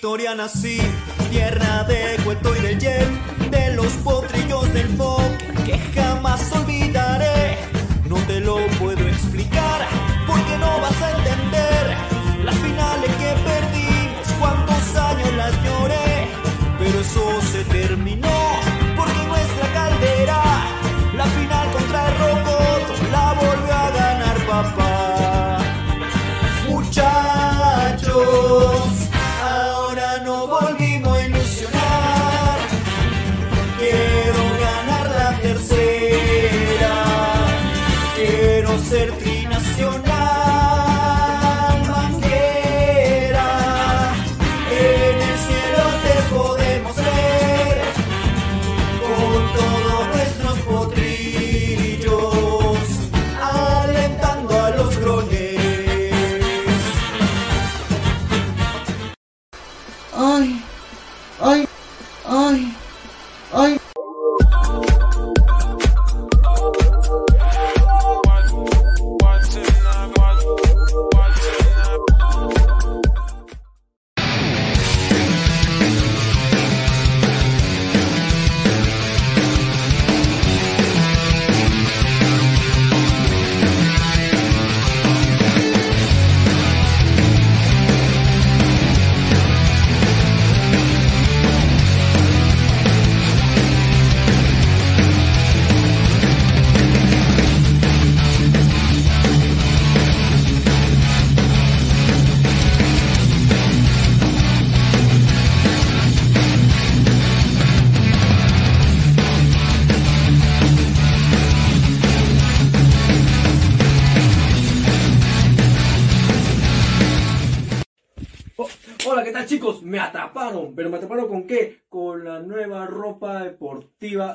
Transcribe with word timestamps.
victoria 0.00 0.34
nací, 0.34 0.80
tierra 1.30 1.84
de 1.84 2.16
cuento 2.24 2.56
y 2.56 2.60
del 2.60 2.78
yen, 2.78 3.20
de 3.50 3.74
los 3.74 3.92
potrillos 4.02 4.72
del 4.72 4.88
folk 4.96 5.64
que 5.66 5.78
jamás 5.94 6.40
olvidaré. 6.52 7.58
No 8.08 8.16
te 8.26 8.40
lo 8.40 8.56
puedo 8.78 9.06
explicar 9.06 9.86
porque 10.26 10.56
no 10.56 10.80
vas 10.80 11.02
a 11.02 11.10
entender 11.18 11.96
las 12.46 12.56
finales 12.60 13.10
que 13.16 13.30
perdimos, 13.44 14.26
cuántos 14.38 14.96
años 14.96 15.32
las 15.36 15.52
lloré, 15.64 16.28
pero 16.78 17.00
eso 17.00 17.42
se 17.52 17.62
terminó 17.64 18.29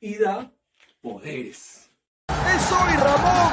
Y 0.00 0.16
da 0.16 0.52
poderes. 1.00 1.90
¡Es 2.28 2.72
hoy, 2.72 2.92
Ramón! 2.96 3.52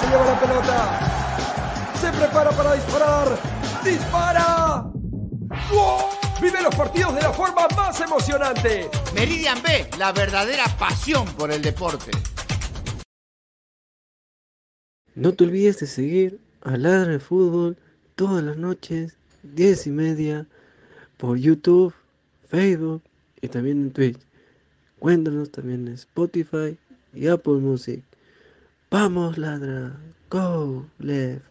Se 0.00 0.08
lleva 0.08 0.24
la 0.24 0.40
pelota. 0.40 1.94
Se 2.00 2.10
prepara 2.10 2.50
para 2.50 2.74
disparar. 2.74 3.38
¡Dispara! 3.84 4.90
¡Gol! 5.70 6.02
Vive 6.42 6.62
los 6.62 6.74
partidos 6.74 7.14
de 7.14 7.22
la 7.22 7.32
forma 7.32 7.68
más 7.76 8.00
emocionante. 8.00 8.90
Meridian 9.14 9.62
B, 9.62 9.88
la 9.98 10.10
verdadera 10.10 10.64
pasión 10.78 11.26
por 11.36 11.52
el 11.52 11.62
deporte. 11.62 12.10
No 15.14 15.32
te 15.32 15.44
olvides 15.44 15.78
de 15.78 15.86
seguir 15.86 16.40
a 16.62 16.76
Ladra 16.76 17.12
de 17.12 17.20
Fútbol 17.20 17.76
todas 18.16 18.42
las 18.42 18.56
noches, 18.56 19.16
10 19.44 19.86
y 19.86 19.90
media, 19.90 20.46
por 21.18 21.38
YouTube, 21.38 21.94
Facebook 22.48 23.02
y 23.40 23.46
también 23.46 23.80
en 23.82 23.92
Twitch. 23.92 24.27
Cuéntanos 24.98 25.50
también 25.50 25.86
en 25.86 25.94
Spotify 25.94 26.76
y 27.14 27.28
Apple 27.28 27.54
Music. 27.54 28.02
Vamos, 28.90 29.38
Ladra. 29.38 29.96
Go, 30.30 30.86
left. 30.98 31.48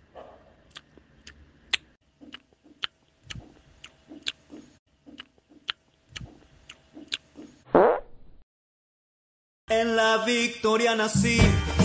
En 9.69 9.95
la 9.95 10.23
victoria 10.25 10.95
nací, 10.95 11.39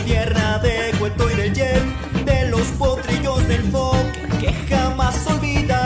tierra 0.05 0.59
de 0.59 0.97
cuento 0.99 1.29
y 1.31 1.35
del 1.35 1.53
yen, 1.53 2.25
de 2.25 2.49
los 2.49 2.67
potrillos 2.79 3.47
del 3.49 3.63
folk 3.73 4.39
que 4.39 4.53
jamás 4.69 5.27
olvidaré. 5.27 5.82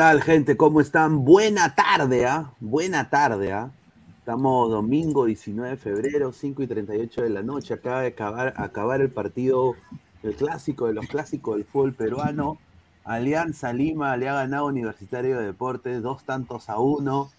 Tal, 0.00 0.22
gente? 0.22 0.56
¿Cómo 0.56 0.80
están? 0.80 1.26
Buena 1.26 1.74
tarde, 1.74 2.24
¿ah? 2.24 2.54
Buena 2.58 3.10
tarde, 3.10 3.52
¿ah? 3.52 3.70
Estamos 4.18 4.70
domingo 4.70 5.26
19 5.26 5.72
de 5.72 5.76
febrero, 5.76 6.32
5 6.32 6.62
y 6.62 6.66
38 6.66 7.20
de 7.20 7.28
la 7.28 7.42
noche. 7.42 7.74
Acaba 7.74 8.00
de 8.00 8.06
acabar, 8.06 8.54
acabar 8.56 9.02
el 9.02 9.10
partido, 9.10 9.74
el 10.22 10.34
clásico 10.36 10.86
de 10.86 10.94
los 10.94 11.06
clásicos 11.06 11.56
del 11.56 11.66
fútbol 11.66 11.92
peruano. 11.92 12.56
Alianza 13.04 13.74
Lima 13.74 14.16
le 14.16 14.30
ha 14.30 14.32
ganado 14.36 14.68
Universitario 14.68 15.38
de 15.38 15.44
Deportes 15.44 16.00
dos 16.00 16.24
tantos 16.24 16.70
a 16.70 16.78
uno. 16.78 17.30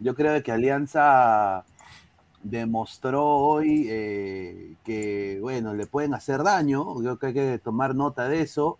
Yo 0.00 0.16
creo 0.16 0.42
que 0.42 0.50
Alianza 0.50 1.64
demostró 2.42 3.24
hoy 3.24 3.86
eh, 3.88 4.74
que, 4.84 5.38
bueno, 5.40 5.72
le 5.72 5.86
pueden 5.86 6.14
hacer 6.14 6.42
daño. 6.42 6.96
Creo 6.96 7.16
que 7.20 7.26
hay 7.26 7.34
que 7.34 7.58
tomar 7.62 7.94
nota 7.94 8.28
de 8.28 8.40
eso. 8.40 8.76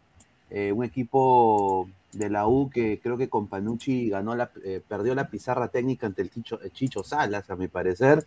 Eh, 0.50 0.72
un 0.72 0.82
equipo 0.82 1.88
de 2.18 2.30
la 2.30 2.46
U 2.48 2.70
que 2.70 3.00
creo 3.00 3.16
que 3.16 3.28
con 3.28 3.46
Panucci 3.48 4.08
ganó 4.08 4.34
la, 4.34 4.50
eh, 4.64 4.82
perdió 4.86 5.14
la 5.14 5.28
pizarra 5.30 5.68
técnica 5.68 6.06
ante 6.06 6.22
el 6.22 6.30
Chicho, 6.30 6.58
Chicho 6.72 7.02
Salas, 7.04 7.48
a 7.50 7.56
mi 7.56 7.68
parecer. 7.68 8.26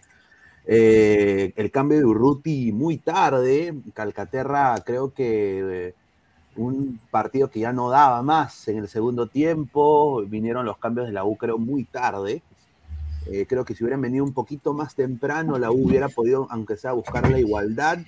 el 0.65 1.71
cambio 1.71 1.97
de 1.97 2.05
Urruti 2.05 2.71
muy 2.71 2.97
tarde. 2.97 3.73
Calcaterra 3.93 4.75
creo 4.85 5.13
que 5.13 5.93
un 6.55 6.99
partido 7.09 7.49
que 7.49 7.59
ya 7.59 7.71
no 7.71 7.89
daba 7.89 8.21
más 8.21 8.67
en 8.67 8.77
el 8.77 8.87
segundo 8.87 9.27
tiempo. 9.27 10.23
Vinieron 10.25 10.65
los 10.65 10.77
cambios 10.77 11.07
de 11.07 11.13
la 11.13 11.23
U 11.23 11.35
creo 11.35 11.57
muy 11.57 11.83
tarde. 11.85 12.41
Eh, 13.27 13.45
creo 13.47 13.65
que 13.65 13.75
si 13.75 13.83
hubieran 13.83 14.01
venido 14.01 14.23
un 14.23 14.33
poquito 14.33 14.73
más 14.73 14.95
temprano, 14.95 15.57
la 15.59 15.71
U 15.71 15.87
hubiera 15.87 16.09
podido, 16.09 16.47
aunque 16.49 16.77
sea, 16.77 16.93
buscar 16.93 17.29
la 17.29 17.39
igualdad. 17.39 17.99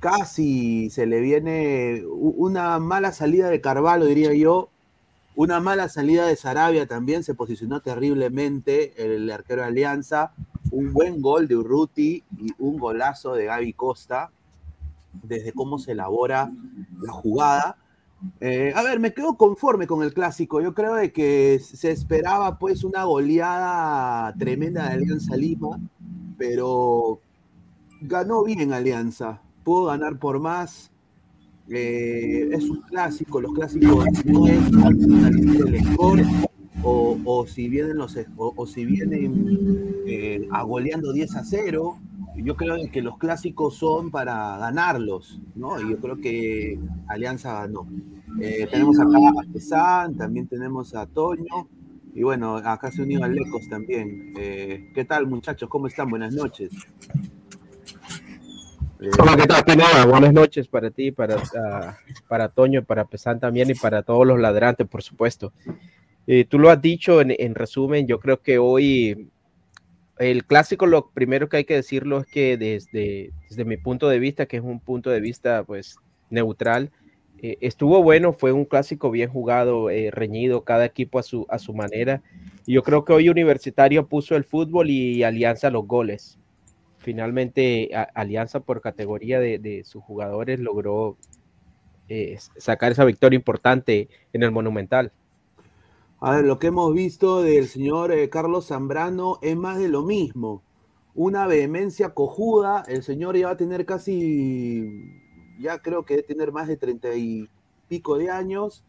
Casi 0.00 0.90
se 0.90 1.06
le 1.06 1.20
viene 1.20 2.02
una 2.06 2.78
mala 2.78 3.12
salida 3.12 3.48
de 3.50 3.60
Carvalho, 3.60 4.06
diría 4.06 4.34
yo. 4.34 4.70
Una 5.40 5.58
mala 5.58 5.88
salida 5.88 6.26
de 6.26 6.36
Sarabia 6.36 6.86
también 6.86 7.24
se 7.24 7.32
posicionó 7.32 7.80
terriblemente 7.80 8.92
el 9.02 9.30
arquero 9.30 9.62
de 9.62 9.68
Alianza. 9.68 10.34
Un 10.70 10.92
buen 10.92 11.22
gol 11.22 11.48
de 11.48 11.56
Urruti 11.56 12.22
y 12.36 12.52
un 12.58 12.78
golazo 12.78 13.32
de 13.32 13.46
Gaby 13.46 13.72
Costa 13.72 14.30
desde 15.22 15.54
cómo 15.54 15.78
se 15.78 15.92
elabora 15.92 16.52
la 17.00 17.12
jugada. 17.14 17.78
Eh, 18.38 18.74
a 18.76 18.82
ver, 18.82 19.00
me 19.00 19.14
quedo 19.14 19.38
conforme 19.38 19.86
con 19.86 20.02
el 20.02 20.12
clásico. 20.12 20.60
Yo 20.60 20.74
creo 20.74 20.92
de 20.92 21.10
que 21.10 21.58
se 21.58 21.90
esperaba 21.90 22.58
pues 22.58 22.84
una 22.84 23.04
goleada 23.04 24.34
tremenda 24.34 24.88
de 24.90 24.92
Alianza 24.96 25.38
Lima, 25.38 25.80
pero 26.36 27.18
ganó 28.02 28.44
bien 28.44 28.74
Alianza. 28.74 29.40
Pudo 29.64 29.86
ganar 29.86 30.18
por 30.18 30.38
más. 30.38 30.90
Eh, 31.72 32.48
es 32.50 32.68
un 32.68 32.80
clásico, 32.80 33.40
los 33.40 33.52
clásicos 33.52 34.04
no 34.24 34.46
es 34.48 34.58
el 34.58 35.84
score, 35.84 36.24
o, 36.82 37.46
si 37.46 37.68
vienen 37.68 37.98
los 37.98 38.18
o, 38.36 38.66
si 38.66 38.84
vienen 38.84 39.94
eh, 40.06 40.48
agoleando 40.50 41.12
10 41.12 41.36
a 41.36 41.44
0 41.44 41.98
yo 42.36 42.56
creo 42.56 42.76
que 42.90 43.02
los 43.02 43.18
clásicos 43.18 43.76
son 43.76 44.10
para 44.10 44.56
ganarlos, 44.56 45.40
¿no? 45.54 45.78
Y 45.80 45.90
yo 45.90 45.98
creo 45.98 46.16
que 46.16 46.78
Alianza 47.06 47.52
ganó. 47.52 47.86
Eh, 48.40 48.66
tenemos 48.70 48.98
acá 48.98 49.18
a 49.28 49.52
Pesán, 49.52 50.16
también 50.16 50.46
tenemos 50.48 50.94
a 50.94 51.06
Toño, 51.06 51.68
y 52.14 52.22
bueno, 52.22 52.56
acá 52.56 52.90
se 52.90 53.02
unió 53.02 53.22
a 53.22 53.28
Lecos 53.28 53.68
también. 53.68 54.32
¿Qué 54.34 55.06
tal, 55.06 55.26
muchachos? 55.26 55.68
¿Cómo 55.68 55.86
están? 55.86 56.08
Buenas 56.08 56.32
noches. 56.32 56.70
Eh, 59.00 59.08
Hola, 59.18 59.36
¿qué 59.36 59.46
tal, 59.46 60.08
Buenas 60.08 60.32
noches 60.32 60.68
para 60.68 60.90
ti, 60.90 61.10
para, 61.10 61.36
uh, 61.36 61.92
para 62.28 62.48
Toño, 62.48 62.84
para 62.84 63.06
Pesán 63.06 63.40
también 63.40 63.70
y 63.70 63.74
para 63.74 64.02
todos 64.02 64.26
los 64.26 64.38
ladrantes, 64.38 64.86
por 64.86 65.02
supuesto. 65.02 65.52
tú 66.48 66.58
lo 66.58 66.70
has 66.70 66.82
dicho 66.82 67.20
en, 67.20 67.34
en 67.38 67.54
resumen, 67.54 68.06
yo 68.06 68.20
creo 68.20 68.42
que 68.42 68.58
hoy 68.58 69.30
el 70.18 70.44
clásico, 70.44 70.86
lo 70.86 71.10
primero 71.10 71.48
que 71.48 71.56
hay 71.56 71.64
que 71.64 71.76
decirlo 71.76 72.20
es 72.20 72.26
que 72.26 72.58
desde, 72.58 73.32
desde 73.48 73.64
mi 73.64 73.78
punto 73.78 74.08
de 74.08 74.18
vista, 74.18 74.44
que 74.44 74.58
es 74.58 74.62
un 74.62 74.78
punto 74.80 75.08
de 75.08 75.20
vista 75.20 75.64
pues 75.64 75.96
neutral, 76.28 76.90
eh, 77.42 77.56
estuvo 77.62 78.02
bueno, 78.02 78.34
fue 78.34 78.52
un 78.52 78.66
clásico 78.66 79.10
bien 79.10 79.30
jugado, 79.30 79.88
eh, 79.88 80.10
reñido, 80.10 80.62
cada 80.62 80.84
equipo 80.84 81.18
a 81.18 81.22
su, 81.22 81.46
a 81.48 81.58
su 81.58 81.72
manera. 81.72 82.22
Y 82.66 82.74
yo 82.74 82.82
creo 82.82 83.06
que 83.06 83.14
hoy 83.14 83.30
Universitario 83.30 84.08
puso 84.08 84.36
el 84.36 84.44
fútbol 84.44 84.90
y 84.90 85.22
Alianza 85.22 85.70
los 85.70 85.86
goles. 85.86 86.39
Finalmente, 87.00 87.90
Alianza 88.14 88.60
por 88.60 88.82
categoría 88.82 89.40
de, 89.40 89.58
de, 89.58 89.84
sus 89.84 90.02
jugadores 90.02 90.60
logró 90.60 91.16
eh, 92.10 92.36
sacar 92.58 92.92
esa 92.92 93.06
victoria 93.06 93.36
importante 93.36 94.10
en 94.34 94.42
el 94.42 94.50
Monumental. 94.50 95.12
A 96.20 96.32
ver, 96.32 96.44
lo 96.44 96.58
que 96.58 96.66
hemos 96.66 96.92
visto 96.92 97.40
del 97.40 97.68
señor 97.68 98.12
eh, 98.12 98.28
Carlos 98.28 98.66
Zambrano 98.66 99.38
es 99.40 99.56
más 99.56 99.78
de 99.78 99.88
lo 99.88 100.02
mismo. 100.02 100.62
Una 101.14 101.46
vehemencia 101.46 102.12
cojuda, 102.12 102.84
el 102.86 103.02
señor 103.02 103.36
ya 103.36 103.46
va 103.46 103.52
a 103.52 103.56
tener 103.56 103.86
casi, 103.86 105.22
ya 105.58 105.78
creo 105.78 106.04
que 106.04 106.16
debe 106.16 106.26
tener 106.26 106.52
más 106.52 106.68
de 106.68 106.76
treinta 106.76 107.14
y 107.14 107.48
pico 107.88 108.18
de 108.18 108.28
años 108.28 108.84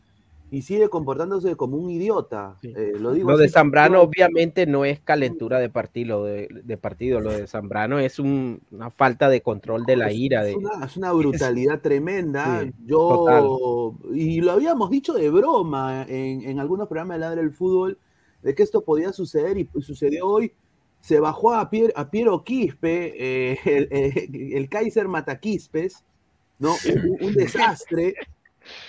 y 0.52 0.64
sigue 0.64 0.90
comportándose 0.90 1.56
como 1.56 1.78
un 1.78 1.90
idiota. 1.90 2.58
Eh, 2.62 2.92
lo, 3.00 3.14
digo 3.14 3.32
lo 3.32 3.38
de 3.38 3.48
Zambrano 3.48 4.02
obviamente 4.02 4.66
no 4.66 4.84
es 4.84 5.00
calentura 5.00 5.60
de 5.60 5.70
partido, 5.70 6.26
de, 6.26 6.50
de 6.52 6.78
partido. 6.78 7.22
lo 7.22 7.32
de 7.32 7.48
Zambrano 7.48 8.00
es 8.00 8.20
una 8.20 8.92
falta 8.94 9.30
de 9.30 9.42
control 9.42 9.86
de 9.86 9.96
la 9.96 10.12
ira. 10.12 10.46
Es, 10.46 10.58
una, 10.58 10.86
es 10.86 10.98
una, 10.98 11.12
brutalidad 11.14 11.80
tremenda. 11.80 12.70
Yo, 12.86 13.96
y 14.14 14.42
lo 14.42 14.52
habíamos 14.52 14.90
dicho 14.90 15.14
de 15.14 15.30
broma 15.30 16.06
en, 16.10 16.42
en 16.42 16.60
algunos 16.60 16.90
programas 16.90 17.16
de 17.16 17.20
Ladre 17.22 17.42
del 17.44 17.54
Fútbol, 17.54 17.98
de 18.42 18.54
que 18.54 18.64
esto 18.64 18.84
podía 18.84 19.14
suceder 19.14 19.58
y 19.58 19.70
sucedió 19.82 20.28
hoy. 20.28 20.52
Se 21.00 21.22
bajó 21.22 21.54
a, 21.54 21.70
Pier, 21.70 21.94
a 21.96 22.12
Piero 22.12 22.44
Quispe, 22.44 23.14
eh, 23.54 23.58
el, 23.66 24.54
el, 24.54 24.70
Kaiser 24.70 25.08
Mataquispes, 25.08 26.04
¿no? 26.60 26.76
un, 26.94 27.26
un 27.26 27.34
desastre 27.34 28.16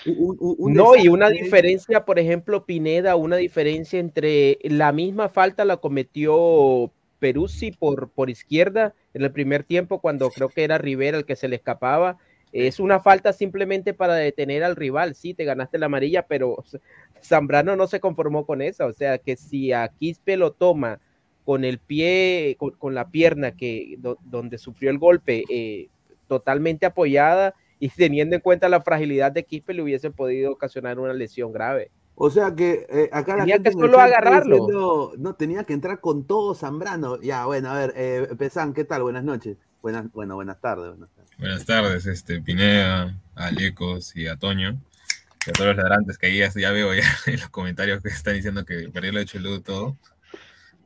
no, 0.06 0.96
y 0.96 1.08
una 1.08 1.28
diferencia, 1.30 2.04
por 2.04 2.18
ejemplo, 2.18 2.64
Pineda, 2.64 3.16
una 3.16 3.36
diferencia 3.36 3.98
entre 3.98 4.58
la 4.62 4.92
misma 4.92 5.28
falta 5.28 5.64
la 5.64 5.76
cometió 5.76 6.90
Peruzzi 7.18 7.70
por, 7.72 8.10
por 8.10 8.30
izquierda 8.30 8.94
en 9.14 9.22
el 9.22 9.32
primer 9.32 9.62
tiempo, 9.62 10.00
cuando 10.00 10.30
creo 10.30 10.48
que 10.48 10.64
era 10.64 10.78
Rivera 10.78 11.18
el 11.18 11.24
que 11.24 11.36
se 11.36 11.48
le 11.48 11.56
escapaba. 11.56 12.18
Es 12.52 12.80
una 12.80 13.00
falta 13.00 13.32
simplemente 13.32 13.94
para 13.94 14.14
detener 14.14 14.62
al 14.62 14.76
rival. 14.76 15.14
Sí, 15.14 15.32
te 15.32 15.44
ganaste 15.44 15.78
la 15.78 15.86
amarilla, 15.86 16.26
pero 16.26 16.62
Zambrano 17.22 17.76
no 17.76 17.86
se 17.86 18.00
conformó 18.00 18.44
con 18.44 18.60
eso. 18.60 18.86
O 18.86 18.92
sea, 18.92 19.18
que 19.18 19.36
si 19.36 19.72
a 19.72 19.88
Quispe 19.88 20.36
lo 20.36 20.52
toma 20.52 21.00
con 21.44 21.64
el 21.64 21.78
pie, 21.78 22.56
con, 22.58 22.94
la 22.94 23.08
pierna 23.08 23.52
que 23.52 23.98
donde 23.98 24.58
sufrió 24.58 24.90
el 24.90 24.98
golpe, 24.98 25.44
eh, 25.48 25.88
totalmente 26.28 26.86
apoyada, 26.86 27.54
y 27.82 27.88
teniendo 27.88 28.36
en 28.36 28.40
cuenta 28.40 28.68
la 28.68 28.80
fragilidad 28.80 29.32
de 29.32 29.44
Quispe 29.44 29.74
le 29.74 29.82
hubiese 29.82 30.12
podido 30.12 30.52
ocasionar 30.52 31.00
una 31.00 31.12
lesión 31.12 31.52
grave. 31.52 31.90
O 32.14 32.30
sea 32.30 32.54
que 32.54 32.86
eh, 32.88 33.10
acá 33.10 33.34
la 33.34 33.42
tenía 33.42 33.58
que 33.58 33.72
solo 33.72 33.98
agarrarlo. 33.98 35.12
no, 35.18 35.34
tenía 35.34 35.64
que 35.64 35.72
entrar 35.72 35.98
con 35.98 36.24
todo 36.24 36.54
Zambrano. 36.54 37.20
Ya, 37.20 37.44
bueno, 37.44 37.70
a 37.70 37.74
ver, 37.80 37.92
eh, 37.96 38.28
Pesán, 38.38 38.72
¿qué 38.72 38.84
tal? 38.84 39.02
Buenas 39.02 39.24
noches. 39.24 39.56
Buenas, 39.82 40.12
bueno, 40.12 40.36
buenas 40.36 40.60
tardes. 40.60 40.90
Buenas 40.90 41.10
tardes, 41.10 41.38
buenas 41.38 41.66
tardes 41.66 42.06
este, 42.06 42.40
Pineda, 42.40 43.20
a 43.34 43.46
Alecos 43.46 44.14
y 44.14 44.28
a 44.28 44.36
Toño. 44.36 44.78
Y 45.44 45.50
a 45.50 45.52
todos 45.52 45.74
los 45.74 45.76
ladrantes 45.76 46.18
que 46.18 46.26
ahí 46.28 46.38
ya, 46.38 46.70
veo 46.70 46.94
ya 46.94 47.02
en 47.26 47.40
los 47.40 47.48
comentarios 47.48 48.00
que 48.00 48.10
están 48.10 48.34
diciendo 48.34 48.64
que 48.64 48.90
perdió 48.90 49.10
el 49.18 49.62
todo. 49.64 49.96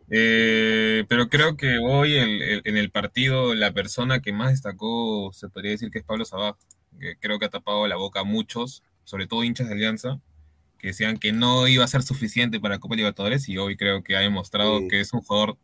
Eh, 0.08 1.04
pero 1.10 1.28
creo 1.28 1.58
que 1.58 1.76
hoy 1.76 2.16
en 2.16 2.76
el 2.78 2.90
partido 2.90 3.54
la 3.54 3.72
persona 3.72 4.22
que 4.22 4.32
más 4.32 4.52
destacó 4.52 5.30
se 5.34 5.50
podría 5.50 5.72
decir 5.72 5.90
que 5.90 5.98
es 5.98 6.04
Pablo 6.04 6.24
Sabaj 6.24 6.56
que 6.98 7.16
creo 7.16 7.38
que 7.38 7.46
ha 7.46 7.50
tapado 7.50 7.86
la 7.86 7.96
boca 7.96 8.20
a 8.20 8.24
muchos, 8.24 8.82
sobre 9.04 9.26
todo 9.26 9.44
hinchas 9.44 9.68
de 9.68 9.74
Alianza, 9.74 10.20
que 10.78 10.88
decían 10.88 11.18
que 11.18 11.32
no 11.32 11.66
iba 11.68 11.84
a 11.84 11.88
ser 11.88 12.02
suficiente 12.02 12.60
para 12.60 12.78
Copa 12.78 12.96
Libertadores 12.96 13.48
y 13.48 13.58
hoy 13.58 13.76
creo 13.76 14.02
que 14.02 14.16
ha 14.16 14.20
demostrado 14.20 14.86
que 14.88 15.00
es 15.00 15.12
un 15.12 15.20
jugador 15.22 15.58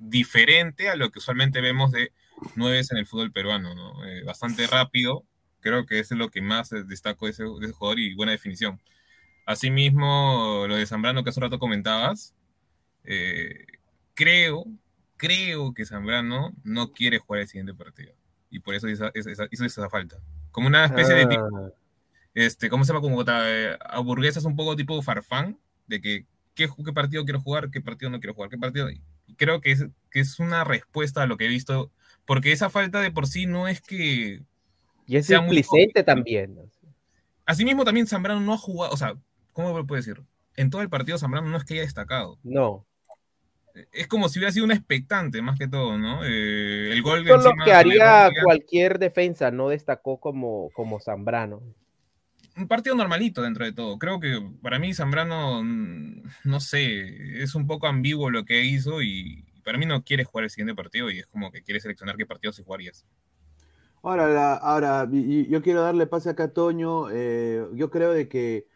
diferente 0.00 0.88
a 0.88 0.96
lo 0.96 1.10
que 1.10 1.18
usualmente 1.18 1.60
vemos 1.60 1.92
de 1.92 2.12
nueve 2.56 2.80
en 2.90 2.96
el 2.96 3.06
fútbol 3.06 3.32
peruano, 3.32 3.74
¿no? 3.74 4.04
Eh, 4.04 4.22
bastante 4.24 4.66
rápido, 4.66 5.24
creo 5.60 5.86
que 5.86 5.98
eso 5.98 6.14
es 6.14 6.18
lo 6.18 6.30
que 6.30 6.40
más 6.42 6.70
destaco 6.86 7.26
de 7.26 7.32
ese, 7.32 7.44
jugador 7.44 7.98
y 7.98 8.14
buena 8.14 8.32
definición. 8.32 8.80
Asimismo, 9.46 10.66
lo 10.68 10.76
de 10.76 10.86
Zambrano 10.86 11.24
que 11.24 11.30
hace 11.30 11.40
un 11.40 11.44
rato 11.44 11.58
comentabas, 11.58 12.34
eh, 13.04 13.64
creo, 14.14 14.66
creo 15.16 15.72
que 15.72 15.86
Zambrano 15.86 16.52
no 16.64 16.92
quiere 16.92 17.18
jugar 17.18 17.42
el 17.42 17.48
siguiente 17.48 17.74
partido 17.74 18.14
y 18.50 18.60
por 18.60 18.74
eso 18.74 18.88
hizo 18.88 19.10
esa 19.12 19.90
falta 19.90 20.18
como 20.58 20.66
una 20.66 20.86
especie 20.86 21.14
de 21.14 21.26
tipo, 21.26 21.48
ah. 21.56 21.70
este, 22.34 22.68
¿cómo 22.68 22.84
se 22.84 22.92
llama? 22.92 23.00
Como 23.00 23.22
eh, 23.22 23.78
hamburguesas 23.80 24.44
un 24.44 24.56
poco 24.56 24.74
tipo 24.74 25.00
farfán, 25.02 25.56
de 25.86 26.00
que 26.00 26.26
¿qué, 26.56 26.68
qué 26.84 26.92
partido 26.92 27.24
quiero 27.24 27.40
jugar, 27.40 27.70
qué 27.70 27.80
partido 27.80 28.10
no 28.10 28.18
quiero 28.18 28.34
jugar, 28.34 28.50
qué 28.50 28.58
partido. 28.58 28.88
Creo 29.36 29.60
que 29.60 29.70
es, 29.70 29.86
que 30.10 30.18
es 30.18 30.40
una 30.40 30.64
respuesta 30.64 31.22
a 31.22 31.26
lo 31.26 31.36
que 31.36 31.44
he 31.44 31.48
visto, 31.48 31.92
porque 32.26 32.50
esa 32.50 32.70
falta 32.70 33.00
de 33.00 33.12
por 33.12 33.28
sí 33.28 33.46
no 33.46 33.68
es 33.68 33.80
que. 33.80 34.42
Y 35.06 35.16
es 35.16 35.26
sea 35.26 35.46
también. 36.04 36.58
Asimismo, 37.46 37.84
también 37.84 38.08
Zambrano 38.08 38.40
no 38.40 38.52
ha 38.52 38.58
jugado, 38.58 38.92
o 38.92 38.96
sea, 38.96 39.14
¿cómo 39.52 39.86
puedo 39.86 40.02
decir? 40.02 40.24
en 40.56 40.70
todo 40.70 40.82
el 40.82 40.88
partido 40.88 41.18
Zambrano 41.18 41.48
no 41.48 41.56
es 41.56 41.62
que 41.62 41.74
haya 41.74 41.82
destacado. 41.84 42.36
No. 42.42 42.84
Es 43.92 44.06
como 44.08 44.28
si 44.28 44.38
hubiera 44.38 44.52
sido 44.52 44.64
un 44.64 44.72
expectante, 44.72 45.42
más 45.42 45.58
que 45.58 45.68
todo, 45.68 45.98
¿no? 45.98 46.24
Eh, 46.24 46.92
el 46.92 47.02
gol 47.02 47.20
Esto 47.20 47.34
es 47.36 47.42
lo 47.42 47.52
que 47.62 47.72
haría 47.72 48.30
cualquier 48.40 48.98
defensa, 48.98 49.50
no 49.50 49.68
destacó 49.68 50.18
como, 50.20 50.70
como 50.72 51.00
Zambrano. 51.00 51.62
un 52.56 52.68
partido 52.68 52.94
normalito 52.96 53.42
dentro 53.42 53.64
de 53.64 53.72
todo. 53.72 53.98
Creo 53.98 54.20
que 54.20 54.40
para 54.62 54.78
mí 54.78 54.92
Zambrano, 54.94 55.62
mm, 55.62 56.22
no 56.44 56.60
sé, 56.60 57.42
es 57.42 57.54
un 57.54 57.66
poco 57.66 57.86
ambiguo 57.86 58.30
lo 58.30 58.44
que 58.44 58.64
hizo 58.64 59.02
y 59.02 59.44
para 59.64 59.78
mí 59.78 59.86
no 59.86 60.02
quiere 60.04 60.24
jugar 60.24 60.44
el 60.44 60.50
siguiente 60.50 60.74
partido 60.74 61.10
y 61.10 61.20
es 61.20 61.26
como 61.26 61.50
que 61.50 61.62
quiere 61.62 61.80
seleccionar 61.80 62.16
qué 62.16 62.26
partido 62.26 62.52
se 62.52 62.64
jugarías. 62.64 63.04
Ahora, 64.02 64.28
la- 64.28 64.54
ahora 64.56 65.08
yo 65.10 65.62
quiero 65.62 65.82
darle 65.82 66.06
pase 66.06 66.30
acá 66.30 66.44
a 66.44 66.52
Toño. 66.52 67.10
eh, 67.10 67.66
yo 67.74 67.90
creo 67.90 68.12
de 68.12 68.28
que 68.28 68.66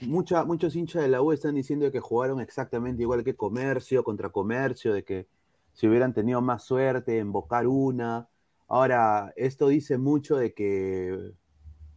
mucha, 0.00 0.44
muchos 0.44 0.76
hinchas 0.76 1.02
de 1.02 1.08
la 1.08 1.22
U 1.22 1.32
están 1.32 1.54
diciendo 1.54 1.90
que 1.90 2.00
jugaron 2.00 2.40
exactamente 2.40 3.02
igual 3.02 3.24
que 3.24 3.36
Comercio 3.36 4.04
contra 4.04 4.30
Comercio, 4.30 4.92
de 4.92 5.04
que 5.04 5.26
si 5.72 5.88
hubieran 5.88 6.12
tenido 6.12 6.40
más 6.40 6.64
suerte 6.64 7.18
en 7.18 7.32
bocar 7.32 7.66
una. 7.66 8.28
Ahora, 8.68 9.32
esto 9.36 9.68
dice 9.68 9.98
mucho 9.98 10.36
de 10.36 10.54
que, 10.54 11.32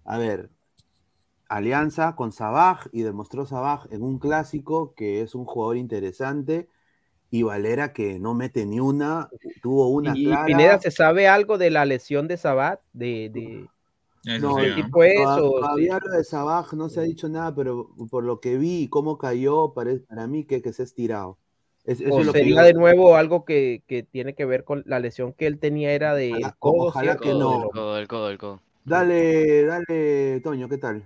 a 0.03 0.17
ver, 0.17 0.49
alianza 1.47 2.15
con 2.15 2.31
Sabaj 2.31 2.87
y 2.91 3.03
demostró 3.03 3.45
Sabaj 3.45 3.87
en 3.91 4.01
un 4.01 4.19
clásico 4.19 4.93
que 4.95 5.21
es 5.21 5.35
un 5.35 5.45
jugador 5.45 5.77
interesante 5.77 6.67
y 7.29 7.43
Valera 7.43 7.91
que 7.91 8.19
no 8.19 8.33
mete 8.33 8.65
ni 8.65 8.79
una, 8.79 9.29
tuvo 9.61 9.89
una 9.89 10.13
Y 10.15 10.25
clara. 10.25 10.45
Pineda, 10.45 10.79
¿se 10.79 10.91
sabe 10.91 11.27
algo 11.27 11.57
de 11.57 11.69
la 11.69 11.85
lesión 11.85 12.27
de 12.27 12.37
Sabat? 12.37 12.79
De, 12.93 13.29
de... 13.29 13.67
No, 14.25 14.55
¿Qué 14.57 14.69
no, 14.69 14.75
tipo 14.75 15.03
es? 15.03 15.15
toda- 15.15 15.41
o- 15.41 15.59
todavía 15.59 15.99
lo 16.03 16.11
de 16.17 16.23
Sabaj 16.23 16.73
no 16.73 16.89
se 16.89 16.99
ha 16.99 17.03
dicho 17.03 17.29
nada, 17.29 17.53
pero 17.55 17.89
por 18.09 18.23
lo 18.23 18.39
que 18.39 18.57
vi 18.57 18.83
y 18.83 18.87
cómo 18.89 19.17
cayó, 19.17 19.73
pare- 19.73 19.99
para 19.99 20.27
mí 20.27 20.45
que, 20.45 20.61
que 20.61 20.73
se 20.73 20.81
ha 20.81 20.85
estirado. 20.85 21.37
Es- 21.83 22.01
eso 22.01 22.15
o 22.15 22.19
es 22.21 22.25
lo 22.25 22.33
que 22.33 22.39
sería 22.39 22.61
yo- 22.61 22.65
de 22.67 22.73
nuevo 22.73 23.15
algo 23.15 23.45
que, 23.45 23.83
que 23.87 24.01
tiene 24.03 24.33
que 24.33 24.45
ver 24.45 24.63
con 24.63 24.83
la 24.87 24.99
lesión 24.99 25.33
que 25.33 25.45
él 25.47 25.59
tenía 25.59 25.91
era 25.93 26.15
de 26.15 26.31
Ojalá- 26.31 26.47
el 26.47 26.55
codo, 26.57 26.75
ojalá 26.87 27.11
¿cierto? 27.13 27.23
que 27.23 27.29
no. 27.39 27.63
El 27.63 27.69
codo, 27.69 27.97
el 27.99 28.07
codo, 28.07 28.29
el 28.31 28.37
codo. 28.37 28.61
Dale, 28.83 29.65
dale, 29.65 30.41
Toño, 30.41 30.67
¿qué 30.69 30.77
tal? 30.77 31.03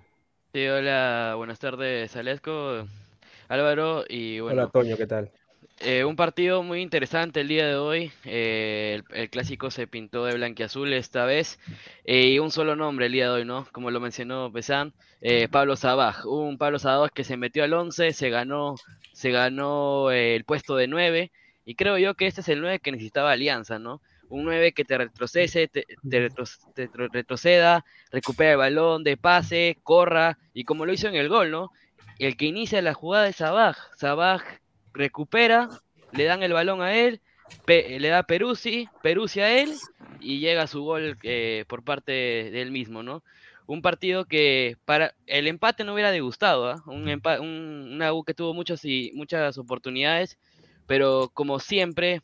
Sí, 0.54 0.66
hola, 0.68 1.36
buenas 1.38 1.60
tardes, 1.60 2.16
Alesco, 2.16 2.86
Álvaro, 3.48 4.04
y 4.10 4.40
bueno, 4.40 4.62
Hola, 4.64 4.70
Toño, 4.72 4.98
¿qué 4.98 5.06
tal? 5.08 5.32
Eh, 5.82 6.04
un 6.04 6.16
partido 6.16 6.64
muy 6.64 6.82
interesante 6.82 7.42
el 7.42 7.48
día 7.48 7.68
de 7.68 7.76
hoy. 7.76 8.12
eh, 8.26 9.02
el, 9.12 9.30
clásico 9.30 9.72
se 9.72 9.88
pintó 9.88 10.26
de 10.26 10.36
blanquiazul 10.36 10.92
esta 10.94 11.26
vez. 11.26 11.60
eh, 12.06 12.28
y 12.30 12.40
un 12.40 12.52
solo 12.52 12.76
nombre 12.76 13.06
el 13.08 13.12
día 13.14 13.26
de 13.26 13.32
hoy, 13.32 13.46
¿no? 13.46 13.68
Como 13.72 13.92
lo 13.92 14.00
mencionó 14.00 14.52
Pesán, 14.52 14.94
Pablo 15.52 15.76
Sabaj. 15.76 16.26
Un 16.26 16.58
Pablo 16.58 16.80
Sabaj 16.80 17.12
que 17.14 17.24
se 17.24 17.38
metió 17.38 17.64
al 17.64 17.74
11, 17.74 18.14
se 18.14 18.30
ganó, 18.30 18.76
se 19.14 19.32
ganó 19.32 20.12
el 20.12 20.44
puesto 20.46 20.76
de 20.76 20.88
9. 20.88 21.32
Y 21.66 21.76
creo 21.76 21.98
yo 21.98 22.16
que 22.16 22.28
este 22.28 22.42
es 22.42 22.50
el 22.50 22.62
9 22.62 22.80
que 22.80 22.92
necesitaba 22.92 23.32
Alianza, 23.32 23.80
¿no? 23.80 24.02
Un 24.30 24.44
9 24.46 24.74
que 24.74 24.86
te 24.86 24.98
te, 26.10 26.20
retro- 26.30 26.46
te 26.74 26.90
tro- 26.90 27.10
retroceda, 27.12 27.86
recupera 28.12 28.52
el 28.52 28.58
balón 28.58 29.04
de 29.04 29.18
pase, 29.18 29.78
corra, 29.84 30.38
y 30.54 30.64
como 30.64 30.86
lo 30.86 30.94
hizo 30.94 31.08
en 31.08 31.16
el 31.16 31.30
gol, 31.30 31.52
¿no? 31.52 31.72
El 32.20 32.38
que 32.38 32.46
inicia 32.46 32.82
la 32.82 32.94
jugada 32.94 33.28
es 33.28 33.38
Sabaj. 33.38 33.78
Sabaj 33.98 34.44
recupera, 34.94 35.70
le 36.12 36.24
dan 36.26 36.44
el 36.44 36.54
balón 36.54 36.82
a 36.82 36.96
él, 36.96 37.22
le 37.68 38.08
da 38.08 38.24
Peruzzi, 38.24 38.88
Peruzzi 39.02 39.40
a 39.42 39.58
él, 39.62 39.74
y 40.20 40.40
llega 40.40 40.68
su 40.68 40.84
gol 40.84 41.18
eh, 41.24 41.66
por 41.68 41.84
parte 41.84 42.12
de 42.12 42.62
él 42.62 42.72
mismo, 42.72 43.04
¿no? 43.04 43.24
Un 43.68 43.82
partido 43.84 44.26
que 44.26 44.78
para 44.86 45.14
el 45.28 45.48
empate 45.48 45.84
no 45.84 45.94
hubiera 45.94 46.12
disgustado, 46.12 46.70
¿ah? 46.70 46.84
Un, 46.88 47.06
empa- 47.08 47.40
un- 47.40 47.92
una 47.94 48.12
U 48.14 48.24
que 48.24 48.34
tuvo 48.34 48.54
muchas, 48.54 48.84
y, 48.84 49.12
muchas 49.14 49.58
oportunidades, 49.58 50.38
pero 50.88 51.30
como 51.34 51.60
siempre 51.60 52.22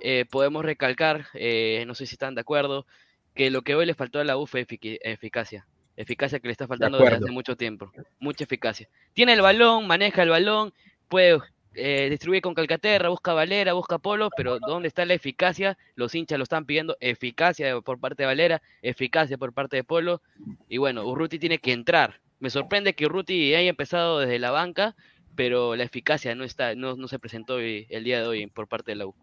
eh, 0.00 0.24
podemos 0.30 0.64
recalcar, 0.64 1.26
eh, 1.34 1.84
no 1.86 1.94
sé 1.94 2.06
si 2.06 2.14
están 2.14 2.34
de 2.34 2.40
acuerdo, 2.42 2.86
que 3.34 3.50
lo 3.50 3.62
que 3.62 3.74
hoy 3.74 3.86
le 3.86 3.94
faltó 3.94 4.20
a 4.20 4.24
la 4.24 4.36
U 4.36 4.46
fue 4.46 4.64
eficacia. 4.68 5.66
Eficacia 5.96 6.38
que 6.40 6.48
le 6.48 6.52
está 6.52 6.66
faltando 6.66 6.98
desde 6.98 7.16
hace 7.24 7.32
mucho 7.32 7.56
tiempo. 7.56 7.92
Mucha 8.18 8.44
eficacia. 8.44 8.88
Tiene 9.12 9.32
el 9.32 9.40
balón, 9.40 9.86
maneja 9.86 10.22
el 10.22 10.28
balón, 10.30 10.72
puede 11.08 11.40
eh, 11.74 12.08
distribuir 12.10 12.42
con 12.42 12.54
Calcaterra, 12.54 13.08
busca 13.08 13.32
Valera, 13.32 13.72
busca 13.72 13.98
Polo, 13.98 14.30
pero 14.36 14.58
¿dónde 14.60 14.88
está 14.88 15.04
la 15.04 15.14
eficacia? 15.14 15.76
Los 15.94 16.14
hinchas 16.14 16.38
lo 16.38 16.44
están 16.44 16.64
pidiendo 16.66 16.96
eficacia 17.00 17.80
por 17.80 17.98
parte 18.00 18.22
de 18.22 18.26
Valera, 18.26 18.62
eficacia 18.82 19.38
por 19.38 19.52
parte 19.52 19.76
de 19.76 19.84
Polo. 19.84 20.22
Y 20.68 20.78
bueno, 20.78 21.04
Urruti 21.06 21.38
tiene 21.38 21.58
que 21.58 21.72
entrar. 21.72 22.20
Me 22.40 22.50
sorprende 22.50 22.94
que 22.94 23.06
Urruti 23.06 23.54
haya 23.54 23.70
empezado 23.70 24.20
desde 24.20 24.38
la 24.38 24.50
banca, 24.50 24.94
pero 25.34 25.76
la 25.76 25.84
eficacia 25.84 26.34
no 26.34 26.44
está, 26.44 26.74
no, 26.74 26.96
no 26.96 27.08
se 27.08 27.18
presentó 27.18 27.54
hoy- 27.54 27.86
el 27.90 28.04
día 28.04 28.20
de 28.20 28.26
hoy 28.26 28.46
por 28.46 28.68
parte 28.68 28.92
de 28.92 28.96
la 28.96 29.06
U. 29.06 29.14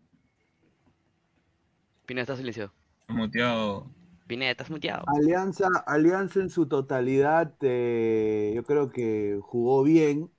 Pineda, 2.05 2.23
estás 2.23 2.37
silenciado. 2.39 2.71
Muteado. 3.07 3.87
Pineda, 4.27 4.51
estás 4.51 4.69
muteado. 4.69 5.03
Alianza, 5.05 5.67
Alianza 5.85 6.39
en 6.39 6.49
su 6.49 6.67
totalidad, 6.67 7.53
eh, 7.61 8.53
yo 8.55 8.63
creo 8.63 8.89
que 8.89 9.39
jugó 9.41 9.83
bien, 9.83 10.31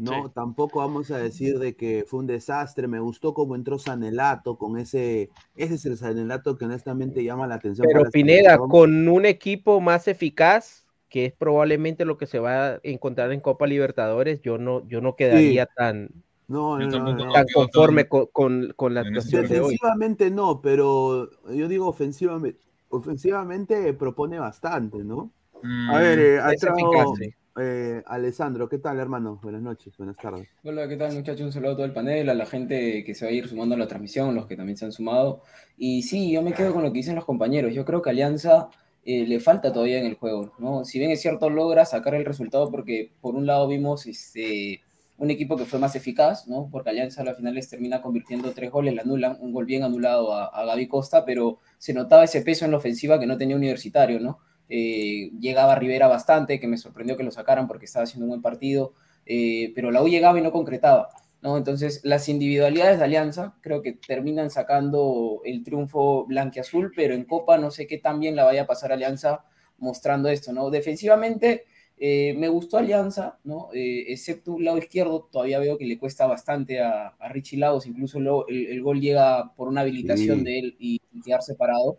¿no? 0.00 0.26
Sí. 0.26 0.32
Tampoco 0.34 0.78
vamos 0.78 1.10
a 1.10 1.18
decir 1.18 1.58
de 1.58 1.76
que 1.76 2.04
fue 2.06 2.20
un 2.20 2.26
desastre. 2.26 2.88
Me 2.88 3.00
gustó 3.00 3.34
cómo 3.34 3.54
entró 3.54 3.78
Sanelato 3.78 4.56
con 4.56 4.78
ese, 4.78 5.28
ese 5.54 5.74
es 5.74 5.84
el 5.84 5.98
Sanelato 5.98 6.56
que 6.56 6.64
honestamente 6.64 7.22
llama 7.22 7.46
la 7.46 7.56
atención. 7.56 7.86
Pero 7.86 8.00
para 8.00 8.10
Pineda, 8.10 8.58
con 8.58 9.06
un 9.08 9.26
equipo 9.26 9.80
más 9.80 10.08
eficaz, 10.08 10.86
que 11.10 11.26
es 11.26 11.32
probablemente 11.34 12.04
lo 12.04 12.16
que 12.16 12.26
se 12.26 12.38
va 12.38 12.66
a 12.74 12.80
encontrar 12.82 13.30
en 13.32 13.40
Copa 13.40 13.66
Libertadores, 13.66 14.40
yo 14.40 14.56
no, 14.58 14.86
yo 14.88 15.00
no 15.02 15.16
quedaría 15.16 15.66
tan, 15.66 16.08
No, 16.48 16.78
no, 16.78 17.12
no, 17.14 17.32
tan 17.32 17.46
conforme 17.52 18.08
con, 18.08 18.26
con- 18.32 18.72
con 18.74 18.94
la 18.94 19.02
actuación 19.02 19.46
de 19.48 19.60
hoy. 19.60 19.72
Defensivamente 19.74 20.30
no, 20.30 20.62
pero 20.62 21.28
yo 21.52 21.68
digo 21.68 21.88
ofensivamente, 21.88 22.58
ofensivamente 22.88 23.92
propone 23.92 24.38
bastante, 24.38 25.04
¿no? 25.04 25.30
Mm, 25.62 25.90
A 25.90 25.98
ver, 25.98 26.18
eh, 26.18 26.38
ha 26.40 26.52
eficaz, 26.52 27.08
sí. 27.18 27.34
Eh, 27.56 28.02
Alessandro, 28.06 28.68
¿qué 28.68 28.78
tal, 28.78 28.98
hermano? 28.98 29.38
Buenas 29.42 29.62
noches, 29.62 29.96
buenas 29.96 30.16
tardes. 30.16 30.48
Hola, 30.62 30.88
¿qué 30.88 30.96
tal 30.96 31.14
muchachos? 31.14 31.42
Un 31.42 31.52
saludo 31.52 31.72
a 31.72 31.76
todo 31.76 31.86
el 31.86 31.92
panel, 31.92 32.28
a 32.28 32.34
la 32.34 32.46
gente 32.46 33.04
que 33.04 33.14
se 33.14 33.24
va 33.24 33.30
a 33.30 33.34
ir 33.34 33.48
sumando 33.48 33.74
a 33.74 33.78
la 33.78 33.88
transmisión, 33.88 34.34
los 34.34 34.46
que 34.46 34.56
también 34.56 34.76
se 34.76 34.84
han 34.84 34.92
sumado. 34.92 35.42
Y 35.76 36.02
sí, 36.02 36.30
yo 36.30 36.42
me 36.42 36.52
quedo 36.52 36.72
con 36.72 36.82
lo 36.82 36.92
que 36.92 36.98
dicen 36.98 37.14
los 37.14 37.24
compañeros. 37.24 37.74
Yo 37.74 37.84
creo 37.84 38.02
que 38.02 38.10
Alianza 38.10 38.68
eh, 39.04 39.26
le 39.26 39.40
falta 39.40 39.72
todavía 39.72 39.98
en 39.98 40.06
el 40.06 40.14
juego, 40.14 40.52
¿no? 40.58 40.84
Si 40.84 40.98
bien 40.98 41.10
es 41.10 41.20
cierto, 41.20 41.50
logra 41.50 41.84
sacar 41.84 42.14
el 42.14 42.24
resultado 42.24 42.70
porque 42.70 43.12
por 43.20 43.34
un 43.34 43.46
lado 43.46 43.66
vimos 43.66 44.06
este, 44.06 44.82
un 45.16 45.30
equipo 45.30 45.56
que 45.56 45.64
fue 45.64 45.78
más 45.78 45.96
eficaz, 45.96 46.46
¿no? 46.46 46.68
Porque 46.70 46.90
Alianza 46.90 47.22
a 47.22 47.24
la 47.24 47.34
final 47.34 47.54
les 47.54 47.68
termina 47.68 48.00
convirtiendo 48.02 48.52
tres 48.52 48.70
goles, 48.70 48.94
le 48.94 49.00
anulan, 49.00 49.36
un 49.40 49.52
gol 49.52 49.66
bien 49.66 49.82
anulado 49.82 50.34
a, 50.34 50.46
a 50.46 50.64
Gaby 50.64 50.88
Costa, 50.88 51.24
pero 51.24 51.58
se 51.78 51.94
notaba 51.94 52.24
ese 52.24 52.42
peso 52.42 52.64
en 52.64 52.70
la 52.70 52.76
ofensiva 52.76 53.18
que 53.18 53.26
no 53.26 53.36
tenía 53.36 53.56
Universitario, 53.56 54.20
¿no? 54.20 54.38
Eh, 54.70 55.32
llegaba 55.40 55.74
Rivera 55.74 56.08
bastante, 56.08 56.60
que 56.60 56.68
me 56.68 56.78
sorprendió 56.78 57.16
que 57.18 57.24
lo 57.24 57.32
sacaran 57.32 57.68
porque 57.68 57.86
estaba 57.86 58.04
haciendo 58.04 58.24
un 58.26 58.30
buen 58.30 58.42
partido, 58.42 58.94
eh, 59.26 59.72
pero 59.74 59.90
la 59.90 60.02
U 60.02 60.08
llegaba 60.08 60.38
y 60.38 60.42
no 60.42 60.52
concretaba, 60.52 61.10
¿no? 61.42 61.56
Entonces, 61.58 62.00
las 62.04 62.28
individualidades 62.28 62.98
de 62.98 63.04
Alianza 63.04 63.56
creo 63.62 63.82
que 63.82 63.92
terminan 63.94 64.50
sacando 64.50 65.42
el 65.44 65.64
triunfo 65.64 66.24
blanquiazul, 66.26 66.92
pero 66.96 67.14
en 67.14 67.24
Copa 67.24 67.58
no 67.58 67.70
sé 67.72 67.86
qué 67.88 67.98
tan 67.98 68.20
bien 68.20 68.36
la 68.36 68.44
vaya 68.44 68.62
a 68.62 68.66
pasar 68.68 68.92
Alianza 68.92 69.44
mostrando 69.78 70.28
esto, 70.28 70.52
¿no? 70.52 70.70
Defensivamente, 70.70 71.64
eh, 71.98 72.34
me 72.38 72.48
gustó 72.48 72.78
Alianza, 72.78 73.38
¿no? 73.44 73.68
Eh, 73.74 74.04
excepto 74.12 74.52
un 74.52 74.64
lado 74.64 74.78
izquierdo, 74.78 75.28
todavía 75.32 75.58
veo 75.58 75.78
que 75.78 75.84
le 75.86 75.98
cuesta 75.98 76.26
bastante 76.26 76.80
a, 76.80 77.08
a 77.18 77.28
Richie 77.28 77.58
Lagos, 77.58 77.86
incluso 77.86 78.20
luego 78.20 78.46
el, 78.48 78.66
el 78.68 78.82
gol 78.82 79.00
llega 79.00 79.52
por 79.56 79.68
una 79.68 79.82
habilitación 79.82 80.38
Sí. 80.38 80.44
de 80.44 80.58
él 80.60 80.76
y, 80.78 81.00
y 81.12 81.22
quedar 81.22 81.42
separado. 81.42 81.98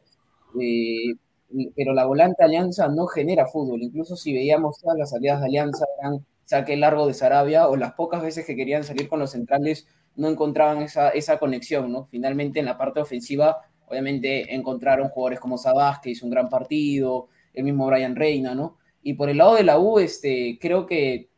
Eh, 0.61 1.15
pero 1.75 1.93
la 1.93 2.05
volante 2.05 2.43
Alianza 2.43 2.87
no 2.87 3.07
genera 3.07 3.47
fútbol. 3.47 3.81
Incluso 3.81 4.15
si 4.15 4.33
veíamos 4.33 4.79
todas 4.79 4.97
las 4.97 5.11
salidas 5.11 5.39
de 5.39 5.47
Alianza, 5.47 5.85
eran 5.99 6.25
saque 6.45 6.75
largo 6.75 7.07
de 7.07 7.13
Sarabia, 7.13 7.69
o 7.69 7.77
las 7.77 7.93
pocas 7.93 8.21
veces 8.21 8.45
que 8.45 8.55
querían 8.55 8.83
salir 8.83 9.07
con 9.07 9.19
los 9.19 9.31
centrales, 9.31 9.87
no 10.15 10.27
encontraban 10.27 10.81
esa, 10.81 11.09
esa 11.09 11.39
conexión, 11.39 11.91
¿no? 11.91 12.05
Finalmente, 12.05 12.59
en 12.59 12.65
la 12.65 12.77
parte 12.77 12.99
ofensiva, 12.99 13.57
obviamente 13.87 14.53
encontraron 14.53 15.09
jugadores 15.09 15.39
como 15.39 15.57
Sabás, 15.57 15.99
que 15.99 16.09
hizo 16.09 16.25
un 16.25 16.31
gran 16.31 16.49
partido, 16.49 17.29
el 17.53 17.63
mismo 17.63 17.87
Brian 17.87 18.15
Reina, 18.15 18.53
¿no? 18.53 18.77
Y 19.01 19.13
por 19.13 19.29
el 19.29 19.37
lado 19.37 19.55
de 19.55 19.63
la 19.63 19.79
U, 19.79 19.99
este, 19.99 20.57
creo 20.59 20.85
que 20.85 21.29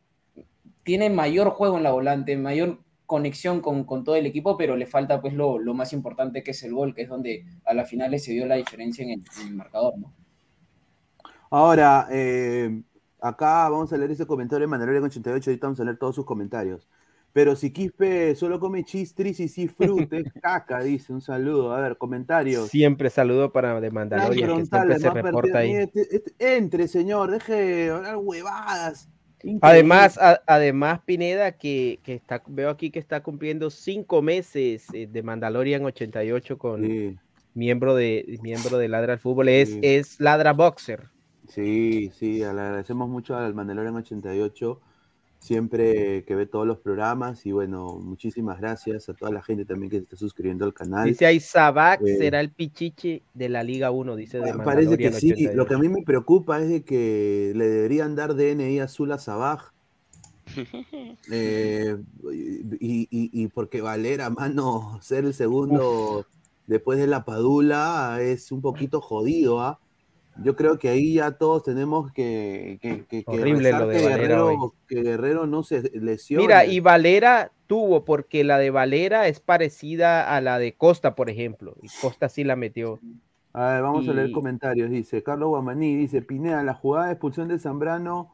tiene 0.82 1.10
mayor 1.10 1.50
juego 1.50 1.76
en 1.76 1.82
la 1.82 1.92
volante, 1.92 2.36
mayor 2.36 2.83
conexión 3.06 3.60
con, 3.60 3.84
con 3.84 4.04
todo 4.04 4.16
el 4.16 4.26
equipo, 4.26 4.56
pero 4.56 4.76
le 4.76 4.86
falta 4.86 5.20
pues 5.20 5.34
lo, 5.34 5.58
lo, 5.58 5.74
más 5.74 5.92
importante 5.92 6.42
que 6.42 6.52
es 6.52 6.62
el 6.62 6.74
gol, 6.74 6.94
que 6.94 7.02
es 7.02 7.08
donde 7.08 7.44
a 7.64 7.74
la 7.74 7.84
final 7.84 8.18
se 8.18 8.32
vio 8.32 8.46
la 8.46 8.56
diferencia 8.56 9.04
en 9.04 9.10
el, 9.10 9.24
en 9.40 9.48
el 9.48 9.54
marcador, 9.54 9.98
¿no? 9.98 10.12
Ahora, 11.50 12.08
eh, 12.10 12.82
acá 13.20 13.68
vamos 13.68 13.92
a 13.92 13.96
leer 13.96 14.10
ese 14.10 14.26
comentario 14.26 14.66
de 14.66 14.70
Manuel 14.70 15.04
88, 15.04 15.50
ahorita 15.50 15.66
vamos 15.66 15.80
a 15.80 15.84
leer 15.84 15.98
todos 15.98 16.14
sus 16.14 16.24
comentarios. 16.24 16.88
Pero 17.32 17.56
si 17.56 17.72
Quispe 17.72 18.36
solo 18.36 18.60
come 18.60 18.84
chistris 18.84 19.40
y 19.40 19.48
si 19.48 19.66
frute, 19.66 20.22
caca, 20.42 20.80
dice, 20.80 21.12
un 21.12 21.20
saludo. 21.20 21.72
A 21.72 21.80
ver, 21.80 21.98
comentarios. 21.98 22.70
Siempre 22.70 23.10
saludo 23.10 23.52
para 23.52 23.80
de 23.80 23.90
Mandalorian, 23.90 24.58
que 24.58 24.66
siempre 24.66 24.98
se 25.00 25.10
reporta 25.10 25.58
ahí. 25.58 25.72
Este, 25.74 26.16
este, 26.16 26.56
entre, 26.56 26.86
señor, 26.86 27.32
deje 27.32 27.54
de 27.54 27.90
hablar 27.90 28.16
huevadas. 28.18 29.08
Además, 29.60 30.18
a- 30.18 30.42
además 30.46 31.00
Pineda, 31.04 31.52
que, 31.52 31.98
que 32.02 32.14
está, 32.14 32.42
veo 32.46 32.70
aquí 32.70 32.90
que 32.90 32.98
está 32.98 33.22
cumpliendo 33.22 33.70
cinco 33.70 34.22
meses 34.22 34.86
eh, 34.92 35.06
de 35.10 35.22
Mandalorian 35.22 35.84
88 35.84 36.58
con 36.58 37.18
miembro 37.54 37.94
de 37.94 38.38
miembro 38.42 38.78
de 38.78 38.88
Ladra 38.88 39.12
al 39.14 39.18
Fútbol, 39.18 39.48
es, 39.48 39.70
Sí. 39.70 39.80
es 39.82 40.20
Ladra 40.20 40.52
Boxer. 40.52 41.04
Sí, 41.48 42.10
sí, 42.18 42.38
le 42.38 42.46
agradecemos 42.46 43.08
mucho 43.08 43.36
al 43.36 43.54
Mandalorian 43.54 43.94
88, 43.96 44.80
siempre 45.44 46.24
que 46.24 46.34
ve 46.34 46.46
todos 46.46 46.66
los 46.66 46.78
programas 46.78 47.44
y 47.44 47.52
bueno, 47.52 47.98
muchísimas 48.02 48.58
gracias 48.58 49.10
a 49.10 49.12
toda 49.14 49.30
la 49.30 49.42
gente 49.42 49.66
también 49.66 49.90
que 49.90 49.98
se 49.98 50.04
está 50.04 50.16
suscribiendo 50.16 50.64
al 50.64 50.72
canal. 50.72 51.06
Dice 51.06 51.26
ahí 51.26 51.38
Sabac 51.38 52.00
Eh, 52.00 52.16
será 52.16 52.40
el 52.40 52.50
pichichi 52.50 53.22
de 53.34 53.48
la 53.50 53.62
Liga 53.62 53.90
1, 53.90 54.16
dice 54.16 54.40
de 54.40 54.54
Pa- 54.54 54.64
Parece 54.64 54.96
que 54.96 55.12
sí, 55.12 55.32
88. 55.32 55.54
lo 55.56 55.66
que 55.66 55.74
a 55.74 55.78
mí 55.78 55.90
me 55.90 56.00
preocupa 56.02 56.62
es 56.62 56.68
de 56.70 56.82
que 56.82 57.52
le 57.54 57.68
deberían 57.68 58.14
dar 58.14 58.34
DNI 58.34 58.80
azul 58.80 59.12
a 59.12 59.18
Sabaj. 59.18 59.72
Eh, 61.30 61.96
y, 62.32 63.02
y- 63.10 63.30
y 63.32 63.48
porque 63.48 63.80
Valera, 63.82 64.30
mano, 64.30 64.98
ser 65.02 65.24
el 65.26 65.34
segundo 65.34 66.24
después 66.66 66.98
de 66.98 67.06
la 67.06 67.24
Padula 67.24 68.18
es 68.22 68.50
un 68.50 68.60
poquito 68.62 69.00
jodido, 69.02 69.60
¿ah? 69.60 69.78
Yo 70.42 70.56
creo 70.56 70.78
que 70.78 70.88
ahí 70.88 71.14
ya 71.14 71.32
todos 71.32 71.62
tenemos 71.62 72.10
que, 72.12 72.78
que, 72.82 73.04
que- 73.06 73.24
que 73.24 73.30
Horrible 73.30 73.72
lo 73.72 73.88
de 73.88 73.96
que 73.96 74.02
Guerrero, 74.08 74.74
que 74.88 75.02
Guerrero 75.02 75.46
no 75.46 75.62
se 75.62 75.82
lesione. 75.94 76.42
Mira, 76.42 76.64
y 76.66 76.80
Valera 76.80 77.52
tuvo, 77.66 78.04
porque 78.04 78.44
la 78.44 78.58
de 78.58 78.70
Valera 78.70 79.28
es 79.28 79.40
parecida 79.40 80.34
a 80.34 80.40
la 80.40 80.58
de 80.58 80.74
Costa, 80.74 81.14
por 81.14 81.30
ejemplo, 81.30 81.76
y 81.82 81.88
Costa 82.00 82.28
sí 82.28 82.44
la 82.44 82.56
metió. 82.56 82.98
A 83.52 83.74
ver, 83.74 83.82
vamos 83.82 84.08
a 84.08 84.12
leer 84.12 84.32
comentarios. 84.32 84.90
Dice 84.90 85.22
Carlos 85.22 85.50
Guamaní, 85.50 85.94
dice 85.96 86.22
Pineda, 86.22 86.62
la 86.64 86.74
jugada 86.74 87.06
de 87.06 87.12
expulsión 87.12 87.48
de 87.48 87.58
Zambrano, 87.58 88.32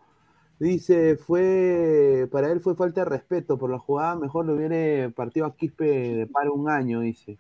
dice, 0.59 1.17
fue, 1.17 2.29
para 2.33 2.51
él 2.51 2.61
fue 2.61 2.75
falta 2.75 3.03
de 3.03 3.11
respeto 3.11 3.59
por 3.59 3.71
la 3.71 3.79
jugada, 3.79 4.17
mejor 4.17 4.47
lo 4.47 4.55
hubiera 4.55 5.11
partido 5.11 5.47
a 5.47 5.57
Quispe 5.57 5.85
de 5.87 6.27
paro 6.27 6.55
un 6.55 6.71
año, 6.71 7.01
dice. 7.01 7.39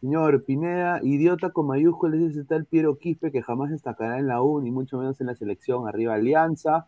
Señor 0.00 0.44
Pineda, 0.44 1.00
idiota 1.02 1.50
con 1.50 1.66
mayúsculas, 1.66 2.20
dice 2.20 2.40
está 2.40 2.56
el 2.56 2.66
Piero 2.66 2.98
Quispe 2.98 3.32
que 3.32 3.42
jamás 3.42 3.70
destacará 3.70 4.18
en 4.18 4.28
la 4.28 4.40
U, 4.42 4.60
ni 4.60 4.70
mucho 4.70 4.98
menos 4.98 5.20
en 5.20 5.26
la 5.26 5.34
selección, 5.34 5.88
arriba 5.88 6.14
Alianza. 6.14 6.86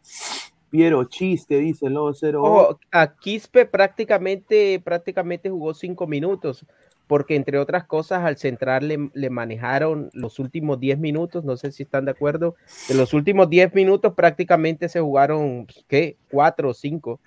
Piero 0.70 1.03
Chiste, 1.05 1.59
dice 1.59 1.87
el 1.87 1.94
Lobo 1.94 2.14
0. 2.14 2.42
Ojo, 2.42 2.79
a 2.92 3.16
Quispe 3.16 3.66
prácticamente, 3.66 4.81
prácticamente 4.85 5.51
jugó 5.51 5.75
cinco 5.75 6.07
minutos, 6.07 6.64
porque 7.09 7.35
entre 7.35 7.59
otras 7.59 7.85
cosas 7.85 8.25
al 8.25 8.37
central 8.37 8.87
le, 8.87 9.11
le 9.14 9.31
manejaron 9.31 10.11
los 10.12 10.38
últimos 10.38 10.79
10 10.79 11.01
minutos, 11.01 11.44
no 11.44 11.57
sé 11.57 11.73
si 11.73 11.83
están 11.83 12.05
de 12.05 12.12
acuerdo, 12.12 12.55
de 12.88 12.94
los 12.94 13.12
últimos 13.12 13.51
10 13.51 13.75
minutos 13.75 14.14
prácticamente 14.14 14.88
se 14.88 15.01
jugaron, 15.01 15.66
¿qué? 15.88 16.16
Cuatro 16.31 16.70
o 16.70 16.75
cinco. 16.75 17.18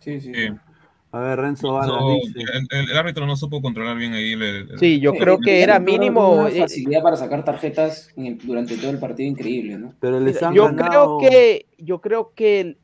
Sí, 0.00 0.20
sí. 0.20 0.32
A 1.10 1.20
ver, 1.20 1.38
Renzo 1.38 1.72
Vargas 1.72 2.00
No, 2.00 2.14
dice. 2.16 2.40
el, 2.52 2.66
el- 2.78 2.90
el 2.90 2.96
árbitro 2.96 3.26
no 3.26 3.34
supo 3.36 3.62
controlar 3.62 3.96
bien 3.96 4.12
ahí. 4.12 4.32
el- 4.32 4.42
el- 4.42 4.78
Sí, 4.78 5.00
yo 5.00 5.12
el- 5.12 5.18
creo 5.18 5.38
que 5.38 5.62
era 5.62 5.78
mínimo, 5.80 6.32
Una 6.40 6.48
eh, 6.50 6.60
facilidad 6.60 7.02
para 7.02 7.16
sacar 7.16 7.44
tarjetas 7.44 8.10
en 8.16 8.38
durante 8.38 8.76
todo 8.76 8.90
el 8.90 8.98
partido 8.98 9.28
increíble, 9.28 9.78
¿no? 9.78 9.94
Pero 10.00 10.20
les 10.20 10.42
han 10.42 10.54
Yo 10.54 10.64
ganado- 10.66 11.18
creo 11.18 11.30
que, 11.30 11.66
yo 11.78 12.00
creo 12.02 12.32
que 12.34 12.60
el, 12.60 12.78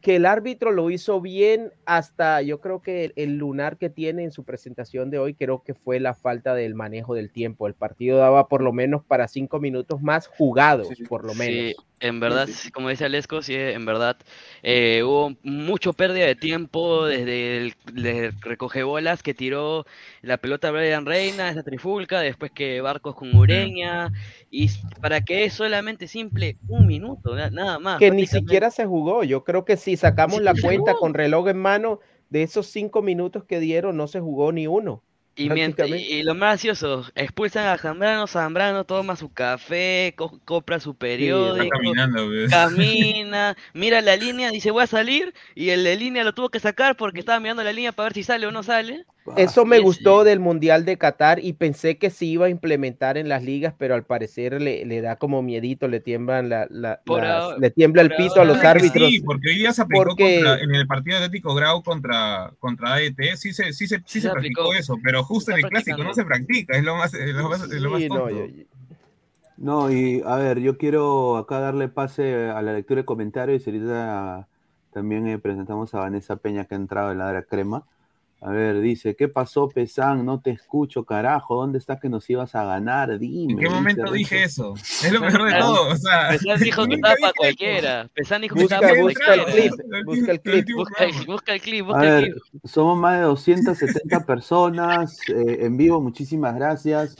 que 0.00 0.16
el 0.16 0.26
árbitro 0.26 0.70
lo 0.70 0.88
hizo 0.90 1.20
bien 1.20 1.72
hasta, 1.84 2.40
yo 2.42 2.60
creo 2.60 2.80
que 2.80 3.06
el, 3.06 3.12
el 3.16 3.38
lunar 3.38 3.76
que 3.76 3.90
tiene 3.90 4.22
en 4.22 4.30
su 4.30 4.44
presentación 4.44 5.10
de 5.10 5.18
hoy, 5.18 5.34
creo 5.34 5.64
que 5.64 5.74
fue 5.74 5.98
la 5.98 6.14
falta 6.14 6.54
del 6.54 6.74
manejo 6.76 7.14
del 7.14 7.30
tiempo. 7.30 7.66
El 7.66 7.74
partido 7.74 8.18
daba 8.18 8.46
por 8.46 8.62
lo 8.62 8.72
menos 8.72 9.02
para 9.04 9.26
cinco 9.26 9.58
minutos 9.58 10.00
más 10.02 10.28
jugados, 10.28 10.88
por 11.08 11.24
lo 11.24 11.34
menos. 11.34 11.70
Sí, 11.70 11.74
en 12.00 12.20
verdad, 12.20 12.48
sí, 12.52 12.70
como 12.70 12.90
dice 12.90 13.06
Alesco, 13.06 13.40
sí, 13.42 13.54
en 13.54 13.86
verdad 13.86 14.18
eh, 14.62 15.02
hubo 15.02 15.34
mucho 15.42 15.94
pérdida 15.94 16.26
de 16.26 16.36
tiempo 16.36 17.06
desde 17.06 17.56
el 17.58 17.74
desde 17.92 18.26
el 18.26 18.34
recoge 18.40 18.82
bolas 18.82 19.22
que 19.22 19.34
tiró 19.34 19.86
la 20.22 20.36
pelota 20.38 20.70
Brian 20.70 21.06
Reina, 21.06 21.50
esa 21.50 21.62
trifulca, 21.62 22.20
después 22.20 22.52
que 22.52 22.80
Barcos 22.82 23.14
con 23.16 23.34
Ureña, 23.34 24.12
y 24.50 24.70
para 25.00 25.22
que 25.22 25.44
es 25.44 25.54
solamente 25.54 26.06
simple 26.08 26.58
un 26.66 26.86
minuto, 26.86 27.34
na- 27.34 27.50
nada 27.50 27.78
más. 27.78 27.98
que 27.98 28.10
ni 28.10 28.26
siquiera 28.26 28.70
se 28.70 28.84
jugó. 28.86 29.24
Yo 29.24 29.44
creo 29.44 29.64
que 29.64 29.76
si 29.76 29.96
sacamos 29.96 30.42
la 30.42 30.54
cuenta 30.54 30.94
con 30.96 31.14
reloj 31.14 31.48
en 31.48 31.58
mano, 31.58 32.00
de 32.28 32.42
esos 32.42 32.66
cinco 32.66 33.02
minutos 33.02 33.44
que 33.44 33.60
dieron, 33.60 33.96
no 33.96 34.06
se 34.06 34.20
jugó 34.20 34.52
ni 34.52 34.66
uno. 34.66 35.02
Y, 35.38 35.50
mientras- 35.50 35.90
y 35.90 36.22
lo 36.22 36.34
más 36.34 36.52
gracioso, 36.54 37.04
expulsan 37.14 37.66
a 37.66 37.76
Zambrano, 37.76 38.26
Zambrano 38.26 38.84
toma 38.84 39.16
su 39.16 39.30
café, 39.32 40.14
co- 40.16 40.40
compra 40.46 40.80
su 40.80 40.94
periódico, 40.96 41.68
caminando, 41.68 42.26
pues. 42.26 42.50
camina, 42.50 43.56
mira 43.74 44.00
la 44.00 44.16
línea, 44.16 44.50
dice 44.50 44.70
voy 44.70 44.84
a 44.84 44.86
salir, 44.86 45.34
y 45.54 45.70
el 45.70 45.84
de 45.84 45.96
línea 45.96 46.24
lo 46.24 46.32
tuvo 46.34 46.48
que 46.48 46.60
sacar 46.60 46.96
porque 46.96 47.20
estaba 47.20 47.38
mirando 47.40 47.62
la 47.62 47.72
línea 47.72 47.92
para 47.92 48.06
ver 48.06 48.14
si 48.14 48.22
sale 48.22 48.46
o 48.46 48.50
no 48.50 48.62
sale. 48.62 49.04
Eso 49.36 49.64
me 49.64 49.80
gustó 49.80 50.22
del 50.22 50.38
Mundial 50.38 50.84
de 50.84 50.98
Qatar 50.98 51.40
y 51.44 51.52
pensé 51.54 51.98
que 51.98 52.10
se 52.10 52.24
iba 52.26 52.46
a 52.46 52.48
implementar 52.48 53.18
en 53.18 53.28
las 53.28 53.42
ligas, 53.42 53.74
pero 53.76 53.96
al 53.96 54.04
parecer 54.04 54.62
le, 54.62 54.84
le 54.86 55.00
da 55.00 55.16
como 55.16 55.42
miedito, 55.42 55.88
le 55.88 55.98
tiemblan 55.98 56.48
la, 56.48 56.68
la- 56.70 57.00
Por 57.04 57.22
las- 57.24 57.42
ahora- 57.42 57.58
le 57.58 57.70
tiembla 57.72 58.02
el 58.02 58.14
pito 58.14 58.40
a 58.40 58.44
los 58.44 58.58
árbitros. 58.62 59.10
Sí, 59.10 59.20
porque 59.22 59.48
hoy 59.50 59.56
día 59.58 59.72
se 59.72 59.82
aplicó 59.82 60.04
porque- 60.04 60.36
contra- 60.44 60.60
en 60.62 60.72
el 60.76 60.86
partido 60.86 61.16
Atlético 61.16 61.56
Grau 61.56 61.82
contra, 61.82 62.52
contra 62.60 62.94
AET, 62.94 63.16
sí 63.36 63.52
se, 63.52 63.72
sí 63.72 63.88
se, 63.88 63.96
sí 64.06 64.20
se 64.20 64.20
se 64.20 64.30
practicó 64.30 64.60
aplicó. 64.62 64.74
eso, 64.78 64.96
pero 65.02 65.24
justo 65.26 65.52
en 65.52 65.58
el 65.58 65.68
clásico 65.68 66.02
no 66.02 66.14
se 66.14 66.24
practica, 66.24 66.76
es 66.76 66.84
lo 66.84 66.96
más, 66.96 67.14
es 67.14 67.34
lo 67.34 67.48
más, 67.48 67.62
es 67.62 67.80
lo 67.80 67.90
más 67.90 68.02
no, 68.08 68.16
tonto. 69.58 69.92
y 69.92 70.22
a 70.24 70.36
ver, 70.36 70.60
yo 70.60 70.78
quiero 70.78 71.36
acá 71.36 71.60
darle 71.60 71.88
pase 71.88 72.50
a 72.50 72.62
la 72.62 72.72
lectura 72.72 73.02
de 73.02 73.04
comentarios 73.04 73.66
y 73.66 73.70
ahorita 73.70 74.48
también 74.92 75.26
eh, 75.26 75.38
presentamos 75.38 75.94
a 75.94 76.00
Vanessa 76.00 76.36
Peña 76.36 76.64
que 76.64 76.74
ha 76.74 76.78
entrado 76.78 77.12
en 77.12 77.18
la 77.18 77.42
crema. 77.42 77.84
A 78.42 78.50
ver, 78.50 78.80
dice, 78.80 79.16
¿qué 79.16 79.28
pasó, 79.28 79.66
Pesán? 79.68 80.24
No 80.26 80.40
te 80.40 80.50
escucho, 80.50 81.04
carajo. 81.04 81.56
¿Dónde 81.56 81.78
estás 81.78 81.98
que 81.98 82.08
nos 82.10 82.28
ibas 82.28 82.54
a 82.54 82.64
ganar? 82.64 83.18
Dime. 83.18 83.54
¿En 83.54 83.58
qué 83.58 83.68
momento 83.68 84.12
dije 84.12 84.44
eso? 84.44 84.74
Es 84.76 85.10
lo 85.10 85.20
mejor 85.20 85.50
de 85.50 85.58
todo, 85.58 85.88
o 85.88 85.96
sea. 85.96 86.28
Pesán 86.30 86.60
dijo 86.60 86.86
que 86.86 86.94
estaba 86.96 87.14
para 87.20 87.32
cualquiera. 87.32 88.08
Pesán 88.12 88.42
dijo 88.42 88.54
que 88.54 88.62
Busca, 88.62 88.74
estaba 88.76 88.92
para 88.92 89.02
busca 89.02 89.34
el 89.34 89.40
cualquiera. 89.42 89.70
clip, 89.76 90.04
busca 90.04 90.32
el 90.32 90.40
clip. 90.40 90.66
Busca 90.76 91.04
el, 91.04 91.26
busca 91.26 91.54
el 91.54 91.60
clip, 91.62 91.84
A 91.84 91.86
busca 91.88 92.02
el 92.18 92.24
ver, 92.24 92.32
clip. 92.34 92.42
somos 92.64 92.98
más 92.98 93.16
de 93.18 93.22
270 93.24 94.26
personas 94.26 95.18
eh, 95.28 95.58
en 95.62 95.76
vivo, 95.78 96.00
muchísimas 96.00 96.54
gracias. 96.54 97.16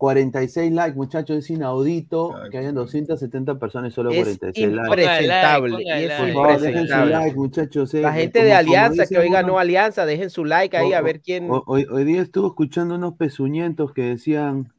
46 0.00 0.72
likes, 0.72 0.96
muchachos, 0.96 1.36
es 1.36 1.50
inaudito 1.50 2.34
que 2.50 2.56
hayan 2.56 2.74
270 2.74 3.58
personas 3.58 3.92
y 3.92 3.94
solo 3.94 4.08
Es 4.10 4.16
46 4.16 4.68
likes. 4.72 4.88
impresentable. 4.88 5.72
Póngale 5.72 5.82
y 5.82 5.84
like, 5.84 6.06
es 6.06 6.20
Por 6.20 6.32
favor, 6.32 6.60
dejen 6.60 6.88
su 6.88 7.04
like, 7.04 7.36
muchachos. 7.36 7.94
eh, 7.94 8.00
La 8.00 8.12
gente 8.14 8.38
como- 8.38 8.46
de 8.46 8.54
Alianza 8.54 9.06
que 9.06 9.18
hoy 9.18 9.26
uno- 9.28 9.34
ganó 9.36 9.58
Alianza, 9.58 10.06
dejen 10.06 10.30
su 10.30 10.46
like 10.46 10.74
ahí 10.74 10.94
O- 10.94 10.96
a 10.96 11.02
ver 11.02 11.20
quién. 11.20 11.50
o- 11.50 11.62
Hoy, 11.66 11.84
hoy 11.92 12.04
día 12.04 12.22
estuve 12.22 12.46
escuchando 12.48 12.94
unos 12.94 13.16
pezuñentos 13.16 13.92
que 13.92 14.00
decían, 14.04 14.72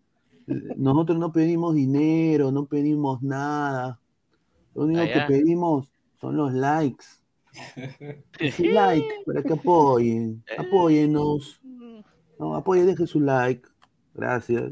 nosotros 0.75 1.19
no 1.19 1.31
pedimos 1.31 1.75
dinero, 1.75 2.51
no 2.51 2.65
pedimos 2.65 3.21
nada. 3.21 3.99
Lo 4.73 4.85
único 4.85 5.03
que 5.03 5.21
pedimos 5.27 5.91
son 6.19 6.35
los 6.35 6.51
likes. 6.51 7.05
Su 8.57 8.63
like 8.63 9.05
para 9.27 9.43
que 9.43 9.53
apoyen. 9.53 10.43
Apóyennos. 10.57 11.61
No, 12.39 12.55
apoyen, 12.55 12.87
dejen 12.87 13.05
su 13.05 13.19
like. 13.19 13.61
Gracias. 14.15 14.71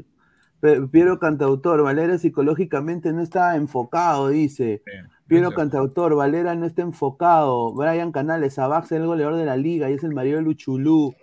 Piero 0.90 1.18
Cantautor, 1.18 1.82
Valera 1.82 2.18
psicológicamente 2.18 3.12
no 3.12 3.22
está 3.22 3.56
enfocado, 3.56 4.28
dice. 4.28 4.82
Piero 5.26 5.50
Cantautor, 5.52 6.14
Valera 6.16 6.54
no 6.54 6.66
está 6.66 6.82
enfocado. 6.82 7.72
Brian 7.72 8.12
Canales, 8.12 8.58
Abax 8.58 8.92
es 8.92 9.00
el 9.00 9.06
goleador 9.06 9.36
de 9.36 9.46
la 9.46 9.56
liga 9.56 9.88
y 9.90 9.94
es 9.94 10.04
el 10.04 10.12
marido 10.12 10.36
de 10.36 10.42
Luchulú. 10.42 11.14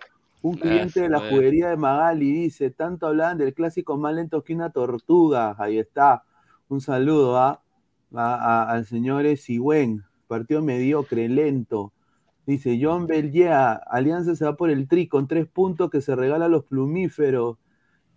Un 0.42 0.54
cliente 0.56 1.00
de 1.02 1.08
la 1.08 1.18
juguería 1.30 1.68
de 1.68 1.76
Magali 1.76 2.32
dice, 2.32 2.70
tanto 2.70 3.06
hablaban 3.06 3.38
del 3.38 3.54
clásico 3.54 3.96
más 3.96 4.14
lento 4.14 4.42
que 4.42 4.54
una 4.54 4.70
tortuga. 4.70 5.54
Ahí 5.58 5.78
está. 5.78 6.22
Un 6.68 6.80
saludo 6.80 7.36
a, 7.38 7.60
a- 8.14 8.70
al 8.70 8.86
señor 8.86 9.26
Esigüen. 9.26 10.04
Partido 10.26 10.62
mediocre, 10.62 11.28
lento. 11.28 11.92
Dice 12.46 12.78
John 12.80 13.06
Belgea, 13.06 13.72
Alianza 13.74 14.34
se 14.36 14.44
va 14.44 14.56
por 14.56 14.70
el 14.70 14.88
tri 14.88 15.06
con 15.06 15.26
tres 15.28 15.46
puntos 15.46 15.90
que 15.90 16.00
se 16.00 16.16
regala 16.16 16.46
a 16.46 16.48
los 16.48 16.64
plumíferos. 16.64 17.56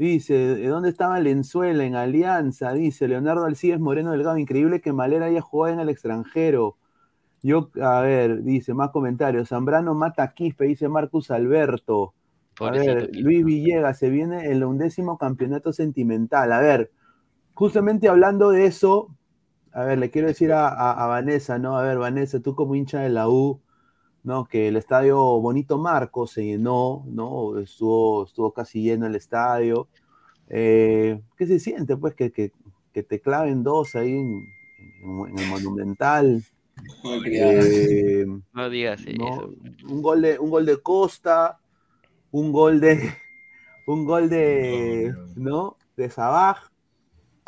Dice, 0.02 0.34
¿de 0.34 0.68
dónde 0.68 0.90
estaba 0.90 1.20
Lenzuela? 1.20 1.84
En 1.86 1.96
Alianza. 1.96 2.74
Dice 2.74 3.08
Leonardo 3.08 3.46
Alcides 3.46 3.80
Moreno 3.80 4.12
Delgado. 4.12 4.38
Increíble 4.38 4.82
que 4.82 4.94
Malera 4.94 5.28
haya 5.28 5.42
jugado 5.42 5.76
en 5.76 5.80
el 5.80 5.90
extranjero. 5.90 6.78
Yo, 7.44 7.70
a 7.82 8.02
ver, 8.02 8.44
dice 8.44 8.74
más 8.74 8.92
comentarios. 8.92 9.50
Zambrano 9.50 9.94
mata 9.94 10.24
a 10.24 10.34
Quispe, 10.34 10.66
dice 10.66 10.88
Marcus 10.90 11.32
Alberto. 11.32 12.14
A 12.60 12.72
ver. 12.72 13.10
Luis 13.14 13.46
Villegas, 13.46 14.00
se 14.00 14.10
viene 14.10 14.52
el 14.52 14.64
undécimo 14.64 15.18
campeonato 15.20 15.74
sentimental. 15.74 16.52
A 16.52 16.60
ver, 16.60 16.92
justamente 17.54 18.10
hablando 18.10 18.52
de 18.52 18.66
eso, 18.66 19.16
a 19.74 19.84
ver, 19.86 20.00
le 20.00 20.12
quiero 20.12 20.28
decir 20.30 20.52
a, 20.54 20.68
a- 20.70 21.04
a 21.04 21.08
Vanessa, 21.08 21.60
¿no? 21.60 21.78
A 21.78 21.84
ver, 21.84 21.98
Vanessa, 22.00 22.40
tú 22.40 22.56
como 22.56 22.76
hincha 22.76 23.02
de 23.02 23.10
la 23.10 23.30
U, 23.30 23.62
¿no? 24.24 24.46
Que 24.46 24.68
el 24.68 24.78
estadio 24.78 25.18
Bonito 25.40 25.78
Marco 25.78 26.28
se 26.28 26.46
llenó, 26.46 27.04
¿no? 27.08 27.58
Estuvo, 27.60 28.26
estuvo 28.26 28.52
casi 28.54 28.82
lleno 28.84 29.08
el 29.08 29.16
estadio. 29.16 29.88
Eh, 30.50 31.22
¿Qué 31.38 31.48
se 31.48 31.60
siente, 31.60 31.96
pues, 31.98 32.14
que, 32.16 32.32
que- 32.32 32.52
que 32.94 33.04
te 33.04 33.22
claven 33.22 33.64
dos 33.64 33.96
ahí 33.96 34.12
en, 34.18 34.44
en- 35.04 35.28
en 35.30 35.40
el 35.40 35.48
Monumental? 35.50 36.44
Eh, 37.26 38.26
No 38.54 38.70
digas 38.70 39.02
no, 39.18 39.50
un 39.88 40.02
gol 40.02 40.22
de 40.22 40.40
un 40.40 40.50
gol 40.50 40.66
de 40.66 40.78
Costa, 40.82 41.60
un 42.32 42.52
gol 42.52 42.80
de 42.82 42.98
un 43.88 44.06
gol 44.06 44.30
de 44.30 45.14
no 45.36 45.78
de 45.96 46.10
Sabaj. 46.10 46.70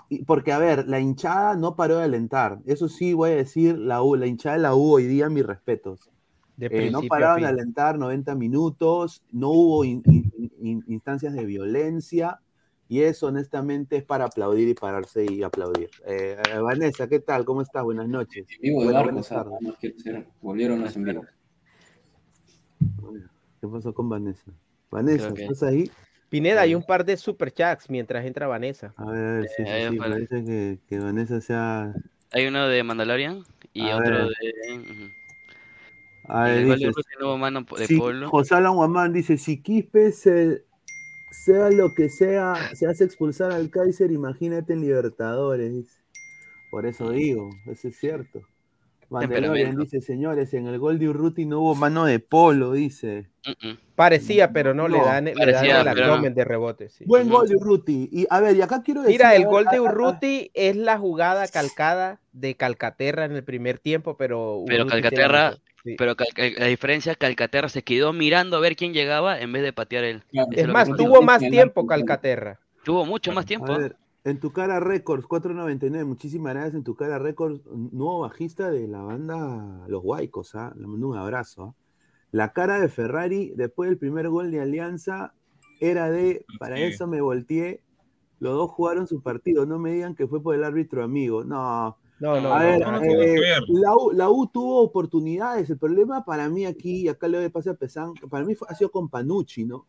Y- 0.09 0.23
Porque, 0.23 0.51
a 0.51 0.59
ver, 0.59 0.87
la 0.87 0.99
hinchada 0.99 1.55
no 1.55 1.75
paró 1.75 1.97
de 1.97 2.03
alentar. 2.03 2.59
Eso 2.65 2.87
sí, 2.89 3.13
voy 3.13 3.31
a 3.31 3.35
decir, 3.35 3.77
la, 3.77 4.01
U, 4.03 4.15
la 4.15 4.27
hinchada 4.27 4.55
de 4.57 4.61
la 4.61 4.75
U 4.75 4.93
hoy 4.93 5.07
día, 5.07 5.29
mis 5.29 5.45
respetos. 5.45 6.09
De 6.55 6.67
Eh, 6.67 6.91
no 6.91 6.99
a 6.99 7.01
pararon 7.07 7.41
de 7.41 7.47
alentar 7.47 7.97
90 7.97 8.35
minutos, 8.35 9.23
no 9.31 9.49
hubo 9.49 9.83
in- 9.83 10.03
in- 10.05 10.51
in- 10.61 10.83
instancias 10.87 11.33
de 11.33 11.45
violencia, 11.45 12.39
y 12.87 13.01
eso 13.01 13.27
honestamente 13.27 13.97
es 13.97 14.03
para 14.03 14.25
aplaudir 14.25 14.67
y 14.67 14.73
pararse 14.73 15.25
y 15.25 15.41
aplaudir. 15.41 15.89
Eh, 16.05 16.37
eh, 16.53 16.59
Vanessa, 16.59 17.07
¿qué 17.07 17.19
tal? 17.19 17.43
¿Cómo 17.43 17.61
estás? 17.61 17.83
Buenas 17.83 18.07
noches. 18.07 18.45
Vivo 18.61 18.85
de 18.85 18.93
barco, 18.93 19.21
volvieron 20.41 20.81
los 20.81 20.95
en 20.95 21.03
vivo. 21.05 21.25
¿Qué 23.59 23.67
pasó 23.67 23.93
con 23.93 24.09
Vanessa? 24.09 24.51
Vanessa, 24.91 25.33
que- 25.33 25.43
¿estás 25.43 25.63
ahí? 25.63 25.89
Pineda, 26.29 26.61
hay 26.61 26.75
un 26.75 26.83
par 26.83 27.05
de 27.05 27.15
superchats 27.17 27.89
mientras 27.89 28.25
entra 28.25 28.47
Vanessa. 28.47 28.93
A 28.97 29.05
ver, 29.05 29.19
a 29.19 29.31
ver, 29.39 29.47
sí, 29.49 29.63
sí, 29.63 29.63
ahí 29.69 29.81
sí, 29.81 29.87
afuera. 29.87 30.15
parece 30.15 30.45
que, 30.45 30.79
que 30.87 30.99
Vanessa 30.99 31.41
sea... 31.41 31.93
Hay 32.31 32.47
uno 32.47 32.67
de 32.67 32.83
Mandalorian 32.83 33.43
y 33.73 33.89
A 33.89 33.97
otro 33.97 34.27
ver. 34.27 34.27
de. 34.27 35.22
A 36.25 36.49
En 36.49 36.67
ver, 36.67 36.77
dice, 36.79 36.91
mano 37.37 37.65
de 37.77 37.87
si 37.87 37.97
Polo. 37.97 38.29
José 38.29 38.55
Alan 38.55 38.75
Guamán 38.75 39.11
dice, 39.13 39.37
si 39.37 39.61
Quispe 39.61 40.11
se- 40.11 40.63
sea 41.31 41.69
lo 41.69 41.93
que 41.93 42.09
sea, 42.09 42.55
se 42.75 42.87
hace 42.87 43.03
expulsar 43.03 43.51
al 43.51 43.69
Kaiser, 43.69 44.11
imagínate 44.11 44.73
en 44.73 44.81
Libertadores. 44.81 45.99
Por 46.71 46.85
eso 46.85 47.09
digo, 47.11 47.49
eso 47.67 47.87
es 47.87 47.97
cierto. 47.99 48.41
Mandalorian 49.09 49.77
dice, 49.77 50.01
señores, 50.01 50.53
en 50.53 50.67
el 50.67 50.79
gol 50.79 50.99
de 50.99 51.09
Urruti 51.09 51.45
no 51.45 51.59
hubo 51.59 51.75
mano 51.75 52.05
de 52.05 52.19
polo, 52.19 52.73
dice. 52.73 53.29
Parecía, 53.95 54.51
pero 54.51 54.73
no, 54.73 54.87
le 54.87 54.99
dan, 54.99 55.25
le 55.25 55.33
parecía, 55.33 55.83
dan 55.83 55.87
el 55.97 56.03
no. 56.05 56.13
abdomen 56.13 56.33
de 56.33 56.43
rebote. 56.45 56.89
sí. 56.89 57.03
Buen 57.05 57.29
gol 57.29 57.47
de 57.47 57.55
Urruti. 57.55 58.09
Y 58.11 58.25
a 58.29 58.39
ver, 58.39 58.55
y 58.55 58.61
acá 58.61 58.81
quiero 58.83 59.01
decir... 59.01 59.15
Mira, 59.19 59.35
el 59.35 59.45
gol 59.45 59.65
de 59.65 59.77
a- 59.77 59.79
a- 59.79 59.81
Urruti 59.83 60.49
es 60.53 60.75
la 60.75 60.97
jugada 60.97 61.47
calcada 61.47 62.19
de 62.31 62.55
Calcaterra 62.55 63.25
en 63.25 63.33
el 63.33 63.43
primer 63.43 63.77
tiempo, 63.79 64.17
pero 64.17 64.63
Pero 64.65 64.83
Urruti 64.85 65.01
Calcaterra, 65.01 65.53
sí. 65.83 65.95
pero 65.97 66.15
Cal- 66.15 66.27
Cal- 66.33 66.55
la 66.57 66.65
diferencia, 66.65 67.15
Calcaterra 67.15 67.69
se 67.69 67.83
quedó 67.83 68.13
mirando 68.13 68.57
a 68.57 68.59
ver 68.59 68.75
quién 68.75 68.93
llegaba 68.93 69.39
en 69.39 69.51
vez 69.51 69.61
de 69.63 69.73
patear 69.73 70.03
él. 70.05 70.23
Eso 70.31 70.47
Es 70.51 70.67
más, 70.67 70.87
que- 70.89 70.95
tuvo 70.95 71.21
más 71.21 71.39
tiempo 71.39 71.85
Calcaterra. 71.85 72.59
Tuvo 72.83 73.05
mucho 73.05 73.31
más 73.31 73.45
tiempo. 73.45 73.71
A 73.71 73.77
ver, 73.77 73.95
en 74.23 74.39
tu 74.39 74.51
cara 74.51 74.79
Records, 74.79 75.27
499, 75.27 76.05
muchísimas 76.05 76.53
gracias. 76.53 76.75
En 76.75 76.83
tu 76.83 76.95
cara 76.95 77.19
Records, 77.19 77.61
nuevo 77.65 78.19
bajista 78.21 78.71
de 78.71 78.87
la 78.87 79.01
banda 79.01 79.85
Los 79.87 80.01
Guaicos, 80.01 80.55
¿ah? 80.55 80.73
Le 80.77 80.87
mando 80.87 81.09
un 81.09 81.17
abrazo. 81.17 81.63
¿ah? 81.63 81.75
La 82.31 82.53
cara 82.53 82.79
de 82.79 82.89
Ferrari, 82.89 83.53
después 83.55 83.89
del 83.89 83.97
primer 83.97 84.29
gol 84.29 84.49
de 84.51 84.61
Alianza, 84.61 85.33
era 85.79 86.09
de, 86.09 86.45
para 86.59 86.77
Sí. 86.77 86.83
eso 86.83 87.07
me 87.07 87.21
volteé, 87.21 87.81
los 88.39 88.55
dos 88.55 88.71
jugaron 88.71 89.07
su 89.07 89.21
partido, 89.21 89.65
no 89.65 89.77
me 89.79 89.91
digan 89.93 90.15
que 90.15 90.27
fue 90.27 90.41
por 90.41 90.55
el 90.55 90.63
árbitro 90.63 91.03
amigo, 91.03 91.43
no. 91.43 91.97
No, 92.19 92.39
no, 92.39 92.53
A 92.53 92.59
no, 92.59 92.65
ver, 92.65 92.79
no, 92.79 92.91
no 92.91 93.01
eh, 93.03 93.41
U, 93.97 94.11
la 94.13 94.29
U 94.29 94.47
tuvo 94.47 94.81
oportunidades, 94.81 95.69
el 95.69 95.77
problema 95.77 96.23
para 96.23 96.47
mí 96.47 96.65
aquí, 96.65 97.01
y 97.01 97.07
acá 97.09 97.27
le 97.27 97.37
doy 97.39 97.49
pase 97.49 97.71
a 97.71 97.73
Pesán, 97.73 98.13
para 98.29 98.45
mí 98.45 98.55
fue- 98.55 98.67
ha 98.69 98.75
sido 98.75 98.91
con 98.91 99.09
Panucci, 99.09 99.65
¿no? 99.65 99.87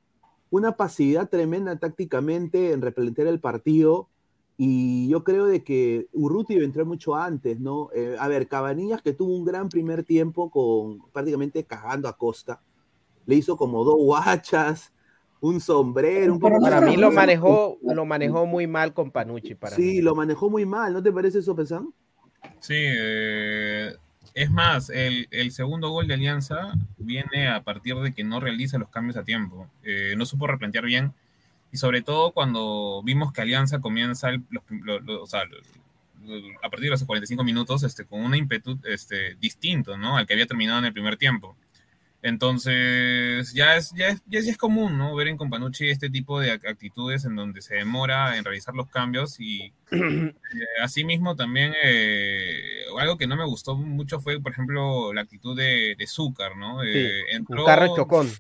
Una 0.51 0.73
pasividad 0.77 1.29
tremenda 1.29 1.79
tácticamente 1.79 2.73
en 2.73 2.83
replantear 2.83 3.29
el 3.29 3.41
partido, 3.41 4.09
y 4.57 5.09
yo 5.09 5.25
creo 5.25 5.47
de 5.47 5.65
que 5.65 6.07
Urruti 6.13 6.55
iba 6.55 6.63
a 6.63 6.67
entrar 6.67 6.87
mucho 6.87 7.15
antes, 7.17 7.59
¿no? 7.61 7.91
Eh, 7.95 8.17
a 8.19 8.29
ver, 8.29 8.49
Cabanillas 8.49 9.03
que 9.03 9.13
tuvo 9.13 9.35
un 9.37 9.45
gran 9.45 9.69
primer 9.69 10.05
tiempo 10.05 10.51
con 10.51 11.01
prácticamente 11.13 11.65
cagando 11.65 12.09
a 12.09 12.17
Costa, 12.17 12.61
le 13.27 13.35
hizo 13.37 13.57
como 13.57 13.85
dos 13.85 13.97
guachas, 13.97 14.93
un 15.41 15.61
sombrero, 15.61 16.33
un 16.33 16.39
poco 16.41 16.61
Para 16.61 16.81
mí 16.81 16.97
lo 16.97 17.11
manejó, 17.11 17.79
lo 17.83 18.05
manejó 18.07 18.47
muy 18.47 18.67
mal 18.67 18.95
con 18.95 19.11
Panucci. 19.11 19.55
Para 19.55 19.77
Sí, 19.77 19.97
mí. 19.97 20.03
lo 20.03 20.15
manejó 20.15 20.51
muy 20.51 20.65
mal, 20.67 20.93
¿no 20.93 21.03
te 21.03 21.13
parece 21.13 21.41
eso, 21.41 21.55
Pesán? 21.57 21.93
Sí, 22.61 22.75
eh, 22.77 23.95
es 24.35 24.51
más, 24.51 24.91
el, 24.91 25.29
el 25.31 25.51
segundo 25.53 25.91
gol 25.91 26.07
de 26.09 26.15
Alianza 26.15 26.75
viene 26.97 27.49
a 27.49 27.63
partir 27.63 27.97
de 27.97 28.13
que 28.15 28.25
no 28.25 28.41
realiza 28.41 28.79
los 28.79 28.89
cambios 28.89 29.17
a 29.17 29.25
tiempo. 29.25 29.69
Eh, 29.83 30.15
no 30.17 30.25
supo 30.27 30.47
replantear 30.47 30.85
bien. 30.85 31.13
Y 31.75 31.77
sobre 31.77 32.03
todo 32.03 32.31
cuando 32.31 33.03
vimos 33.03 33.33
que 33.33 33.41
Alianza 33.43 33.81
comienza 33.81 34.29
el- 34.31 34.45
los 34.49 34.63
prim- 34.63 34.85
lo- 34.85 35.01
lo- 35.01 35.25
o 35.25 35.27
sea, 35.27 35.41
a 35.41 36.69
partir 36.71 36.85
de 36.85 36.91
los 36.91 37.03
45 37.03 37.43
minutos 37.43 37.83
este, 37.83 38.05
con 38.05 38.21
un 38.21 38.33
ímpetu 38.33 38.79
este, 38.85 39.35
distinto 39.41 39.97
¿no? 39.97 40.17
al 40.17 40.25
que 40.25 40.35
había 40.35 40.47
terminado 40.47 40.79
en 40.79 40.85
el 40.85 40.93
primer 40.93 41.17
tiempo. 41.17 41.57
Entonces, 42.23 43.53
ya 43.53 43.77
es, 43.77 43.93
ya 43.93 44.07
es, 44.11 44.23
ya 44.27 44.39
es, 44.39 44.57
común, 44.57 44.97
¿no? 44.97 45.15
Ver 45.17 45.27
en 45.29 45.37
Companucci 45.37 45.89
este 45.91 46.09
tipo 46.11 46.39
de 46.41 46.53
ac- 46.59 46.67
actitudes 46.71 47.25
en 47.25 47.35
donde 47.35 47.61
se 47.61 47.75
demora 47.75 48.39
en 48.39 48.45
realizar 48.45 48.73
los 48.75 48.89
cambios 48.89 49.41
y 49.41 49.73
eh, 49.91 50.33
asimismo 50.81 51.35
también 51.35 51.75
eh, 51.83 52.85
algo 53.01 53.19
que 53.19 53.27
no 53.27 53.37
me 53.37 53.45
gustó 53.45 53.77
mucho 53.77 54.21
fue, 54.21 54.41
por 54.41 54.53
ejemplo, 54.53 55.13
la 55.13 55.23
actitud 55.23 55.57
de, 55.57 55.97
de 55.99 56.07
Zúcar, 56.07 56.57
¿no? 56.57 56.83
Sí, 56.83 56.89
Eh, 56.95 57.23
entró- 57.33 57.63
un 57.63 57.67
carro 57.67 57.95
chocón. 57.97 58.31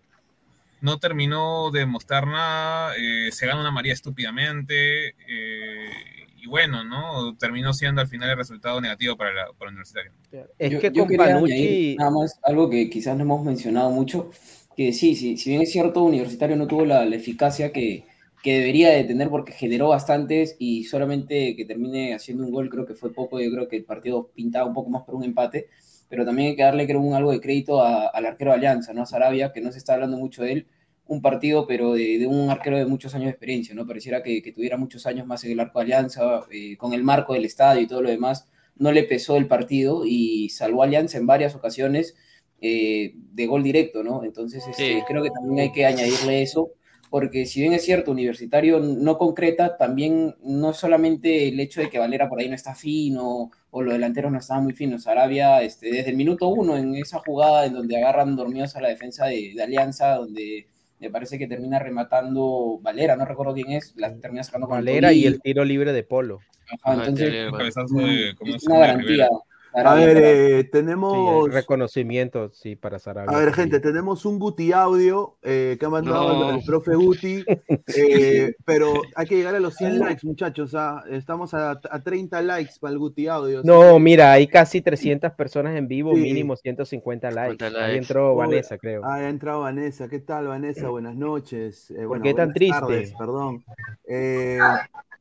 No 0.84 0.98
terminó 0.98 1.70
de 1.70 1.86
mostrar 1.86 2.26
nada, 2.26 2.94
eh, 2.96 3.30
se 3.32 3.46
gana 3.46 3.60
una 3.60 3.70
María 3.70 3.92
estúpidamente, 3.92 5.08
eh, 5.28 5.90
y 6.36 6.46
bueno, 6.46 6.84
¿no? 6.84 7.36
Terminó 7.36 7.72
siendo 7.72 8.00
al 8.02 8.08
final 8.08 8.30
el 8.30 8.36
resultado 8.36 8.80
negativo 8.80 9.16
para, 9.16 9.32
la, 9.32 9.46
para 9.58 9.70
el 9.70 9.76
universitario. 9.76 10.12
Es 10.58 10.70
Yo- 10.72 10.80
que 10.80 10.92
yo 10.92 11.02
con 11.04 11.08
quería 11.08 11.34
Panucci. 11.34 11.96
nada 11.98 12.10
más 12.10 12.38
algo 12.42 12.68
que 12.70 12.90
quizás 12.90 13.16
no 13.16 13.22
hemos 13.22 13.44
mencionado 13.44 13.90
mucho, 13.90 14.30
que 14.76 14.92
sí, 14.92 15.14
sí, 15.14 15.36
si 15.36 15.50
bien 15.50 15.62
es 15.62 15.70
cierto, 15.72 16.02
Universitario 16.02 16.56
no 16.56 16.66
tuvo 16.66 16.84
la, 16.84 17.04
la 17.04 17.16
eficacia 17.16 17.72
que, 17.72 18.04
que 18.42 18.58
debería 18.58 18.90
de 18.90 19.04
tener 19.04 19.28
porque 19.30 19.52
generó 19.52 19.88
bastantes 19.88 20.56
y 20.58 20.84
solamente 20.84 21.54
que 21.56 21.64
termine 21.64 22.14
haciendo 22.14 22.44
un 22.44 22.50
gol 22.52 22.68
creo 22.70 22.84
que 22.86 22.94
fue 22.94 23.12
poco, 23.12 23.40
yo 23.40 23.50
creo 23.52 23.68
que 23.68 23.76
el 23.76 23.84
partido 23.84 24.30
pintaba 24.34 24.66
un 24.66 24.74
poco 24.74 24.90
más 24.90 25.04
por 25.04 25.14
un 25.14 25.24
empate, 25.24 25.68
pero 26.08 26.24
también 26.24 26.48
hay 26.50 26.56
que 26.56 26.62
darle 26.62 26.86
creo 26.86 27.00
un 27.00 27.14
algo 27.14 27.30
de 27.32 27.40
crédito 27.40 27.80
a- 27.82 28.08
al 28.08 28.26
arquero 28.26 28.50
de 28.50 28.56
Alianza, 28.58 28.92
¿no? 28.92 29.02
A 29.02 29.06
Sarabia, 29.06 29.52
que 29.52 29.60
no 29.60 29.70
se 29.72 29.78
está 29.78 29.94
hablando 29.94 30.16
mucho 30.16 30.42
de 30.42 30.52
él, 30.52 30.66
un 31.06 31.20
partido, 31.20 31.66
pero 31.66 31.92
de, 31.94 32.18
de 32.18 32.26
un 32.26 32.48
arquero 32.50 32.78
de 32.78 32.86
muchos 32.86 33.14
años 33.14 33.26
de 33.26 33.30
experiencia, 33.32 33.74
¿no? 33.74 33.86
Pareciera 33.86 34.22
que, 34.22 34.42
que 34.42 34.52
tuviera 34.52 34.76
muchos 34.78 35.06
años 35.06 35.26
más 35.26 35.44
en 35.44 35.52
el 35.52 35.60
arco 35.60 35.78
de 35.78 35.84
Alianza, 35.84 36.42
eh, 36.50 36.76
con 36.78 36.92
el 36.94 37.02
marco 37.04 37.34
del 37.34 37.44
estadio 37.44 37.82
y 37.82 37.86
todo 37.86 38.00
lo 38.02 38.08
demás, 38.10 38.48
no 38.76 38.90
le 38.90 39.04
pesó 39.04 39.36
el 39.36 39.46
partido 39.46 40.04
y 40.06 40.48
salvó 40.48 40.82
a 40.82 40.86
Alianza 40.86 41.18
en 41.18 41.26
varias 41.26 41.54
ocasiones 41.54 42.16
eh, 42.60 43.12
de 43.16 43.46
gol 43.46 43.62
directo, 43.62 44.02
¿no? 44.02 44.24
Entonces, 44.24 44.66
este, 44.66 44.94
Sí. 44.98 45.02
creo 45.06 45.22
que 45.22 45.30
también 45.30 45.60
hay 45.60 45.72
que 45.72 45.84
añadirle 45.84 46.40
eso, 46.42 46.70
porque 47.10 47.44
si 47.46 47.60
bien 47.60 47.74
es 47.74 47.84
cierto, 47.84 48.10
Universitario 48.10 48.80
no 48.80 49.18
concreta, 49.18 49.76
también 49.76 50.34
no 50.42 50.72
solamente 50.72 51.48
el 51.48 51.60
hecho 51.60 51.80
de 51.82 51.90
que 51.90 51.98
Valera 51.98 52.28
por 52.28 52.40
ahí 52.40 52.48
no 52.48 52.54
está 52.54 52.74
fino 52.74 53.50
o 53.70 53.82
los 53.82 53.92
delanteros 53.92 54.32
no 54.32 54.38
estaban 54.38 54.64
muy 54.64 54.72
finos. 54.72 55.06
Arabia, 55.06 55.62
este, 55.62 55.90
desde 55.92 56.10
el 56.10 56.16
minuto 56.16 56.48
uno, 56.48 56.76
en 56.78 56.94
esa 56.94 57.18
jugada 57.18 57.66
en 57.66 57.74
donde 57.74 57.96
agarran 57.98 58.34
dormidos 58.36 58.74
a 58.76 58.80
la 58.80 58.88
defensa 58.88 59.26
de, 59.26 59.52
de 59.54 59.62
Alianza, 59.62 60.14
donde 60.16 60.66
me 61.04 61.10
parece 61.10 61.38
que 61.38 61.46
termina 61.46 61.78
rematando 61.78 62.78
Valera, 62.80 63.14
no 63.16 63.24
recuerdo 63.24 63.54
quién 63.54 63.72
es, 63.72 63.92
la 63.96 64.14
termina 64.16 64.42
sacando 64.42 64.66
con 64.66 64.78
Valera 64.78 65.12
y 65.12 65.26
el 65.26 65.40
tiro 65.40 65.64
libre 65.64 65.92
de 65.92 66.02
Polo. 66.02 66.40
Ajá, 66.82 66.94
entonces, 66.94 67.50
Un 67.52 67.58
cabezazo 67.58 67.94
de- 67.96 68.34
¿cómo 68.36 68.56
es 68.56 68.64
una 68.66 68.78
garantía. 68.78 69.06
Rivera. 69.08 69.28
A 69.76 69.94
ver, 69.94 70.16
eh, 70.22 70.64
tenemos... 70.70 71.50
reconocimiento, 71.52 72.50
sí, 72.52 72.76
para 72.76 72.98
Sarabia. 73.00 73.36
A 73.36 73.40
ver, 73.40 73.52
gente, 73.52 73.80
tenemos 73.80 74.24
un 74.24 74.38
Guti 74.38 74.72
audio 74.72 75.36
eh, 75.42 75.76
que 75.80 75.86
ha 75.86 75.88
mandado 75.88 76.28
No. 76.50 76.50
el, 76.58 76.64
profe 76.64 76.94
Guti, 76.94 77.44
eh, 77.96 78.54
pero 78.64 78.92
hay 79.16 79.26
que 79.26 79.36
llegar 79.36 79.54
a 79.54 79.60
los 79.60 79.74
100 79.74 79.98
likes, 79.98 80.26
muchachos. 80.26 80.74
ah, 80.74 81.02
Estamos 81.10 81.54
a, 81.54 81.72
a 81.90 82.00
30 82.02 82.40
likes 82.42 82.74
para 82.80 82.92
el 82.92 82.98
Guti 82.98 83.26
audio. 83.26 83.62
No, 83.64 83.98
mira, 83.98 84.32
hay 84.32 84.46
casi 84.46 84.80
300 84.80 85.32
personas 85.32 85.76
en 85.76 85.88
vivo, 85.88 86.14
Sí. 86.14 86.20
mínimo 86.20 86.54
150 86.56 87.30
likes. 87.32 87.52
50 87.64 87.66
Ahí 87.66 87.82
likes. 87.94 87.98
entró 87.98 88.32
Uy, 88.32 88.38
Vanessa, 88.38 88.78
creo. 88.78 89.02
Ah, 89.04 89.14
ha 89.16 89.28
entrado 89.28 89.60
Vanessa. 89.62 90.08
¿Qué 90.08 90.20
tal, 90.20 90.46
Vanessa? 90.46 90.88
Buenas 90.88 91.16
noches. 91.16 91.90
Eh, 91.90 92.04
bueno, 92.06 92.22
qué 92.22 92.30
tan 92.34 92.52
buenas 92.52 92.54
triste? 92.54 92.80
tardes, 92.80 93.12
perdón. 93.18 93.64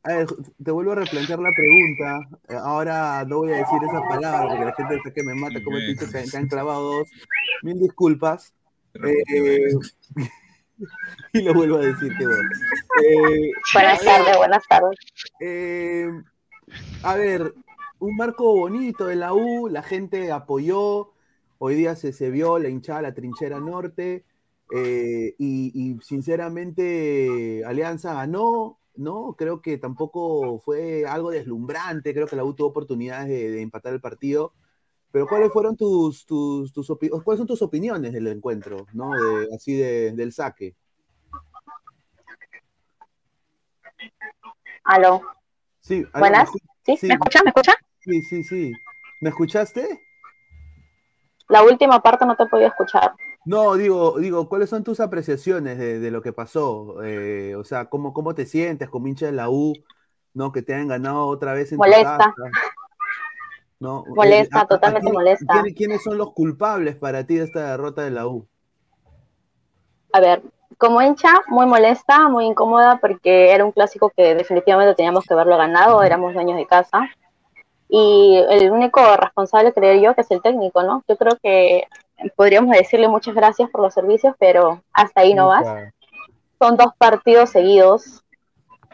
A 0.04 0.14
ver, 0.14 0.28
te 0.64 0.72
vuelvo 0.72 0.92
a 0.92 0.96
replantear 0.96 1.40
la 1.40 1.52
pregunta. 1.56 2.20
Eh, 2.50 2.56
ahora 2.62 3.24
no 3.26 3.38
voy 3.38 3.54
a 3.54 3.58
decir 3.58 3.80
esa 3.88 4.02
palabra 4.08 4.50
porque 4.50 4.66
la 4.66 4.74
gente 4.74 4.96
está 4.96 5.14
que 5.14 5.24
me 5.24 5.34
mata. 5.36 5.64
Como 5.64 5.78
te 5.78 5.96
que 5.96 6.30
te 6.30 6.38
han 6.38 6.48
clavado 6.48 6.98
dos. 6.98 7.08
Mil 7.62 7.80
disculpas. 7.80 8.54
Eh, 8.96 9.74
y 11.34 11.42
lo 11.42 11.54
vuelvo 11.54 11.78
a 11.78 11.86
decir, 11.86 12.12
qué 12.18 12.26
bueno. 12.26 12.50
Eh, 13.02 13.52
Buenas 13.74 14.02
tardes, 14.04 14.38
buenas 14.38 14.68
tardes. 14.68 14.98
eh, 15.40 16.10
a 17.04 17.16
ver, 17.16 17.54
un 18.00 18.16
marco 18.18 18.54
bonito 18.56 19.06
de 19.06 19.16
la 19.16 19.34
U, 19.34 19.70
la 19.70 19.84
gente 19.84 20.32
apoyó, 20.32 21.12
hoy 21.60 21.76
día 21.76 21.96
se, 21.96 22.12
se 22.12 22.30
vio 22.30 22.60
la 22.60 22.70
hinchada, 22.70 23.02
la 23.02 23.14
trinchera 23.14 23.60
norte, 23.60 24.26
eh, 24.76 25.36
y, 25.38 25.72
y 25.74 26.00
sinceramente 26.04 27.64
Alianza 27.66 28.14
ganó, 28.14 28.80
¿no? 28.96 29.36
Creo 29.38 29.62
que 29.62 29.78
tampoco 29.78 30.60
fue 30.60 31.06
algo 31.06 31.32
deslumbrante, 31.32 32.14
creo 32.14 32.28
que 32.28 32.36
la 32.36 32.44
U 32.44 32.54
tuvo 32.54 32.68
oportunidades 32.68 33.28
de, 33.28 33.52
de 33.52 33.62
empatar 33.62 33.94
el 33.94 34.02
partido, 34.02 34.54
Pero 35.12 35.28
¿cuáles 35.28 35.52
fueron 35.54 35.78
tus, 35.78 36.26
tus, 36.26 36.74
tus 36.74 36.88
cuáles 37.24 37.38
son 37.38 37.48
tus 37.48 37.62
opiniones 37.62 38.14
del 38.14 38.28
encuentro, 38.28 38.88
¿no? 38.94 39.12
De, 39.12 39.48
así 39.56 39.74
de, 39.76 40.12
del 40.14 40.32
saque. 40.34 40.76
Aló. 44.84 45.22
Sí, 45.80 46.06
aló, 46.14 46.20
Buenas. 46.20 46.50
¿me 46.52 46.60
escu- 46.60 46.98
¿Sí? 47.00 47.08
¿Me 47.08 47.14
escuchas? 47.14 47.44
¿Me 47.44 47.50
escuchas? 47.50 47.76
Sí, 48.00 48.22
sí, 48.24 48.44
sí. 48.44 48.72
¿Me 49.22 49.30
escuchaste? 49.30 50.02
La 51.48 51.64
última 51.64 52.02
parte 52.02 52.26
no 52.26 52.36
te 52.36 52.46
podía 52.48 52.68
escuchar. 52.68 53.14
No, 53.46 53.76
digo, 53.76 54.18
digo, 54.20 54.48
¿cuáles 54.48 54.70
son 54.70 54.84
tus 54.84 55.00
apreciaciones 55.00 55.78
de, 55.78 56.00
de 56.00 56.12
lo 56.12 56.22
que 56.22 56.32
pasó? 56.32 57.04
Eh, 57.04 57.56
o 57.56 57.64
sea, 57.64 57.86
¿cómo, 57.90 58.14
¿cómo 58.14 58.34
te 58.34 58.46
sientes 58.46 58.90
como 58.90 59.08
hincha 59.08 59.26
de 59.26 59.34
la 59.34 59.50
U, 59.50 59.74
¿no? 60.34 60.52
Que 60.52 60.62
te 60.62 60.74
hayan 60.74 60.88
ganado 60.88 61.28
otra 61.28 61.54
vez 61.54 61.72
en 61.72 61.78
tu 61.78 61.84
Molesta. 61.84 62.18
casa, 62.18 62.34
¿no? 63.80 64.06
Molesta, 64.08 64.60
Eh, 64.60 64.62
a- 64.62 64.64
a- 64.64 64.68
totalmente 64.68 65.02
quién- 65.06 65.14
molesta. 65.14 65.46
quién- 65.62 65.76
¿Quiénes 65.76 66.04
son 66.04 66.18
los 66.18 66.32
culpables 66.34 66.96
para 66.96 67.26
ti 67.26 67.36
de 67.36 67.44
esta 67.44 67.72
derrota 67.72 68.02
de 68.04 68.12
la 68.12 68.28
U? 68.28 68.48
A 70.14 70.20
ver, 70.22 70.42
como 70.78 71.02
hincha, 71.02 71.30
muy 71.48 71.66
molesta, 71.66 72.30
muy 72.30 72.46
incómoda, 72.46 72.98
porque 73.02 73.52
era 73.52 73.66
un 73.66 73.72
clásico 73.72 74.12
que 74.16 74.36
definitivamente 74.36 74.96
teníamos 74.96 75.26
que 75.26 75.34
haberlo 75.34 75.58
ganado, 75.58 76.02
éramos 76.04 76.34
dueños 76.34 76.58
de 76.58 76.66
casa. 76.66 77.10
Y 77.90 78.42
el 78.50 78.72
único 78.72 79.02
responsable, 79.18 79.74
creo 79.74 80.02
yo, 80.02 80.16
que 80.16 80.22
es 80.22 80.32
el 80.32 80.42
técnico, 80.42 80.82
¿no? 80.84 81.04
Yo 81.08 81.18
creo 81.18 81.38
que 81.44 81.84
podríamos 82.36 82.76
decirle 82.76 83.08
muchas 83.08 83.36
gracias 83.36 83.70
por 83.70 83.82
los 83.82 83.94
servicios, 83.94 84.36
pero 84.40 84.82
hasta 84.92 85.22
ahí 85.22 85.34
no 85.34 85.48
vas. 85.48 85.66
Son 86.60 86.78
dos 86.78 86.94
partidos 86.98 87.50
seguidos, 87.50 88.24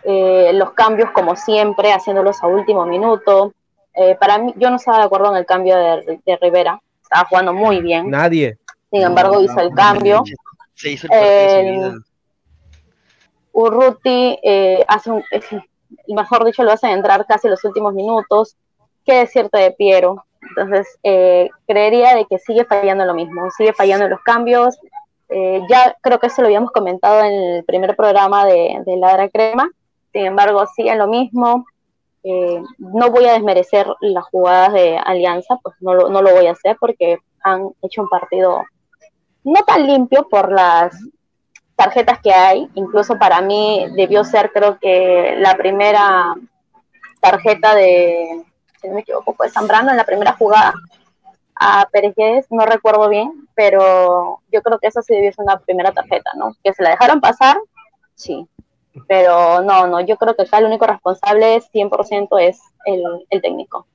eh, 0.04 0.52
los 0.54 0.72
cambios 0.72 1.12
como 1.12 1.36
siempre, 1.36 1.92
haciéndolos 1.92 2.42
a 2.42 2.48
último 2.48 2.86
minuto. 2.86 3.54
Eh, 3.94 4.16
para 4.16 4.38
mí, 4.38 4.54
yo 4.58 4.70
no 4.70 4.78
estaba 4.78 5.00
de 5.00 5.04
acuerdo 5.04 5.32
en 5.32 5.38
el 5.38 5.46
cambio 5.46 5.76
de, 5.78 6.22
de 6.26 6.38
Rivera, 6.38 6.82
estaba 7.02 7.28
jugando 7.28 7.54
muy 7.54 7.82
bien, 7.82 8.10
Nadie. 8.10 8.58
sin 8.92 9.04
embargo 9.04 9.42
hizo 9.42 9.60
el 9.60 9.74
cambio. 9.74 10.24
Se 10.74 10.92
hizo 10.92 11.08
el 11.08 11.10
partido 11.10 11.50
seguido. 11.50 12.10
Urruti 13.52 14.40
eh, 14.42 14.86
hace 14.88 15.12
un, 15.12 15.24
mejor 16.08 16.46
dicho, 16.46 16.64
lo 16.64 16.72
hacen 16.72 16.92
entrar 16.92 17.26
casi 17.26 17.48
los 17.48 17.64
últimos 17.66 17.94
minutos. 17.94 18.56
¿Qué 19.06 19.16
decirte 19.16 19.58
de 19.58 19.72
Piero? 19.72 20.26
Entonces, 20.42 20.88
eh, 21.04 21.50
creería 21.68 22.16
de 22.16 22.26
que 22.26 22.40
sigue 22.40 22.66
fallando 22.66 23.06
lo 23.06 23.14
mismo, 23.14 23.50
sigue 23.52 23.74
fallando 23.74 24.08
los 24.08 24.22
cambios. 24.22 24.78
Eh, 25.30 25.62
ya 25.70 25.96
creo 26.02 26.20
que 26.20 26.28
eso 26.28 26.42
lo 26.42 26.48
habíamos 26.48 26.72
comentado 26.72 27.24
en 27.24 27.34
el 27.34 27.64
primer 27.66 27.96
programa 27.96 28.46
de, 28.46 28.82
de 28.86 28.98
Ladra 28.98 29.30
Crema. 29.30 29.70
Sin 30.12 30.26
embargo, 30.26 30.66
sigue 30.76 30.92
en 30.92 30.98
lo 31.00 31.08
mismo. 31.08 31.66
Eh, 32.24 32.62
no 32.78 33.12
voy 33.12 33.26
a 33.26 33.34
desmerecer 33.34 33.88
las 34.02 34.26
jugadas 34.26 34.74
de 34.74 34.98
Alianza, 34.98 35.58
pues 35.62 35.76
no 35.80 35.94
lo, 35.94 36.10
no 36.10 36.22
lo 36.22 36.34
voy 36.34 36.48
a 36.48 36.52
hacer 36.52 36.78
porque 36.80 37.18
han 37.44 37.70
hecho 37.82 38.02
un 38.02 38.10
partido 38.10 38.64
no 39.44 39.64
tan 39.64 39.88
limpio 39.88 40.28
por 40.28 40.52
las 40.52 40.94
tarjetas 41.76 42.20
que 42.22 42.34
hay. 42.34 42.68
Incluso 42.76 43.18
para 43.18 43.42
mí 43.42 43.86
debió 43.96 44.24
ser, 44.24 44.52
creo 44.52 44.78
que 44.80 45.36
la 45.38 45.56
primera 45.56 46.36
tarjeta 47.22 47.76
de, 47.76 48.44
si 48.80 48.88
no 48.88 48.96
me 48.96 49.02
equivoco, 49.02 49.34
fue 49.34 49.50
Zambrano 49.50 49.92
en 49.92 49.98
la 49.98 50.06
primera 50.06 50.34
jugada 50.34 50.74
a 51.56 51.88
Pérez 51.92 52.14
Guedes, 52.16 52.46
no 52.50 52.66
recuerdo 52.66 53.10
bien, 53.10 53.48
pero 53.54 54.42
yo 54.52 54.62
creo 54.62 54.80
que 54.80 54.88
esa 54.88 55.02
sí 55.02 55.14
debió 55.14 55.32
ser 55.34 55.44
una 55.44 55.60
primera 55.60 55.92
tarjeta, 55.92 56.32
¿no? 56.36 56.56
Que 56.64 56.74
se 56.74 56.82
la 56.84 56.92
dejaron 56.92 57.20
pasar, 57.20 57.58
sí. 58.16 58.48
Pero 59.08 59.62
no, 59.62 59.88
no, 59.88 60.00
yo 60.02 60.18
creo 60.18 60.36
que 60.36 60.44
acá 60.44 60.60
el 60.60 60.66
único 60.66 60.88
responsable 60.88 61.62
100% 61.74 62.40
es 62.40 62.62
el, 62.86 63.04
el 63.30 63.42
técnico. 63.42 63.86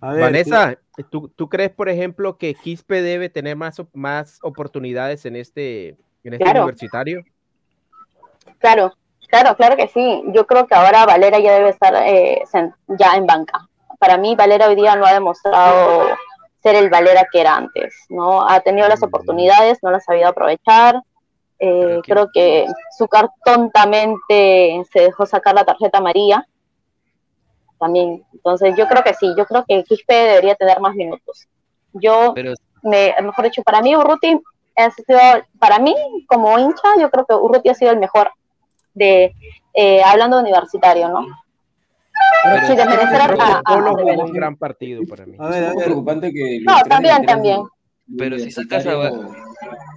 A 0.00 0.12
ver, 0.12 0.20
Vanessa, 0.20 0.76
¿tú, 1.10 1.28
tú 1.28 1.48
crees, 1.48 1.70
por 1.70 1.88
ejemplo, 1.88 2.36
que 2.36 2.54
Quispe 2.54 3.02
debe 3.02 3.28
tener 3.28 3.56
más, 3.56 3.80
más 3.92 4.38
oportunidades 4.42 5.24
en 5.26 5.36
este, 5.36 5.96
en 6.24 6.34
este 6.34 6.44
Claro. 6.44 6.62
universitario? 6.62 7.22
Claro, 8.58 8.92
claro, 9.28 9.56
claro 9.56 9.76
que 9.76 9.88
sí. 9.88 10.24
Yo 10.28 10.46
creo 10.46 10.66
que 10.66 10.74
ahora 10.74 11.06
Valera 11.06 11.38
ya 11.38 11.52
debe 11.54 11.70
estar 11.70 11.94
eh, 12.06 12.42
ya 12.88 13.14
en 13.14 13.26
banca. 13.26 13.68
Para 14.02 14.18
mí, 14.18 14.34
Valera 14.34 14.66
hoy 14.66 14.74
día 14.74 14.96
no 14.96 15.06
ha 15.06 15.12
demostrado 15.12 16.08
ser 16.60 16.74
el 16.74 16.90
Valera 16.90 17.28
que 17.30 17.40
era 17.40 17.54
antes, 17.54 17.94
¿no? 18.08 18.42
Ha 18.42 18.58
tenido 18.58 18.88
las 18.88 19.00
oportunidades, 19.04 19.78
no 19.80 19.92
las 19.92 20.02
ha 20.02 20.06
sabido 20.06 20.26
aprovechar. 20.26 21.00
Eh, 21.60 22.00
creo 22.02 22.28
que 22.34 22.66
Zúcar 22.98 23.30
tontamente 23.44 24.82
se 24.92 25.02
dejó 25.02 25.24
sacar 25.24 25.54
la 25.54 25.64
tarjeta 25.64 25.98
amarilla. 25.98 26.44
También, 27.78 28.24
entonces 28.32 28.74
yo 28.76 28.88
creo 28.88 29.04
que 29.04 29.14
sí, 29.14 29.32
yo 29.38 29.46
creo 29.46 29.64
que 29.68 29.84
Quispe 29.84 30.14
debería 30.14 30.56
tener 30.56 30.80
más 30.80 30.96
minutos. 30.96 31.46
Yo, 31.92 32.32
Pero 32.34 32.54
me, 32.82 33.14
mejor 33.22 33.44
dicho, 33.44 33.62
para 33.62 33.82
mí 33.82 33.94
Urruti 33.94 34.36
ha 34.78 34.90
sido, 34.90 35.20
para 35.60 35.78
mí 35.78 35.94
como 36.26 36.58
hincha, 36.58 36.88
yo 36.98 37.08
creo 37.08 37.24
que 37.24 37.34
Urruti 37.34 37.68
ha 37.68 37.74
sido 37.74 37.92
el 37.92 38.00
mejor 38.00 38.32
de, 38.94 39.32
eh, 39.74 40.02
hablando 40.02 40.38
de 40.38 40.42
universitario, 40.42 41.08
¿no? 41.08 41.24
Pero 42.44 42.66
desmerecer 42.76 43.20
a, 43.40 43.62
Polo 43.62 43.96
jugó 43.96 44.24
un 44.24 44.32
gran 44.32 44.56
partido 44.56 45.02
para 45.08 45.26
mí. 45.26 45.36
A 45.38 45.48
ver, 45.48 45.64
es 45.76 45.84
preocupante 45.84 46.32
que 46.32 46.60
No, 46.64 46.74
también, 46.88 47.24
también. 47.24 47.60
Pero 48.18 48.38
si 48.38 48.50
sacas 48.50 48.86
a- 48.86 49.10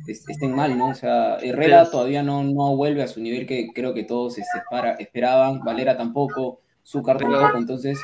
estén 0.07 0.53
mal, 0.53 0.77
¿no? 0.77 0.89
O 0.89 0.93
sea, 0.93 1.37
Herrera 1.37 1.79
Pero- 1.79 1.89
todavía 1.91 2.21
no, 2.23 2.43
no 2.43 2.75
vuelve 2.75 3.01
a 3.03 3.07
su 3.07 3.19
nivel 3.19 3.45
que 3.47 3.69
creo 3.73 3.93
que 3.93 4.03
todos 4.03 4.37
para- 4.69 4.93
esperaban, 4.93 5.61
Valera 5.63 5.97
tampoco, 5.97 6.61
Zúcar 6.85 7.17
Pero- 7.17 7.31
tampoco, 7.31 7.57
entonces 7.57 7.99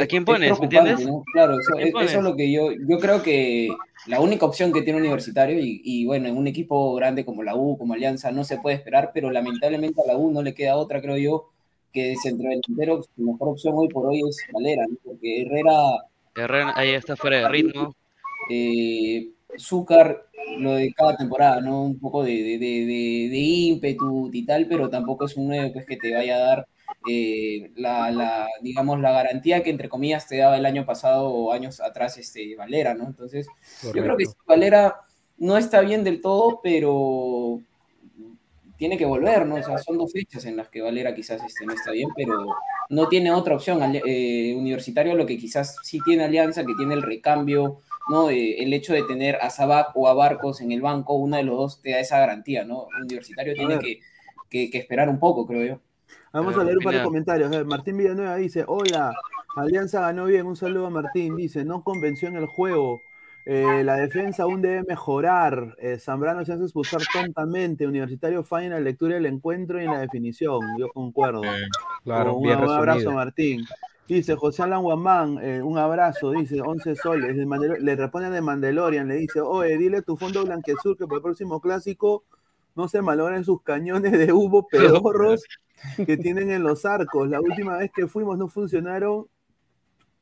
¿A 0.00 0.06
quién 0.06 0.22
es 0.22 0.26
pones? 0.26 0.40
¿Me 0.52 0.56
preocupante, 0.56 0.90
entiendes? 0.92 1.06
¿no? 1.06 1.22
Claro, 1.34 1.58
eso, 1.60 1.74
¿A 1.74 1.76
quién 1.76 1.88
es- 1.98 2.04
eso 2.10 2.18
es 2.18 2.24
lo 2.24 2.34
que 2.34 2.50
yo, 2.50 2.70
yo 2.72 2.98
creo 2.98 3.22
que 3.22 3.68
la 4.06 4.20
única 4.20 4.46
opción 4.46 4.72
que 4.72 4.80
tiene 4.82 4.98
Universitario, 5.00 5.58
y, 5.60 5.82
y 5.84 6.06
bueno, 6.06 6.28
en 6.28 6.36
un 6.38 6.46
equipo 6.46 6.94
grande 6.94 7.26
como 7.26 7.42
la 7.42 7.54
U, 7.54 7.76
como 7.76 7.92
Alianza, 7.92 8.32
no 8.32 8.42
se 8.44 8.56
puede 8.56 8.76
esperar, 8.76 9.10
pero 9.12 9.30
lamentablemente 9.30 10.00
a 10.02 10.06
la 10.06 10.16
U 10.16 10.30
no 10.32 10.42
le 10.42 10.54
queda 10.54 10.76
otra, 10.76 11.02
creo 11.02 11.18
yo, 11.18 11.50
que 11.92 12.08
de 12.08 12.16
centrodelantero, 12.22 13.02
su 13.02 13.22
mejor 13.22 13.48
opción 13.50 13.74
hoy 13.76 13.88
por 13.88 14.06
hoy 14.06 14.22
es 14.28 14.36
Valera, 14.52 14.84
¿no? 14.88 14.96
porque 15.04 15.42
Herrera 15.42 15.72
Herrera 16.34 16.72
ahí 16.76 16.90
está 16.90 17.16
fuera 17.16 17.38
de 17.40 17.48
ritmo. 17.48 17.94
eh, 18.50 19.30
Zúcar, 19.58 20.26
lo 20.58 20.72
de 20.74 20.92
cada 20.94 21.16
temporada, 21.16 21.60
¿no? 21.60 21.82
Un 21.84 21.98
poco 22.00 22.24
de, 22.24 22.32
de, 22.32 22.58
de, 22.58 22.86
de- 22.86 23.28
de 23.30 23.38
ímpetu 23.38 24.30
y 24.32 24.46
tal, 24.46 24.66
pero 24.66 24.88
tampoco 24.88 25.26
es 25.26 25.36
un 25.36 25.48
nuevo 25.48 25.72
pues, 25.74 25.84
que 25.86 25.96
te 25.98 26.14
vaya 26.14 26.36
a 26.36 26.40
dar 26.40 26.66
eh, 27.08 27.70
la, 27.76 28.10
la, 28.10 28.46
digamos, 28.62 28.98
la 29.00 29.12
garantía 29.12 29.62
que 29.62 29.70
entre 29.70 29.88
comillas 29.90 30.26
te 30.26 30.38
daba 30.38 30.56
el 30.56 30.64
año 30.66 30.86
pasado 30.86 31.28
o 31.28 31.52
años 31.52 31.80
atrás 31.80 32.16
este, 32.18 32.56
Valera, 32.56 32.94
¿no? 32.94 33.04
Entonces, 33.06 33.46
yo 33.82 33.92
creo 34.02 34.16
que 34.16 34.26
sí, 34.26 34.32
Valera 34.46 34.96
no 35.36 35.56
está 35.58 35.80
bien 35.82 36.02
del 36.04 36.20
todo, 36.22 36.60
pero 36.62 37.60
tiene 38.82 38.98
que 38.98 39.04
volver, 39.04 39.46
¿no? 39.46 39.54
O 39.54 39.62
sea, 39.62 39.78
son 39.78 39.96
dos 39.96 40.10
fechas 40.10 40.44
en 40.44 40.56
las 40.56 40.68
que 40.68 40.82
Valera 40.82 41.14
quizás 41.14 41.40
este, 41.46 41.64
no 41.64 41.72
está 41.72 41.92
bien, 41.92 42.08
pero 42.16 42.34
no 42.90 43.06
tiene 43.08 43.30
otra 43.30 43.54
opción. 43.54 43.78
Eh, 44.04 44.56
universitario 44.58 45.14
lo 45.14 45.24
que 45.24 45.38
quizás 45.38 45.76
sí 45.84 46.00
tiene 46.04 46.24
Alianza, 46.24 46.66
que 46.66 46.74
tiene 46.76 46.94
el 46.94 47.02
recambio, 47.02 47.78
¿no? 48.10 48.28
Eh, 48.28 48.56
el 48.60 48.72
hecho 48.74 48.92
de 48.92 49.04
tener 49.04 49.36
a 49.36 49.50
Sabac 49.50 49.92
o 49.94 50.08
a 50.08 50.14
Barcos 50.14 50.60
en 50.62 50.72
el 50.72 50.80
banco, 50.80 51.14
uno 51.14 51.36
de 51.36 51.44
los 51.44 51.56
dos 51.56 51.80
te 51.80 51.92
da 51.92 52.00
esa 52.00 52.18
garantía, 52.18 52.64
¿no? 52.64 52.88
Universitario 53.00 53.54
tiene 53.54 53.78
que, 53.78 54.00
que- 54.50 54.68
que 54.68 54.78
esperar 54.78 55.08
un 55.08 55.20
poco, 55.20 55.46
creo 55.46 55.64
yo. 55.64 55.80
Vamos 56.32 56.56
A 56.56 56.64
leer 56.64 56.78
un 56.78 56.82
par 56.84 56.94
de 56.94 56.98
comentarios. 57.04 57.52
A 57.52 57.56
ver, 57.58 57.64
Martín 57.66 57.96
Villanueva 57.98 58.34
dice, 58.34 58.64
hola, 58.66 59.14
Alianza 59.54 60.00
ganó 60.00 60.24
bien, 60.24 60.44
un 60.46 60.56
saludo 60.56 60.86
a 60.86 60.90
Martín. 60.90 61.36
Dice, 61.36 61.64
no 61.64 61.84
convenció 61.84 62.26
en 62.28 62.36
el 62.36 62.46
juego. 62.46 63.00
Eh, 63.44 63.82
la 63.84 63.96
defensa 63.96 64.44
aún 64.44 64.62
debe 64.62 64.82
mejorar. 64.84 65.74
Eh, 65.78 65.98
Zambrano 65.98 66.44
se 66.44 66.52
hace 66.52 66.62
expulsar 66.62 67.00
tontamente. 67.12 67.86
Universitario 67.86 68.44
falla 68.44 68.66
en 68.66 68.72
la 68.72 68.80
lectura 68.80 69.14
del 69.14 69.26
encuentro 69.26 69.80
y 69.80 69.84
en 69.84 69.90
la 69.92 70.00
definición. 70.00 70.60
Yo 70.78 70.88
concuerdo. 70.88 71.44
Eh, 71.44 71.68
Claro, 72.04 72.34
un, 72.36 72.42
bien 72.42 72.58
un 72.58 72.64
abrazo, 72.64 72.84
resumido. 72.84 73.12
Martín. 73.12 73.64
Dice 74.08 74.34
José 74.34 74.64
Alan 74.64 74.82
Guamán, 74.82 75.38
eh, 75.40 75.62
un 75.62 75.78
abrazo, 75.78 76.32
dice 76.32 76.60
11 76.60 76.96
soles. 76.96 77.36
de 77.36 77.78
le 77.80 77.96
responde 77.96 78.30
de 78.30 78.40
Mandalorian, 78.40 79.06
le 79.06 79.14
dice, 79.14 79.40
oye, 79.40 79.78
dile 79.78 79.98
a 79.98 80.02
tu 80.02 80.16
fondo 80.16 80.44
blanquezur 80.44 80.98
que 80.98 81.06
para 81.06 81.16
el 81.16 81.22
próximo 81.22 81.60
clásico 81.60 82.24
no 82.74 82.88
se 82.88 83.00
malogren 83.00 83.44
sus 83.44 83.62
cañones 83.62 84.12
de 84.12 84.32
humo 84.32 84.66
pedorros 84.70 85.44
que 86.04 86.16
tienen 86.16 86.50
en 86.50 86.62
los 86.62 86.84
arcos. 86.84 87.28
La 87.28 87.40
última 87.40 87.78
vez 87.78 87.90
que 87.94 88.06
fuimos 88.06 88.36
no 88.36 88.48
funcionaron 88.48 89.26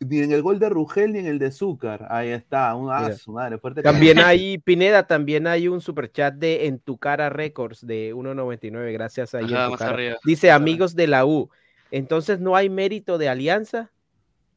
ni 0.00 0.20
en 0.20 0.32
el 0.32 0.42
gol 0.42 0.58
de 0.58 0.68
Rugel 0.70 1.12
ni 1.12 1.18
en 1.18 1.26
el 1.26 1.38
de 1.38 1.50
Zúcar. 1.50 2.06
Ahí 2.10 2.30
está, 2.30 2.74
un 2.74 2.90
ah, 2.90 3.12
su 3.12 3.32
madre, 3.32 3.58
fuerte 3.58 3.82
También 3.82 4.18
hay, 4.18 4.58
Pineda, 4.58 5.06
también 5.06 5.46
hay 5.46 5.68
un 5.68 5.80
superchat 5.80 6.34
de 6.34 6.66
En 6.66 6.78
tu 6.78 6.96
cara 6.96 7.28
Records 7.28 7.86
de 7.86 8.14
1.99, 8.14 8.92
gracias 8.92 9.34
arriba. 9.34 10.16
Dice 10.24 10.50
amigos 10.50 10.94
de 10.96 11.06
la 11.06 11.26
U. 11.26 11.50
Entonces 11.90 12.40
no 12.40 12.56
hay 12.56 12.70
mérito 12.70 13.18
de 13.18 13.28
alianza. 13.28 13.90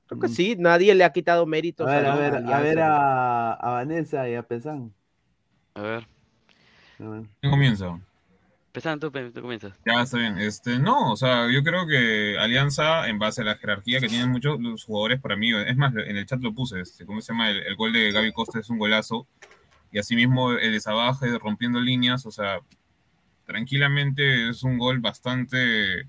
Creo 0.08 0.20
que 0.22 0.28
Mm. 0.28 0.32
sí, 0.32 0.56
nadie 0.58 0.96
le 0.96 1.04
ha 1.04 1.12
quitado 1.12 1.44
A 1.44 1.46
méritos 1.46 1.88
ver, 1.88 2.06
a 2.06 2.16
ver, 2.16 2.36
a 2.36 2.60
ver 2.62 2.80
a, 2.80 3.54
a 3.54 3.70
Vanessa 3.72 4.30
y 4.30 4.36
a 4.36 4.44
Pesán. 4.44 4.94
A 5.74 5.82
ver. 5.82 6.08
A 7.00 7.10
ver. 7.10 7.24
¿Quién 7.42 7.52
comienza? 7.52 8.00
Pesan, 8.74 9.00
tú, 9.00 9.12
tú 9.12 9.42
comienzas. 9.42 9.72
Ya, 9.86 10.02
está 10.02 10.18
bien. 10.18 10.40
Este, 10.40 10.80
no, 10.80 11.12
o 11.12 11.16
sea, 11.16 11.48
yo 11.52 11.64
creo 11.64 11.86
que 11.86 12.40
Alianza, 12.40 13.08
en 13.08 13.20
base 13.20 13.42
a 13.42 13.46
la 13.46 13.56
jerarquía 13.56 14.00
que 14.00 14.08
tienen 14.08 14.32
muchos 14.32 14.58
jugadores 14.84 15.22
para 15.22 15.36
mí, 15.36 15.52
es 15.54 15.78
más, 15.78 15.94
en 15.96 16.18
el 16.18 16.26
chat 16.26 16.42
lo 16.42 16.56
puse, 16.56 16.82
este, 16.82 17.06
¿cómo 17.06 17.22
se 17.22 17.34
llama? 17.34 17.52
El, 17.52 17.76
gol 17.76 17.94
de 17.94 18.12
Gaby 18.12 18.34
Costa 18.34 18.60
es 18.60 18.72
un 18.72 18.80
golazo, 18.80 19.28
y 19.92 20.00
asimismo 20.00 20.54
el 20.54 20.72
de 20.72 20.80
Sabaje 20.80 21.38
rompiendo 21.38 21.80
líneas, 21.80 22.26
o 22.26 22.32
sea, 22.32 22.62
tranquilamente 23.46 24.50
es 24.50 24.64
un 24.64 24.80
gol 24.80 25.02
bastante, 25.02 26.08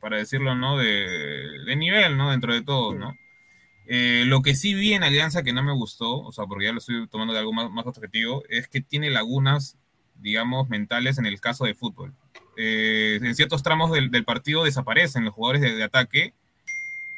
para 0.00 0.18
decirlo, 0.18 0.54
¿no? 0.54 0.78
De, 0.78 1.64
de 1.66 1.74
nivel, 1.74 2.16
¿no? 2.16 2.30
Dentro 2.30 2.54
de 2.54 2.62
todo, 2.62 2.94
¿no? 2.94 3.12
Eh, 3.88 4.22
lo 4.26 4.40
que 4.40 4.54
sí 4.54 4.72
vi 4.74 4.92
en 4.92 5.02
Alianza 5.02 5.42
que 5.42 5.52
no 5.52 5.64
me 5.64 5.72
gustó, 5.72 6.20
o 6.20 6.30
sea, 6.30 6.46
porque 6.46 6.66
ya 6.66 6.72
lo 6.72 6.78
estoy 6.78 7.08
tomando 7.08 7.32
de 7.32 7.40
algo 7.40 7.52
más, 7.52 7.72
más 7.72 7.86
objetivo, 7.86 8.44
es 8.48 8.68
que 8.68 8.80
tiene 8.80 9.10
lagunas, 9.10 9.76
digamos, 10.20 10.68
mentales 10.68 11.18
en 11.18 11.26
el 11.26 11.40
caso 11.40 11.64
de 11.64 11.74
fútbol. 11.74 12.14
Eh, 12.56 13.18
en 13.22 13.34
ciertos 13.34 13.62
tramos 13.62 13.92
del, 13.92 14.10
del, 14.10 14.24
partido 14.24 14.64
desaparecen 14.64 15.24
los 15.24 15.34
jugadores 15.34 15.60
de, 15.60 15.74
de 15.74 15.82
ataque 15.84 16.34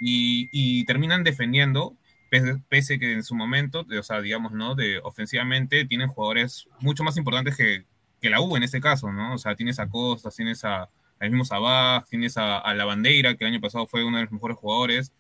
y, 0.00 0.48
y, 0.52 0.84
terminan 0.84 1.22
defendiendo, 1.22 1.96
pese, 2.28 2.56
pese, 2.68 2.98
que 2.98 3.12
en 3.12 3.22
su 3.22 3.34
momento, 3.34 3.86
o 3.98 4.02
sea, 4.02 4.20
digamos, 4.20 4.52
¿no? 4.52 4.74
De 4.74 4.98
ofensivamente 4.98 5.84
tienen 5.84 6.08
jugadores 6.08 6.68
mucho 6.80 7.04
más 7.04 7.16
importantes 7.16 7.56
que, 7.56 7.84
que 8.20 8.30
la 8.30 8.40
U 8.40 8.56
en 8.56 8.62
este 8.64 8.80
caso, 8.80 9.12
¿no? 9.12 9.34
O 9.34 9.38
sea, 9.38 9.54
tienes 9.54 9.78
a 9.78 9.88
Costa, 9.88 10.30
tienes 10.30 10.64
a, 10.64 10.88
al 11.20 11.30
mismo 11.30 11.44
Sabaj, 11.44 12.06
tienes 12.08 12.36
a, 12.36 12.58
a, 12.58 12.74
La 12.74 12.84
Bandeira, 12.84 13.34
que 13.36 13.44
el 13.44 13.52
año 13.52 13.60
pasado 13.60 13.86
fue 13.86 14.04
uno 14.04 14.18
de 14.18 14.24
los 14.24 14.32
mejores 14.32 14.56
jugadores, 14.56 15.12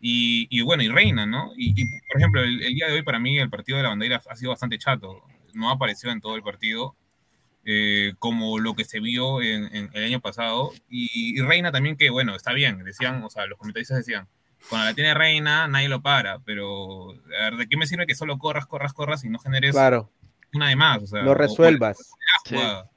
y, 0.00 0.46
y 0.50 0.62
bueno, 0.62 0.82
y 0.82 0.88
Reina, 0.88 1.26
¿no? 1.26 1.52
Y, 1.56 1.74
y 1.76 1.84
por 2.08 2.18
ejemplo, 2.18 2.42
el, 2.42 2.62
el, 2.62 2.74
día 2.74 2.86
de 2.86 2.94
hoy 2.94 3.02
para 3.02 3.18
mí 3.18 3.38
el 3.38 3.50
partido 3.50 3.78
de 3.78 3.82
La 3.84 3.90
Bandeira 3.90 4.22
ha 4.28 4.36
sido 4.36 4.50
bastante 4.50 4.78
chato, 4.78 5.22
no 5.54 5.70
apareció 5.70 6.10
en 6.10 6.20
todo 6.20 6.36
el 6.36 6.42
partido, 6.42 6.94
eh, 7.64 8.14
como 8.18 8.58
lo 8.58 8.74
que 8.74 8.84
se 8.84 9.00
vio 9.00 9.42
en, 9.42 9.74
en 9.74 9.90
el 9.92 10.04
año 10.04 10.20
pasado, 10.20 10.72
y, 10.88 11.38
y, 11.38 11.42
Reina 11.42 11.72
también 11.72 11.96
que, 11.96 12.10
bueno, 12.10 12.34
está 12.34 12.52
bien, 12.52 12.82
decían, 12.84 13.22
o 13.22 13.30
sea, 13.30 13.46
los 13.46 13.58
comentaristas 13.58 13.98
decían, 13.98 14.28
cuando 14.68 14.86
la 14.86 14.94
tiene 14.94 15.14
Reina 15.14 15.68
nadie 15.68 15.88
lo 15.88 16.02
para, 16.02 16.38
pero 16.40 17.12
a 17.12 17.50
ver, 17.50 17.56
¿de 17.56 17.68
qué 17.68 17.76
me 17.76 17.86
sirve 17.86 18.06
que 18.06 18.14
solo 18.14 18.38
corras, 18.38 18.66
corras, 18.66 18.92
corras 18.92 19.24
y 19.24 19.28
no 19.28 19.38
generes... 19.38 19.72
Claro 19.72 20.10
una 20.54 20.68
de 20.68 20.76
más. 20.76 21.02
O 21.02 21.06
sea, 21.06 21.22
lo 21.22 21.34
resuelvas. 21.34 22.12
O, 22.52 22.56
o, 22.56 22.90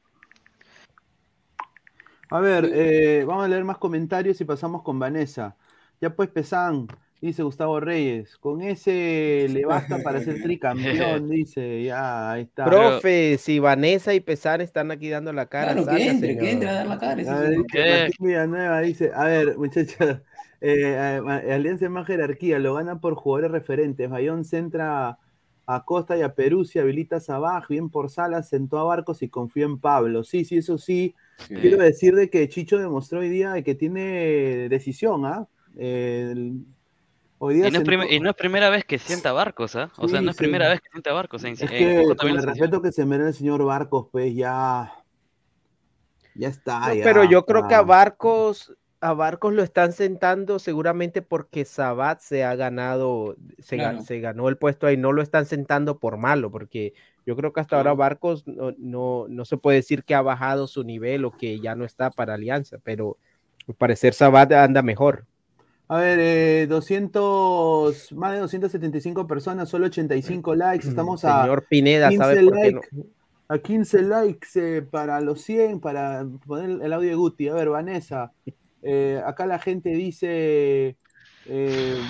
a 2.30 2.40
ver, 2.40 2.70
eh, 2.74 3.26
vamos 3.26 3.44
a 3.46 3.48
leer 3.48 3.64
más 3.66 3.78
comentarios 3.78 4.40
y 4.40 4.46
pasamos 4.46 4.84
con 4.84 5.00
Vanessa. 5.00 5.58
Ya 6.00 6.16
pues, 6.16 6.30
Pesán, 6.30 6.88
dice 7.22 7.44
Gustavo 7.44 7.80
Reyes, 7.80 8.38
con 8.38 8.62
ese 8.62 9.48
le 9.50 9.64
basta 9.66 10.00
para 10.04 10.22
ser 10.22 10.42
tricampeón, 10.44 11.30
dice, 11.30 11.84
ya, 11.84 12.32
ahí 12.32 12.44
está. 12.44 12.66
Profe, 12.66 13.38
si 13.38 13.60
Vanessa 13.60 14.14
y 14.14 14.20
Pesán 14.20 14.60
están 14.62 14.92
aquí 14.92 15.10
dando 15.10 15.32
la 15.32 15.46
cara, 15.46 15.74
claro, 15.74 15.86
salga, 15.86 16.00
que 16.00 16.10
entre, 16.10 16.28
señor. 16.30 16.44
que 16.44 16.52
entre 16.52 16.70
a 16.70 16.74
dar 16.74 16.88
la 16.88 16.98
cara. 16.98 17.12
A 17.32 17.40
ver, 17.40 17.58
Martín 17.60 18.28
Villanueva 18.28 18.82
dice, 18.82 19.12
a 19.14 19.26
ver, 19.26 19.58
muchachos, 19.58 20.18
eh, 20.62 21.22
Alianza 21.52 21.90
más 21.90 22.08
jerarquía, 22.08 22.58
lo 22.58 22.74
ganan 22.74 23.00
por 23.00 23.14
jugadores 23.14 23.52
referentes. 23.52 24.10
Bayón 24.10 24.44
centra 24.44 25.20
a 25.68 25.86
Costa 25.86 26.18
y 26.18 26.24
a 26.24 26.34
Perú, 26.34 26.66
si 26.66 26.80
habilita 26.80 27.18
a 27.18 27.20
Sabaj, 27.20 27.68
bien 27.70 27.92
por 27.92 28.10
Salas, 28.10 28.50
sentó 28.50 28.80
a 28.80 28.84
Barcos 28.84 29.22
y 29.22 29.30
confió 29.30 29.68
en 29.68 29.80
Pablo. 29.80 30.24
Sí, 30.24 30.44
sí, 30.44 30.58
eso 30.58 30.80
sí. 30.80 31.14
sí. 31.38 31.56
Quiero 31.56 31.78
decir 31.78 32.16
de 32.16 32.32
que 32.32 32.50
Chicho 32.50 32.80
demostró 32.80 33.20
hoy 33.20 33.30
día 33.30 33.52
de 33.52 33.64
que 33.64 33.76
tiene 33.76 34.68
decisión, 34.70 35.26
¿ah? 35.26 35.48
¿eh? 35.78 36.52
Hoy 37.44 37.56
día 37.56 37.70
y, 37.70 37.72
no 37.72 37.80
sentó... 37.80 38.04
y, 38.08 38.20
no 38.20 38.30
es 38.30 38.36
primera 38.36 38.70
vez 38.70 38.86
que 38.86 39.00
sienta 39.00 39.32
Barcos, 39.32 39.76
¿ah? 39.76 39.86
¿eh? 39.86 39.94
O 39.98 40.06
sí, 40.06 40.12
sea, 40.12 40.22
no 40.22 40.30
es 40.30 40.38
sí. 40.38 40.44
primera 40.44 40.70
vez 40.70 40.80
que 40.80 40.90
sienta 40.92 41.12
Barcos. 41.12 41.44
En, 41.44 41.54
es 41.54 41.72
que, 41.72 42.06
con 42.16 42.30
el 42.30 42.44
respeto 42.44 42.84
que 42.84 42.92
se 42.92 43.04
merece 43.04 43.30
el 43.30 43.34
señor 43.34 43.66
Barcos, 43.66 44.10
pues 44.12 44.36
ya... 44.36 44.94
Ya 46.36 46.50
está. 46.50 46.88
No, 46.88 46.94
ya, 46.94 47.04
pero 47.04 47.24
yo 47.24 47.44
creo 47.48 47.64
ah. 47.64 47.68
que 47.68 47.74
a 47.74 47.82
Barcos 47.82 48.72
a 49.00 49.14
Barcos 49.14 49.54
lo 49.54 49.64
están 49.64 49.92
sentando 49.92 50.60
seguramente 50.60 51.24
porque 51.24 51.66
Sabat 51.66 52.20
se 52.20 52.44
ha 52.44 52.56
ganado, 52.56 53.36
se, 53.58 53.78
claro. 53.78 54.02
se, 54.04 54.20
ganó 54.20 54.48
el 54.48 54.58
puesto 54.58 54.86
ahí, 54.86 54.96
no 54.96 55.12
lo 55.12 55.24
están 55.24 55.48
sentando 55.48 55.98
por 55.98 56.18
malo, 56.18 56.52
porque 56.52 56.94
yo 57.26 57.36
creo 57.36 57.52
que 57.52 57.62
hasta 57.62 57.78
ahora 57.78 57.96
Barcos 57.96 58.46
no, 58.46 58.76
no, 58.78 59.26
no, 59.28 59.46
se 59.46 59.58
puede 59.58 59.78
decir 59.78 60.04
que 60.04 60.14
ha 60.14 60.22
bajado 60.22 60.68
su 60.68 60.84
nivel 60.84 61.26
o 61.26 61.32
que 61.32 61.60
ya 61.60 61.74
no 61.74 61.84
está 61.84 62.12
para 62.12 62.36
Alianza, 62.36 62.78
pero 62.84 63.18
al 63.68 63.74
parecer 63.74 64.14
Sabat 64.14 64.52
anda 64.52 64.84
mejor. 64.84 65.26
A 65.92 65.98
ver, 65.98 66.20
eh, 66.22 66.68
200, 66.68 68.14
más 68.14 68.32
de 68.32 68.40
275 68.40 69.28
personas, 69.28 69.68
solo 69.68 69.88
85 69.88 70.56
likes, 70.56 70.88
estamos 70.88 71.26
a... 71.26 71.42
Señor 71.42 71.66
Pineda, 71.68 72.08
15 72.08 72.24
¿sabe 72.24 72.44
por 72.46 72.56
like, 72.56 72.80
qué 72.80 72.96
no? 72.96 73.04
A 73.50 73.58
15 73.58 74.02
likes 74.04 74.48
eh, 74.56 74.82
para 74.84 75.20
los 75.20 75.42
100, 75.42 75.82
para 75.82 76.26
poner 76.48 76.82
el 76.82 76.94
audio 76.94 77.10
de 77.10 77.16
Guti. 77.16 77.50
A 77.50 77.56
ver, 77.56 77.68
Vanessa, 77.68 78.32
eh, 78.82 79.22
acá 79.26 79.46
la 79.46 79.60
gente 79.60 79.90
dice 79.90 80.96
eh, 81.48 82.02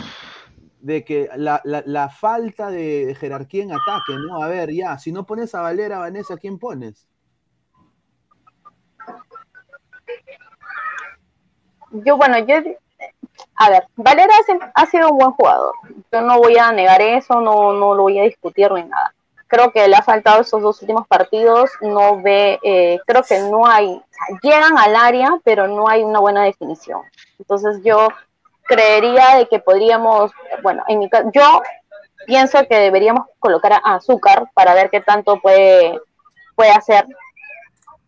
de 0.79 1.03
que 1.03 1.29
la, 1.35 1.59
la, 1.63 1.81
la 1.83 2.09
falta 2.09 2.69
de, 2.69 3.07
de, 3.07 3.15
jerarquía 3.15 3.63
en 3.63 3.71
ataque, 3.71 4.13
¿no? 4.13 4.43
A 4.43 4.47
ver, 4.47 4.71
ya, 4.71 4.99
si 4.99 5.11
no 5.11 5.25
pones 5.25 5.55
a 5.55 5.61
Valera, 5.61 5.97
Vanessa, 5.97 6.37
¿quién 6.37 6.59
pones? 6.59 7.07
Yo, 12.05 12.15
bueno, 12.15 12.37
yo, 12.45 12.61
a 13.61 13.69
ver, 13.69 13.87
Valera 13.95 14.33
ha 14.73 14.85
sido 14.87 15.11
un 15.11 15.19
buen 15.19 15.31
jugador. 15.33 15.75
Yo 16.11 16.21
no 16.21 16.39
voy 16.39 16.57
a 16.57 16.71
negar 16.71 16.99
eso, 16.99 17.39
no, 17.41 17.73
no 17.73 17.93
lo 17.93 18.03
voy 18.03 18.17
a 18.17 18.23
discutir 18.23 18.71
ni 18.71 18.83
nada. 18.83 19.13
Creo 19.45 19.71
que 19.71 19.87
le 19.87 19.95
ha 19.95 20.01
faltado 20.01 20.41
esos 20.41 20.63
dos 20.63 20.81
últimos 20.81 21.07
partidos, 21.07 21.69
no 21.81 22.19
ve, 22.21 22.59
eh, 22.63 22.99
creo 23.05 23.21
que 23.21 23.37
no 23.39 23.67
hay, 23.67 24.01
llegan 24.41 24.79
al 24.79 24.95
área, 24.95 25.37
pero 25.43 25.67
no 25.67 25.87
hay 25.87 26.03
una 26.03 26.19
buena 26.19 26.43
definición. 26.43 27.01
Entonces 27.37 27.81
yo 27.83 28.07
creería 28.63 29.35
de 29.35 29.47
que 29.47 29.59
podríamos, 29.59 30.31
bueno, 30.63 30.83
en 30.87 30.97
mi 30.97 31.09
yo 31.31 31.61
pienso 32.25 32.65
que 32.67 32.77
deberíamos 32.77 33.27
colocar 33.37 33.73
a 33.73 33.95
Azúcar 33.95 34.49
para 34.55 34.73
ver 34.73 34.89
qué 34.89 35.01
tanto 35.01 35.39
puede, 35.39 35.99
puede 36.55 36.71
hacer, 36.71 37.05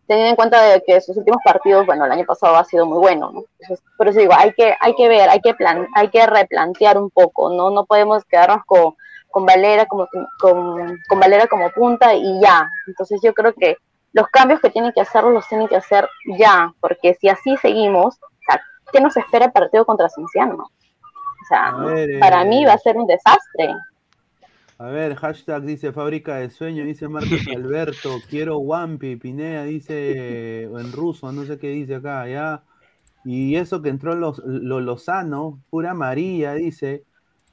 teniendo 0.06 0.30
en 0.30 0.36
cuenta 0.36 0.62
de 0.62 0.82
que 0.82 1.00
sus 1.00 1.16
últimos 1.16 1.40
partidos, 1.44 1.86
bueno, 1.86 2.04
el 2.04 2.12
año 2.12 2.24
pasado 2.26 2.56
ha 2.56 2.64
sido 2.64 2.86
muy 2.86 2.98
bueno, 2.98 3.30
¿no? 3.32 3.44
Entonces, 3.58 3.84
por 3.96 4.08
eso 4.08 4.20
digo, 4.20 4.32
hay 4.36 4.52
que, 4.52 4.74
hay 4.80 4.94
que 4.94 5.08
ver, 5.08 5.28
hay 5.28 5.40
que, 5.40 5.54
plan, 5.54 5.86
hay 5.94 6.08
que 6.08 6.26
replantear 6.26 6.98
un 6.98 7.10
poco, 7.10 7.50
¿no? 7.50 7.70
No 7.70 7.84
podemos 7.84 8.24
quedarnos 8.24 8.64
con 8.66 8.94
con 9.34 9.44
Valera 9.46 9.84
como, 9.86 10.06
con, 10.38 10.96
con, 11.08 11.18
Valera 11.18 11.48
como 11.48 11.68
punta 11.70 12.14
y 12.14 12.40
ya. 12.40 12.70
Entonces 12.86 13.20
yo 13.20 13.34
creo 13.34 13.52
que 13.52 13.76
los 14.12 14.28
cambios 14.28 14.60
que 14.60 14.70
tienen 14.70 14.92
que 14.92 15.00
hacer 15.00 15.24
los 15.24 15.48
tienen 15.48 15.66
que 15.66 15.74
hacer 15.74 16.08
ya, 16.38 16.72
porque 16.80 17.14
si 17.14 17.28
así 17.28 17.56
seguimos, 17.56 18.16
¿qué 18.92 19.00
nos 19.00 19.16
espera 19.16 19.46
el 19.46 19.52
partido 19.52 19.84
contra 19.84 20.08
Cienciano? 20.08 20.62
O 20.62 21.46
sea, 21.48 21.74
para 22.20 22.42
eh, 22.42 22.44
mí 22.44 22.64
va 22.64 22.74
a 22.74 22.78
ser 22.78 22.96
un 22.96 23.08
desastre. 23.08 23.74
A 24.78 24.86
ver, 24.86 25.14
hashtag 25.14 25.62
dice 25.62 25.92
fábrica 25.92 26.36
de 26.36 26.50
sueño, 26.50 26.84
dice 26.84 27.08
Marcos 27.08 27.40
Alberto, 27.56 28.18
quiero 28.28 28.58
Wampi, 28.58 29.16
Pinea 29.16 29.64
dice 29.64 30.64
en 30.64 30.92
ruso, 30.92 31.30
no 31.32 31.44
sé 31.44 31.58
qué 31.58 31.68
dice 31.68 31.96
acá, 31.96 32.28
ya. 32.28 32.62
Y 33.24 33.56
eso 33.56 33.80
que 33.80 33.88
entró 33.88 34.14
los, 34.14 34.38
los 34.44 34.82
Lozano, 34.82 35.60
pura 35.70 35.94
María, 35.94 36.54
dice, 36.54 37.04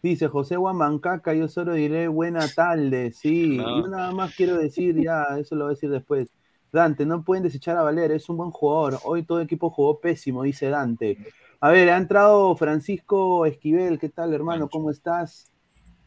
Dice 0.04 0.28
José 0.28 0.58
Guamancaca, 0.58 1.34
yo 1.36 1.48
solo 1.48 1.74
diré 1.74 2.08
buena 2.08 2.48
tarde, 2.48 3.12
sí. 3.12 3.58
No. 3.58 3.82
Yo 3.82 3.88
nada 3.88 4.12
más 4.12 4.36
quiero 4.36 4.58
decir, 4.58 5.00
ya, 5.00 5.38
eso 5.38 5.56
lo 5.56 5.66
voy 5.66 5.74
a 5.74 5.76
decir 5.76 5.92
después. 5.92 6.28
Dante, 6.72 7.06
no 7.06 7.24
pueden 7.24 7.44
desechar 7.44 7.78
a 7.78 7.84
Valera, 7.84 8.16
es 8.16 8.28
un 8.28 8.38
buen 8.38 8.50
jugador. 8.50 9.00
Hoy 9.04 9.24
todo 9.24 9.40
el 9.40 9.46
equipo 9.46 9.70
jugó 9.70 10.00
pésimo, 10.00 10.42
dice 10.42 10.70
Dante. 10.70 11.18
A 11.60 11.70
ver, 11.70 11.90
ha 11.92 11.98
entrado 11.98 12.56
Francisco 12.56 13.46
Esquivel, 13.46 14.00
¿qué 14.00 14.10
tal, 14.10 14.34
hermano? 14.34 14.70
¿Cómo 14.70 14.90
estás? 14.90 15.51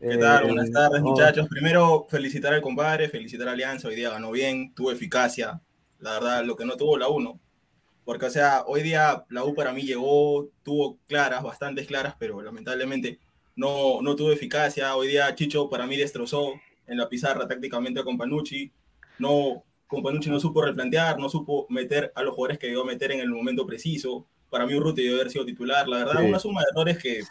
¿Qué 0.07 0.19
tal? 0.19 0.45
Buenas 0.45 0.71
tardes, 0.71 1.01
oh. 1.03 1.09
muchachos. 1.09 1.49
Primero, 1.49 2.07
felicitar 2.11 2.53
al 2.53 2.61
compadre, 2.61 3.09
felicitar 3.09 3.49
a 3.49 3.53
Alianza. 3.53 3.89
Hoy 3.89 3.95
día 3.95 4.11
ganó 4.11 4.31
bien, 4.33 4.75
tuvo 4.75 4.93
eficacia. 4.93 5.63
La 5.99 6.13
verdad, 6.13 6.45
lo 6.45 6.57
que 6.57 6.67
no 6.67 6.77
tuvo 6.77 6.99
la 6.99 7.09
1. 7.09 7.41
Porque, 8.05 8.27
o 8.27 8.31
sea, 8.31 8.65
hoy 8.67 8.83
día 8.83 9.25
la 9.31 9.45
U 9.45 9.55
para 9.55 9.73
mí 9.73 9.81
llegó, 9.83 10.51
tuvo 10.63 10.99
claras, 11.07 11.43
bastantes 11.43 11.87
claras, 11.87 12.17
pero 12.19 12.43
lamentablemente 12.43 13.19
no, 13.57 14.03
no 14.03 14.15
tuvo 14.15 14.31
eficacia. 14.31 14.95
Hoy 14.95 15.09
día 15.09 15.35
Chicho 15.35 15.71
para 15.71 15.87
mí 15.87 15.97
destrozó 15.97 16.53
en 16.87 16.99
la 16.99 17.09
pizarra 17.09 17.49
tácticamente 17.49 18.05
con 18.05 18.19
Panucci. 18.19 18.71
No, 19.19 19.65
con 19.87 20.03
Panucci 20.03 20.29
no 20.29 20.39
supo 20.39 20.61
replantear, 20.61 21.19
no 21.19 21.31
supo 21.31 21.67
meter 21.71 22.13
a 22.15 22.23
los 22.23 22.35
jugadores 22.35 22.59
que 22.59 22.67
debió 22.67 22.85
meter 22.85 23.11
en 23.13 23.21
el 23.21 23.31
momento 23.31 23.65
preciso. 23.67 24.27
Para 24.51 24.67
mí 24.67 24.75
Urruti 24.75 25.03
debió 25.03 25.17
haber 25.17 25.31
sido 25.31 25.47
titular. 25.47 25.89
La 25.89 26.05
verdad, 26.05 26.21
sí. 26.21 26.27
una 26.27 26.39
suma 26.39 26.61
de 26.61 26.67
errores 26.73 26.99
que 26.99 27.23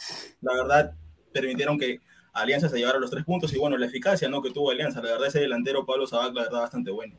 la 0.41 0.53
verdad 0.55 0.95
permitieron 1.31 1.77
que 1.77 1.99
Alianza 2.33 2.67
se 2.67 2.77
llevara 2.77 2.99
los 2.99 3.11
tres 3.11 3.23
puntos 3.23 3.53
y 3.53 3.59
bueno, 3.59 3.77
la 3.77 3.85
eficacia 3.85 4.27
¿no? 4.27 4.41
que 4.41 4.51
tuvo 4.51 4.71
Alianza. 4.71 5.01
La 5.01 5.11
verdad, 5.11 5.27
ese 5.27 5.39
delantero 5.39 5.85
Pablo 5.85 6.07
Sabac, 6.07 6.33
la 6.33 6.43
verdad, 6.43 6.61
bastante 6.61 6.91
bueno. 6.91 7.15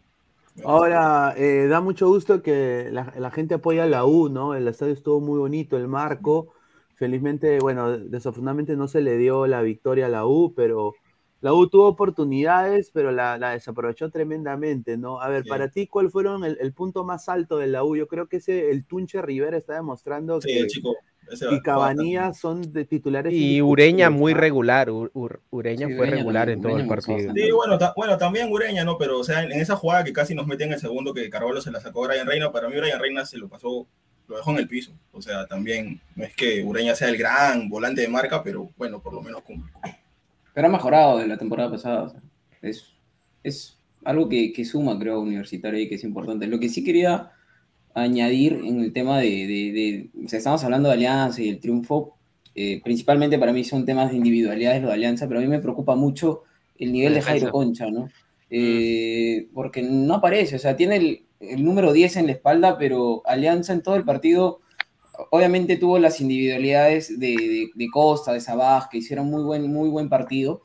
Ahora, 0.65 1.35
eh, 1.37 1.67
da 1.69 1.81
mucho 1.81 2.09
gusto 2.09 2.43
que 2.43 2.89
la, 2.93 3.13
la, 3.17 3.31
gente 3.33 3.55
apoya 3.55 3.85
a 3.85 3.89
la 3.89 4.05
U, 4.05 4.29
¿no? 4.29 4.55
El 4.55 4.69
estadio 4.69 4.93
estuvo 4.93 5.21
muy 5.21 5.39
bonito, 5.39 5.77
el 5.77 5.89
marco. 5.89 6.53
Felizmente, 6.95 7.59
bueno, 7.59 7.99
desafortunadamente 7.99 8.77
no 8.77 8.87
se 8.87 9.01
le 9.01 9.17
dio 9.17 9.49
la 9.49 9.63
victoria 9.63 10.07
a 10.07 10.09
la 10.09 10.27
U, 10.27 10.55
pero 10.55 10.95
la 11.45 11.53
U 11.53 11.69
tuvo 11.69 11.87
oportunidades, 11.89 12.91
pero 12.91 13.13
la, 13.13 13.37
la 13.37 13.51
desaprovechó 13.51 14.09
tremendamente, 14.11 14.97
¿no? 14.97 15.21
A 15.21 15.29
ver, 15.29 15.43
Sí. 15.43 15.49
para 15.51 15.69
ti, 15.69 15.87
¿cuál 15.87 16.11
fueron 16.11 16.43
el, 16.43 16.57
el 16.59 16.73
punto 16.73 17.05
más 17.05 17.29
alto 17.29 17.59
de 17.59 17.67
la 17.67 17.85
U? 17.85 17.97
Yo 17.97 18.09
creo 18.09 18.29
que 18.29 18.39
ese, 18.39 18.71
el 18.71 18.87
Tunche 18.87 19.21
Rivera 19.21 19.59
está 19.59 19.75
demostrando 19.75 20.41
Sí, 20.41 20.49
que, 20.49 20.61
el 20.61 20.67
chico. 20.69 20.95
y 21.51 21.61
Cabanillas 21.61 22.39
son 22.39 22.73
de 22.73 22.87
titulares. 22.87 23.33
Y 23.35 23.61
Ureña 23.61 24.09
muy 24.09 24.33
¿ah? 24.33 24.37
regular. 24.37 24.89
Ur- 24.89 25.11
Ur- 25.13 25.41
Ureña 25.51 25.87
Sí, 25.87 25.93
fue 25.95 26.03
Ureña 26.07 26.17
regular 26.17 26.47
también, 26.47 26.59
en 26.59 26.63
todo 26.63 26.69
el 26.71 26.75
Ureña 26.87 26.95
gustó 26.97 27.13
partido. 27.13 27.35
Sí, 27.35 27.51
bueno, 27.53 27.79
ta- 27.79 27.93
bueno, 27.95 28.17
también 28.17 28.51
Ureña, 28.51 28.85
¿no? 28.85 28.97
Pero, 28.97 29.19
o 29.19 29.25
sea, 29.25 29.43
en, 29.43 29.53
en 29.53 29.61
esa 29.61 29.77
jugada 29.77 30.03
que 30.03 30.15
casi 30.15 30.35
nos 30.35 30.47
meten 30.47 30.73
el 30.73 30.79
segundo 30.81 31.13
que 31.13 31.29
Carvalho 31.29 31.61
se 31.61 31.71
la 31.71 31.81
sacó 31.81 32.05
a 32.05 32.09
Brian 32.09 32.27
Reina, 32.27 32.51
para 32.53 32.71
mí 32.71 32.77
Brian 32.77 32.99
Reina 33.01 33.27
se 33.27 33.37
lo 33.37 33.49
pasó, 33.51 33.87
lo 34.29 34.37
dejó 34.37 34.51
en 34.53 34.57
el 34.59 34.67
piso. 34.69 34.93
O 35.13 35.21
sea, 35.21 35.47
también 35.47 36.01
no 36.17 36.25
es 36.25 36.35
que 36.35 36.65
Ureña 36.65 36.95
sea 36.95 37.11
el 37.11 37.19
gran 37.19 37.69
volante 37.69 38.01
de 38.01 38.09
marca, 38.09 38.43
pero 38.43 38.71
bueno, 38.79 39.03
por 39.03 39.13
lo 39.13 39.21
menos 39.21 39.43
cumple. 39.43 39.71
Pero 40.55 40.69
ha 40.69 40.71
mejorado 40.71 41.19
de 41.19 41.27
la 41.27 41.37
temporada 41.37 41.71
pasada. 41.71 42.03
o 42.05 42.09
sea, 42.11 42.21
es, 42.63 42.87
es 43.43 43.79
algo 44.05 44.29
que, 44.29 44.53
que 44.53 44.65
suma, 44.65 44.99
creo, 44.99 45.21
Universitario 45.21 45.81
y 45.81 45.89
que 45.89 45.97
es 45.97 46.05
importante. 46.05 46.47
Lo 46.47 46.59
que 46.61 46.69
sí 46.69 46.85
quería 46.85 47.33
añadir 47.95 48.61
en 48.65 48.81
el 48.81 48.93
tema 48.93 49.19
de, 49.19 49.29
de- 49.29 49.73
de- 49.73 50.11
o 50.25 50.29
sea, 50.29 50.39
estamos 50.39 50.65
hablando 50.65 50.89
de 50.89 50.95
Alianza 50.95 51.43
y 51.43 51.49
el 51.49 51.61
triunfo, 51.61 52.17
eh, 52.55 52.81
principalmente 52.83 53.39
para 53.39 53.53
mí 53.53 53.65
son 53.65 53.85
temas 53.87 54.11
de 54.11 54.17
individualidades 54.17 54.83
lo 54.83 54.89
de 54.89 54.95
Alianza, 54.95 55.27
pero 55.29 55.41
a 55.41 55.43
mí 55.43 55.49
me 55.49 55.61
preocupa 55.61 55.95
mucho 55.97 56.43
el 56.79 56.93
nivel 56.93 57.15
de 57.15 57.23
Jairo. 57.23 57.51
Concha, 57.53 57.91
¿no? 57.91 58.09
Eh, 58.51 59.49
porque 59.55 59.83
no 59.83 60.15
aparece, 60.15 60.57
o 60.57 60.59
sea, 60.59 60.77
tiene 60.77 60.97
el, 60.97 61.23
el 61.41 61.65
número 61.65 61.93
10 61.93 62.17
en 62.17 62.27
la 62.27 62.33
espalda, 62.33 62.79
pero 62.79 63.23
Alianza 63.27 63.73
en 63.73 63.83
todo 63.83 63.97
el 63.97 64.05
partido 64.05 64.61
obviamente 65.31 65.77
tuvo 65.77 65.99
las 65.99 66.21
individualidades 66.21 67.19
de, 67.19 67.29
de- 67.37 67.71
de 67.75 67.89
Costa, 67.93 68.33
de 68.33 68.41
Sabaj, 68.41 68.89
que 68.91 68.99
hicieron 68.99 69.27
muy 69.31 69.43
buen, 69.43 69.73
muy 69.73 69.89
buen 69.89 70.09
partido, 70.09 70.63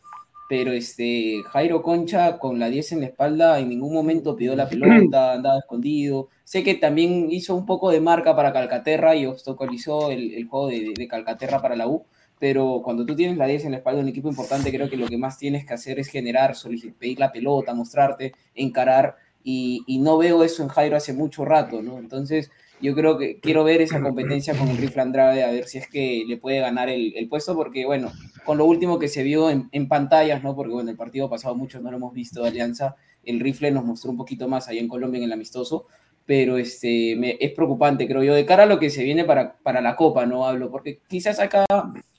pero 0.47 0.71
este, 0.71 1.43
Jairo 1.51 1.83
Concha 1.83 2.39
con 2.39 2.59
la 2.59 2.69
10 2.69 2.91
en 2.91 3.01
la 3.01 3.07
espalda 3.07 3.59
en 3.59 3.69
ningún 3.69 3.93
momento 3.93 4.35
pidió 4.35 4.55
la 4.55 4.67
pelota, 4.69 5.33
andaba 5.33 5.59
escondido. 5.59 6.29
Sé 6.43 6.63
que 6.63 6.75
también 6.75 7.27
hizo 7.31 7.55
un 7.55 7.65
poco 7.65 7.91
de 7.91 8.01
marca 8.01 8.35
para 8.35 8.51
Calcaterra 8.53 9.15
y 9.15 9.25
obstaculizó 9.27 10.11
el, 10.11 10.33
el 10.33 10.47
juego 10.47 10.67
de, 10.69 10.93
de 10.97 11.07
Calcaterra 11.07 11.61
para 11.61 11.75
la 11.75 11.87
U, 11.87 12.05
pero 12.39 12.81
cuando 12.83 13.05
tú 13.05 13.15
tienes 13.15 13.37
la 13.37 13.45
10 13.47 13.65
en 13.65 13.71
la 13.71 13.77
espalda 13.77 13.97
de 13.97 14.03
un 14.03 14.09
equipo 14.09 14.29
importante, 14.29 14.71
creo 14.71 14.89
que 14.89 14.97
lo 14.97 15.07
que 15.07 15.17
más 15.17 15.37
tienes 15.37 15.65
que 15.65 15.73
hacer 15.73 15.99
es 15.99 16.07
generar, 16.07 16.55
pedir 16.97 17.19
la 17.19 17.31
pelota, 17.31 17.73
mostrarte, 17.73 18.33
encarar, 18.55 19.17
y, 19.43 19.83
y 19.87 19.99
no 19.99 20.17
veo 20.17 20.43
eso 20.43 20.63
en 20.63 20.69
Jairo 20.69 20.97
hace 20.97 21.13
mucho 21.13 21.45
rato, 21.45 21.81
¿no? 21.81 21.97
Entonces, 21.99 22.51
yo 22.81 22.95
creo 22.95 23.17
que 23.17 23.39
quiero 23.39 23.63
ver 23.63 23.81
esa 23.81 23.99
competencia 24.01 24.55
con 24.55 24.67
el 24.69 24.77
Rifle 24.77 25.01
Andrade, 25.01 25.43
a 25.43 25.51
ver 25.51 25.65
si 25.67 25.77
es 25.77 25.87
que 25.87 26.23
le 26.27 26.37
puede 26.37 26.59
ganar 26.59 26.89
el, 26.89 27.13
el 27.15 27.27
puesto, 27.29 27.55
porque 27.55 27.85
bueno, 27.85 28.11
con 28.45 28.57
lo 28.57 28.65
último 28.65 28.99
que 28.99 29.07
se 29.07 29.23
vio 29.23 29.49
en, 29.49 29.69
en 29.71 29.87
pantallas, 29.87 30.43
¿no? 30.43 30.55
Porque 30.55 30.73
bueno, 30.73 30.89
el 30.89 30.97
partido 30.97 31.29
pasado 31.29 31.55
muchos 31.55 31.81
no 31.81 31.91
lo 31.91 31.97
hemos 31.97 32.13
visto 32.13 32.41
de 32.41 32.49
Alianza, 32.49 32.95
el 33.23 33.39
Rifle 33.39 33.71
nos 33.71 33.83
mostró 33.85 34.11
un 34.11 34.17
poquito 34.17 34.47
más 34.47 34.67
allá 34.67 34.79
en 34.79 34.87
Colombia 34.87 35.17
en 35.19 35.25
el 35.25 35.33
amistoso, 35.33 35.85
pero 36.25 36.57
este, 36.57 37.15
me- 37.17 37.37
es 37.39 37.51
preocupante, 37.53 38.07
creo 38.07 38.23
yo, 38.23 38.33
de 38.33 38.45
cara 38.45 38.63
a 38.63 38.65
lo 38.67 38.79
que 38.79 38.89
se 38.89 39.03
viene 39.03 39.23
para, 39.25 39.57
para 39.63 39.81
la 39.81 39.95
Copa, 39.95 40.25
no 40.25 40.45
hablo, 40.47 40.69
porque 40.71 40.99
quizás 41.07 41.39
acá 41.39 41.65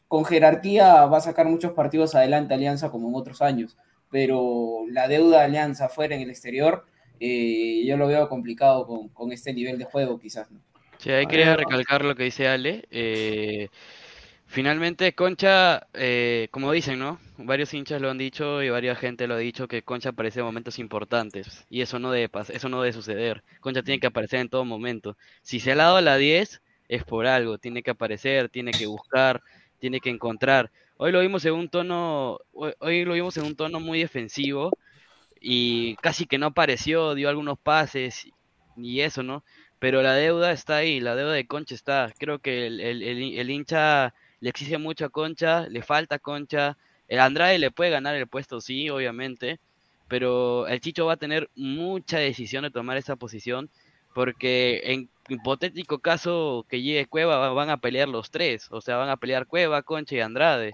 con 0.09 0.25
jerarquía 0.25 1.07
va 1.07 1.19
a 1.19 1.21
sacar 1.21 1.47
muchos 1.47 1.73
partidos 1.73 2.15
adelante 2.15 2.53
Alianza 2.55 2.91
como 2.91 3.09
en 3.09 3.15
otros 3.15 3.41
años, 3.43 3.77
pero 4.11 4.81
la 4.91 5.07
deuda 5.09 5.39
de 5.39 5.45
Alianza 5.45 5.89
fuera 5.89 6.17
en 6.17 6.23
el 6.23 6.31
exterior, 6.31 6.85
eh, 7.21 7.85
yo 7.87 7.97
lo 7.97 8.07
veo 8.09 8.29
complicado 8.29 8.87
con, 8.87 9.09
con 9.11 9.33
este 9.33 9.53
nivel 9.53 9.79
de 9.79 9.85
juego 9.85 10.19
quizás. 10.19 10.51
¿no? 10.51 10.59
Sí, 10.99 11.11
ahí 11.11 11.27
quería 11.27 11.57
recalcar 11.57 12.05
lo 12.05 12.15
que 12.15 12.25
dice 12.25 12.47
Ale. 12.49 12.85
eh, 12.91 13.69
finalmente, 14.47 15.15
Concha, 15.15 15.87
eh, 15.95 16.49
como 16.51 16.73
dicen, 16.73 16.99
¿no? 16.99 17.19
Varios 17.39 17.73
hinchas 17.75 18.03
lo 18.03 18.11
han 18.11 18.19
dicho 18.19 18.63
y 18.63 18.71
varias 18.71 18.99
gente 18.99 19.27
lo 19.27 19.35
ha 19.35 19.39
dicho 19.39 19.69
que 19.69 19.83
Concha 19.83 20.11
aparece 20.11 20.41
en 20.41 20.47
momentos 20.47 20.79
importantes 20.79 21.65
y 21.71 21.81
eso 21.83 21.99
no 21.99 22.13
debe 22.13 22.31
pas- 22.31 22.51
eso 22.51 22.69
no 22.69 22.83
debe 22.83 22.93
suceder. 22.93 23.43
Concha 23.61 23.83
tiene 23.83 24.01
que 24.01 24.09
aparecer 24.09 24.41
en 24.41 24.49
todo 24.51 24.65
momento. 24.65 25.17
Si 25.43 25.61
se 25.61 25.73
ha 25.73 25.77
dado 25.77 26.01
la 26.01 26.17
10 26.17 26.63
es 26.89 27.05
por 27.05 27.27
algo, 27.27 27.59
tiene 27.59 27.83
que 27.83 27.91
aparecer, 27.93 28.49
tiene 28.51 28.75
que 28.75 28.87
buscar, 28.87 29.43
tiene 29.79 30.01
que 30.01 30.11
encontrar. 30.11 30.71
Hoy 30.97 31.13
lo 31.13 31.21
vimos 31.21 31.45
en 31.47 31.55
un 31.55 31.69
tono, 31.71 32.39
hoy, 32.53 32.73
hoy 32.81 33.05
lo 33.05 33.15
vimos 33.15 33.37
en 33.39 33.45
un 33.45 33.57
tono 33.57 33.81
muy 33.81 34.01
defensivo 34.01 34.77
y 35.41 35.97
casi 35.97 36.27
que 36.27 36.39
no 36.39 36.47
apareció, 36.47 37.15
dio 37.15 37.29
algunos 37.29 37.59
pases 37.59 38.29
y 38.77 39.01
eso, 39.01 39.23
¿no? 39.23 39.45
Pero 39.79 40.03
la 40.03 40.15
deuda 40.15 40.53
está 40.53 40.77
ahí, 40.77 41.01
la 41.01 41.15
deuda 41.17 41.33
de 41.33 41.47
Concha 41.47 41.75
está. 41.75 42.13
Creo 42.19 42.39
que 42.41 42.67
el, 42.67 42.81
el- 42.81 43.03
el- 43.39 43.51
hincha 43.51 44.15
le 44.41 44.51
exige 44.51 44.79
mucho 44.79 45.07
a 45.07 45.11
Concha, 45.11 45.67
le 45.69 45.83
falta 45.83 46.19
Concha. 46.19 46.77
El 47.09 47.21
Andrade 47.21 47.59
le 47.59 47.71
puede 47.71 47.91
ganar 47.91 48.15
el 48.15 48.29
puesto, 48.29 48.61
sí, 48.61 48.89
obviamente, 48.91 49.59
pero 50.09 50.67
el 50.69 50.81
Chicho 50.81 51.07
va 51.07 51.15
a 51.15 51.17
tener 51.17 51.51
mucha 51.57 52.19
decisión 52.19 52.63
de 52.65 52.71
tomar 52.71 52.97
esa 52.97 53.17
posición, 53.17 53.71
porque 54.15 54.81
en 54.85 55.11
hipotético 55.29 56.01
caso 56.01 56.67
que 56.69 56.83
llegue 56.83 57.07
Cueva 57.07 57.39
va- 57.39 57.53
van 57.53 57.71
a 57.71 57.79
pelear 57.81 58.09
los 58.09 58.31
tres, 58.31 58.67
o 58.71 58.81
sea, 58.81 58.97
van 58.97 59.09
a 59.09 59.17
pelear 59.17 59.47
Cueva, 59.47 59.83
Concha 59.83 60.17
y 60.17 60.21
Andrade. 60.21 60.73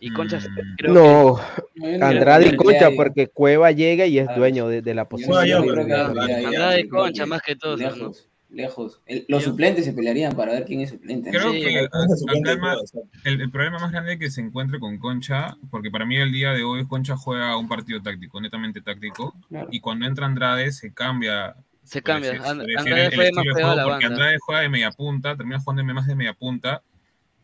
Y 0.00 0.10
Concha 0.12 0.38
creo 0.76 0.92
No, 0.92 1.40
que... 1.74 2.02
Andrade 2.02 2.48
y 2.48 2.56
Concha, 2.56 2.90
porque 2.94 3.28
Cueva 3.28 3.70
llega 3.72 4.06
y 4.06 4.18
es 4.18 4.26
dueño 4.36 4.68
de, 4.68 4.82
de 4.82 4.94
la 4.94 5.08
posición. 5.08 5.46
yo 5.46 5.62
creo 5.64 5.86
que 5.86 5.92
Andrade- 5.94 6.80
y 6.80 6.88
Concha 6.88 7.26
más 7.26 7.40
que 7.42 7.56
todo. 7.56 7.76
Lejos, 7.76 8.28
lejos. 8.50 9.00
El- 9.06 9.24
los 9.28 9.42
suplentes 9.44 9.84
se 9.84 9.92
pelearían 9.94 10.34
para 10.36 10.52
ver 10.52 10.64
quién 10.64 10.80
es 10.82 10.90
suplente. 10.90 11.30
Creo 11.30 11.52
Sí, 11.52 11.60
que 11.62 11.78
el 11.80 11.88
problema, 11.88 12.76
el, 13.24 13.40
el 13.40 13.50
problema 13.50 13.78
más 13.78 13.92
grande 13.92 14.12
es 14.14 14.18
que 14.18 14.30
se 14.30 14.40
encuentre 14.42 14.78
con 14.78 14.98
Concha, 14.98 15.56
porque 15.70 15.90
para 15.90 16.04
mí 16.04 16.16
el 16.16 16.32
día 16.32 16.52
de 16.52 16.62
hoy 16.64 16.86
Concha 16.86 17.16
juega 17.16 17.56
un 17.56 17.68
partido 17.68 18.02
táctico, 18.02 18.40
netamente 18.40 18.80
táctico, 18.82 19.34
Claro. 19.48 19.68
y 19.70 19.80
cuando 19.80 20.06
entra 20.06 20.26
Andrade 20.26 20.70
se 20.72 20.92
cambia. 20.92 21.56
Se 21.82 22.02
cambia. 22.02 22.32
Andrade 22.44 22.66
el- 22.76 22.98
el 22.98 23.12
fue 23.12 23.24
estilo 23.26 23.44
más 23.44 23.54
pegado 23.54 23.72
a 23.72 23.76
la 23.76 23.82
porque 23.84 24.04
banda. 24.04 24.08
Andrade 24.08 24.38
juega 24.40 24.60
de 24.60 24.68
media 24.68 24.90
punta, 24.90 25.36
termina 25.36 25.60
jugando 25.60 25.82
de 25.82 25.94
más 25.94 26.06
de 26.06 26.14
media 26.14 26.34
punta, 26.34 26.82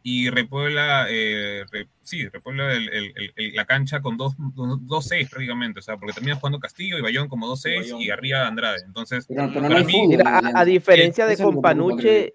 y 0.02 0.30
Repuebla, 0.30 1.06
eh, 1.10 1.64
re- 1.70 1.88
sí, 2.02 2.26
Repuebla 2.28 2.72
el- 2.72 2.88
el- 2.88 3.12
el- 3.16 3.32
el- 3.36 3.54
la 3.54 3.64
cancha 3.66 4.00
con 4.00 4.16
dos, 4.16 4.34
dos, 4.54 4.78
dos 4.86 5.06
seis 5.06 5.28
prácticamente, 5.28 5.80
o 5.80 5.82
sea, 5.82 5.96
porque 5.98 6.14
termina 6.14 6.36
jugando 6.36 6.58
Castillo 6.58 6.98
y 6.98 7.02
Bayón 7.02 7.28
como 7.28 7.46
dos 7.46 7.60
seis 7.62 7.92
y 7.98 8.10
arriba 8.10 8.46
Andrade. 8.46 8.82
Entonces, 8.86 9.26
Pero- 9.28 9.48
pero 9.48 9.60
no 9.62 9.68
para 9.68 9.80
hay 9.80 9.84
mí, 9.86 9.92
fútbol. 9.92 10.08
Mira, 10.08 10.38
a, 10.38 10.60
a 10.60 10.64
diferencia 10.64 11.26
de 11.26 11.34
es 11.34 11.40
Companuche, 11.40 12.34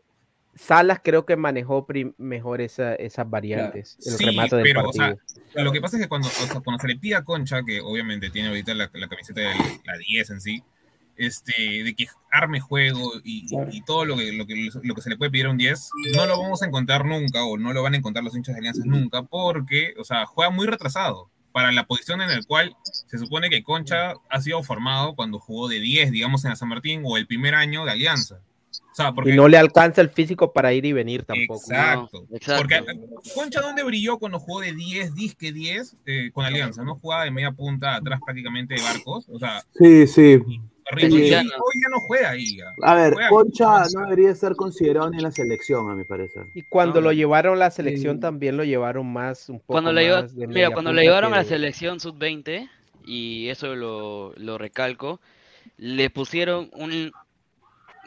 Salas 0.58 1.02
creo 1.04 1.26
que 1.26 1.36
manejó 1.36 1.86
mejor 2.18 2.62
esa- 2.62 2.96
esas 2.96 3.30
variantes, 3.30 3.98
el 4.06 4.14
Sí, 4.14 4.26
remate 4.26 4.56
del 4.56 4.64
pero, 4.64 4.88
o 4.88 4.94
sea, 4.94 5.14
lo 5.56 5.72
que 5.74 5.82
pasa 5.82 5.98
es 5.98 6.04
que 6.04 6.08
cuando, 6.08 6.30
o 6.30 6.32
sea, 6.32 6.62
cuando 6.62 6.80
se 6.80 6.88
le 6.88 6.96
pide 6.98 7.16
a 7.16 7.24
Concha, 7.26 7.62
que 7.66 7.82
obviamente 7.82 8.30
tiene 8.30 8.48
ahorita 8.50 8.74
la, 8.74 8.90
la 8.94 9.08
camiseta 9.10 9.42
de 9.42 9.48
la 9.84 9.98
10 9.98 10.30
en 10.30 10.40
sí, 10.40 10.64
este, 11.18 11.84
de 11.84 11.96
que 11.96 12.08
arme 12.32 12.60
juego 12.60 13.14
y, 13.24 13.48
y 13.72 13.82
todo 13.84 14.06
lo 14.06 14.18
que, 14.18 14.34
lo, 14.34 14.46
que, 14.46 14.70
lo 14.84 14.96
que 14.96 15.02
se 15.02 15.10
le 15.10 15.18
puede 15.18 15.32
pedir 15.32 15.46
a 15.46 15.52
un 15.52 15.58
10, 15.58 15.90
no 16.16 16.26
lo 16.26 16.40
vamos 16.40 16.62
a 16.62 16.66
encontrar 16.66 17.06
nunca 17.06 17.44
o 17.46 17.58
no 17.58 17.74
lo 17.74 17.84
van 17.84 17.94
a 17.94 17.98
encontrar 17.98 18.24
los 18.24 18.36
hinchas 18.36 18.56
de 18.56 18.60
Alianzas 18.60 18.86
nunca, 18.86 19.24
porque, 19.24 19.94
o 20.00 20.04
sea, 20.04 20.26
juega 20.26 20.50
muy 20.52 20.68
retrasado 20.68 21.30
para 21.52 21.72
la 21.72 21.86
posición 21.86 22.22
en 22.22 22.30
la 22.30 22.42
cual 22.44 22.76
se 22.84 23.18
supone 23.18 23.50
que 23.50 23.64
Concha 23.64 24.14
ha 24.30 24.42
sido 24.42 24.62
formado 24.62 25.16
cuando 25.16 25.40
jugó 25.40 25.70
de 25.70 25.80
10, 25.80 26.12
digamos, 26.12 26.44
en 26.44 26.50
la 26.50 26.58
San 26.58 26.68
Martín 26.68 27.04
o 27.06 27.16
el 27.16 27.28
primer 27.28 27.56
año 27.56 27.86
de 27.86 27.92
Alianza. 27.92 28.42
O 28.92 28.96
sea, 28.96 29.14
porque 29.14 29.32
Y 29.32 29.36
no 29.38 29.48
le 29.48 29.58
alcanza 29.58 30.02
el 30.02 30.10
físico 30.10 30.52
para 30.52 30.74
ir 30.74 30.86
y 30.86 30.92
venir 30.92 31.24
tampoco. 31.24 31.60
Exacto. 31.62 32.26
exacto. 32.34 32.62
Porque 32.62 32.84
Concha, 33.34 33.62
¿dónde 33.62 33.84
brilló 33.84 34.18
cuando 34.18 34.40
jugó 34.40 34.60
de 34.62 34.74
10, 34.74 35.16
disque 35.16 35.54
10 35.54 35.96
eh, 36.06 36.32
con 36.34 36.44
Alianza? 36.44 36.84
¿No 36.84 36.96
jugaba 36.96 37.24
de 37.24 37.32
media 37.32 37.52
punta 37.52 37.96
atrás 37.96 38.20
prácticamente 38.26 38.76
de 38.76 38.82
barcos? 38.82 39.26
O 39.30 39.40
sea, 39.40 39.64
Sí, 39.78 40.08
sí. 40.08 40.36
horrible. 40.36 40.46
Sí. 40.46 40.62
Y 40.62 40.75
hoy 40.94 41.30
ya 41.30 41.90
no 41.90 42.00
juega 42.08 42.30
ahí. 42.32 42.58
ya. 42.58 42.74
A 42.84 42.96
ver, 42.96 43.14
Juega 43.14 43.30
Concha 43.30 43.66
con- 43.66 44.02
no 44.04 44.10
debería 44.10 44.32
estar 44.32 44.56
considerado 44.56 45.10
ni 45.10 45.18
en 45.18 45.24
la 45.24 45.32
selección, 45.32 45.90
a 45.90 45.96
mi 45.96 46.04
parecer. 46.04 46.46
Y 46.54 46.62
cuando 46.64 47.02
lo 47.02 47.12
llevaron 47.12 47.54
a 47.56 47.58
la 47.58 47.72
selección 47.72 48.20
también 48.20 48.58
lo 48.58 48.64
llevaron 48.64 49.12
más 49.12 49.50
un 49.50 49.60
poco 49.60 49.74
Cuando 49.74 49.92
lleva- 49.92 50.22
más 50.22 50.36
de 50.36 50.48
mira, 50.48 50.70
cuando 50.72 50.94
le 50.94 51.02
llevaron 51.04 51.34
a 51.34 51.38
la 51.38 51.44
que- 51.44 51.50
selección 51.50 52.00
sub-20, 52.00 52.70
y 53.06 53.50
eso 53.50 53.76
lo, 53.76 54.34
lo 54.38 54.58
recalco, 54.58 55.20
le 55.78 56.10
pusieron 56.10 56.70
un, 56.74 57.12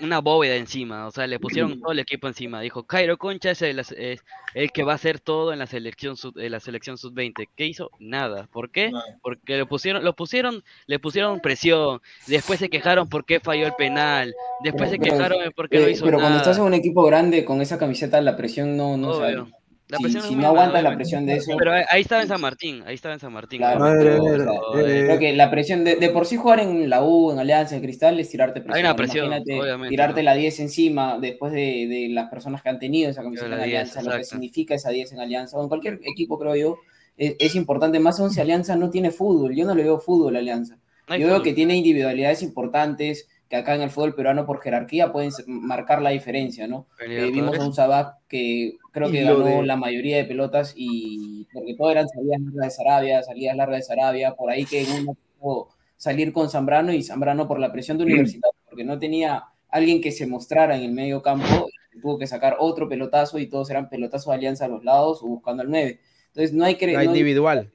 una 0.00 0.20
bóveda 0.20 0.56
encima, 0.56 1.06
o 1.06 1.10
sea, 1.10 1.26
le 1.26 1.38
pusieron 1.38 1.80
todo 1.80 1.92
el 1.92 1.98
equipo 1.98 2.26
encima. 2.28 2.60
Dijo, 2.60 2.84
Cairo 2.84 3.16
Concha 3.18 3.50
es 3.50 3.62
el, 3.62 3.78
es 3.78 4.24
el 4.54 4.70
que 4.72 4.82
va 4.82 4.92
a 4.92 4.94
hacer 4.96 5.20
todo 5.20 5.52
en 5.52 5.58
la 5.58 5.66
selección 5.66 6.16
sub, 6.16 6.38
en 6.38 6.52
la 6.52 6.60
selección 6.60 6.98
sub-20. 6.98 7.48
¿Qué 7.56 7.66
hizo? 7.66 7.90
Nada. 7.98 8.48
¿Por 8.52 8.70
qué? 8.70 8.90
Porque 9.22 9.56
le 9.56 9.66
pusieron, 9.66 10.04
lo 10.04 10.14
pusieron, 10.14 10.62
le 10.86 10.98
pusieron 10.98 11.40
presión, 11.40 12.00
después 12.26 12.58
se 12.58 12.68
quejaron 12.68 13.08
porque 13.08 13.40
falló 13.40 13.66
el 13.66 13.74
penal, 13.74 14.34
después 14.62 14.90
se 14.90 14.98
Pero- 14.98 15.12
quejaron 15.16 15.38
porque 15.54 15.78
no 15.80 15.86
eh, 15.86 15.90
hizo 15.92 16.04
pero 16.04 16.18
cuando 16.18 16.38
estás 16.38 16.58
en 16.58 16.64
un 16.64 16.74
equipo 16.74 17.02
grande 17.04 17.44
con 17.44 17.60
esa 17.60 17.78
camiseta, 17.78 18.20
la 18.20 18.36
presión 18.36 18.76
no, 18.76 18.96
no 18.96 19.10
Obvio. 19.10 19.20
sale. 19.44 19.57
La 19.88 19.96
Si- 19.96 20.02
presión 20.02 20.38
no 20.38 20.46
aguantas 20.48 20.82
la 20.82 20.94
presión 20.94 21.24
de 21.24 21.34
eso. 21.36 21.52
Pero 21.58 21.72
ahí, 21.72 22.02
estaba 22.02 22.20
en 22.22 22.28
San 22.28 22.40
Martín, 22.40 22.82
ahí 22.86 22.94
estaba 22.94 23.14
en 23.14 23.20
San 23.20 23.32
Martín. 23.32 23.58
Claro, 23.58 23.84
pero, 23.98 24.22
Pero, 24.22 24.86
eh, 24.86 25.04
creo 25.06 25.18
que 25.18 25.32
la 25.32 25.50
presión 25.50 25.82
de, 25.84 25.96
de 25.96 26.08
por 26.10 26.26
sí 26.26 26.36
jugar 26.36 26.60
en 26.60 26.90
la 26.90 27.02
U, 27.02 27.30
en 27.32 27.38
Alianza, 27.38 27.74
en 27.74 27.80
Cristal 27.82 28.20
es 28.20 28.28
tirarte 28.28 28.60
presión. 28.60 28.76
Hay 28.76 28.82
una 28.82 28.94
presión, 28.96 29.26
Imagínate 29.26 29.60
obviamente, 29.60 29.88
tirarte 29.90 30.20
¿no? 30.20 30.24
la 30.26 30.34
10 30.34 30.60
encima 30.60 31.18
después 31.18 31.52
de, 31.52 31.86
de 31.88 32.08
las 32.10 32.28
personas 32.28 32.62
que 32.62 32.68
han 32.68 32.78
tenido 32.78 33.10
esa 33.10 33.22
camiseta 33.22 33.46
en 33.46 33.52
10, 33.56 33.62
Alianza, 33.64 34.02
lo 34.02 34.16
que 34.16 34.24
significa 34.24 34.74
esa 34.74 34.90
10 34.90 35.12
en 35.12 35.20
Alianza 35.20 35.56
o 35.56 35.62
en 35.62 35.68
cualquier 35.68 36.00
equipo, 36.04 36.38
creo 36.38 36.54
yo. 36.54 36.76
es, 37.16 37.36
es 37.38 37.54
importante, 37.54 37.98
más 37.98 38.20
aún 38.20 38.30
si 38.30 38.40
Alianza 38.42 38.76
no 38.76 38.90
tiene 38.90 39.10
fútbol, 39.10 39.54
yo 39.56 39.64
no 39.64 39.74
le 39.74 39.84
veo 39.84 39.98
fútbol 39.98 40.36
a 40.36 40.40
Alianza. 40.40 40.76
No 41.08 41.16
Yo 41.16 41.28
veo 41.28 41.42
que 41.42 41.54
tiene 41.54 41.74
individualidades 41.74 42.42
importantes 42.42 43.26
que 43.48 43.56
acá 43.56 43.74
en 43.74 43.80
el 43.82 43.90
fútbol 43.90 44.14
peruano 44.14 44.44
por 44.44 44.60
jerarquía 44.60 45.10
pueden 45.12 45.30
marcar 45.46 46.02
la 46.02 46.10
diferencia, 46.10 46.66
¿no? 46.68 46.86
Eh, 47.00 47.30
vimos 47.32 47.58
a 47.58 47.64
un 47.64 47.72
Sabac 47.72 48.16
que 48.28 48.76
creo 48.92 49.10
que 49.10 49.22
ganó 49.22 49.38
de- 49.60 49.66
la 49.66 49.76
mayoría 49.76 50.18
de 50.18 50.24
pelotas 50.24 50.74
y 50.76 51.46
porque 51.52 51.74
todo 51.74 51.90
eran 51.90 52.08
salidas 52.08 52.40
largas 52.42 52.64
de 52.64 52.70
Sarabia, 52.70 53.22
salidas 53.22 53.56
largas 53.56 53.78
de 53.78 53.82
Sarabia, 53.84 54.34
por 54.34 54.50
ahí 54.50 54.64
que 54.66 54.84
uno 55.00 55.16
pudo 55.40 55.68
salir 55.96 56.32
con 56.32 56.50
Zambrano 56.50 56.92
y 56.92 57.02
Zambrano 57.02 57.48
por 57.48 57.58
la 57.58 57.72
presión 57.72 57.96
de 57.96 58.04
Universidad, 58.04 58.50
porque 58.68 58.84
no 58.84 58.98
tenía 58.98 59.44
alguien 59.70 60.00
que 60.02 60.12
se 60.12 60.26
mostrara 60.26 60.76
en 60.76 60.82
el 60.82 60.92
medio 60.92 61.22
campo, 61.22 61.68
tuvo 62.02 62.18
que 62.18 62.26
sacar 62.26 62.56
otro 62.60 62.88
pelotazo 62.88 63.38
y 63.38 63.46
todos 63.48 63.70
eran 63.70 63.88
pelotazos 63.88 64.26
de 64.28 64.34
alianza 64.34 64.66
a 64.66 64.68
los 64.68 64.84
lados 64.84 65.20
o 65.22 65.26
buscando 65.26 65.62
al 65.62 65.70
9. 65.70 65.98
Entonces 66.28 66.52
no 66.52 66.64
hay 66.64 66.74
que... 66.76 66.86
La 66.88 66.92
no 66.92 66.98
hay- 67.00 67.06
individual. 67.08 67.72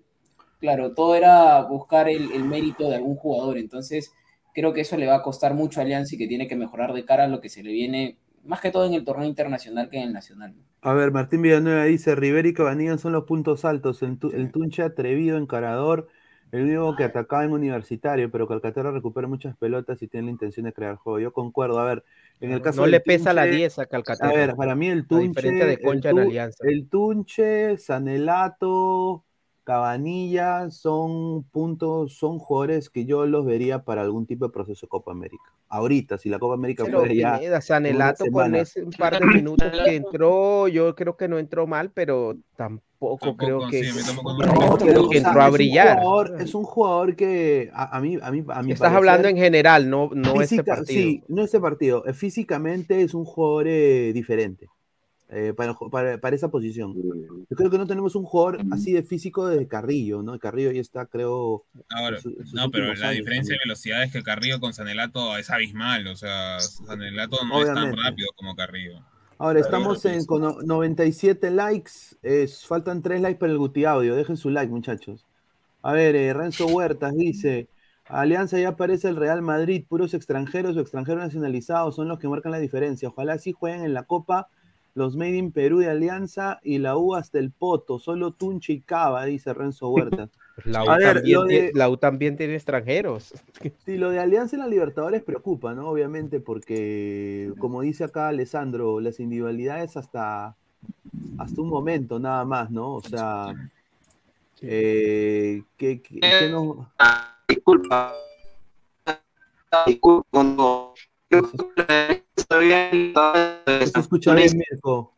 Claro, 0.60 0.94
todo 0.94 1.16
era 1.16 1.62
buscar 1.64 2.08
el, 2.08 2.32
el 2.32 2.46
mérito 2.46 2.90
de 2.90 2.96
algún 2.96 3.16
jugador. 3.18 3.58
Entonces, 3.58 4.14
creo 4.54 4.74
que 4.74 4.82
eso 4.82 4.98
le 4.98 5.08
va 5.08 5.16
a 5.18 5.22
costar 5.24 5.54
mucho 5.54 5.80
a 5.80 5.84
Alianza 5.84 6.16
y 6.16 6.18
que 6.18 6.28
tiene 6.28 6.48
que 6.48 6.56
mejorar 6.56 6.94
de 6.94 7.06
cara 7.06 7.26
a 7.26 7.28
lo 7.28 7.42
que 7.42 7.50
se 7.50 7.64
le 7.64 7.72
viene, 7.72 8.18
más 8.44 8.62
que 8.62 8.72
todo 8.72 8.86
en 8.86 8.94
el 8.94 9.06
torneo 9.06 9.28
internacional 9.28 9.90
que 9.90 9.98
en 9.98 10.04
el 10.08 10.14
nacional. 10.14 10.56
A 10.82 10.94
ver, 10.94 11.12
Martín 11.12 11.42
Villanueva 11.42 11.86
dice, 11.86 12.14
Rivera 12.16 12.48
y 12.48 12.54
Cabanillas 12.54 13.00
son 13.02 13.14
los 13.14 13.24
puntos 13.24 13.64
altos, 13.64 14.02
el, 14.04 14.20
tu- 14.20 14.32
el 14.32 14.52
Tunche 14.52 14.84
atrevido, 14.84 15.38
encarador, 15.38 16.10
el 16.52 16.64
único 16.64 16.96
que 16.96 17.06
atacaba 17.06 17.46
en 17.46 17.54
universitario, 17.54 18.30
pero 18.30 18.48
Calcaterra 18.50 18.92
recupera 18.92 19.28
muchas 19.28 19.56
pelotas 19.58 20.02
y 20.02 20.08
tiene 20.10 20.26
la 20.26 20.32
intención 20.32 20.66
de 20.66 20.74
crear 20.74 20.98
juego. 20.98 21.20
Yo 21.20 21.32
concuerdo, 21.32 21.80
a 21.80 21.86
ver, 21.86 22.04
en 22.42 22.52
el 22.52 22.62
caso 22.62 22.82
No 22.82 22.88
le 22.88 23.00
pesa 23.00 23.32
la 23.32 23.46
Tunche, 23.46 23.54
10 23.54 23.80
a 23.80 23.86
Calcaterra. 23.86 24.34
A 24.34 24.34
ver, 24.34 24.56
para 24.56 24.76
mí 24.76 24.90
el 24.90 25.08
A 25.12 25.20
Tunche, 25.20 25.22
diferencia 25.22 25.66
de 25.66 25.80
Concha 25.80 26.10
el, 26.10 26.12
en 26.12 26.18
Tu- 26.18 26.20
Alianza. 26.20 26.64
el 26.64 26.90
Tunche, 26.90 27.78
Sanelato, 27.78 29.26
Cabanilla 29.64 30.70
son 30.72 31.44
puntos, 31.44 32.14
son 32.18 32.38
jugadores 32.40 32.90
que 32.90 33.06
yo 33.06 33.26
los 33.26 33.46
vería 33.46 33.84
para 33.84 34.02
algún 34.02 34.26
tipo 34.26 34.46
de 34.46 34.52
proceso 34.54 34.86
de 34.86 34.90
Copa 34.90 35.12
América. 35.12 35.44
Ahorita, 35.70 36.18
si 36.18 36.30
la 36.30 36.38
Copa 36.40 36.54
América 36.54 36.84
Pero 36.86 37.00
fuera 37.00 37.14
ya 37.14 37.34
Pineda, 37.38 37.62
Sanelato 37.62 38.26
con 38.32 38.56
ese 38.56 38.84
un 38.84 38.92
par 38.92 39.20
de 39.20 39.26
minutos 39.26 39.72
que 39.84 39.96
entró, 39.96 40.68
yo 40.68 40.94
creo 40.96 41.18
que 41.18 41.28
no 41.28 41.40
entró 41.40 41.66
mal, 41.66 41.90
pero 41.92 42.36
tampoco, 42.56 43.36
creo 43.36 43.68
que, 43.70 43.84
sí, 43.84 43.90
a 43.90 43.94
mí 43.94 44.00
tampoco 44.06 44.34
no, 44.34 44.78
creo 44.78 45.10
que 45.10 45.18
o 45.18 45.22
sea, 45.22 45.30
entró 45.30 45.42
a 45.42 45.46
es 45.46 45.50
un 45.50 45.54
brillar. 45.54 46.00
jugador- 46.00 46.42
es 46.42 46.56
un 46.56 46.64
jugador 46.64 47.16
que 47.16 47.72
a, 47.74 47.98
a 47.98 48.02
mí, 48.02 48.18
a 48.22 48.32
mí, 48.32 48.44
a 48.48 48.62
mi 48.62 48.72
Estás 48.74 48.92
parecer, 48.92 48.98
hablando 48.98 49.28
en 49.30 49.38
general, 49.38 49.90
no, 49.90 50.10
no 50.14 50.42
este 50.42 50.58
física- 50.58 50.76
partido. 50.76 50.86
Sí, 51.02 51.24
no 51.28 51.42
este 51.44 51.60
partido. 51.60 52.06
Eh, 52.06 52.14
Físicamente 52.14 53.02
es 53.02 53.14
un 53.14 53.26
jugador 53.26 53.66
eh, 53.68 54.12
diferente 54.14 54.68
eh, 55.36 55.54
para, 55.54 55.74
para, 55.74 56.18
para 56.20 56.36
esa 56.36 56.50
posición. 56.50 56.94
Yo 57.50 57.56
creo 57.58 57.70
que 57.70 57.78
no 57.78 57.88
tenemos 57.88 58.16
un 58.16 58.24
jugador 58.24 58.60
así 58.72 58.94
de 58.94 59.04
físico 59.04 59.48
de 59.48 59.68
Carrillo, 59.68 60.22
¿no? 60.22 60.38
Carrillo 60.40 60.72
ya 60.72 60.82
está, 60.82 61.06
creo. 61.08 61.64
Ahora, 61.90 62.20
su- 62.22 62.36
no, 62.54 62.70
pero 62.72 62.94
la 62.94 63.12
diferencia 63.12 63.54
de 63.54 63.60
velocidad 63.64 64.04
es 64.04 64.12
que 64.12 64.22
Carrillo 64.24 64.60
con 64.60 64.74
Sanelato 64.74 65.36
es 65.38 65.50
abismal. 65.50 66.08
O 66.08 66.16
sea, 66.16 66.60
Sanelato 66.60 67.38
no 67.48 67.62
es 67.62 67.74
tan 67.74 67.96
rápido 67.98 68.30
como 68.36 68.56
Carrillo. 68.56 69.00
Ahora 69.40 69.60
estamos 69.60 70.06
en 70.06 70.26
con 70.26 70.42
no- 70.42 70.62
97 70.62 71.52
likes. 71.52 71.92
es- 72.22 72.66
faltan 72.66 73.02
3 73.02 73.20
likes 73.22 73.40
para 73.40 73.52
el 73.52 73.58
Guti 73.58 73.86
Audio. 73.86 74.16
Dejen 74.16 74.38
su 74.38 74.50
like, 74.50 74.72
muchachos. 74.72 75.26
A 75.82 75.92
ver, 75.94 76.16
eh, 76.16 76.32
Renzo 76.34 76.68
Huertas 76.68 77.14
dice: 77.16 77.68
Alianza 78.06 78.60
ya 78.60 78.70
aparece 78.70 79.08
el 79.10 79.16
Real 79.16 79.42
Madrid, 79.42 79.86
puros 79.90 80.14
extranjeros 80.14 80.78
o 80.78 80.80
extranjeros 80.80 81.24
nacionalizados 81.24 81.96
son 81.96 82.08
los 82.08 82.20
que 82.20 82.28
marcan 82.28 82.52
la 82.52 82.60
diferencia. 82.60 83.10
Ojalá 83.10 83.38
sí 83.38 83.52
jueguen 83.52 83.84
en 83.84 83.94
la 83.94 84.04
Copa 84.04 84.48
los 84.96 85.16
Made 85.16 85.36
in 85.38 85.52
Perú 85.52 85.80
de 85.80 85.90
Alianza 85.90 86.60
y 86.64 86.78
la 86.78 86.98
U 86.98 87.16
hasta 87.16 87.40
el 87.40 87.52
Poto. 87.52 88.00
Solo 88.00 88.32
Tunche 88.34 88.74
y 88.74 88.82
Cava, 88.82 89.26
dice 89.26 89.54
Renzo 89.54 89.90
Huertas. 89.90 90.30
La 90.66 90.84
U, 90.84 90.90
A 90.92 90.98
ver, 91.00 91.16
también, 91.16 91.36
lo 91.36 91.46
tie- 91.48 91.62
de- 91.64 91.72
la 91.74 91.90
U 91.90 91.98
también 91.98 92.38
tiene 92.38 92.54
extranjeros. 92.54 93.34
Sí, 93.86 93.98
lo 93.98 94.12
de 94.12 94.20
Alianza 94.20 94.56
en 94.56 94.60
la 94.62 94.68
Libertadores 94.68 95.24
preocupa, 95.24 95.74
¿no? 95.74 95.90
Obviamente, 95.90 96.40
porque, 96.40 97.52
como 97.58 97.82
dice 97.82 98.04
acá 98.04 98.28
Alessandro, 98.28 99.00
las 99.00 99.20
individualidades 99.20 99.98
hasta, 99.98 100.56
hasta 101.40 101.60
un 101.62 101.70
momento 101.70 102.20
nada 102.20 102.46
más, 102.46 102.70
¿no? 102.70 102.94
O 102.94 103.02
sea, 103.02 103.52
eh, 104.62 105.64
¿qué, 105.76 106.02
qué- 106.02 106.20
qué 106.20 106.50
no- 106.52 106.92
Disculpa. 107.48 108.14
Disculpa, 109.88 110.28
cuando 110.30 110.54
no 110.56 110.94
se 113.92 114.00
escucha 114.00 114.34
bien, 114.34 114.52
Mirko? 114.58 115.14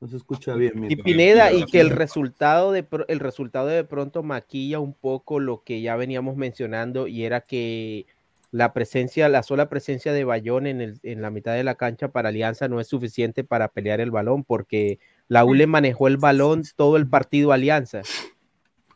No 0.00 0.08
se 0.08 0.16
escucha 0.16 0.54
bien, 0.54 0.86
Y. 0.88 0.96
Pineda, 0.96 1.52
y 1.52 1.64
que 1.66 1.80
el 1.80 1.90
resultado 1.90 2.72
de 2.72 2.86
el 3.08 3.20
resultado 3.20 3.66
de 3.66 3.84
pronto 3.84 4.22
maquilla 4.22 4.80
un 4.80 4.94
poco 4.94 5.40
lo 5.40 5.62
que 5.62 5.82
ya 5.82 5.94
veníamos 5.96 6.36
mencionando 6.36 7.06
y 7.06 7.24
era 7.24 7.42
que 7.42 8.06
la 8.50 8.72
presencia, 8.72 9.28
la 9.28 9.42
sola 9.42 9.68
presencia 9.68 10.12
de 10.12 10.24
Bayón 10.24 10.66
en, 10.66 10.80
el, 10.80 11.00
en 11.02 11.22
la 11.22 11.30
mitad 11.30 11.54
de 11.54 11.64
la 11.64 11.76
cancha 11.76 12.08
para 12.08 12.30
Alianza 12.30 12.66
no 12.66 12.80
es 12.80 12.88
suficiente 12.88 13.44
para 13.44 13.68
pelear 13.68 14.00
el 14.00 14.10
balón 14.10 14.42
porque 14.42 14.98
la 15.28 15.44
U 15.44 15.54
le 15.54 15.66
manejó 15.66 16.08
el 16.08 16.16
balón 16.16 16.62
todo 16.76 16.96
el 16.96 17.06
partido 17.06 17.52
Alianza. 17.52 18.02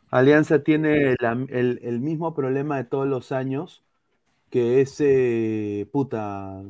Alianza 0.09 0.63
tiene 0.63 1.15
el, 1.49 1.79
el 1.83 1.99
mismo 1.99 2.33
problema 2.33 2.77
de 2.77 2.83
todos 2.83 3.07
los 3.07 3.31
años, 3.31 3.84
que 4.55 4.79
es, 4.79 4.95
eh, 4.99 5.85
puta, 5.91 6.61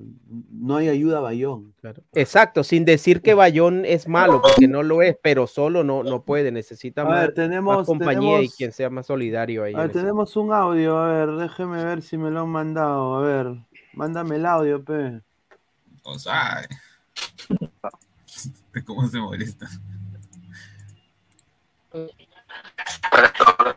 no 0.49 0.75
hay 0.75 0.89
ayuda 0.89 1.19
a 1.19 1.21
Bayón. 1.21 1.75
Exacto, 2.13 2.63
sin 2.63 2.83
decir 2.83 3.21
que 3.21 3.35
Bayón 3.35 3.85
es 3.85 4.07
malo, 4.07 4.41
porque 4.41 4.67
no 4.67 4.81
lo 4.81 5.03
es, 5.03 5.15
pero 5.21 5.45
solo 5.45 5.83
no, 5.83 6.01
no 6.01 6.23
puede, 6.23 6.51
necesita 6.51 7.03
A 7.03 7.05
más, 7.05 7.19
ver, 7.21 7.33
tenemos- 7.35 7.77
más 7.77 7.85
compañía 7.85 8.41
y 8.41 8.49
quien 8.49 8.71
sea 8.71 8.89
más 8.89 9.05
solidario 9.05 9.63
ahí. 9.65 9.75
A 9.75 9.81
ver, 9.81 9.91
ese- 9.91 9.99
tenemos 9.99 10.35
un 10.35 10.51
audio, 10.51 10.97
a 10.97 11.09
ver, 11.13 11.35
déjeme 11.35 11.85
ver 11.85 12.01
si 12.01 12.17
me 12.17 12.31
lo 12.31 12.39
han 12.41 12.49
mandado, 12.49 13.17
a 13.17 13.21
ver, 13.21 13.53
mándame 13.93 14.37
el 14.37 14.47
audio, 14.47 14.83
pe. 14.83 15.21
O 16.01 16.17
sea, 16.17 16.67
¿cómo 18.87 19.07
se 19.07 19.19
molesta? 19.19 19.67
para 23.11 23.31
todos 23.33 23.57
los 23.59 23.75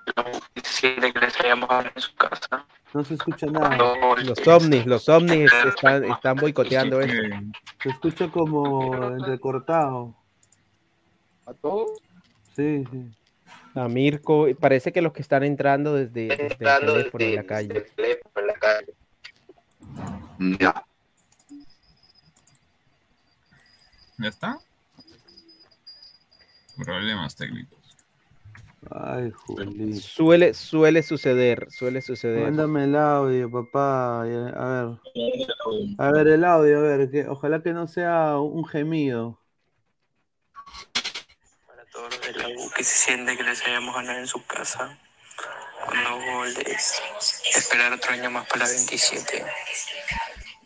que 0.80 0.96
les 1.20 1.40
hayamos 1.40 1.68
en 1.94 2.00
su 2.00 2.14
casa. 2.16 2.66
No 2.94 3.04
se 3.04 3.14
escucha 3.14 3.46
nada. 3.46 3.76
Los 4.24 4.46
ovnis, 4.46 4.86
los 4.86 5.08
ovnis 5.08 5.52
están, 5.66 6.04
están 6.04 6.36
boicoteando 6.36 7.00
esto. 7.00 7.22
Se 7.82 7.88
escucha 7.90 8.30
como 8.30 9.10
entrecortado. 9.10 10.14
¿A 11.46 11.54
todos? 11.54 12.00
Sí, 12.56 12.84
sí. 12.90 13.10
A 13.74 13.88
Mirko, 13.88 14.46
parece 14.58 14.92
que 14.92 15.02
los 15.02 15.12
que 15.12 15.22
están 15.22 15.44
entrando 15.44 15.94
desde, 15.94 16.28
desde 16.28 16.46
el 16.46 16.58
teléfono 16.58 17.24
en 17.24 17.36
la 17.36 17.44
calle. 17.44 17.86
Ya. 20.58 20.84
¿Ya 24.18 24.28
está? 24.28 24.58
Problemas 26.76 27.36
técnicos. 27.36 27.77
Ay, 28.90 29.30
Juli. 29.30 29.94
Suele, 29.94 30.54
suele 30.54 31.02
suceder, 31.02 31.66
suele 31.70 32.00
suceder. 32.00 32.44
Mándame 32.44 32.84
el 32.84 32.96
audio, 32.96 33.50
papá. 33.50 34.22
A 34.22 34.24
ver. 34.24 34.98
A 35.98 36.12
ver, 36.12 36.28
el 36.28 36.44
audio, 36.44 36.78
a 36.78 36.82
ver. 36.82 37.10
Que, 37.10 37.26
ojalá 37.28 37.62
que 37.62 37.72
no 37.72 37.86
sea 37.86 38.38
un 38.38 38.64
gemido. 38.66 39.40
todos 41.92 42.10
los 42.10 42.20
de 42.20 42.32
la 42.34 42.48
U 42.48 42.70
que 42.76 42.84
se 42.84 42.96
siente 42.96 43.36
que 43.36 43.42
les 43.42 43.66
hayamos 43.66 43.94
ganado 43.94 44.18
en 44.18 44.26
su 44.26 44.44
casa 44.46 44.98
con 45.86 46.04
dos 46.04 46.24
goles, 46.24 47.02
esperar 47.54 47.92
otro 47.92 48.12
año 48.12 48.30
más 48.30 48.46
para 48.46 48.64
la 48.64 48.70
27. 48.70 49.44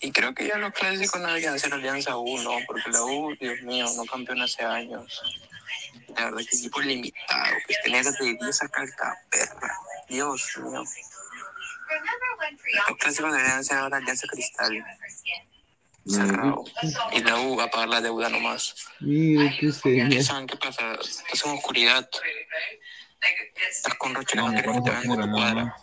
Y 0.01 0.11
creo 0.11 0.35
que 0.35 0.49
ya 0.49 0.59
los 0.59 0.73
clásicos 0.73 1.21
no 1.21 1.29
deberían 1.29 1.59
ser 1.59 1.73
Alianza 1.73 2.17
U, 2.17 2.39
¿no? 2.39 2.59
Porque 2.67 2.91
la 2.91 3.05
U, 3.05 3.35
Dios 3.41 3.63
mío, 3.63 3.87
no 3.97 4.05
campeona 4.05 4.45
hace 4.45 4.65
años. 4.65 5.23
La 6.17 6.25
verdad 6.27 6.39
que 6.39 6.57
equipo 6.57 6.81
limitado, 6.81 7.55
pues 7.67 7.79
tenía 7.83 8.03
que 8.03 8.45
de 8.45 8.53
sacar 8.53 8.85
esta 8.85 9.19
perra. 9.31 9.79
Dios 10.09 10.59
mío. 10.59 10.83
Los 12.89 12.99
clásicos 12.99 13.33
deberían 13.33 13.65
ser 13.65 13.79
ahora 13.79 13.99
Alianza 13.99 14.27
Cristal. 14.27 14.85
Cerrado. 16.07 16.65
Y 17.13 17.23
la 17.23 17.41
U 17.41 17.61
a 17.61 17.71
pagar 17.71 17.89
la 17.89 18.01
deuda 18.01 18.29
nomás. 18.29 18.75
Mire, 19.01 19.57
qué 19.59 19.73
señal. 19.73 20.23
¿Saben 20.23 20.47
qué 20.47 20.57
pasa? 20.57 20.95
Estás 20.95 21.45
en 21.47 21.53
oscuridad. 21.53 22.09
Estás 23.71 23.95
con 23.95 24.15
Roche 24.15 24.37
no, 24.37 24.49
quieres 24.49 24.73
que 24.73 24.83
te 24.83 24.91
vean 24.91 25.07
con 25.07 25.21
tu 25.21 25.31
cuadra. 25.31 25.77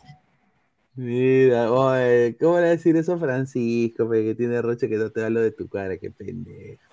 Mira, 0.95 1.71
oye, 1.71 2.35
¿cómo 2.37 2.57
le 2.57 2.61
va 2.61 2.67
a 2.67 2.71
decir 2.71 2.97
eso 2.97 3.13
a 3.13 3.19
Francisco? 3.19 4.09
pe, 4.09 4.23
que 4.25 4.35
tiene 4.35 4.61
roche 4.61 4.89
que 4.89 4.97
no 4.97 5.09
te 5.09 5.21
da 5.21 5.29
lo 5.29 5.39
de 5.39 5.51
tu 5.51 5.69
cara, 5.69 5.97
qué 5.97 6.11
pendejo. 6.11 6.83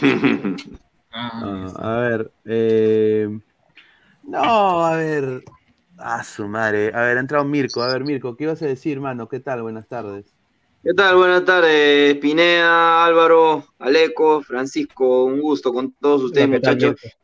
Ah, 1.16 1.72
a 1.78 1.96
ver, 2.00 2.32
eh, 2.44 3.28
no, 4.24 4.84
a 4.84 4.96
ver, 4.96 5.44
a 5.96 6.24
su 6.24 6.48
madre, 6.48 6.90
a 6.92 7.02
ver, 7.02 7.18
ha 7.18 7.20
entrado 7.20 7.44
Mirko, 7.44 7.82
a 7.82 7.92
ver, 7.92 8.02
Mirko, 8.02 8.36
¿qué 8.36 8.44
ibas 8.44 8.60
a 8.62 8.66
decir, 8.66 8.98
mano? 8.98 9.28
¿Qué 9.28 9.38
tal? 9.38 9.62
Buenas 9.62 9.86
tardes. 9.86 10.26
¿Qué 10.82 10.92
tal? 10.92 11.16
Buenas 11.16 11.44
tardes, 11.44 12.16
Pineda, 12.16 13.04
Álvaro, 13.04 13.64
Aleco, 13.78 14.42
Francisco, 14.42 15.24
un 15.24 15.40
gusto 15.40 15.72
con 15.72 15.92
todos 15.92 16.24
ustedes, 16.24 16.48
Hola, 16.48 16.56
¿qué 16.56 16.62
tal, 16.62 16.76
muchachos. 16.76 17.16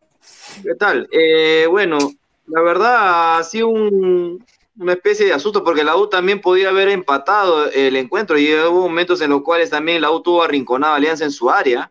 ¿Qué 0.62 0.74
tal? 0.76 1.08
Eh, 1.10 1.66
bueno, 1.68 1.98
la 2.46 2.62
verdad 2.62 3.38
ha 3.38 3.42
sido 3.42 3.68
un- 3.68 4.44
una 4.78 4.92
especie 4.92 5.26
de 5.26 5.32
asusto 5.32 5.64
porque 5.64 5.82
la 5.82 5.96
U 5.96 6.08
también 6.08 6.40
podía 6.40 6.68
haber 6.68 6.88
empatado 6.88 7.68
el 7.70 7.96
encuentro 7.96 8.38
y 8.38 8.54
hubo 8.54 8.82
momentos 8.82 9.20
en 9.20 9.30
los 9.30 9.42
cuales 9.42 9.68
también 9.68 10.00
la 10.00 10.12
U 10.12 10.22
tuvo 10.22 10.42
arrinconada 10.44 10.94
Alianza 10.94 11.24
en 11.24 11.32
su 11.32 11.50
área. 11.50 11.90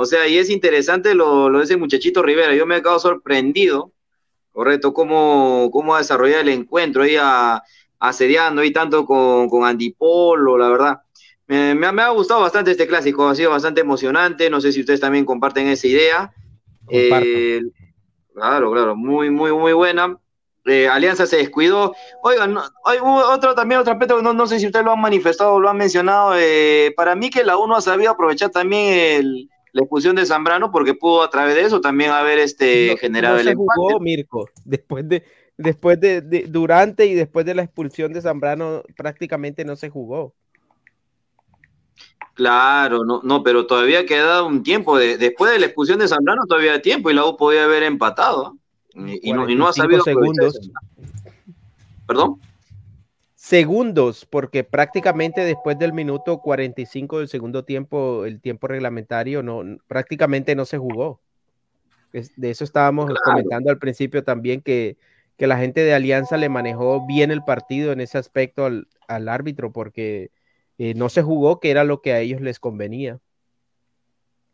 O 0.00 0.06
sea, 0.06 0.28
y 0.28 0.38
es 0.38 0.48
interesante 0.48 1.12
lo, 1.12 1.48
lo 1.50 1.58
de 1.58 1.64
ese 1.64 1.76
muchachito 1.76 2.22
Rivera. 2.22 2.54
Yo 2.54 2.66
me 2.66 2.76
he 2.76 2.82
quedado 2.82 3.00
sorprendido, 3.00 3.90
correcto, 4.52 4.92
cómo, 4.92 5.70
cómo 5.72 5.92
ha 5.92 5.98
desarrollado 5.98 6.42
el 6.42 6.50
encuentro 6.50 7.02
ahí 7.02 7.16
a- 7.20 7.60
asediando 7.98 8.62
ahí 8.62 8.72
tanto 8.72 9.04
con, 9.04 9.48
con 9.48 9.64
Andy 9.64 9.90
Polo, 9.90 10.56
la 10.56 10.68
verdad. 10.68 10.98
Me, 11.48 11.74
me 11.74 11.88
ha- 11.88 11.92
me 11.92 12.02
ha 12.02 12.10
gustado 12.10 12.40
bastante 12.42 12.70
este 12.70 12.86
clásico, 12.86 13.26
ha 13.26 13.34
sido 13.34 13.50
bastante 13.50 13.80
emocionante. 13.80 14.48
No 14.50 14.60
sé 14.60 14.70
si 14.70 14.78
ustedes 14.80 15.00
también 15.00 15.24
comparten 15.24 15.66
esa 15.66 15.88
idea. 15.88 16.32
Eh, 16.88 17.60
claro, 18.32 18.70
claro, 18.70 18.94
muy, 18.94 19.30
muy, 19.30 19.50
muy 19.52 19.72
buena. 19.72 20.16
Eh, 20.64 20.86
Alianza 20.86 21.26
se 21.26 21.38
descuidó. 21.38 21.92
Oigan, 22.22 22.54
no- 22.54 22.62
hay 22.84 22.98
otro 23.02 23.52
también, 23.56 23.80
otro 23.80 23.94
aspecto 23.94 24.22
no, 24.22 24.32
no 24.32 24.46
sé 24.46 24.60
si 24.60 24.66
ustedes 24.66 24.84
lo 24.84 24.92
han 24.92 25.00
manifestado 25.00 25.54
o 25.54 25.60
lo 25.60 25.68
han 25.68 25.76
mencionado. 25.76 26.34
eh, 26.36 26.94
para 26.96 27.16
mí 27.16 27.30
que 27.30 27.42
la 27.42 27.56
U 27.58 27.66
no 27.66 27.74
ha 27.74 27.80
sabido 27.80 28.12
aprovechar 28.12 28.50
también 28.50 28.94
el- 29.20 29.50
la 29.72 29.82
expulsión 29.82 30.16
de 30.16 30.26
Zambrano 30.26 30.70
porque 30.70 30.94
pudo 30.94 31.22
a 31.22 31.30
través 31.30 31.54
de 31.54 31.62
eso 31.62 31.80
también 31.80 32.10
haber 32.10 32.38
este, 32.38 32.96
generado 32.98 33.34
no 33.34 33.40
el 33.40 33.46
se 33.46 33.52
empate. 33.52 33.66
jugó, 33.76 34.00
Mirko. 34.00 34.48
Después 34.64 35.08
de, 35.08 35.24
después 35.56 36.00
de, 36.00 36.20
de- 36.22 36.46
durante 36.48 37.06
y 37.06 37.14
después 37.14 37.44
de 37.46 37.54
la 37.54 37.62
expulsión 37.62 38.12
de 38.12 38.22
Zambrano, 38.22 38.82
prácticamente 38.96 39.64
no 39.64 39.76
se 39.76 39.90
jugó. 39.90 40.34
Claro, 42.34 43.04
no, 43.04 43.20
no, 43.24 43.42
pero 43.42 43.66
todavía 43.66 44.06
queda 44.06 44.44
un 44.44 44.62
tiempo. 44.62 44.96
de- 44.96 45.18
después 45.18 45.50
de 45.52 45.58
la 45.58 45.66
expulsión 45.66 45.98
de 45.98 46.06
Zambrano 46.08 46.42
todavía 46.46 46.74
hay 46.74 46.82
tiempo 46.82 47.10
y 47.10 47.14
la 47.14 47.24
U 47.26 47.36
podía 47.36 47.64
haber 47.64 47.82
empatado. 47.82 48.56
Y, 48.94 49.30
y 49.30 49.32
no, 49.32 49.48
y 49.48 49.54
no 49.54 49.66
ha 49.66 49.72
45 49.72 49.74
sabido 49.74 50.04
segundos. 50.04 50.70
¿Perdón? 52.06 52.40
Segundos, 53.48 54.26
porque 54.26 54.62
prácticamente 54.62 55.40
después 55.40 55.78
del 55.78 55.94
minuto 55.94 56.38
45 56.42 57.20
del 57.20 57.28
segundo 57.28 57.64
tiempo, 57.64 58.26
el 58.26 58.42
tiempo 58.42 58.66
reglamentario, 58.68 59.42
no, 59.42 59.62
prácticamente 59.86 60.54
no 60.54 60.66
se 60.66 60.76
jugó. 60.76 61.18
Es- 62.12 62.30
de 62.36 62.50
eso 62.50 62.62
estábamos 62.62 63.06
Claro. 63.06 63.22
comentando 63.24 63.70
al 63.70 63.78
principio 63.78 64.22
también, 64.22 64.60
que, 64.60 64.98
que 65.38 65.46
la 65.46 65.56
gente 65.56 65.80
de 65.82 65.94
Alianza 65.94 66.36
le 66.36 66.50
manejó 66.50 67.06
bien 67.06 67.30
el 67.30 67.42
partido 67.42 67.90
en 67.92 68.02
ese 68.02 68.18
aspecto 68.18 68.66
al, 68.66 68.86
al 69.06 69.30
árbitro, 69.30 69.72
porque 69.72 70.30
eh, 70.76 70.92
no 70.92 71.08
se 71.08 71.22
jugó, 71.22 71.58
que 71.58 71.70
era 71.70 71.84
lo 71.84 72.02
que 72.02 72.12
a 72.12 72.20
ellos 72.20 72.42
les 72.42 72.60
convenía. 72.60 73.18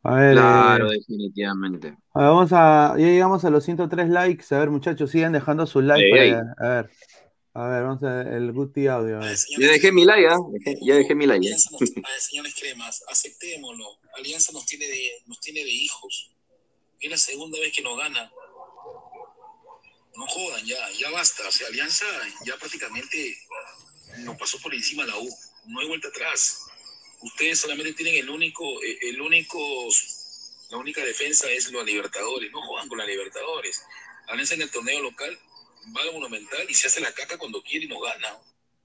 A 0.05 0.15
ver, 0.15 0.35
Claro, 0.35 0.93
eh, 0.93 0.99
definitivamente. 0.99 1.89
a 2.13 2.21
ver, 2.21 2.29
vamos 2.29 2.53
a, 2.53 2.95
ya 2.97 3.07
llegamos 3.07 3.45
a 3.45 3.51
los 3.51 3.65
103 3.65 4.09
likes. 4.09 4.55
A 4.55 4.61
ver, 4.61 4.71
muchachos, 4.71 5.11
sigan 5.11 5.33
dejando 5.33 5.67
sus 5.67 5.83
likes. 5.83 6.11
Para- 6.11 6.55
a 6.59 6.83
ver, 6.83 6.91
a 7.55 7.69
ver, 7.69 7.83
vamos 7.85 8.03
a 8.03 8.13
ver 8.17 8.27
el 8.35 8.53
Guti 8.53 8.87
audio. 8.89 9.17
a 9.19 9.21
ver. 9.27 9.39
Ya 9.59 9.71
dejé 9.71 9.93
mi 9.93 10.05
like, 10.05 10.27
¿ah? 10.29 10.39
Dejé- 10.51 10.79
ya 10.83 10.95
dejé 10.97 11.15
mi 11.15 11.27
like. 11.27 11.47
¿eh? 11.49 11.55
Ah, 12.05 12.21
señores 12.21 12.55
cremas, 12.59 13.03
aceptémoslo. 13.09 13.99
Alianza 14.17 14.53
nos 14.53 14.67
tiene 14.67 14.87
de, 14.89 15.23
nos 15.27 15.39
tiene 15.41 15.63
de 15.65 15.71
hijos. 15.71 16.33
Es 17.01 17.11
la 17.11 17.17
segunda 17.19 17.59
vez 17.61 17.73
que 17.73 17.83
nos 17.83 17.97
gana. 17.97 18.31
No 20.17 20.27
jodan, 20.27 20.65
ya, 20.65 20.77
ya 20.99 21.11
basta. 21.11 21.47
O 21.49 21.51
sea, 21.53 21.69
Alianza 21.69 22.07
ya 22.47 22.57
prácticamente 22.57 23.37
nos 24.19 24.37
pasó 24.37 24.59
por 24.61 24.75
encima 24.75 25.05
la 25.05 25.17
U. 25.19 25.29
No 25.67 25.81
hay 25.81 25.89
vuelta 25.89 26.09
atrás. 26.09 26.67
Ustedes 27.23 27.61
solamente 27.61 27.93
tienen 27.95 28.17
el 28.17 28.31
único, 28.31 28.65
eh, 28.83 28.99
el 29.03 29.21
único, 29.21 29.59
la 30.71 30.79
única 30.79 31.05
defensa 31.05 31.51
es 31.51 31.71
los 31.73 31.85
Libertadores. 31.85 32.51
No 32.53 32.63
juegan 32.67 32.89
con 32.89 32.99
la 32.99 33.07
Libertadores. 33.07 33.83
Alianza 34.29 34.55
en 34.55 34.63
el 34.63 34.71
torneo 34.71 35.01
local 35.03 35.39
va 35.97 36.03
al 36.03 36.13
Monumental 36.13 36.61
y 36.69 36.75
se 36.75 36.89
hace 36.89 37.01
la 37.01 37.13
caca 37.13 37.37
cuando 37.39 37.63
quiere 37.63 37.87
y 37.87 37.89
nos 37.89 37.99
gana. 38.03 38.29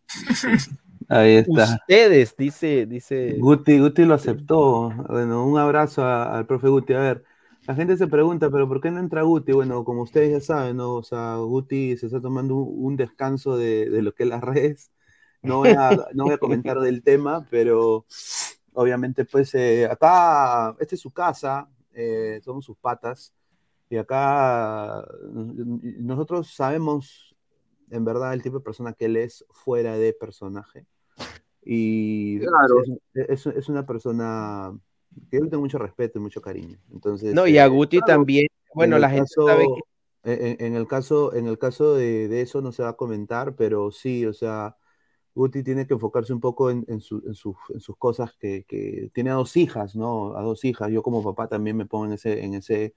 Ahí 1.10 1.36
está. 1.38 1.76
Ustedes, 1.82 2.36
dice, 2.38 2.86
dice. 2.86 3.36
Guti, 3.40 3.80
Guti 3.80 4.06
lo 4.06 4.14
aceptó. 4.14 4.90
Bueno, 5.08 5.46
un 5.46 5.58
abrazo 5.58 6.04
a- 6.04 6.38
al 6.38 6.46
profe 6.46 6.68
Guti. 6.68 6.94
A 6.94 7.00
ver, 7.00 7.24
la 7.66 7.74
gente 7.74 7.98
se 7.98 8.08
pregunta, 8.08 8.50
pero 8.52 8.68
¿por 8.68 8.80
qué 8.80 8.92
no 8.92 9.00
entra 9.00 9.24
Guti? 9.24 9.52
Bueno, 9.54 9.84
como 9.84 10.04
ustedes 10.04 10.32
ya 10.32 10.42
saben, 10.42 10.78
¿no? 10.78 10.96
O 10.96 11.04
sea, 11.04 11.38
Guti 11.38 11.98
se 11.98 12.06
está 12.06 12.22
tomando 12.22 12.56
un, 12.56 12.86
un 12.86 12.96
descanso 12.96 13.58
de, 13.58 13.90
de 13.90 14.02
lo 14.04 14.14
que 14.14 14.24
es 14.24 14.30
las 14.30 14.42
redes. 14.42 14.92
No 15.42 15.58
voy 15.58 15.70
a, 15.70 15.90
no 16.14 16.26
voy 16.26 16.34
a 16.34 16.38
comentar 16.38 16.80
del 16.80 17.02
tema, 17.02 17.48
pero 17.50 18.06
obviamente, 18.74 19.26
pues, 19.26 19.54
eh, 19.56 19.88
acá, 19.90 20.76
esta 20.80 20.94
es 20.96 21.02
su 21.02 21.12
casa, 21.12 21.68
eh, 21.94 22.40
somos 22.44 22.66
sus 22.66 22.78
patas, 22.78 23.34
y 23.90 23.98
acá 23.98 25.04
nosotros 25.34 26.54
sabemos, 26.54 27.36
en 27.90 28.06
verdad, 28.06 28.34
el 28.34 28.44
tipo 28.44 28.58
de 28.60 28.64
persona 28.64 28.94
que 28.94 29.06
él 29.06 29.18
es 29.18 29.46
fuera 29.52 29.98
de 29.98 30.14
personaje. 30.14 30.86
Y 31.64 32.40
Claro. 32.40 32.82
es, 33.14 33.46
es- 33.46 33.46
es 33.48 33.70
una 33.70 33.86
persona 33.86 34.72
que 35.30 35.38
yo 35.38 35.44
le 35.44 35.50
tengo 35.50 35.64
mucho 35.64 35.78
respeto 35.80 36.20
y 36.20 36.22
mucho 36.22 36.42
cariño. 36.42 36.78
Entonces, 36.92 37.34
No, 37.34 37.48
y 37.48 37.58
a 37.58 37.66
eh, 37.66 37.70
Guti 37.70 37.98
claro, 38.00 38.20
también, 38.20 38.48
bueno, 38.74 38.96
en 38.96 39.02
la 39.02 39.10
gente 39.10 39.30
caso- 39.36 39.48
sabe 39.48 39.66
que 39.66 39.82
en, 40.34 40.48
en- 40.48 40.66
en 40.68 40.76
el 40.76 40.88
caso, 40.88 41.34
en 41.34 41.48
el 41.48 41.58
caso 41.58 41.96
de, 41.96 42.28
de 42.28 42.42
eso 42.42 42.62
no 42.62 42.72
se 42.72 42.84
va 42.84 42.90
a 42.90 42.94
comentar, 42.98 43.56
pero 43.56 43.92
sí, 43.92 44.26
o 44.26 44.34
sea, 44.34 44.76
Guti 45.36 45.64
tiene 45.64 45.88
que 45.88 45.94
enfocarse 45.94 46.34
un 46.34 46.40
poco 46.42 46.70
en, 46.72 46.86
en 46.88 47.02
su- 47.02 47.24
en 47.26 47.34
sus- 47.34 47.56
en 47.74 47.80
sus 47.80 47.98
cosas 47.98 48.34
que, 48.40 48.66
que 48.68 49.10
tiene 49.14 49.30
a 49.32 49.36
dos 49.36 49.56
hijas, 49.58 49.96
¿no? 49.96 50.36
A 50.36 50.42
dos 50.44 50.64
hijas. 50.66 50.92
Yo 50.92 51.02
como 51.04 51.24
papá 51.24 51.48
también 51.48 51.78
me 51.78 51.86
pongo 51.86 52.06
en 52.06 52.14
ese, 52.14 52.44
en 52.44 52.54
ese, 52.56 52.96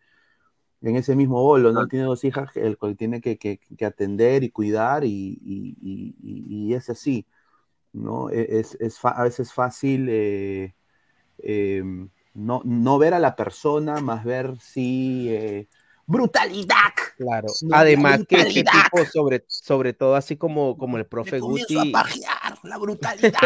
en 0.83 0.97
ese 0.97 1.16
mismo 1.16 1.43
bolo, 1.43 1.72
¿no? 1.72 1.80
Él 1.83 1.89
tiene 1.89 2.05
dos 2.07 2.24
hijas, 2.24 2.53
que- 2.53 2.66
el 2.66 2.76
cual 2.78 2.97
tiene 2.97 3.20
que, 3.20 3.39
que- 3.39 3.59
que 3.59 3.85
atender 3.85 4.43
y 4.45 4.51
cuidar 4.51 5.05
y, 5.05 5.39
y- 5.43 5.76
y- 5.83 6.14
y- 6.68 6.74
es 6.74 6.91
así, 6.91 7.26
¿no? 7.93 8.30
E- 8.30 8.61
Es, 8.61 8.76
es 8.80 8.99
a 9.05 9.22
veces 9.24 9.53
fácil 9.53 10.09
eh, 10.11 10.74
eh, 11.39 11.83
no, 12.35 12.62
no 12.64 12.99
ver 12.99 13.14
a 13.14 13.18
la 13.18 13.37
persona, 13.37 14.01
más 14.01 14.24
ver 14.24 14.57
si... 14.61 15.28
eh, 15.30 15.68
¡Brutalidad! 16.07 16.93
Claro. 17.16 17.49
No, 17.62 17.76
Además 17.76 18.20
que 18.28 18.37
este 18.37 18.64
tipo, 18.64 19.05
sobre, 19.07 19.45
sobre 19.47 19.93
todo 19.93 20.16
así 20.16 20.37
como, 20.37 20.76
como 20.76 20.99
el 20.99 21.07
profe 21.07 21.41
Guti. 21.41 21.76
a 21.78 21.93
pajear, 21.93 22.59
la 22.64 22.78
brutalidad, 22.78 23.41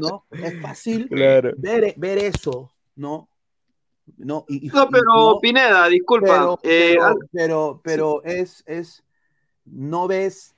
¿no? 0.00 0.24
Es 0.42 0.60
fácil 0.60 1.06
Claro. 1.10 1.52
ver, 1.58 1.94
ver 1.96 2.18
eso, 2.18 2.72
¿no? 2.96 3.28
No, 4.18 4.44
y- 4.48 4.68
No, 4.68 4.84
y 4.84 4.88
pero 4.90 5.04
no- 5.04 5.38
Pineda, 5.40 5.86
disculpa. 5.88 6.26
pero, 6.26 6.58
eh, 6.62 6.96
pero, 6.98 7.18
pero, 7.32 7.80
pero 7.82 8.22
es, 8.24 8.62
es, 8.66 9.02
no 9.64 10.06
ves 10.06 10.54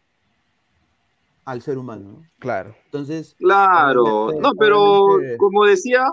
al 1.44 1.62
ser 1.62 1.78
humano, 1.78 2.08
¿no? 2.12 2.22
Claro. 2.38 2.74
Entonces, 2.84 3.34
Claro, 3.38 4.30
no, 4.38 4.52
pero 4.54 5.18
como 5.38 5.64
decía, 5.64 6.04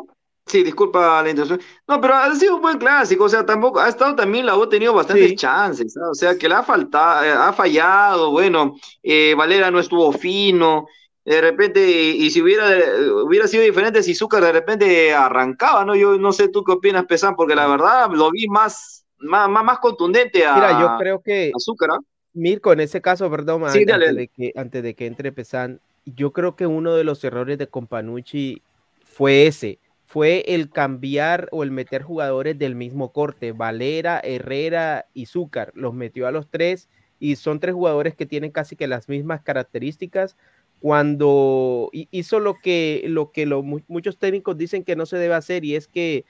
sí, 0.46 0.64
disculpa 0.64 1.22
la 1.22 1.30
intención. 1.30 1.60
No, 1.88 2.00
pero 2.00 2.14
ha 2.16 2.34
sido 2.36 2.56
un 2.56 2.62
buen 2.62 2.78
clásico, 2.78 3.26
o 3.26 3.30
sea, 3.30 3.46
tampoco 3.46 3.80
ha 3.82 3.90
estado 3.90 4.16
también 4.16 4.46
la 4.46 4.56
U 4.58 4.64
ha 4.64 4.70
tenido 4.70 4.94
bastantes 4.94 5.36
chances, 5.36 5.92
¿sabes? 5.94 6.10
o 6.10 6.16
sea, 6.16 6.38
que 6.38 6.48
le 6.48 6.56
ha 6.56 6.64
faltado, 6.64 7.42
ha 7.42 7.52
fallado, 7.52 8.32
bueno, 8.32 8.76
eh, 9.04 9.36
Valera 9.38 9.70
no 9.72 9.80
estuvo 9.80 10.10
fino, 10.14 10.88
de 11.26 11.42
repente, 11.42 11.82
y 11.90 12.30
si 12.30 12.42
hubiera, 12.42 12.70
hubiera 13.24 13.48
sido 13.48 13.64
diferente 13.64 14.04
si 14.04 14.14
Zúcar 14.16 14.44
de 14.44 14.52
repente 14.52 15.14
arrancaba, 15.14 15.84
¿no? 15.84 15.96
Yo 15.96 16.18
no 16.18 16.32
sé 16.32 16.50
tú 16.50 16.64
qué 16.64 16.74
opinas, 16.74 17.06
Pesán, 17.06 17.36
porque 17.36 17.56
la 17.56 17.68
verdad 17.68 18.10
lo 18.12 18.30
vi 18.32 18.48
más, 18.48 19.06
más, 19.18 19.50
más, 19.50 19.64
más 19.64 19.80
contundente 19.80 20.46
a, 20.46 20.56
Mira, 20.56 20.80
yo 20.80 20.98
creo 21.00 21.22
que 21.22 21.52
a 21.56 21.60
Zúcar, 21.60 21.92
¿ah? 21.92 22.00
Mirko, 22.34 22.74
en 22.74 22.82
ese 22.82 23.02
caso, 23.02 23.30
perdón, 23.32 23.64
Sí, 23.66 23.80
an- 23.80 23.86
dale, 23.86 24.06
antes, 24.06 24.08
dale. 24.08 24.22
de 24.22 24.28
que, 24.28 24.54
antes 24.56 24.84
de 24.84 24.94
que 24.94 25.06
entre 25.08 25.32
Pesan, 25.32 25.80
yo 26.06 26.32
creo 26.34 26.56
que 26.56 26.68
uno 26.68 26.94
de 26.96 27.04
los 27.04 27.24
errores 27.24 27.58
de 27.58 27.68
Companucci 27.68 28.62
fue 29.04 29.48
ese, 29.48 29.80
fue 30.06 30.44
el 30.48 30.70
cambiar 30.70 31.48
o 31.52 31.64
el 31.64 31.72
meter 31.72 32.04
jugadores 32.04 32.60
del 32.60 32.76
mismo 32.76 33.12
corte, 33.14 33.52
Valera, 33.54 34.20
Herrera 34.24 35.08
y 35.14 35.26
Zúcar, 35.28 35.72
los 35.76 35.94
metió 35.94 36.28
a 36.28 36.32
los 36.32 36.48
tres 36.50 36.90
y 37.20 37.38
son 37.38 37.60
tres 37.60 37.74
jugadores 37.74 38.14
que 38.16 38.26
tienen 38.26 38.52
casi 38.52 38.76
que 38.76 38.88
las 38.88 39.08
mismas 39.10 39.42
características. 39.42 40.36
Cuando 40.80 41.90
hi- 41.94 42.08
hizo 42.12 42.40
lo 42.40 42.56
que, 42.62 43.04
lo 43.08 43.32
que 43.32 43.46
lo- 43.46 43.64
mu- 43.64 43.80
muchos 43.88 44.18
técnicos 44.18 44.58
dicen 44.58 44.84
que 44.84 44.96
no 44.96 45.06
se 45.06 45.18
debe 45.18 45.34
hacer 45.36 45.66
y 45.66 45.76
es 45.76 45.88
que 45.88 46.26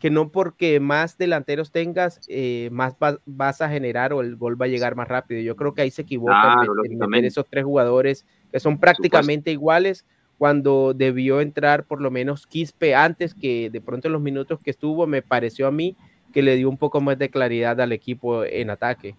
que 0.00 0.10
no 0.10 0.30
porque 0.30 0.80
más 0.80 1.16
delanteros 1.16 1.72
tengas, 1.72 2.20
eh, 2.28 2.68
más 2.70 2.92
va- 3.02 3.18
vas 3.24 3.62
a 3.62 3.70
generar 3.70 4.12
o 4.12 4.20
el 4.20 4.36
gol 4.36 4.60
va 4.60 4.66
a 4.66 4.68
llegar 4.68 4.96
más 4.96 5.08
rápido. 5.08 5.40
Yo 5.40 5.56
creo 5.56 5.72
que 5.72 5.80
ahí 5.80 5.90
se 5.90 6.02
equivoca 6.02 6.42
Claro, 6.42 6.74
en 6.84 7.24
esos 7.24 7.46
tres 7.48 7.64
jugadores 7.64 8.26
que 8.52 8.60
son 8.60 8.78
prácticamente 8.78 9.50
iguales 9.50 10.04
cuando 10.36 10.92
debió 10.94 11.40
entrar 11.40 11.86
por 11.86 12.02
lo 12.02 12.10
menos 12.10 12.46
Quispe 12.46 12.94
antes 12.94 13.34
que 13.34 13.70
de 13.70 13.80
pronto 13.80 14.08
en 14.08 14.12
los 14.12 14.20
minutos 14.20 14.60
que 14.60 14.72
estuvo 14.72 15.06
me 15.06 15.22
pareció 15.22 15.66
a 15.66 15.70
mí 15.70 15.96
que 16.34 16.42
le 16.42 16.56
dio 16.56 16.68
un 16.68 16.76
poco 16.76 17.00
más 17.00 17.16
de 17.18 17.30
claridad 17.30 17.80
al 17.80 17.92
equipo 17.92 18.44
en 18.44 18.68
ataque. 18.68 19.16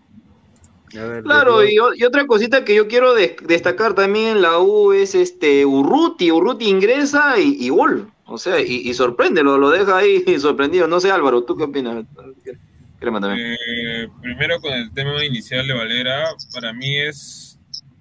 Claro, 0.89 1.65
y, 1.65 1.77
otra 1.79 2.25
cosita 2.25 2.63
que 2.63 2.75
yo 2.75 2.87
quiero 2.87 3.13
des- 3.13 3.35
destacar 3.45 3.93
también 3.95 4.27
en 4.37 4.41
la 4.41 4.59
U 4.59 4.93
es 4.93 5.13
este 5.15 5.65
Urruti, 5.65 6.31
Urruti 6.31 6.69
ingresa 6.69 7.39
y, 7.39 7.57
y 7.59 7.69
gol, 7.69 8.11
o 8.25 8.37
sea, 8.37 8.61
y, 8.61 8.87
y 8.87 8.93
sorprende, 8.93 9.43
lo, 9.43 9.57
lo 9.57 9.69
deja 9.69 9.97
ahí 9.97 10.23
sorprendido. 10.39 10.87
No 10.87 10.99
sé, 10.99 11.11
Álvaro, 11.11 11.43
¿tú 11.43 11.57
qué 11.57 11.63
opinas? 11.63 12.05
¿Qué, 12.43 12.51
qué 12.53 12.57
Crema 12.99 13.19
también. 13.19 13.55
Eh, 13.67 14.07
primero 14.21 14.59
con 14.61 14.71
el 14.73 14.91
tema 14.93 15.23
inicial 15.25 15.67
de 15.67 15.73
Valera, 15.73 16.29
para 16.53 16.71
mí 16.71 16.97
es 16.97 17.59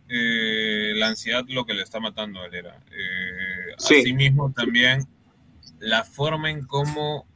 eh, 0.08 0.92
la 0.94 1.08
ansiedad 1.08 1.42
lo 1.48 1.66
que 1.66 1.74
le 1.74 1.82
está 1.82 1.98
matando 1.98 2.38
a 2.38 2.42
Valera. 2.42 2.78
Eh, 2.92 3.74
Sí. 3.76 3.96
Asimismo 3.96 4.52
también 4.52 5.04
la 5.80 6.04
forma 6.04 6.48
en 6.50 6.64
cómo, 6.64 7.26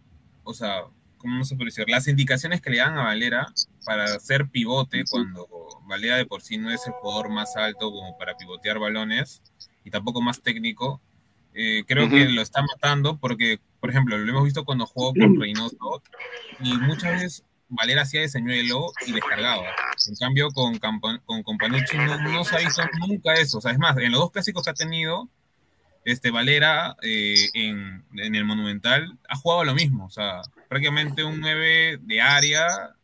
o 0.44 0.54
sea, 0.54 0.82
¿cómo 1.18 1.36
no 1.36 1.44
se 1.44 1.56
puede 1.56 1.66
decir? 1.68 1.84
Las 1.88 2.08
indicaciones 2.08 2.60
que 2.60 2.70
le 2.70 2.78
dan 2.78 2.96
a 2.96 3.04
Valera 3.04 3.46
para 3.84 4.04
hacer 4.04 4.48
pivote 4.48 5.04
cuando 5.10 5.46
Valera 5.86 6.16
de 6.16 6.26
por 6.26 6.40
sí 6.42 6.58
no 6.58 6.70
es 6.70 6.86
el 6.86 6.92
jugador 6.94 7.28
más 7.30 7.56
alto 7.56 7.90
como 7.90 8.16
para 8.18 8.36
pivotear 8.36 8.78
balones 8.78 9.42
y 9.84 9.90
tampoco 9.90 10.20
más 10.22 10.40
técnico. 10.42 11.00
eh, 11.54 11.82
creo 11.86 12.08
que 12.08 12.28
lo 12.28 12.40
está 12.42 12.62
matando 12.62 13.18
porque, 13.18 13.58
por 13.80 13.90
ejemplo, 13.90 14.16
lo 14.16 14.30
hemos 14.30 14.44
visto 14.44 14.64
cuando 14.64 14.86
jugó 14.86 15.12
con 15.12 15.40
Reynoso 15.40 16.02
y 16.60 16.72
muchas 16.78 17.12
veces 17.12 17.44
Valera 17.68 18.02
hacía 18.02 18.20
de 18.22 18.28
señuelo 18.28 18.92
y 19.06 19.12
descargaba. 19.12 19.64
En 20.08 20.14
cambio, 20.16 20.50
con, 20.52 20.78
con 20.78 21.42
Companucci 21.42 21.96
no, 21.98 22.18
no 22.22 22.44
se 22.44 22.56
ha 22.56 22.60
visto 22.60 22.82
nunca 23.06 23.34
eso. 23.34 23.58
O 23.58 23.60
sea, 23.60 23.72
es 23.72 23.78
más, 23.78 23.96
en 23.98 24.12
los 24.12 24.20
dos 24.20 24.30
clásicos 24.30 24.62
que 24.64 24.70
ha 24.70 24.74
tenido, 24.74 25.28
este 26.04 26.30
Valera 26.30 26.96
eh, 27.02 27.34
en, 27.54 28.04
en 28.14 28.34
el 28.34 28.44
Monumental 28.44 29.18
ha 29.28 29.36
jugado 29.36 29.64
lo 29.64 29.74
mismo. 29.74 30.06
O 30.06 30.10
sea, 30.10 30.40
prácticamente 30.68 31.24
un 31.24 31.40
9 31.40 31.98
de 32.02 32.20
área 32.20 32.94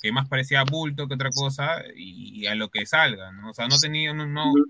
que 0.00 0.12
más 0.12 0.28
parecía 0.28 0.64
bulto 0.64 1.08
que 1.08 1.14
otra 1.14 1.30
cosa 1.30 1.82
y, 1.96 2.46
a 2.46 2.54
lo 2.54 2.68
que 2.70 2.86
salga. 2.86 3.32
¿no? 3.32 3.50
O 3.50 3.54
sea, 3.54 3.66
no, 3.68 3.78
tenido, 3.78 4.14
no, 4.14 4.26
no, 4.26 4.52
no 4.52 4.64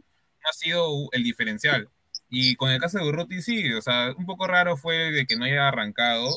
ha 0.49 0.53
sido 0.53 1.09
el 1.13 1.23
diferencial. 1.23 1.89
Y 2.31 2.57
con 2.57 2.71
el 2.71 2.81
caso 2.81 2.99
de 2.99 3.09
Urruti, 3.09 3.43
sí, 3.43 3.73
o 3.73 3.83
sea, 3.83 4.13
un 4.17 4.27
poco 4.27 4.47
raro 4.47 4.77
fue 4.77 5.13
de 5.13 5.27
que 5.27 5.37
no 5.37 5.45
haya 5.45 5.69
arrancado. 5.69 6.31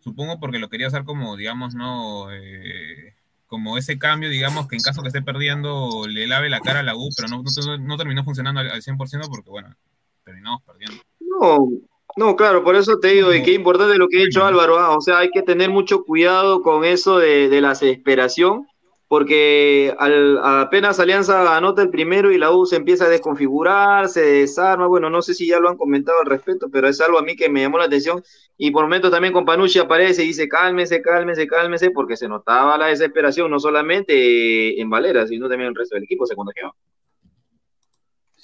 Supongo 0.00 0.40
porque 0.40 0.58
lo 0.58 0.68
quería 0.68 0.88
hacer 0.88 1.04
como, 1.04 1.36
digamos, 1.36 1.74
no. 1.74 2.32
eh, 2.32 3.14
como 3.52 3.76
ese 3.76 3.98
cambio, 3.98 4.30
digamos, 4.30 4.66
que 4.66 4.76
en 4.76 4.82
caso 4.82 5.02
que 5.02 5.08
esté 5.08 5.20
perdiendo 5.20 6.06
le 6.08 6.26
lave 6.26 6.48
la 6.48 6.60
cara 6.60 6.80
a 6.80 6.82
la 6.82 6.96
U, 6.96 7.10
pero 7.14 7.28
no, 7.28 7.42
no, 7.42 7.76
no 7.76 7.96
terminó 7.98 8.24
funcionando 8.24 8.60
al, 8.60 8.70
al 8.70 8.80
100% 8.80 9.28
porque, 9.28 9.50
bueno, 9.50 9.76
terminamos 10.24 10.62
perdiendo. 10.62 11.02
No, 11.20 11.68
no, 12.16 12.36
claro, 12.36 12.62
por 12.62 12.76
eso 12.76 12.98
te 12.98 13.08
digo, 13.08 13.32
y 13.32 13.42
qué 13.42 13.52
importante 13.52 13.96
lo 13.96 14.08
que 14.08 14.18
ha 14.18 14.24
dicho 14.24 14.44
Álvaro, 14.44 14.78
ah, 14.78 14.96
o 14.96 15.00
sea, 15.00 15.18
hay 15.18 15.30
que 15.30 15.42
tener 15.42 15.70
mucho 15.70 16.04
cuidado 16.04 16.62
con 16.62 16.84
eso 16.84 17.18
de, 17.18 17.48
de 17.48 17.60
la 17.60 17.70
desesperación, 17.70 18.66
porque 19.08 19.94
al, 19.98 20.38
apenas 20.42 20.98
Alianza 20.98 21.54
anota 21.54 21.82
el 21.82 21.90
primero 21.90 22.32
y 22.32 22.38
la 22.38 22.50
U 22.50 22.64
se 22.64 22.76
empieza 22.76 23.04
a 23.04 23.10
desconfigurar, 23.10 24.08
se 24.08 24.22
desarma, 24.22 24.86
bueno, 24.86 25.10
no 25.10 25.20
sé 25.20 25.34
si 25.34 25.46
ya 25.46 25.60
lo 25.60 25.68
han 25.68 25.76
comentado 25.76 26.18
al 26.20 26.30
respecto, 26.30 26.68
pero 26.70 26.88
es 26.88 26.98
algo 27.00 27.18
a 27.18 27.22
mí 27.22 27.36
que 27.36 27.50
me 27.50 27.60
llamó 27.60 27.76
la 27.76 27.84
atención, 27.84 28.22
y 28.56 28.70
por 28.70 28.84
momentos 28.84 29.10
también 29.10 29.34
con 29.34 29.44
Panucci 29.44 29.78
aparece 29.78 30.24
y 30.24 30.28
dice, 30.28 30.48
cálmese, 30.48 31.02
cálmese, 31.02 31.46
cálmese, 31.46 31.90
porque 31.90 32.16
se 32.16 32.28
notaba 32.28 32.78
la 32.78 32.86
desesperación, 32.86 33.50
no 33.50 33.60
solamente 33.60 34.80
en 34.80 34.88
Valera, 34.88 35.26
sino 35.26 35.48
también 35.48 35.66
en 35.66 35.72
el 35.72 35.76
resto 35.76 35.94
del 35.94 36.04
equipo 36.04 36.26
se 36.26 36.34
contagió. 36.34 36.74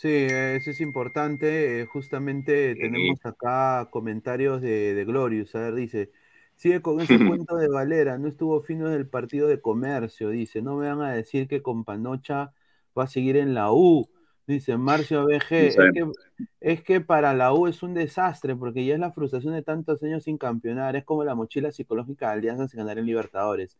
Sí, 0.00 0.08
eso 0.10 0.70
es 0.70 0.80
importante. 0.80 1.80
eh, 1.80 1.86
justamente 1.86 2.76
tenemos 2.76 3.18
acá 3.24 3.88
comentarios 3.90 4.62
de, 4.62 4.94
de 4.94 5.04
Glorious. 5.04 5.56
A 5.56 5.60
ver, 5.60 5.74
dice, 5.74 6.12
sigue 6.54 6.80
con 6.82 7.00
ese 7.00 7.18
cuento 7.44 7.56
de 7.56 7.66
Valera, 7.68 8.16
no 8.16 8.28
estuvo 8.28 8.60
fino 8.60 8.88
del 8.88 9.08
partido 9.08 9.48
de 9.48 9.60
comercio, 9.60 10.28
dice, 10.30 10.62
no 10.62 10.76
me 10.76 10.88
van 10.88 11.00
a 11.02 11.12
decir 11.12 11.48
que 11.48 11.62
con 11.62 11.84
Panocha 11.84 12.52
va 12.96 13.04
a 13.04 13.06
seguir 13.08 13.36
en 13.36 13.54
la 13.54 13.72
U. 13.72 14.08
Dice 14.46 14.76
Marcio 14.78 15.24
BG, 15.26 15.52
es 15.52 15.76
que, 15.92 16.12
es 16.60 16.82
que 16.84 17.00
para 17.00 17.34
la 17.34 17.52
U 17.52 17.66
es 17.66 17.82
un 17.82 17.92
desastre, 17.92 18.54
porque 18.56 18.86
ya 18.86 18.94
es 18.94 19.00
la 19.00 19.12
frustración 19.12 19.52
de 19.54 19.62
tantos 19.62 20.02
años 20.04 20.22
sin 20.24 20.38
campeonar, 20.38 20.94
es 20.96 21.04
como 21.04 21.24
la 21.24 21.34
mochila 21.34 21.72
psicológica 21.72 22.28
de 22.28 22.32
Alianza 22.34 22.68
sin 22.68 22.78
ganar 22.78 22.98
en 22.98 23.06
Libertadores. 23.06 23.76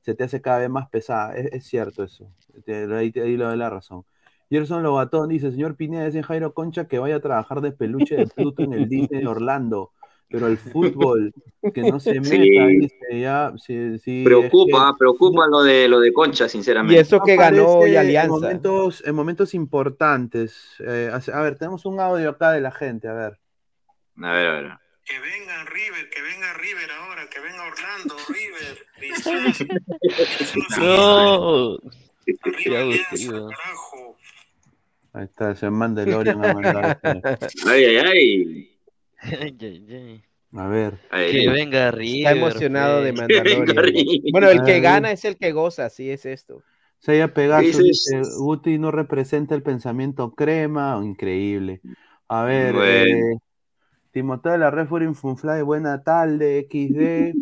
Se 0.00 0.14
te 0.16 0.24
hace 0.24 0.40
cada 0.42 0.58
vez 0.58 0.68
más 0.70 0.88
pesada, 0.90 1.36
es, 1.36 1.46
es 1.52 1.64
cierto 1.66 2.02
eso, 2.04 2.28
ahí, 2.66 3.12
ahí 3.16 3.36
le 3.36 3.44
doy 3.44 3.56
la 3.56 3.70
razón. 3.70 4.04
Gerson 4.50 4.82
Lobatón 4.82 5.28
dice, 5.28 5.50
señor 5.52 5.76
Pineda, 5.76 6.06
dice 6.06 6.22
Jairo 6.22 6.52
Concha 6.52 6.88
que 6.88 6.98
vaya 6.98 7.16
a 7.16 7.20
trabajar 7.20 7.60
de 7.60 7.72
peluche 7.72 8.16
de 8.16 8.26
Pluto 8.26 8.62
en 8.64 8.72
el 8.72 8.88
Disney 8.88 9.20
de 9.20 9.26
Orlando, 9.28 9.92
pero 10.28 10.48
el 10.48 10.58
fútbol, 10.58 11.32
que 11.72 11.82
no 11.82 12.00
se 12.00 12.14
meta, 12.20 12.28
Sí. 12.28 12.78
dice, 12.80 13.20
ya, 13.20 13.52
sí, 13.56 13.98
sí, 14.00 14.18
es 14.20 14.24
Preocupa, 14.24 14.92
que- 14.92 14.98
preocupa 14.98 15.46
lo 15.46 15.62
de 15.62 15.88
lo 15.88 16.00
de 16.00 16.12
Concha, 16.12 16.48
sinceramente. 16.48 17.00
no 17.10 17.16
aparece 17.22 18.16
En 18.16 18.28
momentos, 18.28 19.02
en 19.06 19.14
momentos 19.14 19.54
importantes. 19.54 20.74
Eh, 20.80 21.10
a 21.32 21.40
ver, 21.42 21.56
tenemos 21.56 21.84
un 21.86 22.00
audio 22.00 22.30
acá 22.30 22.50
de 22.52 22.60
la 22.60 22.72
gente, 22.72 23.06
a 23.06 23.12
ver. 23.14 23.38
A 24.22 24.32
ver, 24.32 24.46
a 24.48 24.52
ver. 24.54 24.72
Que 25.04 25.18
venga 25.18 25.64
River, 25.64 26.10
que 26.10 26.22
venga 26.22 26.52
River 26.54 26.90
ahora, 27.00 27.22
que 27.28 27.40
venga 27.40 27.62
Orlando, 27.66 28.16
River, 28.28 28.86
Cristal. 28.98 29.68
No. 30.78 31.78
Arriba 32.42 32.74
Ya, 32.76 32.80
Alianza, 32.82 33.14
tío. 33.16 33.48
carajo. 33.48 34.16
Ahí 35.12 35.24
está, 35.24 35.54
se 35.56 35.68
Mandalorian 35.70 36.44
ha 36.44 36.54
mandado 36.54 36.80
este. 37.02 37.68
Ay, 37.68 37.84
ay, 37.84 37.96
ay. 37.96 38.70
Ay, 39.22 39.56
ay, 39.60 39.86
ay. 39.94 40.22
A 40.52 40.66
ver. 40.66 40.98
Que 41.10 41.48
venga 41.48 41.90
River. 41.90 42.18
Está 42.18 42.30
emocionado 42.32 43.02
de 43.02 43.12
pues. 43.12 43.28
Mandalorian. 43.28 44.20
Bueno, 44.32 44.48
el 44.48 44.62
que 44.62 44.80
gana 44.80 45.10
es 45.12 45.24
el 45.24 45.36
que 45.36 45.52
goza, 45.52 45.86
así 45.86 46.10
es 46.10 46.26
esto. 46.26 46.62
Seiya 46.98 47.32
Pegaso 47.32 47.62
Dices- 47.66 47.82
dice, 47.82 48.22
Guti 48.38 48.78
no 48.78 48.90
representa 48.90 49.54
el 49.54 49.62
pensamiento 49.62 50.32
crema, 50.34 51.00
increíble. 51.02 51.80
A 52.28 52.44
ver, 52.44 52.74
Bueno. 52.74 52.86
eh, 53.34 53.36
Timoteo 54.12 54.52
de 54.52 54.58
la 54.58 54.70
Red 54.70 54.86
fue 54.86 55.12
Funfly, 55.14 55.62
buena 55.62 56.02
tarde, 56.02 56.66
XD. 56.68 57.34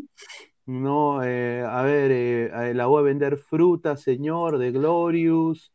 No, 0.67 1.25
eh, 1.25 1.65
a 1.67 1.83
ver, 1.83 2.11
eh, 2.13 2.51
eh, 2.71 2.75
la 2.75 2.87
voy 2.87 3.01
a 3.01 3.05
vender 3.05 3.39
fruta, 3.39 3.97
señor, 3.97 4.59
de 4.59 4.71
Glorious. 4.71 5.73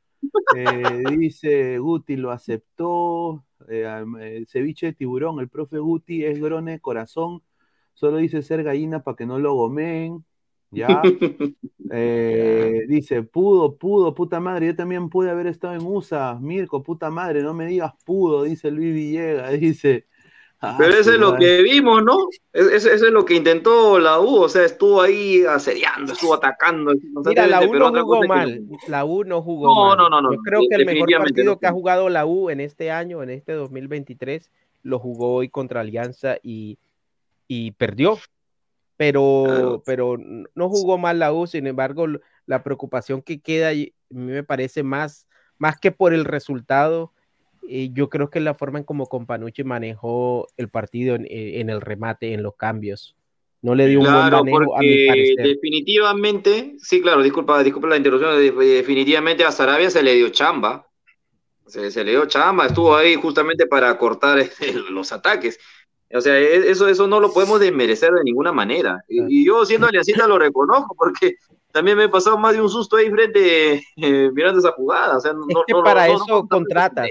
Eh, 0.55 1.03
dice 1.17 1.77
Guti 1.79 2.15
lo 2.15 2.31
aceptó. 2.31 3.43
Eh, 3.69 3.85
am- 3.87 4.17
eh, 4.19 4.45
ceviche 4.47 4.87
de 4.87 4.93
tiburón, 4.93 5.39
el 5.39 5.49
profe 5.49 5.77
Guti 5.79 6.25
es 6.25 6.39
grone, 6.39 6.79
corazón. 6.79 7.41
Solo 7.93 8.17
dice 8.17 8.41
ser 8.41 8.63
gallina 8.63 9.03
para 9.03 9.15
que 9.15 9.25
no 9.25 9.39
lo 9.39 9.53
gomeen. 9.55 10.25
Ya. 10.71 11.01
Eh, 11.95 12.85
dice, 12.87 13.23
pudo, 13.23 13.77
pudo, 13.77 14.15
puta 14.15 14.39
madre, 14.39 14.67
yo 14.67 14.75
también 14.75 15.09
pude 15.09 15.29
haber 15.29 15.47
estado 15.47 15.73
en 15.75 15.81
USA, 15.85 16.39
Mirko, 16.39 16.81
puta 16.81 17.11
madre, 17.11 17.43
no 17.43 17.53
me 17.53 17.65
digas 17.67 17.93
pudo, 18.05 18.43
dice 18.43 18.71
Luis 18.71 18.93
Villegas, 18.93 19.51
dice. 19.59 20.07
Ah, 20.65 20.75
Pero 20.77 20.93
eso 20.93 21.11
es 21.11 21.19
lo 21.19 21.35
que 21.35 21.61
vimos, 21.61 22.01
¿no? 22.05 22.17
Es- 22.53 22.67
es- 22.67 22.85
Eso 22.85 23.05
es 23.07 23.11
lo 23.11 23.25
que 23.25 23.33
intentó 23.35 23.99
la 23.99 24.21
U, 24.21 24.37
o 24.43 24.47
sea, 24.47 24.63
estuvo 24.63 25.01
ahí 25.01 25.43
asediando, 25.43 26.13
estuvo 26.13 26.33
atacando. 26.35 26.93
Mira, 27.25 27.47
la 27.47 27.61
U 27.67 27.73
no 27.73 27.91
jugó 27.91 28.15
es 28.15 28.21
que 28.21 28.27
mal. 28.29 28.61
La 28.87 29.03
U 29.03 29.25
no 29.25 29.41
jugó 29.41 29.67
No, 29.67 29.87
mal. 29.89 29.97
no, 29.97 30.09
no, 30.09 30.21
no, 30.21 30.31
Yo 30.33 30.39
creo 30.41 30.61
que 30.69 30.75
el 30.75 30.85
mejor 30.85 31.09
partido 31.17 31.45
no. 31.53 31.59
que 31.59 31.67
ha 31.67 31.71
jugado 31.73 32.07
la 32.07 32.25
U 32.25 32.49
en 32.49 32.61
este 32.61 32.91
año, 32.91 33.21
en 33.21 33.31
este 33.31 33.51
2023, 33.51 34.49
lo 34.83 34.99
jugó 34.99 35.33
hoy 35.33 35.49
contra 35.49 35.81
Alianza 35.81 36.37
y, 36.41 36.77
y 37.49 37.71
perdió. 37.71 38.17
Pero, 38.95 39.81
pero 39.85 40.17
no 40.55 40.69
jugó 40.69 40.97
mal 40.97 41.19
la 41.19 41.33
U, 41.33 41.45
sin 41.45 41.67
embargo, 41.67 42.05
la 42.45 42.63
preocupación 42.63 43.21
que 43.21 43.41
queda 43.41 43.69
a 43.69 43.73
mí 43.73 43.91
me 44.09 44.43
parece 44.43 44.83
más, 44.83 45.27
más 45.57 45.77
que 45.77 45.91
por 45.91 46.13
el 46.13 46.23
resultado, 46.25 47.11
eh, 47.69 47.89
yo 47.93 48.09
creo 48.09 48.29
que 48.29 48.39
la 48.39 48.53
forma 48.53 48.79
en 48.79 48.85
como 48.85 49.07
Companucci 49.07 49.63
manejó 49.63 50.47
el 50.57 50.69
partido 50.69 51.15
en, 51.15 51.25
eh, 51.25 51.59
en 51.59 51.69
el 51.69 51.81
remate, 51.81 52.33
en 52.33 52.43
los 52.43 52.55
cambios. 52.55 53.15
No 53.61 53.75
le 53.75 53.87
dio 53.87 53.99
un 53.99 54.05
buen 54.05 54.29
manejo, 54.29 54.75
a 54.75 54.79
mi 54.81 55.07
parecer. 55.07 55.47
definitivamente, 55.47 56.75
sí, 56.79 57.01
claro, 57.01 57.21
disculpa, 57.21 57.63
disculpa 57.63 57.87
la 57.89 57.97
interrupción, 57.97 58.35
de- 58.37 58.51
definitivamente 58.51 59.43
a 59.45 59.51
Sarabia 59.51 59.89
se 59.89 60.03
le 60.03 60.15
dio 60.15 60.29
chamba, 60.29 60.87
se, 61.65 61.89
se 61.91 62.03
le 62.03 62.11
dio 62.11 62.25
chamba, 62.25 62.65
estuvo 62.65 62.95
ahí 62.95 63.15
justamente 63.15 63.65
para 63.67 63.97
cortar 63.97 64.37
los 64.91 65.11
ataques. 65.11 65.59
O 66.13 66.21
sea, 66.21 66.37
e- 66.37 66.69
eso, 66.69 66.87
eso 66.89 67.07
no 67.07 67.19
lo 67.19 67.31
podemos 67.33 67.59
desmerecer 67.59 68.11
de 68.11 68.23
ninguna 68.23 68.51
manera. 68.51 69.01
Y, 69.07 69.41
y 69.41 69.45
yo 69.45 69.65
siendo 69.65 69.87
aliancista 69.87 70.27
lo 70.27 70.37
reconozco, 70.37 70.93
porque 70.97 71.35
también 71.71 71.97
me 71.97 72.03
he 72.03 72.09
pasado 72.09 72.37
más 72.37 72.53
de 72.53 72.61
un 72.61 72.69
susto 72.69 72.97
ahí 72.97 73.09
frente, 73.09 73.81
eh, 73.95 74.29
mirando 74.33 74.59
esa 74.59 74.73
jugada. 74.73 75.17
O 75.17 75.21
sea, 75.21 75.33
no, 75.33 75.41
Es 75.47 75.55
que 75.65 75.73
no- 75.73 75.83
para 75.83 76.05
no- 76.07 76.15
eso 76.15 76.47
contratas, 76.47 77.09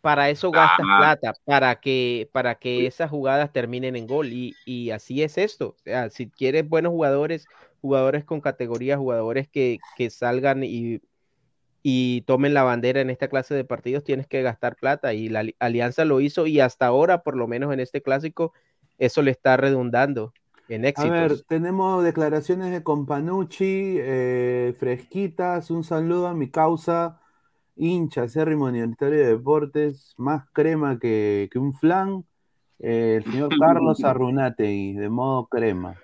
para 0.00 0.30
eso 0.30 0.52
gastas 0.52 0.88
Ah. 0.88 0.88
plata, 0.94 1.34
para 1.44 1.80
que, 1.80 2.28
para 2.32 2.56
que 2.56 2.86
esas 2.86 3.10
jugadas 3.10 3.52
terminen 3.52 3.96
en 3.96 4.06
gol. 4.06 4.32
Y, 4.32 4.58
y 4.64 4.90
así 4.90 5.22
es 5.22 5.38
esto. 5.38 5.70
O 5.70 5.78
sea, 5.84 6.10
si 6.10 6.30
quieres 6.30 6.68
buenos 6.68 6.92
jugadores, 6.92 7.50
jugadores 7.80 8.24
con 8.24 8.40
categoría, 8.40 8.96
jugadores 8.98 9.48
que, 9.48 9.84
que 9.94 10.10
salgan 10.10 10.64
y, 10.64 11.00
y 11.82 12.22
tomen 12.22 12.54
la 12.54 12.62
bandera 12.64 13.00
en 13.00 13.10
esta 13.10 13.28
clase 13.28 13.54
de 13.54 13.64
partidos, 13.64 14.04
tienes 14.04 14.26
que 14.26 14.42
gastar 14.42 14.76
plata. 14.76 15.14
Y 15.14 15.28
la 15.28 15.40
ali- 15.40 15.56
Alianza 15.60 16.04
lo 16.04 16.20
hizo 16.20 16.46
y 16.46 16.60
hasta 16.60 16.86
ahora, 16.86 17.22
por 17.22 17.36
lo 17.36 17.48
menos 17.48 17.72
en 17.72 17.80
este 17.80 18.02
clásico, 18.02 18.52
eso 18.98 19.22
le 19.22 19.30
está 19.32 19.56
redundando 19.56 20.34
en 20.68 20.84
A 20.94 21.06
éxitos. 21.06 21.06
ver, 21.06 21.44
tenemos 21.44 22.02
declaraciones 22.02 22.72
de 22.72 22.82
Companucci, 22.82 23.96
eh, 24.00 24.74
fresquitas, 24.78 25.70
un 25.70 25.84
saludo 25.84 26.26
a 26.26 26.34
mi 26.34 26.50
causa, 26.50 27.20
hincha, 27.78 28.22
acérrimo 28.24 28.66
universitario 28.66 29.18
de 29.18 29.26
deportes, 29.28 30.14
más 30.18 30.44
crema 30.52 30.98
que, 30.98 31.48
que 31.52 31.58
un 31.58 31.72
flan, 31.74 32.24
eh, 32.78 33.16
el 33.18 33.30
señor 33.30 33.50
Carlos 33.58 34.02
Arrunategui, 34.04 34.94
de 34.94 35.08
modo 35.08 35.46
crema. 35.46 35.96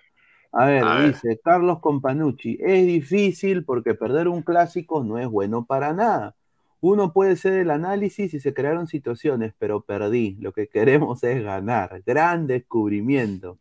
A 0.52 0.66
ver, 0.66 0.84
A 0.84 0.94
ver. 0.94 1.08
dice 1.08 1.40
Carlos 1.42 1.80
Companucci, 1.80 2.58
es 2.60 2.86
difícil 2.86 3.64
porque 3.64 3.94
perder 3.94 4.28
un 4.28 4.42
clásico 4.42 5.02
no 5.02 5.18
es 5.18 5.26
bueno 5.28 5.64
para 5.66 5.92
nada. 5.92 6.36
Uno 6.80 7.12
puede 7.12 7.32
hacer 7.32 7.54
el 7.54 7.70
análisis 7.70 8.34
y 8.34 8.40
se 8.40 8.54
crearon 8.54 8.86
situaciones, 8.86 9.54
pero 9.58 9.80
perdí. 9.80 10.36
Lo 10.40 10.52
que 10.52 10.68
queremos 10.68 11.24
es 11.24 11.42
ganar. 11.42 12.02
Gran 12.06 12.46
descubrimiento. 12.46 13.58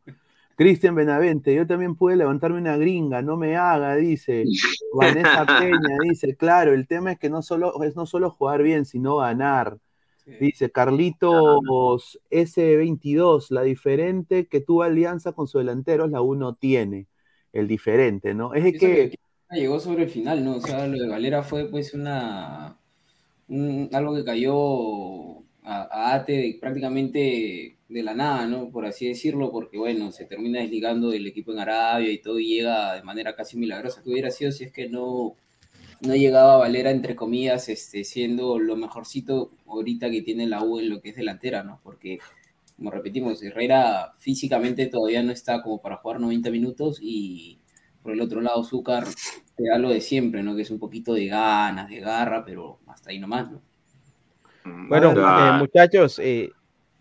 Cristian 0.56 0.96
Benavente, 0.96 1.54
yo 1.54 1.66
también 1.66 1.96
pude 1.96 2.16
levantarme 2.16 2.60
una 2.60 2.78
gringa, 2.78 3.22
no 3.22 3.38
me 3.38 3.56
haga, 3.56 3.96
dice. 3.96 4.46
Vanessa 4.94 5.46
Peña 5.60 5.98
dice, 6.04 6.36
claro, 6.36 6.74
el 6.74 6.88
tema 6.88 7.14
es 7.14 7.20
que 7.20 7.30
no 7.30 7.42
solo 7.42 7.82
es 7.84 7.96
no 7.96 8.06
solo 8.06 8.30
jugar 8.30 8.64
bien, 8.64 8.86
sino 8.86 9.18
ganar. 9.18 9.78
Dice 10.40 10.72
Carlitos 10.72 12.20
S22, 12.30 13.48
la 13.50 13.62
diferente 13.64 14.48
que 14.48 14.62
tuvo 14.62 14.84
alianza 14.84 15.34
con 15.34 15.48
su 15.48 15.58
delantero, 15.58 16.08
la 16.08 16.22
uno 16.22 16.56
tiene. 16.56 17.08
El 17.52 17.68
diferente, 17.68 18.34
¿no? 18.34 18.54
Es 18.54 18.64
Pienso 18.64 18.80
que, 18.80 19.20
llegó 19.52 19.80
sobre 19.80 20.04
el 20.04 20.10
final, 20.10 20.44
¿no? 20.44 20.56
O 20.56 20.62
sea, 20.62 20.88
lo 20.88 20.98
de 20.98 21.08
Valera 21.08 21.44
fue 21.44 21.70
pues 21.70 21.94
una 21.94 22.78
un- 23.48 23.90
algo 23.94 24.16
que 24.16 24.24
cayó 24.24 25.44
a, 25.64 26.16
Ate 26.16 26.58
prácticamente 26.60 27.78
de 27.88 28.04
la 28.04 28.14
nada, 28.14 28.48
¿no? 28.48 28.70
Por 28.70 28.86
así 28.86 29.08
decirlo, 29.08 29.52
porque 29.52 29.78
bueno, 29.78 30.12
se 30.12 30.26
termina 30.26 30.60
desligando 30.60 31.10
del 31.10 31.28
equipo 31.28 31.52
en 31.52 31.60
Arabia 31.60 32.12
y 32.12 32.20
todo 32.20 32.40
y 32.40 32.48
llega 32.48 32.96
de 32.96 33.04
manera 33.04 33.36
casi 33.36 33.58
milagrosa. 33.58 34.02
¿Qué 34.04 34.10
hubiera 34.10 34.32
sido 34.32 34.52
si 34.52 34.66
es 34.66 34.72
que 34.72 34.90
no, 34.90 35.36
no 36.02 36.16
llegaba 36.16 36.58
Valera, 36.58 36.92
entre 36.92 37.16
comillas, 37.16 37.70
este, 37.70 38.04
siendo 38.04 38.60
lo 38.60 38.76
mejorcito 38.76 39.52
ahorita 39.68 40.10
que 40.12 40.22
tiene 40.22 40.48
la 40.48 40.64
U 40.64 40.80
en 40.80 40.90
lo 40.90 41.02
que 41.02 41.10
es 41.10 41.16
delantera, 41.16 41.64
¿no? 41.64 41.80
Porque, 41.84 42.20
como 42.76 42.92
repetimos, 42.92 43.42
Herrera 43.44 44.14
físicamente 44.20 44.88
todavía 44.88 45.24
no 45.24 45.32
está 45.32 45.62
como 45.62 45.82
para 45.82 45.98
jugar 45.98 46.20
90 46.20 46.50
minutos 46.52 47.00
y 47.02 47.60
por 48.02 48.12
el 48.14 48.22
otro 48.22 48.42
lado 48.42 48.64
Zúcar 48.64 49.06
te 49.56 49.64
da 49.70 49.78
lo 49.78 49.90
de 49.90 50.02
siempre, 50.02 50.44
¿no? 50.44 50.56
Que 50.56 50.64
es 50.64 50.72
un 50.72 50.80
poquito 50.80 51.14
de 51.14 51.28
ganas, 51.28 51.90
de 51.90 52.00
garra, 52.00 52.44
pero 52.46 52.80
hasta 52.88 53.12
ahí 53.12 53.20
nomás, 53.20 53.52
¿no? 53.52 53.62
Bueno, 54.66 55.12
eh, 55.12 55.58
muchachos, 55.58 56.20
eh, 56.20 56.52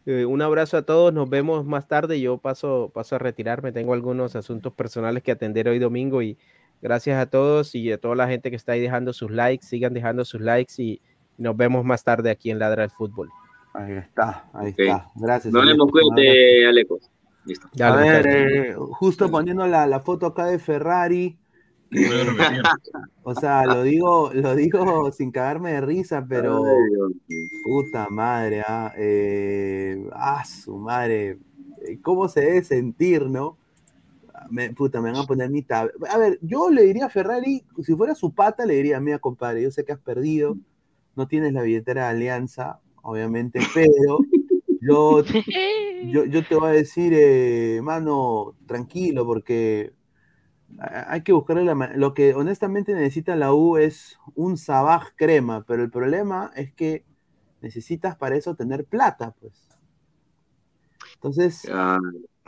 eh, 0.07 0.25
un 0.25 0.43
abrazo 0.43 0.77
a 0.77 0.83
todos. 0.83 1.13
Nos 1.13 1.29
vemos 1.31 1.65
más 1.65 1.87
tarde. 1.89 2.21
Yo 2.21 2.39
paso, 2.39 2.91
paso 2.93 3.17
a 3.17 3.19
retirarme. 3.19 3.73
Tengo 3.73 3.95
algunos 3.95 4.35
asuntos 4.37 4.73
personales 4.73 5.23
que 5.23 5.33
atender 5.33 5.69
hoy 5.69 5.79
domingo 5.79 6.23
y 6.23 6.37
gracias 6.81 7.21
a 7.21 7.27
todos 7.27 7.75
y 7.75 7.93
a 7.93 7.99
toda 7.99 8.15
la 8.17 8.29
gente 8.29 8.51
que 8.51 8.57
está 8.57 8.73
ahí 8.73 8.81
dejando 8.81 9.13
sus 9.13 9.31
likes. 9.31 9.67
Sigan 9.67 9.95
dejando 9.95 10.25
sus 10.25 10.41
likes 10.41 10.75
y 10.79 11.01
nos 11.39 11.57
vemos 11.57 11.85
más 11.85 12.05
tarde 12.05 12.31
aquí 12.31 12.51
en 12.51 12.59
Ladra 12.59 12.83
del 12.83 12.91
Fútbol. 12.91 13.31
Ahí 13.75 13.93
está, 13.95 14.45
ahí 14.53 14.71
Ok. 14.71 14.79
está. 14.81 15.11
Gracias. 15.15 15.53
Nos 15.53 15.65
vemos, 15.65 15.73
Aleco, 15.73 15.85
un 15.85 15.91
cuídate, 15.91 16.67
Aleco. 16.67 16.99
Listo. 17.45 17.69
A 17.83 17.97
ver, 17.97 18.27
eh, 18.27 18.75
justo 18.77 19.31
poniendo 19.31 19.67
la, 19.67 19.87
la 19.87 20.01
foto 20.01 20.27
acá 20.27 20.47
de 20.47 20.59
Ferrari. 20.59 21.39
o 23.23 23.35
sea, 23.35 23.67
lo 23.67 23.83
digo, 23.83 24.31
lo 24.33 24.55
digo 24.55 25.13
sin 25.13 25.31
cagarme 25.31 25.73
de 25.73 25.81
risa, 25.83 26.25
pero 26.27 26.63
puta 27.65 28.09
madre, 28.09 28.63
ah, 28.67 28.93
eh, 28.97 30.09
ah, 30.13 30.45
su 30.45 30.77
madre, 30.79 31.39
eh, 31.87 31.99
¿cómo 32.03 32.29
se 32.29 32.41
debe 32.41 32.65
sentir, 32.65 33.29
no? 33.29 33.59
Me, 34.51 34.73
puta, 34.73 35.01
me 35.01 35.13
van 35.13 35.23
a 35.23 35.27
poner 35.27 35.51
mi 35.51 35.63
tab. 35.63 35.91
A 36.09 36.19
ver, 36.19 36.39
yo 36.43 36.71
le 36.71 36.83
diría 36.83 37.07
a 37.07 37.11
Ferrari, 37.11 37.65
si 37.83 37.95
fuera 37.95 38.15
su 38.15 38.35
pata, 38.35 38.67
le 38.67 38.75
diría, 38.75 38.99
mira, 39.01 39.19
compadre, 39.19 39.63
yo 39.63 39.71
sé 39.71 39.85
que 39.85 39.93
has 39.93 40.01
perdido, 40.01 40.57
no 41.15 41.29
tienes 41.29 41.53
la 41.53 41.63
billetera 41.63 42.05
de 42.05 42.11
Alianza, 42.11 42.81
obviamente, 43.03 43.61
pero 43.75 44.19
yo, 44.81 45.23
yo, 46.05 46.25
yo 46.25 46.45
te 46.47 46.55
voy 46.55 46.71
a 46.71 46.73
decir, 46.73 47.13
eh, 47.15 47.81
mano, 47.83 48.55
tranquilo, 48.67 49.27
porque 49.27 49.93
hay 50.79 51.23
que 51.23 51.33
buscarle 51.33 51.65
la 51.65 51.75
Lo 51.95 52.15
que 52.15 52.35
honestamente 52.35 52.95
necesita 52.95 53.37
la 53.37 53.53
U 53.53 53.77
es 53.77 54.19
un 54.35 54.57
Sabaj 54.57 55.15
crema, 55.17 55.65
pero 55.67 55.83
el 55.83 55.91
problema 55.91 56.51
es 56.55 56.73
que 56.73 57.05
necesitas 57.61 58.17
para 58.17 58.37
eso 58.37 58.55
tener 58.55 58.85
plata, 58.85 59.35
pues. 59.41 59.53
Entonces, 61.15 61.71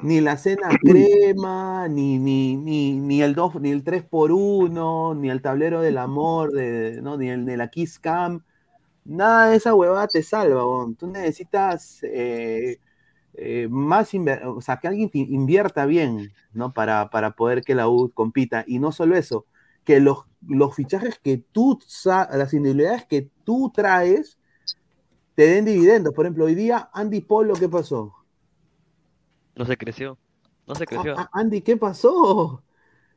ni 0.03 0.21
la 0.21 0.37
cena 0.37 0.69
crema, 0.83 1.89
ni, 1.89 2.19
ni, 2.19 2.57
ni, 2.57 2.95
ni 2.95 3.23
el 3.23 3.35
2, 3.35 3.61
ni 3.61 3.71
el 3.71 3.85
3 3.85 4.05
por 4.05 4.33
1 4.33 5.15
ni 5.15 5.31
el 5.31 5.43
tablero 5.43 5.81
del 5.81 5.99
amor, 5.99 6.53
de, 6.53 7.01
¿no? 7.03 7.17
ni, 7.17 7.31
el, 7.31 7.45
ni 7.45 7.57
la 7.57 7.69
Kiss 7.69 7.99
Cam, 7.99 8.43
nada 9.05 9.49
de 9.49 9.57
esa 9.57 9.75
huevada 9.75 10.09
te 10.09 10.23
salva, 10.23 10.67
weón. 10.67 10.97
Tú 10.97 11.07
necesitas 11.07 12.01
eh, 12.03 12.79
eh, 13.35 13.69
más, 13.71 14.11
o 14.47 14.61
sea, 14.61 14.79
que 14.79 14.89
alguien 14.89 15.11
invierta 15.13 15.87
bien, 15.87 16.33
¿no? 16.53 16.73
Para, 16.73 17.11
para 17.11 17.33
poder 17.33 17.63
que 17.63 17.75
la 17.75 17.89
U 17.89 18.11
compita. 18.13 18.65
Y 18.67 18.79
no 18.79 18.93
solo 18.93 19.17
eso, 19.17 19.47
que 19.85 20.01
los, 20.01 20.25
los 20.47 20.75
fichajes 20.75 21.19
que 21.19 21.39
tú, 21.39 21.79
las 22.05 22.55
individualidades 22.55 23.07
que 23.07 23.31
tú 23.45 23.73
traes, 23.75 24.39
te 25.35 25.47
den 25.47 25.65
dividendos. 25.65 26.15
Por 26.15 26.27
ejemplo, 26.27 26.45
hoy 26.45 26.55
día 26.55 26.91
Andy 26.93 27.21
Polo, 27.21 27.55
¿qué 27.55 27.69
pasó? 27.69 28.15
No 29.57 29.65
se 29.65 29.77
creció. 29.77 30.19
No 30.67 30.75
se 30.75 30.87
creció. 30.87 31.15
Ah, 31.19 31.29
ah, 31.33 31.41
Andy, 31.41 31.61
¿qué 31.61 31.77
pasó? 31.77 32.63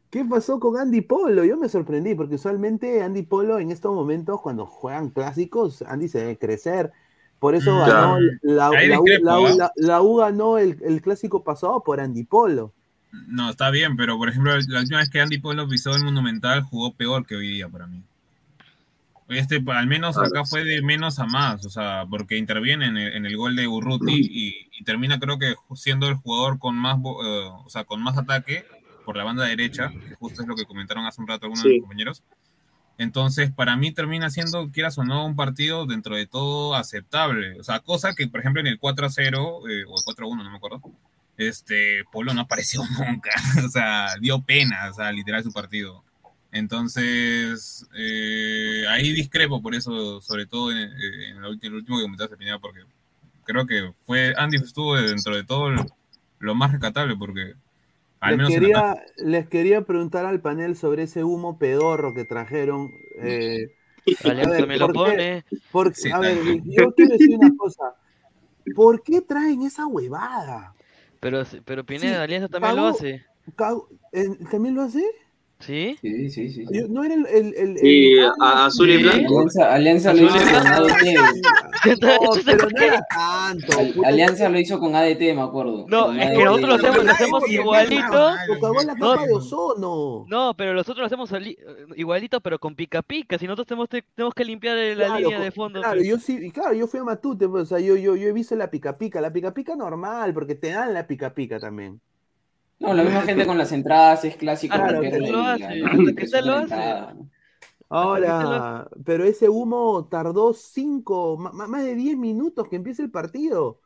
¿Qué 0.09 0.23
pasó 0.25 0.59
con 0.59 0.77
Andy 0.77 1.01
Polo? 1.01 1.43
Yo 1.43 1.57
me 1.57 1.69
sorprendí 1.69 2.15
porque 2.15 2.35
usualmente 2.35 3.01
Andy 3.03 3.23
Polo 3.23 3.59
en 3.59 3.71
estos 3.71 3.93
momentos 3.93 4.41
cuando 4.41 4.65
juegan 4.65 5.09
clásicos, 5.09 5.81
Andy 5.81 6.07
se 6.07 6.19
debe 6.19 6.37
crecer. 6.37 6.91
Por 7.39 7.53
eso 7.55 7.75
Mm. 7.75 7.79
ganó 7.87 8.17
la, 8.41 8.69
la 8.69 8.79
discrepo, 8.79 9.25
la 9.25 9.39
U- 9.39 9.45
¿ah? 9.47 9.53
la- 9.57 9.71
la 9.75 10.01
U 10.01 10.15
ganó 10.17 10.57
el, 10.57 10.77
el 10.83 11.01
clásico 11.01 11.43
pasado 11.43 11.83
por 11.83 11.99
Andy 11.99 12.23
Polo. 12.23 12.73
No, 13.27 13.49
está 13.49 13.69
bien, 13.69 13.95
pero 13.95 14.17
por 14.17 14.29
ejemplo, 14.29 14.51
la 14.67 14.79
última 14.79 14.99
vez 14.99 15.09
que 15.09 15.21
Andy 15.21 15.37
Polo 15.37 15.67
pisó 15.67 15.95
el 15.95 16.03
Monumental 16.03 16.61
jugó 16.63 16.93
peor 16.93 17.25
que 17.25 17.35
hoy 17.35 17.47
día 17.49 17.67
para 17.69 17.87
mí. 17.87 18.01
Este, 19.29 19.61
al 19.67 19.87
menos 19.87 20.17
acá 20.17 20.45
fue 20.45 20.63
de 20.63 20.81
menos 20.81 21.19
a 21.19 21.25
más, 21.25 21.65
o 21.65 21.69
sea, 21.69 22.05
porque 22.09 22.37
interviene 22.37 22.85
en 22.87 22.97
el, 22.97 23.13
en 23.13 23.25
el 23.25 23.35
gol 23.35 23.57
de 23.57 23.67
Urruti 23.67 24.13
y, 24.21 24.69
y 24.71 24.83
termina 24.85 25.19
creo 25.19 25.37
que 25.37 25.53
siendo 25.75 26.07
el 26.07 26.15
jugador 26.15 26.59
con 26.59 26.75
más, 26.75 26.97
bo- 26.97 27.21
eh, 27.25 27.49
o 27.65 27.69
sea, 27.69 27.83
con 27.83 28.01
más 28.01 28.17
ataque 28.17 28.65
por 29.05 29.17
la 29.17 29.25
banda 29.25 29.43
derecha, 29.45 29.89
que 29.89 30.15
justo 30.15 30.41
es 30.41 30.47
lo 30.47 30.55
que 30.55 30.63
comentaron 30.65 31.05
hace 31.05 31.21
un 31.21 31.27
rato 31.27 31.45
algunos 31.45 31.63
de 31.63 31.69
mis 31.71 31.81
compañeros. 31.81 32.23
Entonces, 32.97 33.51
para 33.51 33.75
mí 33.77 33.91
termina 33.91 34.29
siendo, 34.29 34.71
quieras 34.71 34.97
o 34.97 35.03
no, 35.03 35.25
un 35.25 35.35
partido 35.35 35.85
dentro 35.85 36.15
de 36.15 36.25
todo 36.25 36.73
aceptable. 36.75 37.59
O 37.59 37.63
sea, 37.63 37.79
cosa 37.79 38.13
que, 38.15 38.27
por 38.27 38.39
ejemplo, 38.39 38.59
en 38.59 38.67
el 38.67 38.79
4 38.79 39.05
a 39.05 39.09
0 39.09 39.61
eh, 39.69 39.83
o 39.87 39.97
el 39.97 40.03
4 40.03 40.25
a 40.25 40.29
1, 40.29 40.43
no 40.43 40.49
me 40.49 40.57
acuerdo, 40.57 40.81
este, 41.37 42.03
Polo 42.11 42.33
no 42.33 42.41
apareció 42.41 42.81
nunca. 43.07 43.31
o 43.65 43.69
sea, 43.69 44.15
dio 44.19 44.41
pena, 44.41 44.89
o 44.89 44.93
sea, 44.93 45.11
literal 45.11 45.43
su 45.43 45.51
partido. 45.51 46.03
Entonces, 46.51 47.85
eh, 47.95 48.83
ahí 48.89 49.11
discrepo 49.13 49.61
por 49.61 49.75
eso, 49.75 50.21
sobre 50.21 50.45
todo 50.45 50.71
en, 50.71 50.77
en 50.77 51.41
lo 51.41 51.49
ulti- 51.51 51.65
en 51.65 51.71
el 51.73 51.75
último 51.75 51.97
que 51.97 52.03
comentaste, 52.03 52.37
Pineda, 52.37 52.59
porque 52.59 52.81
creo 53.43 53.65
que 53.67 53.91
fue, 54.05 54.33
Andy 54.37 54.57
estuvo 54.57 54.95
dentro 54.95 55.35
de 55.35 55.43
todo 55.43 55.69
lo- 55.71 55.85
lo 56.39 56.55
más 56.55 56.71
rescatable, 56.71 57.15
porque 57.15 57.53
al 58.19 58.37
Les 58.37 58.47
quería, 58.49 59.05
les 59.17 59.47
quería 59.47 59.81
preguntar 59.83 60.25
al 60.25 60.41
panel 60.41 60.75
sobre 60.75 61.03
ese 61.03 61.23
humo 61.23 61.57
pedorro 61.57 62.13
que 62.13 62.25
trajeron. 62.25 62.91
eh, 63.21 63.67
Alianza 64.23 64.49
a 64.49 64.51
ver, 64.51 64.59
también 64.61 64.79
lo 64.79 64.87
¿por 64.87 65.05
qué? 65.05 65.11
pone. 65.11 65.45
Por- 65.71 65.93
Sí, 65.95 66.09
a 66.11 66.19
ver, 66.19 66.37
yo 66.65 66.93
quiero 66.93 67.11
decir 67.11 67.37
una 67.37 67.55
cosa. 67.57 67.93
¿Por 68.75 69.01
qué 69.03 69.21
traen 69.21 69.61
esa 69.61 69.85
huevada? 69.87 70.73
Pero, 71.19 71.43
pero 71.65 71.83
Pineda, 71.85 72.15
Sí, 72.17 72.21
Alianza 72.21 72.47
también 72.47 72.75
lo 72.75 72.83
cagó- 72.83 72.95
hace. 72.95 73.25
Cago- 73.55 73.89
¿eh, 74.11 74.25
¿También 74.51 74.75
lo 74.75 74.81
hace? 74.83 75.03
¿Sí? 75.59 75.97
Sí, 76.01 76.29
sí, 76.29 76.49
sí. 76.51 76.65
Yo- 76.71 76.87
¿No 76.87 77.03
era 77.03 77.15
el, 77.15 77.25
el, 77.25 77.53
el- 77.55 77.77
Sí, 77.79 78.13
el- 78.13 78.29
azul 78.41 78.89
y 78.91 79.01
blanco. 79.01 79.39
Alianza, 79.39 79.73
Alianza 79.73 80.13
lo 80.13 80.21
hizo 80.23 80.35
Azul 80.35 80.47
y 80.49 80.53
con 80.53 80.61
blanco. 80.63 80.83
ADT. 80.85 81.37
No, 82.01 82.17
pero 82.45 82.69
no 82.69 82.81
era 82.81 83.01
tanto. 83.09 83.79
Al- 83.79 84.05
Alianza 84.05 84.49
lo 84.49 84.59
hizo 84.59 84.79
con 84.79 84.95
ADT, 84.95 85.19
me 85.35 85.41
acuerdo. 85.41 85.85
No, 85.87 86.11
es 86.11 86.31
que 86.37 86.43
nosotros 86.43 86.69
lo 86.69 86.75
hacemos, 86.75 87.05
lo 87.05 87.11
hacemos 87.11 87.49
igualito. 87.49 88.01
La 88.85 88.93
No, 88.95 89.11
capa 89.11 89.25
de 89.25 89.33
ozono. 89.33 90.25
no, 90.27 90.53
pero 90.57 90.73
nosotros 90.73 90.99
lo 90.99 91.05
hacemos 91.05 91.31
ali- 91.33 91.57
igualito, 91.95 92.39
pero 92.41 92.59
con 92.59 92.75
pica 92.75 93.01
pica. 93.01 93.37
Si 93.37 93.45
nosotros 93.45 93.67
tenemos, 93.67 93.89
te- 93.89 94.03
tenemos 94.15 94.33
que 94.33 94.45
limpiar 94.45 94.75
la 94.77 95.05
Claro, 95.05 95.19
línea 95.19 95.39
de 95.39 95.51
fondo. 95.51 95.79
Claro, 95.81 95.97
pues. 95.97 96.07
yo 96.07 96.17
sí, 96.19 96.37
y 96.41 96.51
claro, 96.51 96.73
yo 96.73 96.87
fui 96.87 96.99
a 96.99 97.03
Matute, 97.03 97.47
pues, 97.47 97.63
o 97.63 97.65
sea, 97.65 97.79
yo, 97.79 97.95
yo, 97.95 98.15
yo 98.15 98.27
he 98.27 98.33
visto 98.33 98.55
la 98.55 98.69
pica 98.69 98.97
pica, 98.97 99.21
la 99.21 99.31
pica 99.31 99.53
pica 99.53 99.75
normal, 99.75 100.33
porque 100.33 100.55
te 100.55 100.69
dan 100.71 100.93
la 100.93 101.07
pica 101.07 101.33
pica 101.33 101.59
también. 101.59 101.99
No, 102.79 102.93
la 102.93 103.03
misma 103.03 103.21
gente 103.23 103.45
con 103.45 103.57
las 103.57 103.71
entradas 103.71 104.23
es 104.25 104.37
clásico. 104.37 104.75
Claro, 104.77 105.01
que 105.01 105.19
lo 105.31 105.41
hace, 105.41 106.27
se. 106.27 107.15
Ahora, 107.89 108.89
pero 109.05 109.23
ese 109.23 109.49
humo 109.49 110.07
tardó 110.09 110.53
cinco, 110.53 111.37
ma- 111.37 111.51
ma- 111.53 111.67
más 111.67 111.83
de 111.85 111.95
10 111.95 112.17
minutos 112.17 112.67
que 112.69 112.75
empiece 112.75 113.01
el 113.01 113.11
partido. 113.11 113.81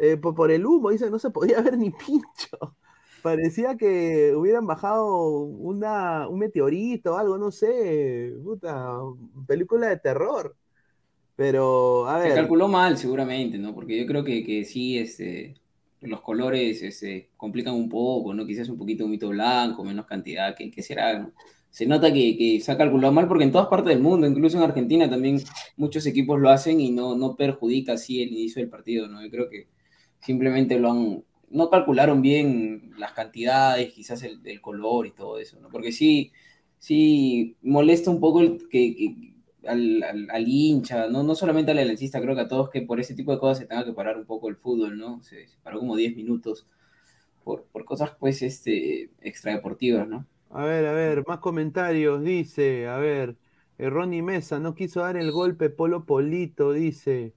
eh, 0.00 0.16
por, 0.18 0.34
por 0.34 0.50
el 0.52 0.66
humo, 0.66 0.90
dice, 0.90 1.10
no 1.10 1.18
se 1.20 1.30
podía 1.30 1.60
ver 1.62 1.78
ni 1.78 1.90
pincho. 1.90 2.76
Parecía 3.22 3.76
que 3.76 4.34
hubieran 4.36 4.66
bajado 4.66 5.16
una, 5.42 6.28
un 6.28 6.38
meteorito 6.40 7.14
o 7.14 7.18
algo, 7.18 7.38
no 7.38 7.50
sé. 7.52 8.34
Puta, 8.44 8.98
película 9.46 9.88
de 9.88 9.98
terror. 9.98 10.56
Pero, 11.36 12.08
a 12.08 12.18
Se 12.18 12.28
ver. 12.28 12.34
calculó 12.34 12.68
mal, 12.68 12.98
seguramente, 12.98 13.58
¿no? 13.58 13.74
Porque 13.74 13.98
yo 14.00 14.06
creo 14.06 14.24
que, 14.24 14.44
que 14.44 14.64
sí, 14.64 14.98
este, 14.98 15.54
los 16.00 16.20
colores 16.20 16.80
se 16.96 17.30
complican 17.36 17.74
un 17.74 17.88
poco, 17.88 18.34
¿no? 18.34 18.46
Quizás 18.46 18.68
un 18.68 18.78
poquito 18.78 19.04
un 19.04 19.10
mito 19.10 19.28
blanco, 19.28 19.84
menos 19.84 20.06
cantidad, 20.06 20.54
¿qué, 20.56 20.70
qué 20.70 20.82
será? 20.82 21.30
Se 21.70 21.86
nota 21.86 22.12
que, 22.12 22.36
que 22.36 22.60
se 22.60 22.72
ha 22.72 22.78
calculado 22.78 23.12
mal 23.12 23.28
porque 23.28 23.44
en 23.44 23.52
todas 23.52 23.68
partes 23.68 23.88
del 23.94 24.02
mundo, 24.02 24.26
incluso 24.26 24.56
en 24.56 24.64
Argentina 24.64 25.08
también 25.10 25.40
muchos 25.76 26.06
equipos 26.06 26.40
lo 26.40 26.50
hacen 26.50 26.80
y 26.80 26.90
no, 26.90 27.16
no 27.16 27.36
perjudica 27.36 27.94
así 27.94 28.22
el 28.22 28.32
inicio 28.32 28.62
del 28.62 28.70
partido, 28.70 29.08
¿no? 29.08 29.22
Yo 29.22 29.30
creo 29.30 29.50
que 29.50 29.68
simplemente 30.20 30.78
lo 30.78 30.90
han, 30.92 31.24
no 31.50 31.70
calcularon 31.70 32.22
bien 32.22 32.92
las 32.98 33.12
cantidades, 33.12 33.92
quizás 33.92 34.22
el, 34.22 34.60
color 34.60 35.06
y 35.06 35.12
todo 35.12 35.38
eso, 35.38 35.60
¿no? 35.60 35.68
Porque 35.68 35.92
sí, 35.92 36.32
sí 36.78 37.56
molesta 37.62 38.10
un 38.10 38.20
poco 38.20 38.40
el 38.40 38.68
que- 38.68 39.34
al, 39.68 40.02
al- 40.04 40.28
al 40.30 40.48
hincha, 40.48 41.08
¿no? 41.08 41.22
no 41.22 41.34
solamente 41.34 41.72
al 41.72 41.78
aliancista, 41.78 42.20
creo 42.20 42.34
que 42.34 42.42
a 42.42 42.48
todos 42.48 42.70
que 42.70 42.82
por 42.82 43.00
ese 43.00 43.14
tipo 43.14 43.32
de 43.32 43.38
cosas 43.38 43.58
se 43.58 43.66
tenga 43.66 43.84
que 43.84 43.92
parar 43.92 44.16
un 44.18 44.26
poco 44.26 44.48
el 44.48 44.56
fútbol, 44.56 44.98
¿no? 44.98 45.22
Se, 45.22 45.48
se 45.48 45.58
paró 45.62 45.78
como 45.80 45.96
10 45.96 46.16
minutos 46.16 46.66
por, 47.44 47.64
por 47.66 47.84
cosas, 47.86 48.12
pues, 48.20 48.42
este, 48.42 49.10
extradeportivas, 49.22 50.08
¿no? 50.08 50.26
A 50.50 50.64
ver, 50.64 50.86
a 50.86 50.92
ver, 50.92 51.24
más 51.26 51.38
comentarios. 51.40 52.22
Dice, 52.22 52.88
a 52.88 52.96
ver, 52.98 53.36
eh, 53.78 53.90
Ronnie 53.90 54.22
Mesa 54.22 54.58
no 54.58 54.74
quiso 54.74 55.00
dar 55.00 55.16
el 55.16 55.30
golpe 55.30 55.70
Polo 55.70 56.06
Polito, 56.06 56.72
dice. 56.72 57.34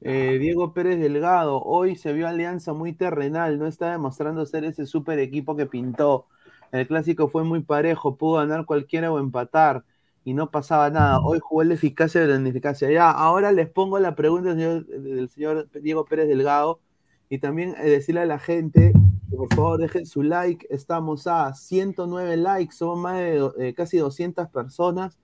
Eh, 0.00 0.38
Diego 0.40 0.72
Pérez 0.74 0.98
Delgado, 1.00 1.60
hoy 1.62 1.96
se 1.96 2.12
vio 2.12 2.26
Alianza 2.28 2.72
muy 2.74 2.92
terrenal, 2.92 3.58
no 3.58 3.66
está 3.66 3.90
demostrando 3.92 4.44
ser 4.46 4.64
ese 4.64 4.86
super 4.86 5.18
equipo 5.18 5.56
que 5.56 5.66
pintó. 5.66 6.26
El 6.72 6.86
clásico 6.86 7.28
fue 7.28 7.44
muy 7.44 7.62
parejo, 7.62 8.16
pudo 8.16 8.36
ganar 8.38 8.66
cualquiera 8.66 9.12
o 9.12 9.18
empatar 9.18 9.84
y 10.24 10.34
no 10.34 10.50
pasaba 10.50 10.90
nada. 10.90 11.20
Hoy 11.20 11.38
jugó 11.38 11.62
la 11.64 11.74
eficacia 11.74 12.22
de 12.22 12.28
la 12.28 12.36
ineficacia. 12.36 12.90
Ya, 12.90 13.10
ahora 13.10 13.52
les 13.52 13.68
pongo 13.68 13.98
la 13.98 14.14
pregunta 14.14 14.54
del 14.54 14.58
señor, 14.58 14.86
del 14.86 15.28
señor 15.28 15.70
Diego 15.82 16.04
Pérez 16.06 16.28
Delgado 16.28 16.80
y 17.28 17.38
también 17.38 17.74
eh, 17.78 17.90
decirle 17.90 18.22
a 18.22 18.26
la 18.26 18.38
gente 18.38 18.92
que 19.30 19.36
por 19.36 19.54
favor 19.54 19.80
dejen 19.80 20.06
su 20.06 20.22
like. 20.22 20.66
Estamos 20.70 21.26
a 21.26 21.54
109 21.54 22.36
likes, 22.38 22.74
somos 22.74 22.98
más 22.98 23.18
de 23.18 23.50
eh, 23.58 23.74
casi 23.74 23.98
200 23.98 24.48
personas. 24.48 25.18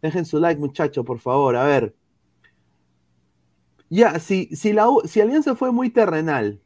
Dejen 0.00 0.24
su 0.24 0.38
like, 0.40 0.58
muchachos, 0.60 1.04
por 1.04 1.18
favor. 1.18 1.56
A 1.56 1.64
ver. 1.64 1.94
Ya, 3.88 4.18
si, 4.18 4.46
si, 4.56 4.72
la, 4.72 4.88
si 5.04 5.20
Alianza 5.20 5.54
fue 5.54 5.70
muy 5.70 5.90
terrenal 5.90 6.60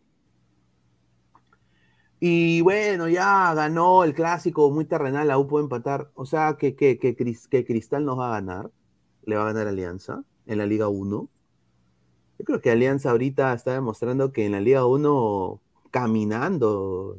y 2.21 2.61
bueno, 2.61 3.09
ya 3.09 3.55
ganó 3.55 4.05
el 4.05 4.13
clásico 4.13 4.71
muy 4.71 4.85
terrenal, 4.85 5.27
la 5.27 5.39
U 5.39 5.49
puede 5.49 5.65
empatar. 5.65 6.11
O 6.15 6.27
sea, 6.27 6.57
que, 6.59 6.77
que, 6.77 6.99
que, 6.99 7.17
que 7.17 7.65
Cristal 7.65 8.05
nos 8.05 8.19
va 8.19 8.29
a 8.29 8.41
ganar. 8.41 8.71
Le 9.25 9.37
va 9.37 9.43
a 9.43 9.53
ganar 9.53 9.69
Alianza 9.69 10.23
en 10.47 10.59
la 10.59 10.67
Liga 10.67 10.89
1. 10.89 11.29
Yo 12.39 12.45
creo 12.45 12.61
que 12.61 12.71
Alianza 12.71 13.11
ahorita 13.11 13.55
está 13.55 13.73
demostrando 13.73 14.33
que 14.33 14.45
en 14.45 14.53
la 14.53 14.61
Liga 14.61 14.85
1 14.85 15.61
caminando. 15.91 17.19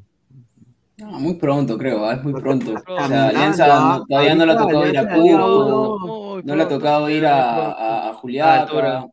No, 0.97 1.07
muy 1.19 1.33
pronto, 1.33 1.79
creo, 1.79 2.05
¿ah? 2.05 2.13
es 2.13 2.23
muy 2.23 2.39
pronto. 2.39 2.71
O 2.71 2.73
sea, 2.73 2.83
Caminando, 2.83 3.29
Alianza 3.29 3.65
ah, 3.69 3.97
no- 3.97 4.05
todavía 4.05 4.35
no 4.35 4.45
le 4.45 4.51
ha 4.51 4.57
tocado 4.57 4.87
ir 4.87 4.97
a 4.99 5.17
Muy 5.17 6.43
no 6.43 6.55
le 6.55 6.63
ha 6.63 6.67
tocado 6.67 7.09
ir 7.09 7.25
a, 7.25 8.09
a, 8.09 8.13
Juliaca, 8.13 9.09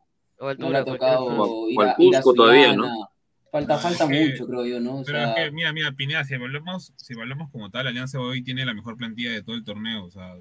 no 0.57 0.69
le 0.69 0.77
ha 0.77 0.85
tocado 0.85 1.67
ir 1.67 1.81
a, 1.81 1.95
ir 1.97 2.15
a 2.15 2.21
Cusco 2.21 2.33
todavía, 2.35 2.75
¿no? 2.75 3.08
Falta, 3.51 3.75
No, 3.75 3.79
falta 3.79 4.03
es 4.05 4.09
que- 4.09 4.29
mucho, 4.31 4.47
creo 4.47 4.65
yo, 4.65 4.79
¿no? 4.79 4.97
O 4.97 5.03
Pero 5.03 5.17
sea, 5.17 5.33
es 5.33 5.45
que, 5.45 5.51
mira, 5.51 5.73
mira, 5.73 5.91
Pineda, 5.93 6.23
si 6.23 6.35
evaluamos, 6.35 6.93
si 6.97 7.13
evaluamos 7.13 7.49
como 7.51 7.69
tal, 7.71 7.87
Alianza 7.87 8.19
hoy 8.19 8.43
tiene 8.43 8.65
la 8.65 8.73
mejor 8.73 8.95
plantilla 8.97 9.31
de 9.31 9.41
todo 9.41 9.55
el 9.55 9.63
torneo. 9.63 10.05
O 10.05 10.09
sea, 10.11 10.35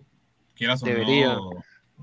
quieras 0.54 0.82
o 0.82 0.86
Debería. 0.86 1.34
no. 1.34 1.50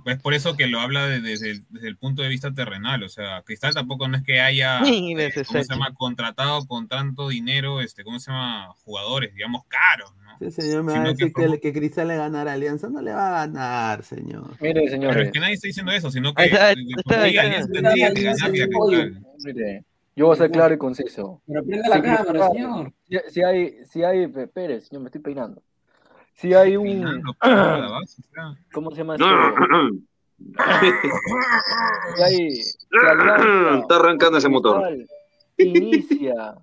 Es 0.08 0.20
por 0.22 0.34
eso 0.34 0.58
que 0.58 0.68
lo 0.68 0.82
habla 0.82 1.08
de- 1.08 1.22
desde, 1.22 1.51
el- 1.51 1.64
desde 1.70 1.88
el 1.88 1.95
punto 1.95 2.22
de 2.22 2.28
vista 2.28 2.53
terrenal. 2.53 3.01
O 3.03 3.08
sea, 3.08 3.43
Cristal 3.43 3.74
tampoco 3.74 4.08
no 4.10 4.18
es 4.18 4.24
que 4.24 4.41
haya, 4.41 4.82
eh, 4.86 5.32
¿cómo 5.47 5.64
se 5.64 5.70
llama? 5.74 5.93
Contratado 5.93 6.66
con 6.68 6.88
tanto 6.89 7.30
dinero, 7.30 7.80
este, 7.80 8.03
¿cómo 8.03 8.20
se 8.20 8.30
llama? 8.30 8.74
Jugadores, 8.84 9.34
digamos, 9.34 9.64
caros, 9.68 10.14
¿no? 10.18 10.38
Sí, 10.39 10.51
señor, 10.51 10.84
me 10.84 10.91
va 10.91 10.99
a 10.99 11.03
que 11.03 11.10
decir 11.12 11.34
que, 11.34 11.60
que 11.62 11.72
Cristal 11.72 12.10
le 12.10 12.18
ganará 12.18 12.51
a 12.51 12.53
Alianza. 12.56 12.89
No 12.89 13.01
le 13.01 13.14
va 13.14 13.28
a 13.43 13.47
ganar, 13.47 14.03
señor. 14.03 14.49
Mire, 14.60 14.74
Pero 14.74 14.89
señores. 14.91 15.28
es 15.28 15.32
que 15.32 15.39
nadie 15.39 15.53
está 15.53 15.68
diciendo 15.68 15.91
eso, 15.93 16.12
sino 16.12 16.34
que 16.34 16.43
eh, 16.43 16.58
Alianza 16.58 17.70
tendría 17.72 18.12
que 18.14 18.28
a 18.30 18.36
Cristal. 18.36 18.51
Mire, 19.45 19.84
yo 20.16 20.28
voy 20.28 20.34
a 20.34 20.38
ser 20.38 20.51
claro 20.51 20.74
y 20.74 20.78
conciso. 20.78 21.42
pero 21.46 21.63
prenda 21.66 21.89
la 21.89 21.96
Si 21.96 22.01
cámara, 22.01 22.50
señor. 22.50 22.93
Si, 23.04 23.17
si 23.29 23.43
hay, 23.43 23.86
si 23.86 24.04
hay, 24.04 24.28
Pérez, 24.28 24.87
señor, 24.87 25.01
me 25.01 25.08
estoy 25.08 25.21
peinando. 25.21 25.62
Si 26.33 26.54
hay 26.54 26.78
un, 26.78 26.86
Peinando. 26.86 27.36
¿cómo 28.74 28.92
se 28.92 28.97
llama 28.97 29.16
esto? 29.16 29.25
Si 32.16 32.21
hay, 32.24 32.51
si 32.54 32.71
Alianza 33.09 33.79
Está 33.79 33.96
arrancando 33.97 34.37
ese 34.37 34.50
motor. 34.50 34.83
Inicia, 35.58 36.55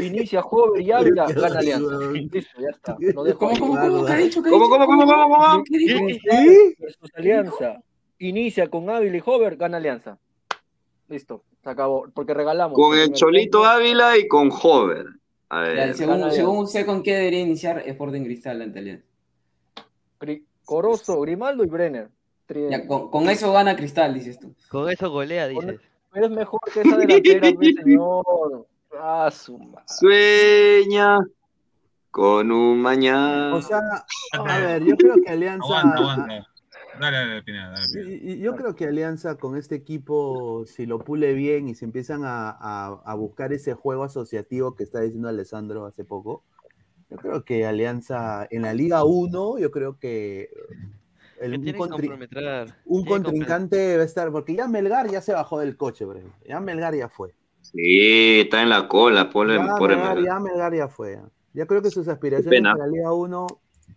inicia 0.00 0.40
Hover 0.40 0.80
y 0.80 0.90
Ávila, 0.90 1.26
gana 1.26 1.58
Alianza. 1.58 1.98
Listo, 2.12 2.60
ya 2.60 2.70
está. 2.70 2.96
Lo 2.98 3.24
dejo 3.24 3.38
¿Cómo, 3.38 3.58
cómo, 3.58 3.80
cómo? 3.80 4.04
¿Qué 4.06 4.12
ha 4.12 4.16
dicho? 4.16 4.42
¿Qué 4.42 4.48
ha 4.48 4.52
¿Cómo, 4.52 4.64
dicho? 4.64 4.78
cómo, 4.78 4.86
cómo, 4.86 5.06
cómo, 5.06 5.34
cómo? 5.34 5.64
Versus 6.78 7.10
Alianza. 7.14 7.80
Inicia 8.18 8.68
con 8.68 8.88
Ávila 8.90 9.16
y 9.16 9.22
Hover, 9.24 9.56
gana 9.56 9.76
Alianza. 9.76 10.18
Listo, 11.08 11.44
se 11.68 11.72
acabó. 11.72 12.06
Porque 12.14 12.34
regalamos. 12.34 12.74
Con 12.74 12.98
el 12.98 13.12
Cholito. 13.12 13.64
Ávila 13.64 14.16
y 14.16 14.26
con 14.26 14.50
Hover. 14.50 15.06
A 15.50 15.64
Ya, 15.64 15.70
ver. 15.72 15.94
según, 15.94 16.30
según 16.30 16.58
usted, 16.64 16.84
¿con 16.86 17.02
qué 17.02 17.14
debería 17.14 17.40
iniciar 17.40 17.82
Sporting 17.86 18.22
Cristal 18.24 18.60
ante 18.62 18.78
Alianza? 18.78 19.04
Corozo, 20.64 21.20
Grimaldo 21.20 21.64
y 21.64 21.68
Brenner. 21.68 22.10
Ya, 22.70 22.86
con, 22.86 23.10
con 23.10 23.28
eso 23.28 23.52
gana 23.52 23.76
Cristal, 23.76 24.14
dices 24.14 24.38
tú. 24.38 24.54
Con 24.70 24.90
eso 24.90 25.10
golea, 25.10 25.46
dices. 25.48 25.80
Pero 26.12 26.26
es 26.26 26.32
mejor 26.32 26.60
que 26.72 26.80
esa 26.80 26.96
delantera, 26.96 27.50
mi 27.58 27.72
señor. 27.74 28.66
Ah, 28.98 29.30
su 29.30 29.58
madre. 29.58 29.84
Sueña 29.86 31.18
con 32.10 32.50
un 32.50 32.80
mañana. 32.80 33.54
O 33.54 33.62
sea, 33.62 33.80
a 34.32 34.58
ver, 34.60 34.84
yo 34.84 34.96
creo 34.96 35.14
que 35.22 35.30
Alianza. 35.30 35.64
Aguanta, 35.66 35.98
aguanta. 35.98 36.48
Dale, 37.00 37.16
dale, 37.16 37.42
Pineda, 37.42 37.70
dale, 37.70 37.88
Pineda. 37.92 38.32
Y 38.32 38.38
Yo 38.40 38.54
creo 38.56 38.74
que 38.74 38.86
Alianza 38.86 39.36
con 39.36 39.56
este 39.56 39.74
equipo, 39.74 40.64
si 40.66 40.86
lo 40.86 40.98
pule 40.98 41.32
bien 41.34 41.68
y 41.68 41.74
se 41.74 41.84
empiezan 41.84 42.24
a, 42.24 42.50
a- 42.50 43.02
a 43.04 43.14
buscar 43.14 43.52
ese 43.52 43.74
juego 43.74 44.04
asociativo 44.04 44.74
que 44.74 44.84
está 44.84 45.00
diciendo 45.00 45.28
Alessandro 45.28 45.86
hace 45.86 46.04
poco, 46.04 46.44
yo 47.10 47.16
creo 47.16 47.44
que 47.44 47.64
Alianza 47.66 48.46
en 48.50 48.62
la 48.62 48.74
Liga 48.74 49.04
1, 49.04 49.58
yo 49.58 49.70
creo 49.70 49.98
que 49.98 50.50
el- 51.40 51.54
un, 51.54 51.64
contri- 51.64 53.06
contrincante 53.06 53.96
va 53.96 54.02
a 54.02 54.06
estar, 54.06 54.30
porque 54.32 54.54
ya 54.54 54.66
Melgar 54.68 55.08
ya 55.10 55.20
se 55.22 55.32
bajó 55.32 55.60
del 55.60 55.76
coche, 55.76 56.04
por 56.04 56.16
ejemplo. 56.16 56.38
Ya 56.46 56.60
Melgar 56.60 56.94
ya 56.94 57.08
fue. 57.08 57.34
Sí, 57.62 58.40
está 58.40 58.62
en 58.62 58.68
la 58.70 58.88
cola, 58.88 59.30
pobre, 59.30 59.56
Ya 59.56 59.76
pobre 59.76 59.96
Melgar, 59.96 60.16
Melgar. 60.16 60.34
ya 60.34 60.40
Melgar 60.40 60.74
ya 60.74 60.88
fue. 60.88 61.12
ya. 61.14 61.28
Ya 61.54 61.66
creo 61.66 61.80
que 61.82 61.90
sus 61.90 62.08
aspiraciones 62.08 62.62
para 62.62 62.76
la 62.86 62.86
Liga 62.86 63.12
1, 63.12 63.46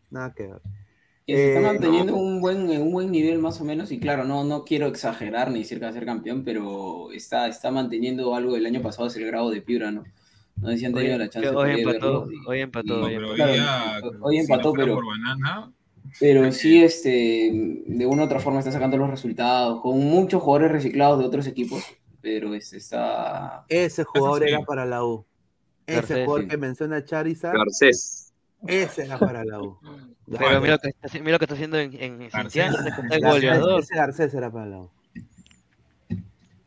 nada 0.10 0.34
que 0.34 0.44
ver. 0.48 0.62
Que 1.28 1.36
se 1.36 1.48
está 1.50 1.60
Eh, 1.60 1.64
manteniendo 1.64 2.14
no. 2.14 2.18
un 2.18 2.42
buen, 2.42 2.70
un 2.70 2.92
buen 2.92 3.12
nivel 3.12 3.40
más 3.40 3.62
o 3.62 3.64
menos, 3.64 3.92
y 3.92 4.00
claro, 4.00 4.24
no, 4.26 4.44
no 4.44 4.64
quiero 4.66 4.88
exagerar 4.88 5.52
ni 5.52 5.60
decir 5.60 5.78
que 5.80 5.86
va 5.86 5.92
a 5.92 5.94
ser 5.94 6.06
campeón, 6.06 6.44
pero 6.44 7.12
está, 7.12 7.48
está 7.48 7.70
manteniendo 7.72 8.34
algo 8.36 8.54
del 8.56 8.66
año 8.66 8.82
pasado, 8.82 9.08
es 9.08 9.16
el 9.18 9.26
grado 9.28 9.50
de 9.52 9.62
Piura, 9.62 9.92
¿no? 9.92 10.04
No 10.58 10.70
sé 10.70 10.78
si 10.78 10.86
han 10.86 10.94
Hoy, 10.94 11.02
tenido 11.04 11.18
la 11.20 11.30
chance 11.30 11.50
hoy 11.50 11.76
de 11.76 11.82
empató, 11.82 12.28
y- 12.32 12.48
hoy 12.48 12.60
empató, 12.62 12.98
No, 12.98 13.06
hoy 13.06 13.14
pero 13.16 13.28
hoy 13.32 13.40
empató. 13.42 13.54
día, 13.54 14.02
hoy 14.22 14.36
si 14.36 14.42
empató, 14.42 14.64
no 14.70 14.70
fuera 14.76 14.84
pero- 14.84 14.96
por 14.96 15.06
banana, 15.08 15.72
Pero 16.20 16.52
sí, 16.52 16.84
este, 16.84 17.52
de 17.86 18.06
una 18.08 18.24
u 18.24 18.26
otra 18.26 18.40
forma 18.40 18.60
está 18.60 18.72
sacando 18.72 18.98
los 18.98 19.10
resultados, 19.10 19.82
con 19.82 20.00
muchos 20.00 20.42
jugadores 20.42 20.72
reciclados 20.72 21.20
de 21.20 21.26
otros 21.26 21.46
equipos, 21.48 21.84
pero 22.22 22.54
este, 22.56 22.78
está... 22.78 23.64
Ese 23.70 24.04
jugador 24.04 24.48
era 24.48 24.60
para 24.62 24.86
la 24.86 25.04
U. 25.06 25.26
Ese 25.86 25.96
Garcés, 25.98 26.26
jugador 26.26 26.42
sí. 26.44 26.48
que 26.50 26.58
menciona 26.58 27.06
Charizard. 27.06 27.56
Garcés. 27.58 28.34
Ese 28.68 29.04
era 29.06 29.18
para 29.20 29.46
la 29.46 29.62
U. 29.62 29.78
Pero 30.38 30.62
mira 30.62 30.74
lo 30.74 30.80
que 30.80 30.88
está, 30.90 31.20
mira 31.20 31.32
lo 31.34 31.40
que 31.40 31.46
está 31.46 31.56
haciendo 31.56 31.78
en, 31.78 31.94
en 31.94 32.20
que 32.20 32.26
está 32.28 32.68
el 33.16 33.22
goleador. 33.22 33.80
Ese 33.82 33.96
Garcés 33.96 34.34
era 34.34 34.52
para 34.52 34.66
la 34.66 34.80
U. 34.80 34.90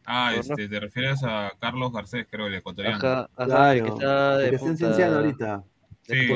Ah, 0.07 0.35
este, 0.39 0.69
te 0.69 0.81
refieres 0.81 1.23
a 1.25 1.53
Carlos 1.59 1.91
Garcés, 1.93 2.27
creo, 2.31 2.47
el 2.47 2.55
ecuatoriano. 2.57 2.97
Ajá, 2.99 3.29
ajá, 3.37 3.75
el 3.75 3.83
que 3.85 3.89
está 3.89 4.37
de 4.39 4.45
el 4.45 4.51
que 4.51 4.57
está 4.57 4.67
en 4.67 4.73
punta- 4.73 4.87
Cienciano 4.87 5.17
ahorita. 5.17 5.65
Sí. 6.03 6.29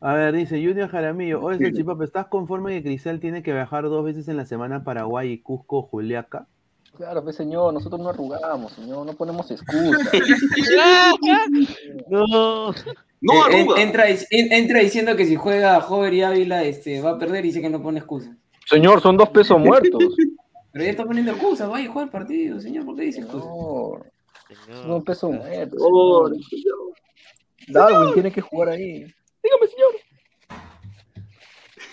A 0.00 0.14
ver, 0.14 0.34
dice 0.34 0.64
Junior 0.64 0.88
Jaramillo. 0.88 1.42
Oye, 1.42 1.58
Salchipapa, 1.58 2.04
¿estás 2.04 2.26
conforme 2.28 2.72
que 2.76 2.82
Cristal 2.84 3.18
tiene 3.20 3.42
que 3.42 3.52
viajar 3.52 3.82
dos 3.84 4.04
veces 4.04 4.28
en 4.28 4.36
la 4.36 4.46
semana 4.46 4.76
a 4.76 4.84
Paraguay 4.84 5.32
y 5.32 5.38
Cusco, 5.38 5.82
Juliaca? 5.82 6.46
Claro, 6.98 7.22
pues 7.22 7.36
señor, 7.36 7.72
nosotros 7.72 8.00
no 8.00 8.08
arrugamos, 8.08 8.72
señor, 8.72 9.06
no 9.06 9.12
ponemos 9.12 9.48
excusas. 9.52 10.10
no. 12.08 12.74
No, 13.20 13.48
Eh, 13.50 13.66
entra, 13.76 14.06
entra 14.30 14.80
diciendo 14.80 15.14
que 15.14 15.24
si 15.24 15.36
juega 15.36 15.78
Hover 15.78 16.12
y 16.12 16.22
Ávila 16.22 16.64
este, 16.64 17.00
va 17.00 17.10
a 17.10 17.18
perder 17.18 17.44
y 17.44 17.48
dice 17.48 17.60
que 17.60 17.70
no 17.70 17.80
pone 17.80 18.00
excusa. 18.00 18.36
Señor, 18.66 19.00
son 19.00 19.16
dos 19.16 19.28
pesos 19.28 19.60
muertos. 19.60 20.02
Pero 20.72 20.84
ya 20.84 20.90
está 20.90 21.04
poniendo 21.04 21.30
excusas, 21.30 21.68
vaya 21.68 21.88
a 21.88 21.92
jugar 21.92 22.06
el 22.06 22.10
partido, 22.10 22.60
señor, 22.60 22.84
¿por 22.84 22.96
qué 22.96 23.02
dice 23.02 23.20
excusas? 23.20 23.46
No, 23.46 24.02
son 24.68 24.88
dos 24.88 25.04
pesos 25.04 25.30
muertos. 25.30 25.80
Señor. 25.80 26.94
Darwin 27.68 28.14
tiene 28.14 28.32
que 28.32 28.40
jugar 28.40 28.70
ahí. 28.70 29.06
Dígame, 29.42 29.66
señor. 29.70 29.92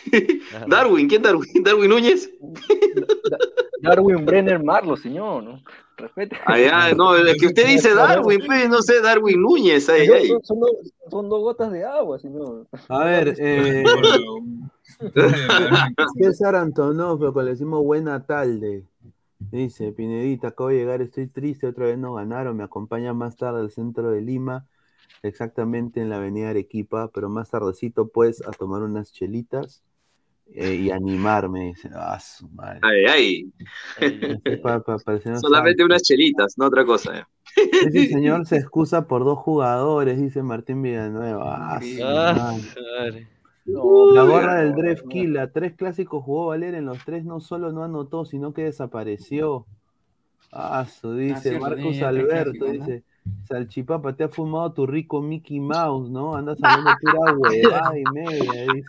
Darwin, 0.68 1.08
¿quién 1.08 1.22
Darwin? 1.22 1.64
¿Darwin 1.64 1.90
Núñez? 1.90 2.28
Darwin 3.82 4.26
Brenner 4.26 4.64
Marlo, 4.64 4.98
señor, 4.98 5.44
¿no? 5.44 5.62
Respete. 5.98 6.38
Allá, 6.46 6.94
no, 6.94 7.16
es 7.16 7.38
que 7.40 7.48
usted 7.48 7.68
dice 7.68 7.94
Darwin, 7.94 8.42
pues, 8.46 8.70
no 8.70 8.82
sé, 8.82 9.02
Darwin 9.02 9.42
Núñez, 9.42 9.88
ahí, 9.90 10.08
Son- 10.08 10.16
ahí. 10.16 10.28
Son, 10.28 10.44
son 10.44 10.60
dos, 10.60 10.72
son 11.10 11.30
dos 11.30 11.42
gotas 11.42 11.72
de 11.72 11.86
agua, 11.86 12.20
señor. 12.20 12.68
A 12.90 13.04
ver, 13.06 13.36
eh, 13.40 13.84
César 16.18 16.56
Antonov, 16.56 17.34
que 17.34 17.44
le 17.44 17.52
decimos 17.52 17.84
buena 17.84 18.26
tarde. 18.26 18.84
Dice, 19.38 19.92
Pinedita, 19.92 20.50
acabo 20.50 20.70
de 20.70 20.78
llegar, 20.78 21.02
estoy 21.02 21.28
triste, 21.28 21.68
otra 21.68 21.86
vez 21.86 21.98
no 21.98 22.14
ganaron, 22.14 22.58
me 22.58 22.64
acompaña 22.64 23.14
más 23.14 23.36
tarde 23.36 23.60
al 23.60 23.72
centro 23.72 24.12
de 24.12 24.22
Lima, 24.22 24.66
exactamente 25.24 26.02
en 26.02 26.10
la 26.10 26.18
avenida 26.18 26.50
Arequipa, 26.50 27.10
pero 27.14 27.30
más 27.30 27.50
tardecito 27.50 28.08
pues 28.08 28.42
a 28.48 28.52
tomar 28.52 28.82
unas 28.82 29.12
chelitas 29.12 29.84
eh, 30.48 30.76
y 30.76 30.92
animarme. 30.92 31.68
Dice, 31.68 31.90
ah, 31.94 32.20
su 32.20 32.48
madre. 32.50 32.80
Ay, 32.84 33.06
ay. 34.00 34.62
Pa- 34.62 34.82
pa- 34.82 34.98
parece 34.98 35.30
no 35.30 35.40
Solamente 35.40 35.84
unas 35.84 36.02
chelitas, 36.04 36.56
no 36.58 36.66
otra 36.66 36.86
cosa. 36.86 37.20
eh. 37.20 37.24
Ese 37.86 38.08
señor 38.10 38.46
se 38.46 38.58
excusa 38.58 39.08
por 39.08 39.24
dos 39.24 39.40
jugadores, 39.40 40.20
dice 40.20 40.44
Martín 40.44 40.82
Villanueva. 40.82 41.76
Ah, 41.76 41.82
su 41.82 42.04
madre. 42.04 42.62
madre. 43.00 43.28
La 43.66 44.24
gorra 44.24 44.56
del 44.58 44.76
Dref 44.76 45.02
Killa, 45.10 45.52
tres 45.52 45.74
clásicos 45.76 46.24
jugó 46.24 46.48
Valer 46.48 46.76
en 46.76 46.86
los 46.86 47.04
tres, 47.04 47.26
no 47.26 47.40
solo 47.40 47.72
no 47.72 47.84
anotó, 47.84 48.24
sino 48.24 48.54
que 48.54 48.64
desapareció. 48.64 49.66
Ah, 50.52 50.86
su 50.86 51.16
dice 51.16 51.60
tres 51.60 52.02
Alberto, 52.04 52.66
¿no? 52.66 52.72
dice, 52.72 53.04
Salchipapa, 53.44 54.16
te 54.16 54.24
ha 54.24 54.30
fumado 54.30 54.74
tu 54.74 54.86
rico 54.88 55.22
Mickey 55.22 55.60
Mouse, 55.60 56.10
¿no? 56.10 56.36
Andas 56.36 56.58
hablando 56.64 56.90
pura 57.02 57.20
huevada 57.36 57.98
y 58.00 58.04
media, 58.12 58.62
dice. 58.74 58.88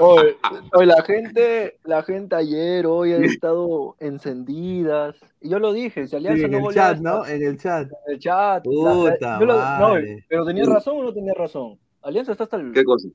Hoy, 0.00 0.36
hoy 0.74 0.86
la 0.86 1.02
gente, 1.02 1.78
la 1.84 2.02
gente 2.02 2.34
ayer, 2.36 2.86
hoy 2.86 3.12
ha 3.12 3.18
estado 3.18 3.96
encendidas. 4.00 5.16
Y 5.40 5.48
yo 5.48 5.58
lo 5.58 5.72
dije, 5.72 6.02
si 6.04 6.10
Sí, 6.10 6.16
Alianza 6.16 6.46
en 6.46 6.52
no 6.52 6.68
el 6.68 6.74
chat, 6.74 6.96
esta- 6.96 7.10
¿no? 7.10 7.26
En 7.26 7.42
el 7.42 7.58
chat. 7.58 7.88
En 8.06 8.12
el 8.14 8.18
chat. 8.18 8.66
la- 8.66 8.92
Puta 8.92 9.40
lo- 9.40 9.46
no, 9.54 9.58
madre. 9.88 10.24
pero 10.28 10.44
tenía 10.44 10.64
razón 10.66 10.98
o 10.98 11.02
no 11.04 11.12
tenía 11.12 11.34
razón. 11.34 11.78
Alianza 12.02 12.32
está 12.32 12.44
hasta 12.44 12.56
el, 12.56 12.72
¿Qué 12.72 12.84
cosa? 12.84 13.08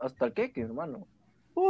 hasta 0.00 0.26
el 0.26 0.32
queque, 0.32 0.62
hermano. 0.62 1.06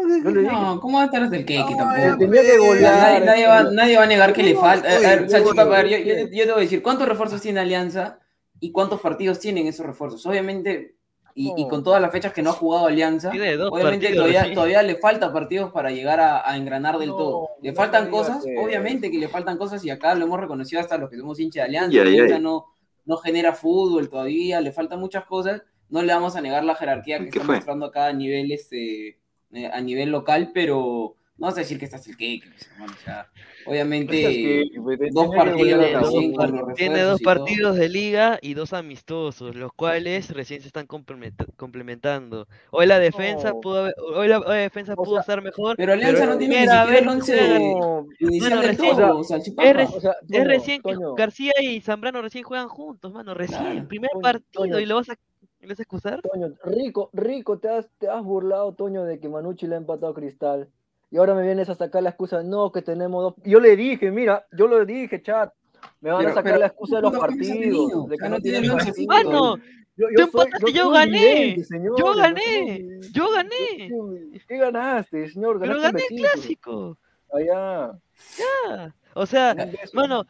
Dije, 0.08 0.42
No, 0.42 0.80
¿cómo 0.80 0.96
va 0.98 1.02
a 1.02 1.06
estar 1.06 1.22
hasta 1.22 1.36
el 1.36 1.46
No, 1.46 1.76
tampoco? 1.76 2.18
tenía 2.18 2.42
que 2.42 2.58
golear, 2.58 3.22
Nadie, 3.22 3.26
nadie 3.26 3.46
va, 3.46 3.62
nadie 3.64 3.96
va 3.96 4.02
a 4.04 4.06
negar 4.06 4.32
que 4.32 4.42
le 4.42 4.54
falta. 4.54 4.88
A 4.88 4.96
oye, 4.98 5.06
ver, 5.06 5.18
oye, 5.20 5.28
Salchipapa, 5.30 5.62
a 5.62 5.82
ver, 5.82 5.84
oye. 5.86 6.04
yo, 6.06 6.14
yo, 6.14 6.28
yo 6.30 6.44
te 6.44 6.50
voy 6.52 6.60
a 6.60 6.64
decir, 6.64 6.82
¿cuántos 6.82 7.08
refuerzos 7.08 7.40
tiene 7.40 7.60
Alianza 7.60 8.18
y 8.60 8.72
cuántos 8.72 9.00
partidos 9.00 9.38
tienen 9.38 9.66
esos 9.66 9.86
refuerzos? 9.86 10.24
Obviamente, 10.26 10.96
y, 11.34 11.52
y 11.56 11.68
con 11.68 11.84
todas 11.84 12.02
las 12.02 12.10
fechas 12.10 12.32
que 12.32 12.42
no 12.42 12.50
ha 12.50 12.54
jugado 12.54 12.86
Alianza, 12.86 13.30
obviamente 13.30 14.06
partidos, 14.08 14.16
todavía, 14.16 14.44
sí. 14.44 14.54
todavía 14.54 14.82
le 14.82 14.96
falta 14.96 15.32
partidos 15.32 15.70
para 15.72 15.90
llegar 15.90 16.18
a, 16.20 16.48
a 16.50 16.56
engranar 16.56 16.98
del 16.98 17.10
todo. 17.10 17.50
Le 17.62 17.72
faltan 17.72 18.10
cosas, 18.10 18.44
que- 18.44 18.56
obviamente 18.58 19.10
que 19.10 19.18
le 19.18 19.28
faltan 19.28 19.56
cosas 19.56 19.84
y 19.84 19.90
acá 19.90 20.14
lo 20.14 20.24
hemos 20.24 20.40
reconocido 20.40 20.80
hasta 20.80 20.98
los 20.98 21.08
que 21.08 21.16
somos 21.16 21.38
hinchas 21.38 21.62
de 21.62 21.66
Alianza. 21.78 22.00
Alianza 22.02 22.38
no, 22.40 22.66
no 23.04 23.16
genera 23.18 23.52
fútbol 23.52 24.08
todavía, 24.08 24.60
le 24.60 24.72
faltan 24.72 24.98
muchas 25.00 25.24
cosas. 25.26 25.62
No 25.90 26.02
le 26.02 26.12
vamos 26.12 26.34
a 26.36 26.40
negar 26.40 26.64
la 26.64 26.74
jerarquía 26.74 27.18
que 27.18 27.30
¿Qué 27.30 27.38
está 27.38 27.44
fue? 27.44 27.54
mostrando 27.56 27.86
acá 27.86 28.06
a 28.08 28.12
nivel, 28.12 28.50
este, 28.52 29.18
eh, 29.52 29.70
a 29.72 29.80
nivel 29.80 30.10
local, 30.10 30.50
pero 30.52 31.14
no 31.38 31.46
vas 31.46 31.56
a 31.56 31.60
decir 31.60 31.78
que 31.78 31.84
estás 31.84 32.04
el 32.08 32.16
cake, 32.16 32.42
pues, 32.50 32.68
hermano, 32.72 32.92
o 32.92 33.04
sea, 33.04 33.28
obviamente 33.64 34.64
pues, 34.82 34.98
dos 35.12 35.28
partidos 35.36 35.84
Tiene 35.86 35.92
dos, 35.92 36.10
con 36.36 36.74
tiene 36.74 36.98
todo. 37.02 37.18
partidos 37.18 37.76
de 37.76 37.88
liga 37.88 38.38
y 38.42 38.54
dos 38.54 38.72
amistosos, 38.72 39.54
los 39.54 39.72
cuales 39.72 40.30
recién 40.30 40.60
se 40.62 40.66
están 40.66 40.86
complementa- 40.88 41.46
complementando. 41.56 42.48
Hoy 42.72 42.86
la 42.86 42.98
defensa 42.98 43.50
No. 43.50 43.60
pudo 43.60 43.78
haber- 43.82 43.94
hoy 44.14 44.26
la, 44.26 44.38
hoy 44.40 44.46
la 44.48 44.54
defensa 44.54 44.96
pudo 44.96 45.20
estar 45.20 45.40
mejor. 45.40 45.76
Pero 45.76 45.92
Alianza 45.92 46.20
pero 46.22 46.32
no 46.32 46.38
tiene 46.38 46.54
ni 46.54 46.60
primera 46.62 46.82
siquiera 46.82 46.98
el 46.98 47.04
vez 47.06 47.14
once 47.14 47.38
juegan- 47.38 48.06
inicial 48.18 48.50
Mano, 48.50 48.62
del 48.62 48.70
recién- 48.76 48.96
todo, 48.96 49.18
o 49.18 49.24
sea, 49.24 49.40
Chipapa. 49.40 49.68
es, 49.68 49.76
re- 49.76 49.84
O 49.84 50.00
sea, 50.00 50.10
es 50.10 50.26
Toño, 50.28 50.44
recién 50.44 50.82
que. 50.82 50.94
García 51.16 51.52
y 51.62 51.80
Zambrano 51.82 52.20
recién 52.20 52.42
juegan 52.42 52.68
juntos, 52.68 53.12
mano, 53.12 53.34
recién, 53.34 53.62
Claro. 53.62 53.88
primer 53.88 54.10
partido 54.20 54.80
y 54.80 54.86
lo 54.86 54.96
vas 54.96 55.10
a, 55.10 55.14
¿lo 55.60 55.68
vas 55.68 55.78
a 55.78 55.82
excusar? 55.82 56.20
Toño, 56.22 56.54
rico, 56.64 57.10
rico, 57.12 57.58
te 57.58 57.68
has, 57.68 57.88
te 57.98 58.08
has 58.08 58.22
burlado, 58.22 58.72
Toño, 58.74 59.04
de 59.04 59.18
que 59.20 59.28
Manucci 59.28 59.66
le 59.66 59.74
ha 59.74 59.78
empatado 59.78 60.12
a 60.12 60.14
Cristal. 60.14 60.68
Y 61.10 61.16
ahora 61.16 61.34
me 61.34 61.42
vienes 61.42 61.68
a 61.70 61.74
sacar 61.74 62.02
la 62.02 62.10
excusa, 62.10 62.42
no, 62.42 62.70
que 62.70 62.82
tenemos 62.82 63.22
dos. 63.22 63.34
Yo 63.44 63.60
le 63.60 63.76
dije, 63.76 64.10
mira, 64.10 64.46
yo 64.52 64.66
lo 64.66 64.84
dije, 64.84 65.22
chat. 65.22 65.52
Me 66.00 66.10
van 66.10 66.18
Pero- 66.20 66.30
a 66.30 66.34
sacar 66.34 66.44
pero 66.52 66.58
la 66.58 66.66
excusa 66.66 66.96
de 66.96 67.02
los 67.02 67.10
¿cuántos 67.12 67.28
cambios 67.28 67.48
ha 67.50 67.54
partidos. 67.54 67.88
tenido? 67.88 68.06
De 68.08 68.16
que 68.16 68.24
no 68.24 68.30
no 68.30 68.40
tiene 68.40 68.58
tienen 68.60 68.70
once 68.72 68.86
partidos. 68.86 69.08
Mano, 69.24 69.56
Yo, 69.96 70.06
tú 70.06 70.12
yo 70.16 70.26
soy, 70.26 70.42
empataste, 70.42 70.58
yo 70.60 70.68
yo 70.68 70.80
soy 70.82 70.88
un 70.88 70.94
gané. 70.94 71.64
señor, 71.64 71.98
Yo 71.98 72.14
gané. 72.14 73.00
Yo 73.12 73.30
gané. 73.32 73.88
yo- 73.88 74.40
¿Qué 74.46 74.56
ganaste, 74.58 75.28
señor? 75.30 75.58
Pero 75.60 75.74
Ganaste 75.74 75.92
gané 75.92 76.04
un 76.10 76.16
el 76.18 76.30
clásico. 76.32 76.98
Allá. 77.32 77.98
Ya. 78.38 78.94
O 79.14 79.26
sea, 79.26 79.54
mano, 79.94 80.24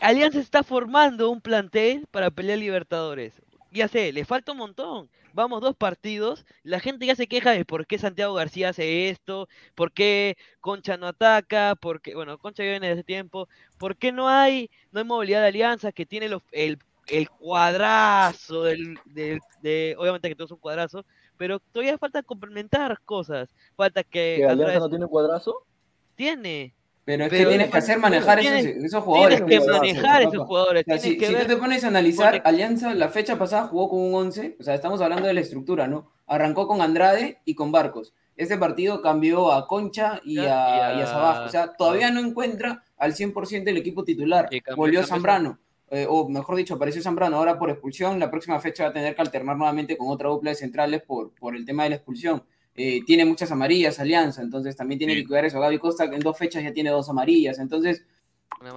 Alianza 0.00 0.38
está 0.40 0.62
formando 0.62 1.30
un 1.30 1.40
plantel 1.40 2.06
para 2.10 2.30
pelear 2.30 2.58
Libertadores. 2.58 3.40
Ya 3.74 3.88
sé, 3.88 4.12
le 4.12 4.24
falta 4.24 4.52
un 4.52 4.58
montón. 4.58 5.10
Vamos 5.32 5.60
dos 5.60 5.74
partidos, 5.74 6.46
la 6.62 6.78
gente 6.78 7.06
ya 7.06 7.16
se 7.16 7.26
queja 7.26 7.50
de 7.50 7.64
por 7.64 7.88
qué 7.88 7.98
Santiago 7.98 8.34
García 8.34 8.68
hace 8.68 9.08
esto, 9.08 9.48
por 9.74 9.90
qué 9.90 10.36
Concha 10.60 10.96
no 10.96 11.08
ataca, 11.08 11.74
por 11.74 12.00
qué, 12.00 12.14
bueno, 12.14 12.38
Concha 12.38 12.62
ya 12.62 12.70
viene 12.70 12.88
desde 12.90 13.02
tiempo, 13.02 13.48
por 13.76 13.96
qué 13.96 14.12
no 14.12 14.28
hay, 14.28 14.70
no 14.92 15.00
hay 15.00 15.04
movilidad 15.06 15.40
de 15.42 15.48
Alianza 15.48 15.90
que 15.90 16.06
tiene 16.06 16.28
los- 16.28 16.42
el, 16.52 16.78
el 17.08 17.28
cuadrazo 17.30 18.62
del, 18.62 18.96
del- 19.06 19.40
de, 19.60 19.96
obviamente 19.98 20.28
que 20.28 20.36
todo 20.36 20.44
es 20.46 20.52
un 20.52 20.58
cuadrazo, 20.58 21.04
pero 21.36 21.58
todavía 21.58 21.98
falta 21.98 22.22
complementar 22.22 23.00
cosas, 23.04 23.52
falta 23.74 24.04
que 24.04 24.36
¿Que 24.38 24.46
Alianza 24.46 24.78
no 24.78 24.88
tiene 24.88 25.06
cuadrazo? 25.08 25.66
tiene, 26.14 26.74
Pero 27.04 27.24
es 27.24 27.30
que 27.30 27.44
tienes 27.46 27.70
que 27.70 27.76
hacer 27.78 27.98
manejar 27.98 28.38
esos, 28.40 28.52
tienes- 28.52 28.84
esos 28.84 29.04
jugadores. 29.04 29.44
tienes 29.44 29.66
que 29.66 29.72
manejar 29.72 30.22
esos 30.22 30.46
jugadores, 30.46 30.82
O 30.86 30.90
sea, 30.90 30.98
si, 30.98 31.18
que 31.18 31.26
si 31.26 31.34
tú 31.34 31.46
te 31.46 31.56
pones 31.56 31.84
a 31.84 31.88
analizar, 31.88 32.42
Alianza 32.44 32.94
la 32.94 33.08
fecha 33.08 33.38
pasada 33.38 33.66
jugó 33.68 33.90
con 33.90 34.00
un 34.00 34.14
11, 34.14 34.56
o 34.58 34.62
sea, 34.62 34.74
estamos 34.74 35.00
hablando 35.02 35.26
de 35.28 35.34
la 35.34 35.40
estructura, 35.40 35.86
¿no? 35.86 36.10
Arrancó 36.26 36.66
con 36.66 36.80
Andrade 36.80 37.40
y 37.44 37.54
con 37.54 37.70
Barcos. 37.72 38.14
Ese 38.36 38.56
partido 38.58 39.02
cambió 39.02 39.52
a 39.52 39.66
Concha 39.68 40.20
y 40.24 40.36
Ya, 40.36 40.42
a, 40.88 40.94
y 40.94 40.98
y 40.98 41.00
a- 41.02 41.04
a 41.04 41.06
Sabaj. 41.06 41.46
O 41.46 41.48
sea, 41.50 41.72
todavía 41.76 42.10
no 42.10 42.20
encuentra 42.20 42.82
al 42.96 43.12
100% 43.14 43.68
el 43.70 43.76
equipo 43.76 44.02
titular. 44.04 44.48
Cambió- 44.50 44.76
Volvió 44.76 45.04
Zambrano. 45.04 45.58
eh, 45.90 46.06
o 46.08 46.28
mejor 46.28 46.56
dicho, 46.56 46.74
apareció 46.74 47.00
Zambrano 47.02 47.36
ahora 47.36 47.56
por 47.58 47.70
expulsión. 47.70 48.18
La 48.18 48.30
próxima 48.30 48.58
fecha 48.58 48.84
va 48.84 48.90
a 48.90 48.92
tener 48.92 49.14
que 49.14 49.20
alternar 49.22 49.56
nuevamente 49.56 49.96
con 49.96 50.08
otra 50.08 50.28
dupla 50.30 50.50
de 50.50 50.56
centrales 50.56 51.02
por, 51.02 51.32
por 51.34 51.54
el 51.54 51.64
tema 51.64 51.84
de 51.84 51.90
la 51.90 51.96
expulsión. 51.96 52.42
Eh, 52.76 53.02
tiene 53.06 53.24
muchas 53.24 53.50
amarillas, 53.52 54.00
Alianza, 54.00 54.42
entonces 54.42 54.74
también 54.76 54.98
tiene 54.98 55.14
Sí. 55.14 55.20
que 55.22 55.26
cuidar 55.28 55.44
eso. 55.44 55.60
Gaby 55.60 55.78
Costa 55.78 56.04
en 56.04 56.20
dos 56.20 56.36
fechas 56.36 56.62
ya 56.64 56.72
tiene 56.72 56.90
dos 56.90 57.08
amarillas. 57.08 57.58
Entonces, 57.58 58.04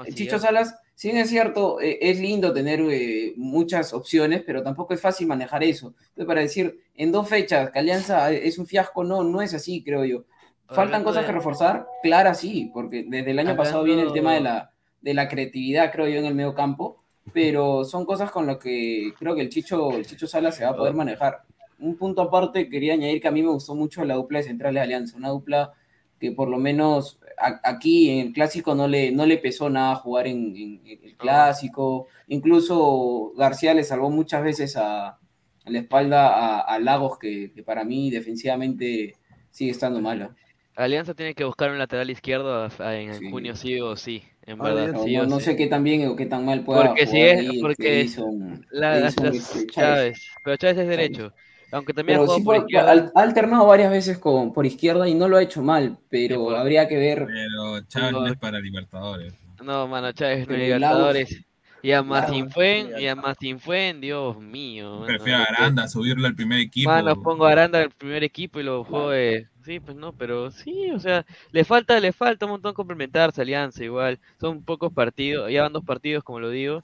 y 0.08 0.14
Chicho. 0.14 0.38
Salas, 0.40 0.76
sí 0.96 1.10
es 1.12 1.30
cierto, 1.30 1.80
eh, 1.82 1.98
es 2.02 2.20
lindo 2.20 2.54
tener 2.54 2.82
eh, 2.82 3.34
muchas 3.38 3.94
opciones, 3.94 4.44
pero 4.46 4.62
tampoco 4.64 4.94
es 4.94 5.02
fácil 5.02 5.28
manejar 5.28 5.64
eso. 5.64 5.94
Entonces, 6.10 6.26
para 6.26 6.42
decir 6.42 6.80
en 6.96 7.12
dos 7.12 7.28
fechas 7.30 7.72
que 7.72 7.80
Alianza 7.80 8.32
es 8.32 8.58
un 8.58 8.66
fiasco, 8.68 9.04
no, 9.04 9.24
no 9.24 9.42
es 9.42 9.54
así, 9.54 9.84
creo 9.84 10.04
yo. 10.06 10.26
¿Faltan 10.68 10.86
Hablando 10.86 11.06
cosas 11.10 11.22
de- 11.24 11.28
que 11.28 11.34
reforzar? 11.34 11.88
Claro, 12.04 12.34
sí, 12.34 12.70
porque 12.74 13.06
desde 13.08 13.32
el 13.32 13.40
año 13.40 13.56
pasado 13.56 13.84
viene 13.84 14.02
el 14.02 14.12
tema 14.14 14.34
de 14.34 14.42
la, 14.42 14.72
de 15.02 15.14
la 15.14 15.30
creatividad, 15.30 15.92
creo 15.92 16.08
yo, 16.08 16.20
en 16.20 16.26
el 16.26 16.36
medio 16.36 16.54
campo, 16.54 17.02
pero 17.34 17.86
son 17.86 18.06
cosas 18.06 18.32
con 18.32 18.46
las 18.48 18.58
que 18.58 19.14
creo 19.18 19.34
que 19.36 19.42
el 19.42 19.50
Chicho, 19.50 19.92
el 19.92 20.06
Chicho 20.06 20.28
Salas 20.28 20.56
se 20.56 20.66
va 20.66 20.72
a 20.72 20.76
poder 20.76 20.94
manejar. 20.94 21.44
Un 21.80 21.96
punto 21.98 22.22
aparte, 22.22 22.70
quería 22.70 22.94
añadir 22.94 23.22
que 23.22 23.28
a 23.28 23.32
mí 23.32 23.44
me 23.44 23.50
gustó 23.50 23.76
mucho 23.76 24.04
la 24.06 24.16
dupla 24.16 24.40
de 24.40 24.46
centrales 24.46 24.76
de 24.76 24.84
Alianza, 24.84 25.18
una 25.18 25.30
dupla 25.30 25.74
que 26.20 26.32
por 26.32 26.50
lo 26.50 26.58
menos 26.58 27.20
a- 27.38 27.62
aquí 27.64 28.10
en 28.10 28.28
el 28.28 28.34
clásico 28.34 28.74
no 28.74 28.88
le, 28.88 29.12
no 29.12 29.26
le 29.28 29.38
pesó 29.38 29.70
nada 29.70 29.96
jugar 29.96 30.28
en, 30.28 30.56
en- 30.56 30.82
en 30.86 31.04
el 31.04 31.16
clásico. 31.16 32.08
Incluso 32.28 33.34
García 33.38 33.74
le 33.76 33.84
salvó 33.84 34.10
muchas 34.10 34.44
veces 34.44 34.76
a, 34.78 35.10
a 35.10 35.20
la 35.66 35.80
espalda 35.80 36.28
a, 36.30 36.62
a 36.62 36.80
Lagos, 36.80 37.20
que, 37.20 37.52
que 37.54 37.62
para 37.64 37.84
mí 37.84 38.10
defensivamente 38.10 39.16
sigue 39.52 39.72
estando 39.72 40.02
mala. 40.02 40.36
Alianza 40.76 41.14
tiene 41.16 41.34
que 41.34 41.44
buscar 41.44 41.72
un 41.72 41.80
lateral 41.80 42.10
izquierdo 42.10 42.68
en 42.80 43.30
junio 43.32 43.56
sí 43.56 43.80
o 43.80 43.96
sí, 43.96 44.24
en 44.44 44.60
verdad, 44.60 44.92
No, 44.94 45.04
sí 45.04 45.16
no- 45.16 45.22
o 45.24 45.26
no 45.26 45.40
sí. 45.40 45.46
sé 45.46 45.56
qué 45.56 45.68
tan 45.68 45.84
bien 45.84 46.08
o 46.08 46.16
qué 46.16 46.26
tan 46.28 46.46
mal 46.46 46.64
pueda 46.64 46.84
Porque 46.84 47.08
si 47.08 47.18
es, 47.22 47.40
ahí, 47.40 47.48
este, 47.48 47.62
porque 47.62 48.04
Edison- 48.04 48.66
la, 48.72 48.98
Edison, 49.00 49.26
las- 49.26 49.36
este, 49.36 49.66
Chávez. 49.68 50.00
Chávez, 50.14 50.20
pero 50.44 50.58
Chávez 50.58 50.78
es 50.78 50.88
derecho, 50.88 51.34
aunque 51.72 51.94
también 51.94 52.18
ha 52.18 52.22
Pero 52.22 52.26
jugado 52.26 52.40
sí 52.40 52.44
por 52.46 52.56
por- 52.56 52.64
izquierda. 52.64 52.92
al- 52.92 53.12
ha 53.16 53.22
alternado 53.22 53.66
varias 53.66 53.92
veces 53.92 54.18
con, 54.18 54.54
por 54.54 54.66
izquierda 54.66 55.08
y 55.08 55.14
no 55.14 55.28
lo 55.28 55.38
ha 55.38 55.44
hecho 55.44 55.62
mal, 55.62 55.98
pero 56.10 56.56
habría 56.56 56.88
que 56.88 56.98
ver. 56.98 57.26
Pero 57.28 57.82
Chávez 57.88 58.12
no 58.14 58.28
es 58.28 58.38
para 58.38 58.60
Libertadores. 58.60 59.34
No, 59.64 59.88
mano, 59.88 60.12
Chávez 60.12 60.48
no 60.48 60.54
es 60.56 60.60
Libertadores. 60.62 61.44
Y 61.84 61.92
a. 61.92 62.02
Martín 62.02 62.50
y 62.98 63.08
a 63.08 63.16
Martín 63.16 63.60
Fuen, 63.60 64.02
Dios 64.02 64.40
mío. 64.40 64.94
mano, 64.96 65.06
Prefiero 65.06 65.40
a 65.40 65.46
que- 65.46 65.54
Aranda, 65.54 65.88
subirlo 65.88 66.26
al 66.28 66.36
primer 66.36 66.60
equipo. 66.60 66.90
Mano, 66.90 67.22
pongo 67.22 67.46
a 67.46 67.52
Aranda 67.52 67.80
al 67.80 67.92
primer 67.92 68.24
equipo 68.24 68.60
y 68.60 68.64
lo 68.64 68.84
juego 68.84 69.12
de... 69.12 69.48
Sí, 69.64 69.80
pues 69.82 69.96
no, 69.98 70.14
pero 70.14 70.50
sí, 70.50 70.90
o 70.92 71.00
sea, 71.00 71.26
le 71.52 71.66
falta, 71.66 72.00
le 72.00 72.14
falta 72.14 72.46
un 72.46 72.54
montón 72.54 72.74
complementarse, 72.74 73.42
Alianza 73.42 73.84
igual. 73.84 74.18
Son 74.40 74.64
pocos 74.64 74.92
partidos, 74.94 75.52
ya 75.52 75.64
van 75.64 75.74
dos 75.74 75.84
partidos, 75.84 76.24
como 76.24 76.40
lo 76.40 76.50
digo. 76.50 76.84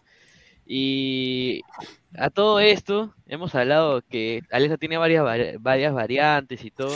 Y 0.66 1.62
a 2.18 2.30
todo 2.30 2.60
esto, 2.60 3.14
hemos 3.28 3.54
hablado 3.56 4.02
que 4.02 4.42
Alianza 4.52 4.78
tiene 4.78 4.98
varias, 4.98 5.24
vari- 5.24 5.58
varias 5.60 5.94
variantes 5.94 6.64
y 6.64 6.72
todo. 6.72 6.94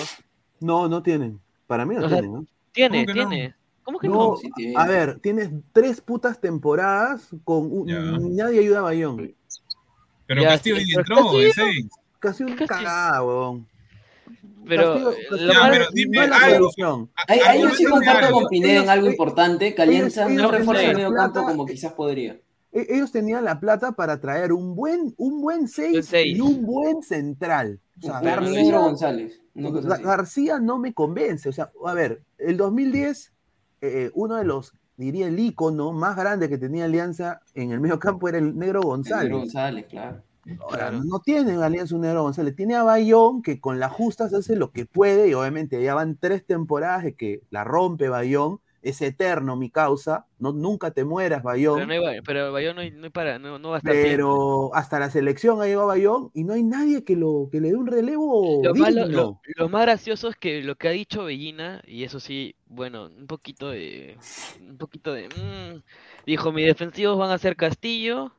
No, 0.60 0.88
no 0.88 1.04
tienen. 1.04 1.40
Para 1.68 1.86
mí 1.86 1.96
no 1.96 2.06
O 2.06 2.10
sea, 2.10 2.20
tienen, 2.20 2.34
¿no? 2.34 2.46
Tiene, 2.72 3.06
¿Cómo 3.06 3.14
que 3.14 3.20
no? 3.24 3.30
tiene. 3.30 3.56
¿Cómo 3.84 4.00
que 4.00 4.08
No, 4.08 4.14
no? 4.16 4.36
Sí 4.38 4.50
tiene. 4.56 4.74
a 4.78 4.86
ver, 4.86 5.20
tienes 5.20 5.50
tres 5.74 6.02
putas 6.02 6.40
temporadas 6.40 7.28
con 7.44 7.70
un, 7.72 8.36
nadie 8.36 8.60
ayuda 8.60 8.80
a 8.80 8.84
Bayón. 8.84 9.34
Pero 10.26 10.42
Ya, 10.42 10.50
Castillo 10.50 10.76
sí, 10.78 10.94
entró 10.96 11.18
en 11.18 11.24
Castillo- 11.24 11.52
seis. 11.56 11.88
Casi 12.20 12.44
un 12.44 12.56
cagada, 12.56 13.24
weón. 13.24 13.68
Pero, 14.68 14.94
Castillo- 14.94 15.12
eh, 15.12 15.26
Castillo 15.30 15.48
lo 15.48 15.54
Ya, 15.54 15.70
pero 15.72 15.86
dime 15.94 16.18
algo. 16.20 16.56
solución. 16.56 17.10
Ahí, 17.28 17.40
ahí 17.46 17.62
yo 17.62 17.70
sí 17.72 17.86
comparto 17.86 18.32
con 18.34 18.48
Pineda 18.50 18.84
en 18.84 18.90
algo 18.90 19.08
importante, 19.08 19.76
ellos- 19.78 20.18
no 20.30 20.52
refuerza 20.52 20.84
el 20.84 20.96
medio 20.96 21.14
campo 21.14 21.44
como 21.46 21.66
quizás 21.66 21.94
podría. 21.94 22.38
E- 22.72 22.88
Ellos 22.90 23.12
tenían 23.12 23.44
la 23.46 23.60
plata 23.60 23.94
para 23.94 24.20
traer 24.20 24.52
un 24.54 24.76
buen, 24.76 25.14
un 25.18 25.42
buen 25.42 25.68
6 25.68 26.06
seis. 26.06 26.38
y 26.38 26.42
un 26.42 26.66
buen 26.66 27.02
central. 27.04 27.80
O 28.00 28.06
sea, 28.06 28.22
García- 28.22 28.52
Negro 28.64 28.82
González. 28.82 29.42
así. 29.56 30.04
García 30.04 30.60
no 30.60 30.78
me 30.78 30.94
convence. 30.94 31.50
O 31.50 31.52
sea, 31.54 31.72
a 31.86 31.94
ver, 31.94 32.22
el 32.38 32.58
2010, 32.58 33.34
eh, 33.82 34.12
uno 34.14 34.36
de 34.36 34.44
los, 34.44 34.74
diría, 34.98 35.28
el 35.28 35.40
ícono 35.40 35.94
más 35.94 36.16
grande 36.16 36.50
que 36.50 36.58
tenía 36.58 36.86
Alianza 36.86 37.42
en 37.56 37.72
el 37.72 37.80
medio 37.80 38.00
campo 38.00 38.28
era 38.30 38.38
el 38.38 38.58
Negro 38.58 38.82
El 38.82 38.86
González. 38.88 39.24
Negro 39.26 39.40
González, 39.40 39.86
claro. 39.90 40.24
Ahora, 40.62 40.92
no 40.92 41.20
tiene 41.20 41.54
en 41.54 41.62
Alianza 41.62 41.94
un 41.96 42.02
Negro 42.02 42.24
González, 42.24 42.56
tiene 42.56 42.76
a 42.76 42.84
Bayón 42.84 43.42
que 43.42 43.60
con 43.60 43.80
la 43.80 43.90
justa 43.90 44.30
se 44.30 44.38
hace 44.38 44.56
lo 44.56 44.72
que 44.72 44.86
puede 44.86 45.28
y 45.28 45.34
obviamente 45.34 45.82
ya 45.84 45.94
van 45.94 46.16
tres 46.18 46.46
temporadas 46.46 47.04
de 47.04 47.16
que 47.16 47.42
la 47.50 47.66
rompe 47.66 48.08
Bayón, 48.08 48.60
es 48.90 49.02
eterno 49.02 49.56
mi 49.56 49.70
causa, 49.70 50.26
no, 50.40 50.52
nunca 50.54 50.92
te 50.92 51.04
mueras 51.04 51.44
Bayón, 51.44 51.76
Pero, 51.88 51.88
no 52.02 52.08
hay, 52.10 52.22
pero 52.22 52.52
Bayón 52.52 52.76
no, 52.76 52.82
hay- 52.82 52.92
no 52.92 53.04
hay 53.06 53.10
para, 53.10 53.40
no, 53.40 53.60
no 53.60 53.70
va 53.70 53.76
a 53.76 53.80
estar 53.80 53.94
pero 53.94 54.74
hasta 54.76 55.00
la 55.00 55.10
selección 55.10 55.62
ha 55.62 55.66
llegado 55.66 55.88
Bayón 55.88 56.32
y 56.34 56.44
no 56.44 56.54
hay 56.54 56.64
nadie 56.64 57.04
que, 57.04 57.16
lo, 57.16 57.50
que 57.52 57.60
le 57.62 57.70
dé 57.70 57.76
un 57.76 57.88
relevo 57.88 58.62
Lo, 58.64 58.74
digno. 58.74 59.06
lo, 59.08 59.42
lo 59.56 59.70
más 59.70 59.82
gracioso 59.84 60.30
es 60.30 60.36
que 60.36 60.62
lo 60.62 60.76
que 60.76 60.88
ha 60.88 60.92
dicho 60.92 61.24
Bellina, 61.26 61.82
y 61.88 62.04
eso 62.04 62.20
sí, 62.20 62.56
bueno, 62.68 63.06
un 63.08 63.28
poquito 63.28 63.70
de. 63.70 64.18
Un 64.62 64.78
poquito 64.78 65.14
de. 65.14 65.30
mm, 65.30 65.82
dijo: 66.26 66.52
mis 66.52 66.66
defensivos 66.66 67.18
van 67.18 67.32
a 67.32 67.38
ser 67.38 67.56
Castillo, 67.56 68.32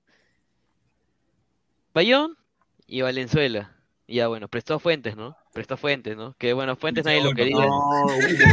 Bayón 1.95 2.37
y 2.87 3.01
Valenzuela. 3.03 3.75
Y 4.07 4.17
ya, 4.17 4.29
bueno, 4.29 4.49
prestó 4.49 4.75
a 4.75 4.79
Fuentes, 4.79 5.17
¿no? 5.17 5.37
Prestó 5.53 5.75
a 5.75 5.77
Fuentes, 5.77 6.17
¿no? 6.17 6.35
Que 6.39 6.53
bueno, 6.55 6.77
Fuentes 6.77 7.05
nadie 7.05 7.23
lo 7.23 7.33
quería. 7.33 7.57
No, 7.67 8.09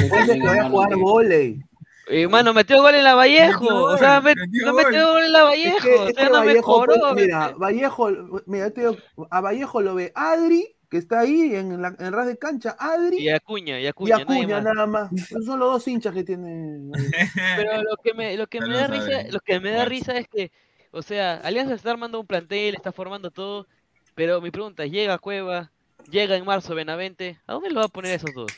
Fuentes 0.10 0.36
que 0.36 0.46
vaya 0.48 0.66
a 0.66 0.70
jugar 0.70 0.96
volei. 0.98 1.60
Y 2.08 2.28
mano, 2.28 2.54
metió 2.54 2.82
gol 2.82 2.96
en 2.96 3.04
la 3.04 3.16
Vallejo. 3.16 3.62
Metió 3.62 3.84
O 3.84 3.98
sea, 3.98 4.20
gol, 4.20 4.30
met- 4.32 4.38
metió 4.38 4.66
no 4.68 4.74
metió 4.74 5.12
gol 5.14 5.24
en 5.24 5.32
la 5.34 5.44
Vallejo. 5.44 5.78
Es 5.78 5.84
que- 5.84 5.96
o 5.96 6.08
es 6.08 6.16
sea, 6.16 6.24
que 6.26 6.30
no 6.32 6.38
Vallejo, 6.40 6.54
mejoró. 6.82 6.94
pues, 7.14 7.16
mira, 7.26 7.54
Vallejo, 7.58 8.10
mira, 8.46 8.70
te 8.72 8.82
digo, 8.82 8.98
a 9.32 9.42
Vallejo 9.42 9.82
lo 9.82 9.96
ve 9.96 10.12
Adri, 10.16 10.76
que 10.90 10.98
está 10.98 11.22
ahí 11.22 11.56
en, 11.56 11.82
la, 11.82 11.96
en 11.98 12.14
ras 12.14 12.28
de 12.28 12.38
cancha, 12.38 12.76
Adri 12.80 13.18
Y 13.18 13.30
Acuña, 13.30 13.80
y 13.80 13.84
y 13.84 13.88
Acuña, 13.88 14.18
nadie 14.20 14.24
Acuña 14.44 14.56
más. 14.62 14.64
nada 14.64 14.86
más. 14.86 15.12
Esos 15.14 15.46
Son 15.46 15.60
los 15.60 15.72
dos 15.74 15.88
hinchas 15.88 16.14
que 16.14 16.24
tiene. 16.24 16.92
Pero 17.58 17.82
lo 17.82 17.98
que 18.04 18.14
me, 18.14 18.38
lo 18.38 18.46
que 18.48 18.62
me 18.62 18.70
da 18.78 18.88
risa, 18.88 19.24
lo 19.32 19.40
que 19.40 19.60
me 19.60 19.72
da 19.72 19.86
risa 19.86 20.16
es 20.18 20.28
que, 20.28 20.52
o 20.92 21.02
sea, 21.02 21.36
Alianza 21.44 21.74
está 21.74 21.90
armando 21.92 22.20
un 22.20 22.28
plantel, 22.28 22.76
está 22.76 22.92
formando 22.92 23.32
todo, 23.32 23.68
pero 24.14 24.40
mi 24.42 24.52
pregunta 24.52 24.86
es, 24.86 24.92
llega 24.92 25.18
Cueva, 25.18 25.72
llega 26.10 26.36
en 26.38 26.46
marzo 26.46 26.76
Benavente, 26.76 27.40
¿a 27.48 27.54
dónde 27.54 27.72
lo 27.72 27.80
va 27.82 27.88
a 27.88 27.90
poner 27.90 28.12
esos 28.14 28.32
dos? 28.34 28.52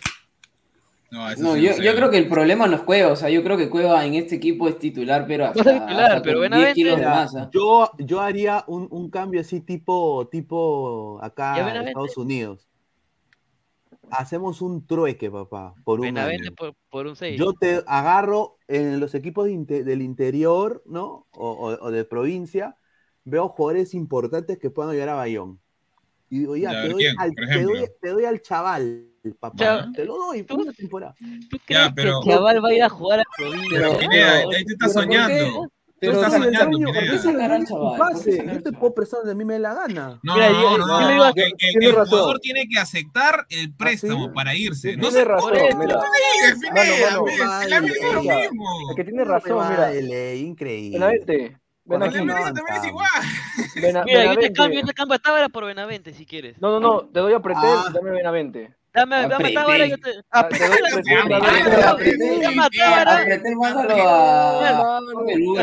No, 1.12 1.30
eso 1.30 1.44
No, 1.44 1.56
sí 1.56 1.62
yo, 1.64 1.72
sé. 1.74 1.84
yo 1.84 1.96
creo 1.96 2.10
que 2.10 2.18
el 2.18 2.28
problema 2.28 2.68
no 2.68 2.76
es 2.76 2.82
Cueva, 2.84 3.12
o 3.14 3.16
sea, 3.16 3.30
yo 3.30 3.44
creo 3.44 3.58
que 3.58 3.70
Cueva 3.70 4.06
en 4.06 4.16
este 4.16 4.36
equipo 4.36 4.68
es 4.68 4.78
titular, 4.78 5.26
pero 5.28 5.46
hasta, 5.46 5.64
ser 5.64 5.80
titular, 5.80 6.12
hasta 6.12 6.22
pero 6.24 6.40
con 6.40 6.50
10 6.50 6.52
Benavente- 6.52 6.74
kilos 6.76 6.92
de 7.00 7.06
Mira, 7.06 7.16
masa. 7.22 7.50
yo, 7.54 7.92
yo 8.00 8.20
haría 8.22 8.64
un, 8.68 8.88
un 8.92 9.10
cambio 9.10 9.42
así 9.42 9.62
tipo, 9.62 10.28
tipo 10.30 11.18
¿Ya 11.22 11.28
acá 11.28 11.76
en? 11.76 11.88
Estados 11.88 12.18
Unidos. 12.18 12.68
Hacemos 14.10 14.62
un 14.62 14.86
trueque, 14.88 15.30
papá, 15.30 15.74
por 15.84 16.00
un 16.00 16.18
año. 16.18 16.52
por, 16.58 16.76
por 16.90 17.08
un 17.08 17.16
6. 17.16 17.38
Yo 17.40 17.54
te 17.54 17.84
agarro 17.88 18.58
en 18.68 19.00
los 19.00 19.16
equipos 19.16 19.48
de 19.48 19.84
del 19.84 20.02
interior, 20.02 20.82
¿no? 20.86 21.28
O, 21.32 21.50
o- 21.52 21.86
o 21.88 21.92
de 21.92 22.06
provincia, 22.06 22.78
veo 23.26 23.50
jugadores 23.50 23.94
importantes 23.94 24.58
que 24.60 24.70
puedan 24.70 24.92
ayudar 24.92 25.10
a 25.10 25.16
Bayón. 25.16 25.60
Y 26.30 26.40
digo, 26.40 26.56
ya, 26.58 26.72
Ya, 26.74 26.82
te, 26.82 26.90
doy 26.90 27.02
¿quién, 27.04 27.16
al, 27.20 27.34
por 27.34 27.44
te, 27.44 27.64
doy, 27.64 27.78
ejemplo? 27.78 27.96
te 28.02 28.10
doy 28.10 28.26
al 28.26 28.42
chaval, 28.42 29.08
papá. 29.40 29.56
Ya. 29.58 29.88
Te 29.94 30.06
lo 30.06 30.16
doy 30.18 30.44
por 30.44 30.60
una 30.60 30.74
temporada. 30.74 31.16
¿Tú 31.50 31.58
Ya, 31.68 31.92
crees 31.92 31.92
pero- 31.96 32.20
que 32.22 32.30
Chaval 32.32 32.64
va 32.64 32.70
a 32.70 32.74
ir 32.74 32.84
a 32.84 32.90
jugar 32.90 33.20
a 33.20 33.24
provincia? 33.38 33.70
Pero 33.72 33.94
No, 33.94 34.00
Pineda, 34.00 34.44
no, 34.44 34.52
ahí 34.52 34.66
te 34.66 34.74
estás 34.74 34.94
soñando. 34.94 35.70
Tú 36.00 36.02
Pero 36.02 36.12
estás 36.14 36.28
es 36.34 36.38
el 36.38 36.44
soñando, 36.44 36.78
el 36.78 37.66
chaval, 37.66 37.98
pase. 37.98 38.38
¿por 38.44 38.54
Yo 38.54 38.62
te 38.64 38.72
puedo 38.72 38.94
prestar 38.94 39.18
donde 39.22 39.32
a 39.32 39.36
mí 39.36 39.44
me 39.46 39.54
dé 39.56 39.60
la 39.62 39.74
gana. 39.74 40.20
No, 40.22 40.36
Mira, 40.36 40.50
no, 40.52 40.78
no, 40.78 41.26
no, 41.26 41.34
que 41.34 41.50
tiene 41.58 41.86
el 41.88 41.96
razón. 41.96 42.08
jugador 42.20 42.40
tiene 42.40 42.68
que 42.72 42.78
aceptar 42.80 43.48
el 43.50 43.74
préstamo 43.74 44.32
para 44.32 44.54
irse. 44.54 44.96
No 44.96 45.10
Tiene 45.10 45.12
se 45.14 45.26
razón, 45.26 45.50
puede. 45.50 45.74
mira. 45.76 45.96
No. 45.96 47.28
El 48.90 48.96
que 48.96 49.04
tiene 49.04 49.24
razón, 49.24 49.70
mira. 49.70 50.36
Increíble. 50.36 50.98
Benavente, 51.00 51.58
no 51.86 52.34
También 52.36 52.78
es 52.80 52.86
igual. 52.88 53.08
Mira, 53.76 53.88
yo 53.88 54.04
te 54.06 54.12
Benavente. 54.18 54.54
cambio, 54.54 54.80
yo 54.82 54.86
te 54.88 54.94
cambio 54.94 55.16
a 55.16 55.20
Tábara 55.20 55.50
por 55.50 55.66
Benavente 55.66 56.14
si 56.14 56.26
quieres. 56.26 56.62
No, 56.62 56.70
no, 56.72 56.80
no, 56.80 57.02
te 57.08 57.20
doy 57.22 57.34
a 57.34 57.40
Pretel, 57.40 57.64
Ah. 57.66 57.90
dame 57.94 58.12
Benavente. 58.12 58.76
Dame, 58.98 59.28
dame 59.28 59.36
Apreté. 59.36 59.54
Tábara, 59.54 59.86
yo 59.86 59.98
te. 60.00 60.10
Ah, 60.32 60.50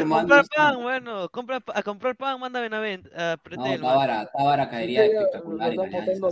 comprar 0.09 0.45
pan, 0.55 0.83
bueno, 0.83 1.29
compra, 1.31 1.61
a 1.75 1.83
comprar 1.83 2.17
pan, 2.17 2.39
manda 2.39 2.61
Benavente, 2.61 3.11
a 3.17 3.33
No, 3.33 3.43
Pretel, 3.43 3.81
mano. 3.81 3.93
Tábara, 3.93 4.31
Tábara 4.33 4.71
caería 4.71 5.05
espectacular. 5.05 5.75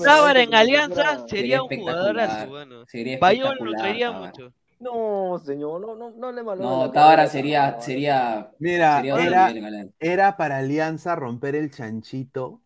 Tábara 0.04 0.42
en 0.42 0.54
Alianza 0.54 1.26
Sería 1.26 1.64
un 1.64 1.68
jugadorazo, 1.68 2.46
bueno. 2.48 2.84
Bayón 3.20 3.56
lo 3.60 3.72
traería 3.72 4.12
mucho. 4.12 4.52
No, 4.78 5.40
señor, 5.44 5.80
no, 5.80 5.96
no, 5.96 6.10
no 6.10 6.32
le 6.32 6.42
malogres 6.42 6.70
No, 6.70 6.90
Tábara 6.90 7.26
sería, 7.26 7.80
sería, 7.80 8.50
Mira, 8.60 8.96
sería 8.96 9.16
era, 9.18 9.52
era 9.98 10.36
para 10.36 10.58
Alianza 10.58 11.16
romper 11.16 11.56
el 11.56 11.72
chanchito 11.72 12.60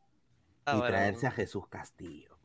y 0.61 0.65
Tábara, 0.65 0.89
traerse 0.89 1.27
a 1.27 1.31
Jesús 1.31 1.69
Castillo. 1.69 2.36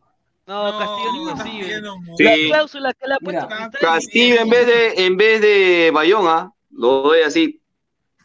No, 0.52 0.78
Castillo 0.78 1.12
no 1.14 1.22
es 1.30 1.36
Castillo 1.36 1.60
posible. 1.60 1.82
no 1.82 1.98
muere. 2.02 2.16
Sí. 2.18 2.24
La 2.24 2.56
cláusula 2.56 2.94
que 2.94 3.08
le 3.08 3.14
ha 3.14 3.18
puesto 3.20 3.48
Mira, 3.48 3.70
Cristal. 3.70 3.90
Castillo 3.94 4.42
en 4.42 4.50
vez 4.50 4.68
de, 4.68 5.06
en 5.06 5.18
vez 5.18 5.42
de 5.42 5.92
Bayón, 5.94 6.28
¿ah? 6.28 6.54
Lo 6.72 6.88
doy 7.04 7.22
así. 7.22 7.62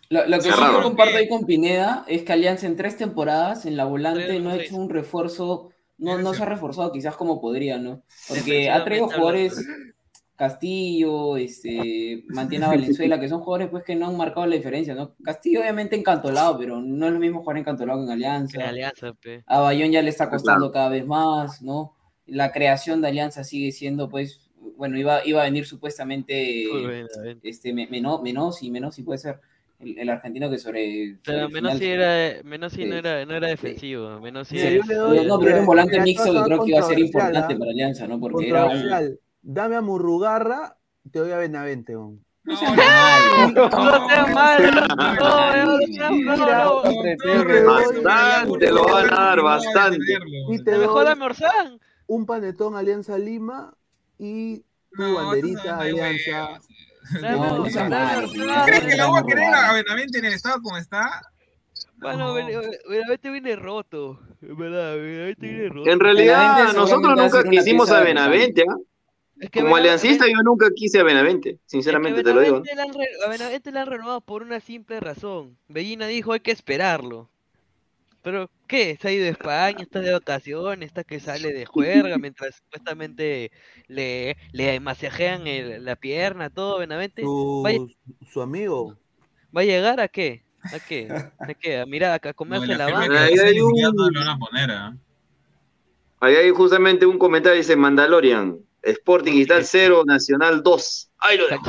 Lo, 0.08 0.26
lo 0.26 0.36
que 0.38 0.42
sí 0.42 0.50
Cerrado. 0.50 0.78
yo 0.78 0.82
comparto 0.82 1.16
ahí 1.16 1.28
con 1.28 1.46
Pineda 1.46 2.04
es 2.08 2.22
que 2.22 2.32
Alianza 2.32 2.66
en 2.66 2.74
tres 2.74 2.96
temporadas 2.96 3.64
en 3.64 3.76
la 3.76 3.84
volante 3.84 4.40
no 4.40 4.50
ha 4.50 4.56
hecho 4.56 4.74
un 4.76 4.90
refuerzo, 4.90 5.70
no, 5.98 6.18
no 6.18 6.34
se 6.34 6.42
ha 6.42 6.46
reforzado 6.46 6.90
quizás 6.90 7.16
como 7.16 7.40
podría, 7.40 7.78
¿no? 7.78 8.02
Porque 8.28 8.70
ha 8.70 8.84
traído 8.84 9.06
jugadores 9.06 9.64
Castillo, 10.36 11.36
este, 11.38 12.24
mantiene 12.28 12.66
a 12.66 12.68
Valenzuela, 12.68 13.18
que 13.18 13.28
son 13.28 13.40
jugadores 13.40 13.68
pues 13.70 13.84
que 13.84 13.94
no 13.94 14.06
han 14.06 14.16
marcado 14.16 14.46
la 14.46 14.56
diferencia, 14.56 14.94
¿no? 14.94 15.14
Castillo 15.24 15.60
obviamente 15.60 15.96
encantolado, 15.96 16.58
pero 16.58 16.80
no 16.80 17.06
es 17.06 17.12
lo 17.12 17.18
mismo 17.18 17.40
jugar 17.40 17.56
encantolado 17.56 18.00
que 18.00 18.04
en 18.04 18.10
Alianza. 18.10 18.60
En 18.60 18.68
Alianza, 18.68 19.12
pe. 19.14 19.42
A 19.46 19.60
Bayón 19.60 19.92
ya 19.92 20.02
le 20.02 20.10
está 20.10 20.28
costando 20.28 20.70
cada 20.70 20.90
vez 20.90 21.06
más, 21.06 21.62
¿no? 21.62 21.95
La 22.26 22.52
creación 22.52 23.00
de 23.00 23.08
Alianza 23.08 23.44
sigue 23.44 23.72
siendo, 23.72 24.08
pues, 24.08 24.40
bueno, 24.76 24.98
iba, 24.98 25.24
iba 25.24 25.42
a 25.42 25.44
venir 25.44 25.64
supuestamente 25.66 26.64
este, 27.42 27.72
Me- 27.72 27.86
Meno- 27.88 28.20
Menossi, 28.20 28.70
Menossi 28.70 29.02
puede 29.02 29.18
ser, 29.18 29.40
el, 29.78 29.98
el 29.98 30.08
argentino 30.08 30.50
que 30.50 30.58
sobre... 30.58 31.18
Pero 31.24 31.46
el 31.46 31.52
Menossi 31.52 31.78
final- 31.78 31.92
era, 32.00 32.42
Menossi 32.42 32.84
no 32.84 32.92
Sí. 32.92 32.98
era, 32.98 33.24
no 33.26 33.34
era 33.36 33.48
defensivo. 33.48 34.20
Yo 34.20 34.82
le 34.84 34.94
doy- 34.94 35.26
No, 35.26 35.38
pero 35.38 35.50
era 35.52 35.60
un 35.60 35.66
volante 35.66 36.00
mixto 36.00 36.32
que 36.32 36.42
creo 36.42 36.64
que 36.64 36.70
iba 36.70 36.80
a 36.80 36.82
ser 36.82 36.98
importante 36.98 37.54
¿ah? 37.54 37.58
para 37.58 37.70
Alianza, 37.70 38.06
¿no? 38.08 38.18
Porque 38.18 38.48
era 38.48 38.64
un... 38.66 39.18
Dame 39.42 39.76
a 39.76 39.80
Murrugarra, 39.80 40.76
te 41.12 41.20
doy 41.20 41.30
a 41.30 41.36
Benavente. 41.38 41.92
No 41.92 42.18
malo. 42.44 43.68
No 43.68 44.08
seas 44.08 44.34
malo. 44.34 44.72
No, 45.20 45.56
no, 45.56 45.78
no, 45.78 46.36
no, 46.36 46.36
no. 46.36 47.64
Bastante 47.64 48.70
lo 48.72 48.84
van 48.84 49.06
a 49.12 49.16
dar, 49.16 49.42
bastante. 49.42 50.18
Y 50.50 50.62
te 50.64 50.72
Mejor 50.78 50.94
doy 50.96 51.04
dame 51.06 51.24
Orsán. 51.26 51.80
Un 52.06 52.26
panetón 52.26 52.76
Alianza 52.76 53.18
Lima 53.18 53.74
y 54.18 54.58
tu 54.92 55.02
No, 55.02 55.14
banderita 55.14 55.78
Alianza. 55.78 56.60
Dame 57.20 57.30
No, 57.36 57.58
no 57.58 57.64
seas 57.64 57.76
Orsán, 57.76 57.90
malo. 57.90 58.20
dame 58.22 58.32
¿Tú 58.34 58.42
Orsán. 58.42 58.66
crees 58.66 58.84
que 58.84 58.96
la 58.96 59.06
voy 59.06 59.20
a 59.20 59.22
querer 59.24 59.44
a 59.54 59.72
Benavente 59.72 60.18
en 60.18 60.24
el 60.24 60.32
estado 60.32 60.60
como 60.62 60.76
está? 60.76 61.22
Bueno, 61.98 62.34
Benavente 62.34 63.30
viene 63.30 63.56
roto. 63.56 64.20
Es 64.42 64.56
verdad, 64.56 64.96
Benavente 64.96 65.46
viene 65.46 65.68
roto. 65.68 65.90
En 65.90 66.00
realidad, 66.00 66.72
nosotros 66.74 67.16
nunca 67.16 67.42
quisimos 67.48 67.90
a 67.90 68.00
Benavente, 68.02 68.64
¿ah? 68.68 68.76
Es 69.38 69.50
que 69.50 69.60
Como 69.60 69.74
Benavente- 69.74 69.80
aliancista 69.90 70.26
yo 70.26 70.42
nunca 70.42 70.68
quise 70.74 70.98
a 71.00 71.02
Benavente, 71.04 71.58
sinceramente 71.66 72.20
es 72.20 72.24
que 72.24 72.30
te 72.30 72.34
lo 72.34 72.40
digo. 72.40 72.62
A 73.24 73.28
Benavente 73.28 73.70
le 73.70 73.78
han 73.80 73.86
renovado 73.86 74.20
por 74.22 74.42
una 74.42 74.60
simple 74.60 74.98
razón. 74.98 75.56
Bellina 75.68 76.06
dijo 76.06 76.32
hay 76.32 76.40
que 76.40 76.50
esperarlo. 76.52 77.28
Pero, 78.26 78.50
¿qué? 78.66 78.98
Se 79.00 79.06
ha 79.06 79.12
ido 79.12 79.22
de 79.22 79.30
España, 79.30 79.76
está 79.82 80.00
de 80.00 80.12
vacaciones, 80.12 80.88
está 80.88 81.04
que 81.04 81.20
sale 81.20 81.52
de 81.52 81.64
juerga 81.64 82.18
mientras 82.18 82.56
supuestamente 82.56 83.52
le, 83.86 84.36
le 84.50 84.80
masajean 84.80 85.46
el- 85.46 85.84
la 85.84 85.94
pierna, 85.94 86.50
todo. 86.50 86.80
Benavente 86.80 87.22
vaya- 87.62 87.78
Su, 87.78 87.94
su 88.32 88.42
amigo. 88.42 88.96
va 89.56 89.60
a 89.60 89.64
llegar 89.64 90.00
a 90.00 90.08
qué? 90.08 90.42
¿A 90.60 90.80
qué? 90.80 91.06
¿A 91.38 91.54
qué? 91.54 91.78
A 91.78 91.86
mirar, 91.86 92.20
a 92.20 92.28
No, 92.28 92.34
comerse 92.34 92.66
la 92.66 92.78
la 92.78 92.86
firma 92.86 93.00
banca. 93.02 93.22
Ahí 93.22 93.38
hay 93.38 93.60
un- 93.60 93.72
no 93.94 94.48
¿ah? 94.72 94.96
Ahí 96.18 96.50
justamente 96.50 97.06
un 97.06 97.20
comentario, 97.20 97.58
dice 97.58 97.76
Mandalorian, 97.76 98.58
Sporting 98.82 99.34
Cristal 99.34 99.64
0, 99.64 100.02
Nacional 100.04 100.64
2. 100.64 101.10
Ahí 101.18 101.38
lo 101.38 101.44
No 101.44 101.48
seas 101.48 101.62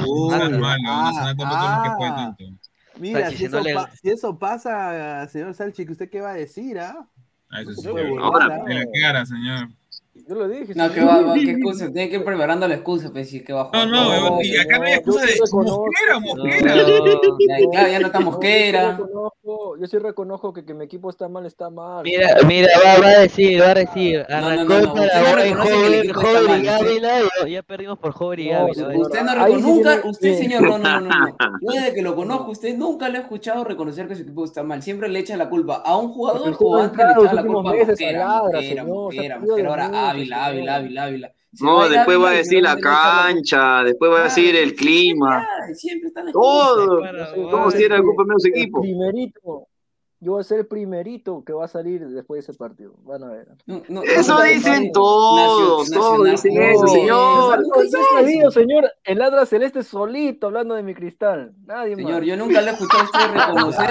malo, 0.50 0.58
no 0.58 1.14
seas 1.14 1.38
tampoco 1.38 1.50
no 1.50 1.84
que 1.84 1.90
fue 1.98 2.08
ah. 2.08 2.16
tanto. 2.16 2.57
Mira, 3.00 3.22
Salchi, 3.22 3.38
si 3.38 3.44
no 3.50 3.58
eso, 3.60 3.64
le- 3.64 3.74
pa- 3.74 3.92
si 3.92 4.10
eso 4.10 4.40
pasa, 4.40 5.28
señor 5.30 5.54
Salchi, 5.54 5.90
¿usted 5.90 6.10
qué 6.10 6.22
va 6.22 6.32
a 6.32 6.36
decir, 6.36 6.80
ah? 6.80 7.08
Ah, 7.50 7.62
eso 7.62 7.74
sí, 7.74 7.88
burlar, 7.88 8.64
De 8.66 8.74
la 8.76 8.86
cara, 9.02 9.26
señor. 9.26 9.70
Yo 10.30 10.36
lo 10.36 10.48
dije. 10.50 10.74
No, 10.76 10.92
que 10.92 11.02
va, 11.04 11.22
va, 11.22 11.34
qué 11.36 11.52
excusa, 11.52 11.86
tiene 11.92 12.10
que 12.10 12.18
ir 12.18 12.24
preparando 12.26 12.68
la 12.68 12.76
excusa, 12.76 13.10
pues, 13.12 13.30
si 13.30 13.38
es 13.38 13.44
que 13.44 13.54
va 13.54 13.62
a 13.62 13.64
No, 13.64 13.70
jugar. 13.70 13.88
no, 13.90 14.10
weón, 14.32 14.40
y 14.46 14.58
acá 14.58 14.78
no 14.78 14.84
hay 14.86 14.94
excusa 14.94 15.22
de 15.26 15.34
mosquera, 15.64 16.20
mosquera. 16.20 16.76
Ya, 16.76 17.70
claro, 17.72 17.88
ya 17.92 18.00
no 18.00 18.06
está 18.08 18.20
Yo 18.20 18.26
mosquera. 18.26 18.82
sí 18.98 19.04
reconozco, 19.04 19.78
yo 19.80 19.88
sí 19.88 19.98
reconozco 20.00 20.54
que, 20.54 20.66
que 20.66 20.74
mi 20.74 20.84
equipo 20.86 21.10
está 21.10 21.30
mal, 21.30 21.46
está 21.46 21.70
mal. 21.70 22.04
Mira, 22.04 22.36
mira, 22.46 22.68
va, 22.86 23.02
va 23.02 23.08
a 23.08 23.20
decir, 23.22 23.62
va 23.62 23.70
a 23.72 23.74
decir. 23.76 24.26
no, 24.30 24.36
Arrancó 24.36 24.74
no, 24.74 24.82
no, 24.82 24.94
para 24.96 25.22
no 25.22 25.64
joven, 26.14 26.66
y 26.66 26.68
Ávila, 26.68 27.20
ya 27.48 27.64
perdimos 27.64 27.98
por 28.00 28.12
joven 28.12 28.40
y 28.42 28.50
No, 28.50 28.58
Ávila. 28.60 28.88
usted 28.98 29.24
no 29.24 29.34
reconoce, 29.34 29.56
sí 29.58 29.62
nunca, 29.72 30.02
usted 30.04 30.38
señor, 30.38 30.62
no, 30.64 30.78
no, 30.78 31.02
no, 31.02 31.10
no. 31.10 31.38
Yo 31.62 31.72
desde 31.72 31.94
que 31.94 32.02
lo 32.02 32.16
conozco, 32.16 32.52
usted 32.52 32.76
nunca 32.76 33.08
le 33.10 33.20
he 33.20 33.22
escuchado 33.22 33.64
reconocer 33.64 34.08
que 34.08 34.16
su 34.16 34.24
equipo 34.24 34.44
está 34.46 34.64
mal. 34.64 34.82
Siempre 34.84 35.08
le 35.10 35.20
echa 35.20 35.38
la 35.38 35.48
culpa 35.50 35.76
a 35.86 35.96
un 35.98 36.10
jugador 36.10 36.56
o 36.60 36.76
antes 36.76 36.98
le 36.98 37.12
echaba 37.12 37.34
la 37.34 37.44
culpa 37.44 37.72
a 37.72 37.74
Mosquera, 37.74 38.84
Mosquera, 38.84 39.40
Mosquera, 39.40 39.70
ahora 39.70 39.90
Ávila, 40.18 40.46
Ávila. 40.46 40.76
Ávila, 40.76 41.04
Ávila. 41.04 41.34
Se 41.54 41.66
No, 41.66 41.86
ir 41.86 41.92
después 41.92 42.18
va 42.20 42.22
a 42.22 42.28
Ávila 42.28 42.38
decir 42.38 42.64
la 42.64 42.78
cancha, 42.78 43.84
después 43.84 44.12
va 44.12 44.20
a 44.20 44.24
decir 44.24 44.56
el 44.56 44.76
clima. 44.76 45.48
Siempre 45.74 46.10
están 46.10 46.32
Todo. 46.32 47.02
Todos 47.50 47.72
soy 47.72 47.80
tienen 47.80 48.00
el 48.00 48.04
culpa 48.04 48.24
menos 48.24 48.46
equipo. 48.46 48.82
Primerito. 48.82 49.68
Yo 50.20 50.32
voy 50.32 50.42
a 50.42 50.44
ser 50.44 50.60
el 50.60 50.66
primerito 50.66 51.44
que 51.46 51.54
va 51.54 51.66
a 51.66 51.68
salir 51.68 52.08
después 52.08 52.44
de 52.44 52.52
ese 52.52 52.58
partido. 52.58 52.94
Van 53.04 53.24
a 53.24 53.30
ver. 53.30 53.50
Eso 54.04 54.42
dicen 54.42 54.92
todos, 54.92 55.92
todos 55.92 56.32
dicen 56.32 56.60
eso, 56.60 56.88
señor. 56.88 57.60
No, 57.60 58.42
yo 58.42 58.50
señor, 58.50 58.92
el 59.04 59.20
Ladra 59.20 59.46
Celeste 59.46 59.84
solito 59.84 60.48
hablando 60.48 60.74
de 60.74 60.82
mi 60.82 60.96
cristal. 60.96 61.54
Nadie 61.66 61.96
más. 61.96 62.06
Señor, 62.06 62.24
yo 62.24 62.36
nunca 62.36 62.62
le 62.62 62.72
he 62.72 62.74
escuchado 62.74 63.04
a 63.04 63.06
usted 63.06 63.34
reconocer. 63.48 63.90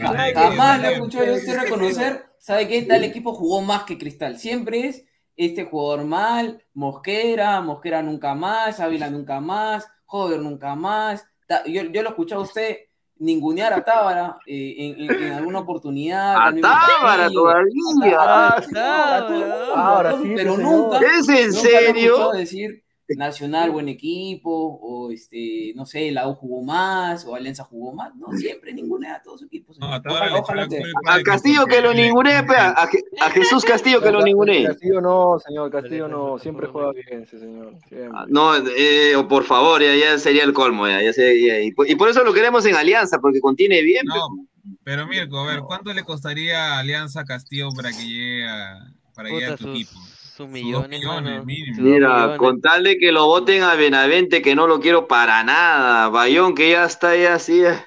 Nadie. 0.00 0.34
Jamás 0.34 0.80
le 0.82 0.88
he 0.88 0.92
escuchado 0.94 1.32
a 1.32 1.36
usted 1.36 1.60
reconocer. 1.60 2.24
¿Sabe 2.38 2.66
qué? 2.66 2.82
Tal 2.82 3.04
equipo 3.04 3.32
jugó 3.32 3.62
más 3.62 3.84
que 3.84 3.96
Cristal. 3.96 4.38
Siempre 4.38 4.88
es 4.88 5.04
este 5.36 5.64
jugador 5.64 6.04
mal, 6.04 6.62
Mosquera, 6.74 7.60
Mosquera 7.60 8.02
nunca 8.02 8.34
más, 8.34 8.80
Ávila 8.80 9.10
nunca 9.10 9.40
más, 9.40 9.88
Joder 10.06 10.40
nunca 10.40 10.74
más. 10.74 11.26
Yo, 11.66 11.82
yo 11.84 12.02
lo 12.02 12.08
he 12.08 12.12
escuchado 12.12 12.42
a 12.42 12.44
usted 12.44 12.76
ningunear 13.16 13.72
a 13.72 13.82
Tábara 13.84 14.38
eh, 14.46 14.74
en, 14.78 15.10
en- 15.10 15.22
en 15.24 15.32
alguna 15.32 15.60
oportunidad. 15.60 16.36
A 16.36 16.54
Tábara 16.54 17.30
todavía. 17.30 18.18
Ah, 18.18 18.56
Ahora 19.74 20.12
sí, 20.22 20.32
pero 20.36 20.56
nunca. 20.56 20.98
¿Es 20.98 21.28
en 21.28 21.48
nunca 21.48 21.60
serio? 21.60 22.30
decir 22.32 22.83
Nacional 23.08 23.70
buen 23.70 23.88
equipo, 23.88 24.50
o 24.80 25.10
este, 25.10 25.72
no 25.76 25.84
sé, 25.84 26.10
la 26.10 26.26
U 26.28 26.34
jugó 26.34 26.62
más, 26.62 27.24
o 27.26 27.34
Alianza 27.34 27.64
jugó 27.64 27.92
más. 27.92 28.14
No, 28.16 28.32
siempre 28.32 28.72
ningunea 28.72 29.16
a 29.16 29.22
todos 29.22 29.40
sus 29.40 29.46
equipos. 29.48 29.76
señor. 29.76 30.00
Ojalá, 30.06 30.38
ojalá 30.40 30.68
que- 30.68 30.82
A 31.06 31.20
Castillo 31.22 31.66
que 31.66 31.80
lo 31.82 31.92
ningunee, 31.92 32.42
pe, 32.44 32.54
a, 32.56 32.70
a 33.20 33.30
Jesús 33.30 33.62
Castillo 33.64 34.00
que 34.00 34.10
lo 34.10 34.22
ningunee. 34.22 34.64
Castillo 34.64 35.00
no, 35.02 35.38
señor, 35.46 35.70
Castillo 35.70 36.08
no. 36.08 36.38
Siempre 36.38 36.66
juega 36.66 36.92
bien 36.92 37.22
ese 37.24 37.38
señor. 37.38 37.74
Siempre. 37.88 38.10
No, 38.28 38.56
eh, 38.56 39.14
o 39.16 39.28
por 39.28 39.44
favor, 39.44 39.82
ya, 39.82 39.94
ya 39.94 40.18
sería 40.18 40.44
el 40.44 40.52
colmo, 40.54 40.86
ya, 40.88 41.02
ya 41.02 41.12
sería- 41.12 41.62
y, 41.62 41.72
por- 41.72 41.88
y 41.90 41.94
por 41.96 42.08
eso 42.08 42.24
lo 42.24 42.32
queremos 42.32 42.64
en 42.66 42.74
Alianza, 42.74 43.18
porque 43.20 43.40
contiene 43.40 43.82
bien. 43.82 44.06
No, 44.06 44.28
pero 44.82 45.06
Mirko, 45.06 45.40
a 45.40 45.46
ver, 45.46 45.60
¿cuánto 45.60 45.92
le 45.92 46.04
costaría 46.04 46.74
a 46.76 46.78
Alianza 46.78 47.24
Castillo 47.24 47.68
para 47.76 47.90
que 47.90 48.02
llegue 48.02 48.46
a, 48.48 48.78
para 49.14 49.28
que 49.28 49.34
llegue 49.34 49.46
a 49.52 49.56
tu 49.56 49.64
sus- 49.64 49.74
equipo? 49.74 49.92
Sus 50.36 50.48
millones, 50.48 51.00
mínimo. 51.44 51.74
Sus 51.76 51.84
Mira, 51.84 52.08
millones. 52.14 52.38
con 52.38 52.60
tal 52.60 52.82
de 52.84 52.96
que 52.98 53.12
lo 53.12 53.26
voten 53.26 53.62
a 53.62 53.74
Benavente, 53.74 54.42
que 54.42 54.54
no 54.54 54.66
lo 54.66 54.80
quiero 54.80 55.06
para 55.06 55.42
nada. 55.44 56.08
Bayón, 56.08 56.54
que 56.54 56.70
ya 56.72 56.84
está 56.84 57.16
ya 57.16 57.34
así, 57.34 57.64
eh, 57.64 57.78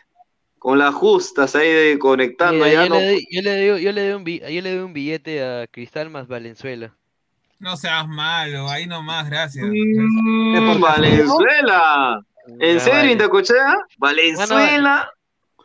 con 0.59 0.79
las 0.79 0.93
justas 0.95 1.55
ahí 1.55 1.69
de 1.69 1.99
conectando, 1.99 2.65
Mira, 2.65 2.73
ya 2.73 2.83
yo, 2.85 2.89
no. 2.89 2.95
le 2.95 3.07
doy, 3.07 3.27
yo, 3.31 3.41
le 3.41 3.67
doy, 3.69 3.81
yo, 3.83 3.91
le 3.91 4.03
doy 4.07 4.13
un, 4.13 4.23
bi- 4.23 4.39
yo 4.39 4.61
le 4.61 4.75
doy 4.75 4.83
un 4.85 4.93
billete 4.93 5.43
a 5.43 5.67
Cristal 5.67 6.09
más 6.09 6.27
Valenzuela. 6.27 6.93
No 7.59 7.75
seas 7.75 8.07
malo, 8.07 8.69
ahí 8.69 8.85
nomás, 8.87 9.29
gracias. 9.29 9.65
Mm, 9.67 10.79
Valenzuela. 10.79 12.21
¿En 12.59 12.77
Ya, 12.77 12.79
serio, 12.79 12.99
vale. 12.99 13.11
Indacochea? 13.11 13.75
Valenzuela. 13.97 15.09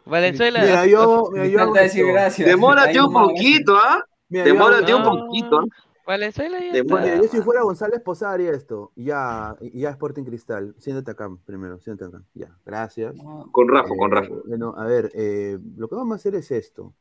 Valenzuela. 0.05 0.61
Mira, 0.63 0.87
yo, 0.87 1.29
mira, 1.33 1.47
yo 1.47 1.75
esto. 1.77 2.07
gracias. 2.09 2.49
Demórate 2.49 2.91
Ahí 2.91 2.99
un 2.99 3.13
poquito, 3.13 3.77
¿ah? 3.77 4.03
Yo 4.29 4.41
hago 4.41 4.49
Demórate 4.53 4.95
un 4.95 5.03
poquito. 5.05 5.61
¿ah? 5.61 5.65
Valenzuela 6.07 6.59
ya 6.61 6.73
Demora- 6.73 7.03
Mira, 7.03 7.15
está. 7.15 7.27
yo 7.27 7.31
si 7.33 7.41
fuera 7.43 7.63
González 7.63 8.01
Posada 8.01 8.33
haría 8.33 8.51
esto. 8.53 8.91
Ya, 8.97 9.57
ya 9.73 9.91
Sporting 9.91 10.25
Cristal. 10.25 10.75
Siéntate 10.79 11.11
acá 11.13 11.31
primero, 11.45 11.79
siéntate 11.81 12.17
acá. 12.17 12.25
Ya, 12.35 12.57
gracias. 12.67 13.15
Con 13.53 13.69
Rafa, 13.69 13.89
con 13.97 14.13
Eh, 14.13 14.15
Rafa. 14.17 14.35
Bueno, 14.47 14.75
a 14.77 14.85
ver, 14.85 15.11
eh, 15.15 15.59
lo 15.77 15.89
que 15.89 15.95
vamos 15.95 16.13
a 16.13 16.17
hacer 16.17 16.35
es 16.35 16.51
esto. 16.51 16.93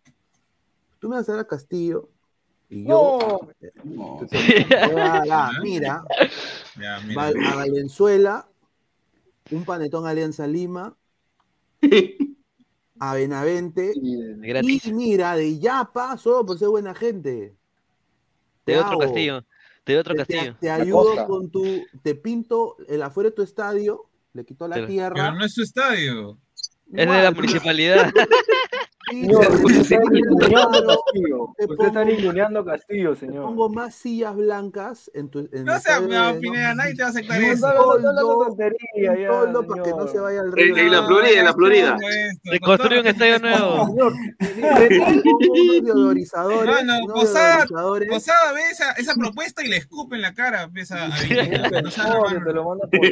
Tú 0.99 1.09
me 1.09 1.15
vas 1.15 1.27
a 1.29 1.31
dar 1.33 1.41
a 1.41 1.47
Castillo 1.47 2.09
y 2.69 2.85
yo. 2.87 3.39
eh, 3.59 3.71
a 5.01 5.25
dar, 5.25 5.51
mira, 5.63 6.03
Ya, 6.79 6.99
mira. 7.05 7.15
Val- 7.15 7.35
a 7.45 7.55
Valenzuela, 7.55 8.47
un 9.51 9.65
panetón 9.65 10.05
Alianza 10.05 10.45
Lima, 10.47 10.95
a 12.99 13.13
Benavente, 13.15 13.93
Gratis. 14.37 14.85
y 14.85 14.93
mira, 14.93 15.35
de 15.35 15.57
Yapa, 15.59 16.17
solo 16.17 16.45
por 16.45 16.59
ser 16.59 16.69
buena 16.69 16.93
gente. 16.93 17.55
Te 18.63 18.73
doy 18.73 18.83
otro 18.83 18.97
castillo. 18.99 19.45
Te 19.83 19.93
doy 19.93 19.99
otro 20.01 20.13
te- 20.13 20.17
castillo. 20.19 20.55
Te, 20.59 20.69
ayudo 20.69 21.25
con 21.27 21.49
tu. 21.51 21.83
Te 22.03 22.15
pinto 22.15 22.77
el 22.87 23.01
afuera 23.01 23.29
de 23.29 23.35
tu 23.35 23.41
estadio, 23.41 24.09
le 24.33 24.45
quito 24.45 24.67
la 24.67 24.75
Pero- 24.75 24.87
tierra. 24.87 25.15
Pero 25.15 25.31
no 25.33 25.45
es 25.45 25.53
su 25.53 25.63
estadio. 25.63 26.37
Es 26.93 27.07
de 27.09 27.23
la 27.23 27.31
municipalidad. 27.31 28.11
Señor, 29.11 29.47
usted 29.63 29.97
está 31.85 32.03
ninguneando 32.05 32.59
a 32.59 32.65
Castillo. 32.65 33.11
A 33.11 33.15
señor. 33.15 33.43
pongo 33.45 33.69
más 33.69 33.93
sillas 33.95 34.35
blancas 34.35 35.11
en 35.13 35.29
tu. 35.29 35.39
En 35.51 35.65
No 35.65 35.77
seas 35.79 36.01
no, 36.01 36.33
de- 36.33 36.39
Pineda, 36.39 36.73
nadie 36.75 36.95
te 36.95 37.01
va 37.03 37.07
a 37.07 37.11
aceptar 37.11 37.41
eso. 37.41 37.67
ya, 38.97 39.27
toldo 39.27 39.67
para 39.67 39.83
que 39.83 39.89
no 39.91 40.07
se 40.07 40.19
vaya 40.19 40.41
al 40.41 40.51
río. 40.51 40.77
en 40.77 40.91
la 40.91 41.03
Florida, 41.05 41.39
en 41.39 41.45
la 41.45 41.53
Florida. 41.53 41.97
Se 42.43 42.59
construye 42.59 42.99
un 43.01 43.07
estadio 43.07 43.39
nuevo. 43.39 43.95
Mano, 46.65 46.93
unos 47.03 47.19
Posada. 47.21 47.65
Posada 48.09 48.53
ve 48.53 48.61
esa, 48.71 48.91
esa 48.93 49.13
propuesta 49.15 49.63
y 49.63 49.67
le 49.67 49.77
escupe 49.77 50.15
en 50.15 50.21
la 50.21 50.33
cara. 50.33 50.63
Empieza 50.63 51.05
a 51.05 51.11
Señor, 51.17 51.83
no 51.83 51.91
seas 51.91 52.07
malo. 52.09 52.43
te 52.45 52.53
lo 52.53 52.63
manda 52.69 52.87
por. 52.87 53.05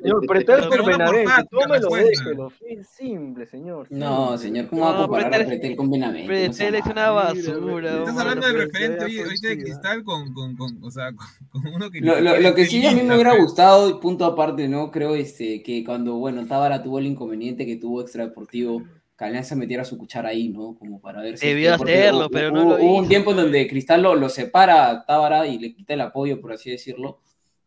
Señor, 0.00 0.26
pretel 0.26 0.60
Te 0.62 0.68
por 0.68 0.84
Benavente. 0.86 1.32
Tómelo, 1.50 1.88
déjelo. 1.90 2.52
Simple, 2.96 3.46
señor. 3.46 3.86
No, 3.90 4.36
señor, 4.38 4.68
¿cómo 4.68 4.82
va 4.82 5.04
a 5.04 5.05
No, 5.06 5.12
Pretel- 5.14 5.76
con 5.76 5.90
Benavente? 5.90 6.26
Pretel 6.26 6.74
es 6.76 6.86
una 6.86 7.10
basura. 7.10 7.98
Estás 7.98 8.18
hablando 8.18 8.46
del 8.46 8.56
referente 8.58 9.04
hoy, 9.04 9.18
ahorita 9.20 9.48
de 9.48 9.58
cristal 9.58 10.04
con, 10.04 10.32
con, 10.34 10.56
con, 10.56 10.82
o 10.82 10.90
sea, 10.90 11.12
con, 11.12 11.26
con 11.62 11.74
uno 11.74 11.90
que. 11.90 12.00
Lo, 12.00 12.20
lo- 12.20 12.38
lo 12.38 12.54
que 12.54 12.66
sí 12.66 12.84
a 12.86 12.92
mí 12.92 13.02
me 13.02 13.14
hubiera 13.14 13.30
pues. 13.30 13.42
gustado, 13.44 13.88
y 13.90 13.94
punto 13.94 14.24
aparte, 14.24 14.68
¿no? 14.68 14.90
Creo 14.90 15.14
este, 15.14 15.62
que 15.62 15.84
cuando, 15.84 16.14
bueno, 16.16 16.46
Tábara 16.46 16.82
tuvo 16.82 16.98
el 16.98 17.06
inconveniente 17.06 17.66
que 17.66 17.76
tuvo 17.76 18.00
extradeportivo, 18.02 18.82
Alianza 19.18 19.56
metiera 19.56 19.82
su 19.84 19.96
cuchara 19.96 20.28
ahí, 20.28 20.50
¿no? 20.50 20.76
Como 20.78 21.00
para 21.00 21.22
ver 21.22 21.38
si... 21.38 21.46
Debió 21.46 21.74
hacerlo, 21.74 22.26
hubo- 22.26 22.30
pero 22.30 22.50
no 22.50 22.64
hubo, 22.64 22.76
lo 22.76 22.84
hubo 22.84 22.96
un 22.98 23.08
tiempo 23.08 23.30
en 23.30 23.38
donde 23.38 23.66
Cristal 23.66 24.02
lo, 24.02 24.14
lo 24.14 24.28
separa 24.28 24.90
a 24.90 25.06
Tábara 25.06 25.46
y 25.46 25.58
le 25.58 25.72
quita 25.74 25.94
el 25.94 26.02
apoyo, 26.02 26.38
por 26.40 26.52
así 26.52 26.70
decirlo. 26.70 27.20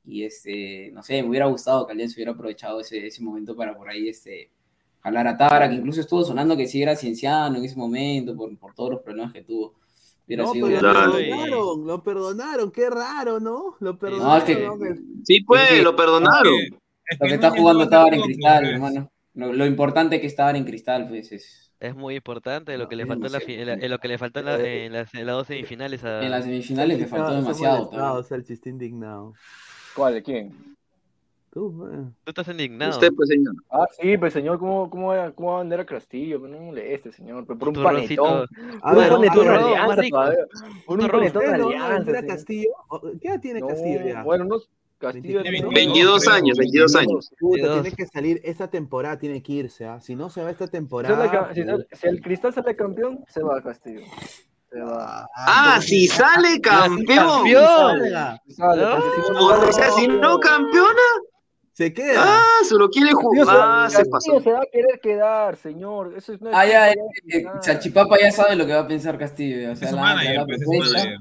Y, 0.05 0.23
este, 0.23 0.91
no 0.93 1.01
sé, 1.01 1.21
me 1.23 1.29
hubiera 1.29 1.47
gustado 1.47 1.85
que 1.87 1.93
Alianza 1.93 2.15
hubiera 2.17 2.31
aprovechado 2.33 2.79
ese, 2.81 3.07
ese 3.07 3.23
momento 3.23 3.55
para 3.55 3.75
por 3.75 3.89
ahí, 3.89 4.09
este, 4.09 4.51
jalar 5.01 5.27
a 5.27 5.37
Tábara, 5.37 5.69
que 5.69 5.75
incluso 5.75 6.01
estuvo 6.01 6.23
sonando 6.23 6.55
que 6.57 6.67
sí 6.67 6.81
era 6.81 6.95
cienciano 6.95 7.57
en 7.57 7.65
ese 7.65 7.75
momento, 7.75 8.35
por, 8.35 8.55
por 8.57 8.73
todos 8.73 8.91
los 8.91 9.01
problemas 9.01 9.33
que 9.33 9.43
tuvo. 9.43 9.73
Hubiera 10.27 10.43
No, 10.43 10.51
sido- 10.53 10.67
pero 10.67 10.81
lo 10.81 10.93
perdonaron, 11.11 11.87
lo 11.87 12.03
perdonaron, 12.03 12.71
qué 12.71 12.89
raro, 12.89 13.39
¿no? 13.39 13.75
Lo 13.79 13.93
No, 13.93 13.97
perdonaron. 13.97 14.83
es 14.85 14.99
Sí, 15.23 15.41
pues, 15.41 15.83
lo 15.83 15.95
perdonaron. 15.95 16.53
Es 17.09 17.19
Lo 17.19 17.27
que 17.27 17.33
está 17.33 17.49
jugando 17.49 17.83
a 17.83 17.89
Tábara 17.89 18.15
en 18.15 18.21
cristal, 18.21 18.65
hermano. 18.65 19.11
Lo, 19.33 19.53
lo 19.53 19.65
importante 19.65 20.21
que 20.21 20.27
estaba 20.27 20.51
en 20.51 20.65
cristal, 20.65 21.07
pues, 21.07 21.31
es 21.31 21.71
Es 21.79 21.95
muy 21.95 22.15
importante 22.15 22.77
lo 22.77 22.87
que 22.89 22.95
le 22.95 23.03
es 23.03 23.07
faltó 23.09 23.25
en, 23.27 23.31
la, 23.33 23.39
fi- 23.39 23.53
en 23.55 23.65
la- 23.67 23.73
en 23.73 23.89
lo 23.89 23.97
que 23.99 24.07
le 24.07 24.17
faltó 24.19 24.39
en, 24.41 24.45
la- 24.45 24.59
en 24.59 24.93
las, 24.93 25.13
en 25.15 25.25
las 25.25 25.35
dos 25.35 25.47
semifinales 25.47 26.03
a... 26.03 26.21
en 26.23 26.29
las 26.31 26.43
semifinales 26.43 26.99
le 26.99 27.07
faltó 27.07 27.33
demasiado. 27.33 27.77
molestado, 27.77 28.03
Tábara. 28.07 28.23
Salchi, 28.23 28.53
está 28.53 28.69
indignado. 28.69 29.33
¿Cuál? 29.95 30.13
¿De 30.15 30.23
quién? 30.23 30.77
Tú, 31.51 31.75
pues. 31.77 31.91
Tú 32.23 32.29
estás 32.29 32.47
indignado. 32.49 32.91
Usted, 32.91 33.11
pues, 33.15 33.29
señor. 33.29 33.55
Ah, 33.71 33.85
sí, 33.99 34.17
pues 34.17 34.33
señor, 34.33 34.59
¿cómo, 34.59 34.89
cómo, 34.89 35.07
va, 35.07 35.31
cómo 35.31 35.49
va 35.53 35.55
a 35.55 35.59
vender 35.61 35.79
a 35.79 35.85
Castillo? 35.85 36.39
Pero 36.41 36.53
no 36.53 36.61
moleste, 36.61 37.11
señor. 37.11 37.45
Pero 37.47 37.57
por 37.57 37.69
un 37.69 37.83
panetón. 37.83 38.45
A 38.83 38.93
Por 38.93 38.99
ver, 39.01 39.11
un 39.13 39.15
panetón 39.17 39.33
turrón, 39.35 39.45
de 39.57 39.61
más 39.63 39.63
alianza 39.71 40.01
rico. 40.01 40.17
todavía. 40.17 40.45
Por 40.85 40.99
un 40.99 41.05
Turrón. 41.05 41.19
panetón 41.19 41.41
de 41.41 41.47
¿Usted 41.47 41.57
no 41.59 41.65
va 41.65 41.71
a 41.71 41.85
alianza. 41.87 41.93
vender 41.97 42.15
a 42.15 42.19
señor. 42.21 42.35
Castillo? 42.35 42.69
¿O- 42.89 43.01
¿Qué 43.19 43.27
edad 43.29 43.39
tiene 43.41 43.61
Castillo 43.61 43.99
ya? 44.05 44.23
Bueno, 44.23 44.45
no, 44.45 44.57
Castillo 44.99 45.41
Tiene 45.41 45.61
no. 45.61 45.69
22 45.69 46.27
años, 46.27 46.57
22 46.57 46.95
años. 46.97 47.31
Puta, 47.39 47.53
22. 47.63 47.81
tiene 47.81 47.95
que 47.95 48.05
salir 48.05 48.41
esta 48.43 48.67
temporada, 48.69 49.17
tiene 49.17 49.41
que 49.41 49.53
irse, 49.53 49.85
¿ah? 49.85 49.99
Si 50.01 50.13
no 50.15 50.29
se 50.29 50.43
va 50.43 50.51
esta 50.51 50.67
temporada. 50.67 51.51
si 51.53 51.63
sale- 51.63 51.87
si 51.93 52.07
el 52.07 52.21
Cristal 52.21 52.53
sale 52.53 52.75
campeón, 52.75 53.23
se 53.27 53.41
va 53.41 53.57
a 53.57 53.61
Castillo. 53.63 54.01
Se 54.69 54.79
va. 54.81 55.25
Ah, 55.35 55.79
si 55.81 56.05
sale 56.07 56.61
campeón. 56.61 57.05
¡Campeón! 57.07 58.01
Si 58.45 58.53
sale, 58.53 58.81
si 59.25 59.31
no 59.31 59.47
O 59.47 59.71
sea, 59.71 59.91
si 59.93 60.07
no 60.07 60.39
campeona, 60.39 61.01
Se 61.79 61.93
queda. 61.93 62.15
Ah, 62.17 62.59
se 62.67 62.75
lo 62.75 62.89
quiere 62.89 63.13
jugar. 63.13 63.47
Ah, 63.49 63.87
se 63.89 63.99
Castillo 63.99 64.11
pasó. 64.11 64.41
se 64.41 64.51
va 64.51 64.59
a 64.63 64.65
querer 64.69 64.99
quedar, 65.01 65.55
señor. 65.55 66.13
Eso 66.17 66.33
es, 66.33 66.41
no 66.41 66.49
es 66.49 66.55
Ah, 66.57 66.65
ya, 66.65 66.93
culpa 67.93 68.15
eh, 68.17 68.19
eh, 68.19 68.23
ya 68.23 68.31
sabe 68.33 68.57
lo 68.57 68.65
que 68.65 68.73
va 68.73 68.79
a 68.79 68.87
pensar 68.89 69.17
Castillo. 69.17 69.71
O 69.71 69.75
sea, 69.77 69.89
la, 69.93 70.01
manager, 70.01 70.35
la 70.35 70.45
pues, 70.45 70.61
es 70.61 70.67
manager. 70.67 71.17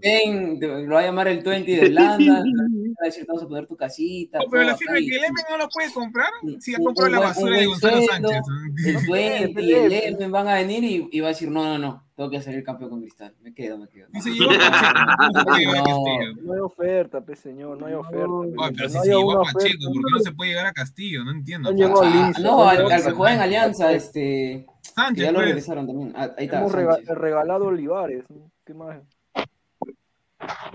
Ven, 0.00 0.60
lo 0.88 0.94
va 0.94 1.00
a 1.00 1.02
llamar 1.06 1.26
el 1.26 1.42
20 1.42 1.72
de 1.72 1.86
Irlanda. 1.86 2.44
A 3.04 3.08
decir, 3.08 3.26
vamos 3.28 3.42
a 3.42 3.46
poner 3.46 3.66
tu 3.66 3.76
casita. 3.76 4.38
Pero 4.50 4.62
la 4.62 4.76
firma 4.76 4.94
que 4.94 5.16
el 5.16 5.24
M 5.24 5.34
no 5.50 5.58
lo 5.58 5.68
puede 5.68 5.92
comprar. 5.92 6.30
Si 6.58 6.74
comprado 6.74 7.06
un 7.08 7.12
la 7.12 7.20
basura 7.20 7.58
de 7.58 7.66
Gonzalo 7.66 8.02
sueldo, 8.02 8.28
Sánchez. 8.30 8.42
El 8.86 8.96
20 9.12 9.62
y 9.62 9.72
el 9.72 9.92
Emen 9.92 10.32
van 10.32 10.48
a 10.48 10.54
venir 10.54 10.84
y, 10.84 11.08
y 11.12 11.20
va 11.20 11.26
a 11.26 11.28
decir, 11.30 11.50
no, 11.50 11.64
no, 11.64 11.76
no, 11.78 12.04
tengo 12.16 12.30
que 12.30 12.40
salir 12.40 12.64
campeón 12.64 12.88
con 12.88 13.00
Cristal. 13.00 13.34
Me 13.42 13.52
quedo, 13.52 13.76
me 13.76 13.88
quedo. 13.88 14.08
Dice, 14.10 14.30
lleva 14.30 14.54
Pacheco, 14.56 15.16
¿cómo 15.18 15.32
se 15.38 15.44
puede 15.44 15.60
llevar 15.60 15.76
a 15.76 15.82
No, 15.82 16.04
Castillo? 16.04 16.42
No 16.42 16.52
hay 16.54 16.60
oferta, 16.60 17.20
pues, 17.20 17.38
señor, 17.40 17.78
no 17.78 17.86
hay 17.86 17.94
oferta. 17.94 18.26
Pues, 18.56 18.72
pero 18.74 18.88
si 18.88 18.94
no 18.96 19.02
se 19.02 19.08
llevó 19.08 19.32
a 19.32 19.42
Pacheco. 19.52 19.84
¿por 19.92 20.04
qué 20.04 20.10
no 20.12 20.18
se 20.20 20.32
puede 20.32 20.50
llegar 20.50 20.66
a 20.66 20.72
Castillo? 20.72 21.24
No 21.24 21.30
entiendo. 21.32 21.72
No 21.72 22.02
Ah, 22.02 22.32
no, 22.40 22.68
al, 22.68 23.02
que 23.02 23.10
juega 23.10 23.34
en 23.34 23.40
Alianza, 23.42 23.92
este. 23.92 24.66
Sánchez, 24.80 25.24
ya 25.24 25.32
lo 25.32 25.38
pues. 25.38 25.46
regresaron 25.48 25.86
también. 25.86 26.12
Ah, 26.16 26.30
ahí 26.38 26.44
está. 26.46 26.60
Hemos 26.60 26.72
regalado 26.72 27.66
Olivares. 27.66 28.24
¿no? 28.30 28.50
¿Qué 28.64 28.72
más? 28.74 28.96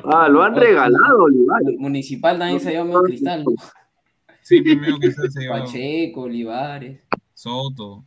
Ah, 0.03 0.27
lo 0.29 0.41
han 0.41 0.55
regalado, 0.55 1.23
Olivares. 1.23 1.77
Municipal 1.77 2.37
también 2.39 2.59
se 2.59 2.73
llama 2.73 3.01
Cristal. 3.03 3.43
¿no? 3.43 3.51
Sí, 4.41 4.61
primero 4.61 4.97
que 4.99 5.11
se 5.11 5.29
se 5.29 5.41
llevó 5.41 5.59
Pacheco, 5.59 6.21
Olivares. 6.21 7.01
Soto. 7.33 8.05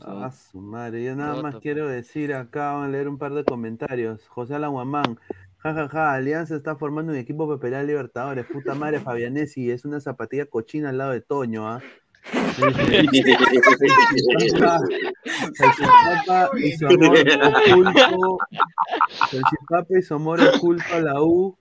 Ah, 0.00 0.30
su 0.30 0.60
madre. 0.60 1.04
Yo 1.04 1.16
nada 1.16 1.40
más 1.42 1.56
quiero 1.56 1.88
decir 1.88 2.34
acá, 2.34 2.72
vamos 2.72 2.86
a 2.86 2.90
leer 2.90 3.08
un 3.08 3.18
par 3.18 3.34
de 3.34 3.44
comentarios. 3.44 4.26
José 4.28 4.54
Alaguamán. 4.54 5.18
Ja, 5.58 5.74
ja, 5.74 5.88
ja, 5.88 6.12
Alianza 6.12 6.54
está 6.54 6.76
formando 6.76 7.12
un 7.12 7.18
equipo 7.18 7.48
para 7.48 7.60
pelear 7.60 7.84
Libertadores. 7.84 8.46
Puta 8.46 8.74
madre, 8.74 9.00
Fabianesi 9.00 9.70
es 9.70 9.84
una 9.84 10.00
zapatilla 10.00 10.46
cochina 10.46 10.90
al 10.90 10.98
lado 10.98 11.12
de 11.12 11.20
Toño, 11.20 11.68
¿ah? 11.68 11.82
Y 16.58 16.72
su 16.72 16.86
amor 16.86 17.18
oculto. 17.42 18.38
Salchipapa 19.30 19.98
y 19.98 20.02
su 20.02 20.14
amor 20.14 20.40
oculto 20.40 20.94
a 20.94 21.00
la 21.00 21.22
U. 21.22 21.56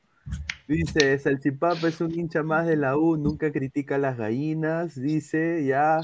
Dice, 0.67 1.19
Salchipapa 1.19 1.87
es 1.87 2.01
un 2.01 2.11
hincha 2.11 2.41
más 2.41 2.65
de 2.65 2.75
la 2.75 2.97
U, 2.97 3.17
nunca 3.17 3.51
critica 3.51 3.95
a 3.95 3.99
las 3.99 4.17
gallinas. 4.17 4.99
Dice, 4.99 5.63
ya. 5.63 5.99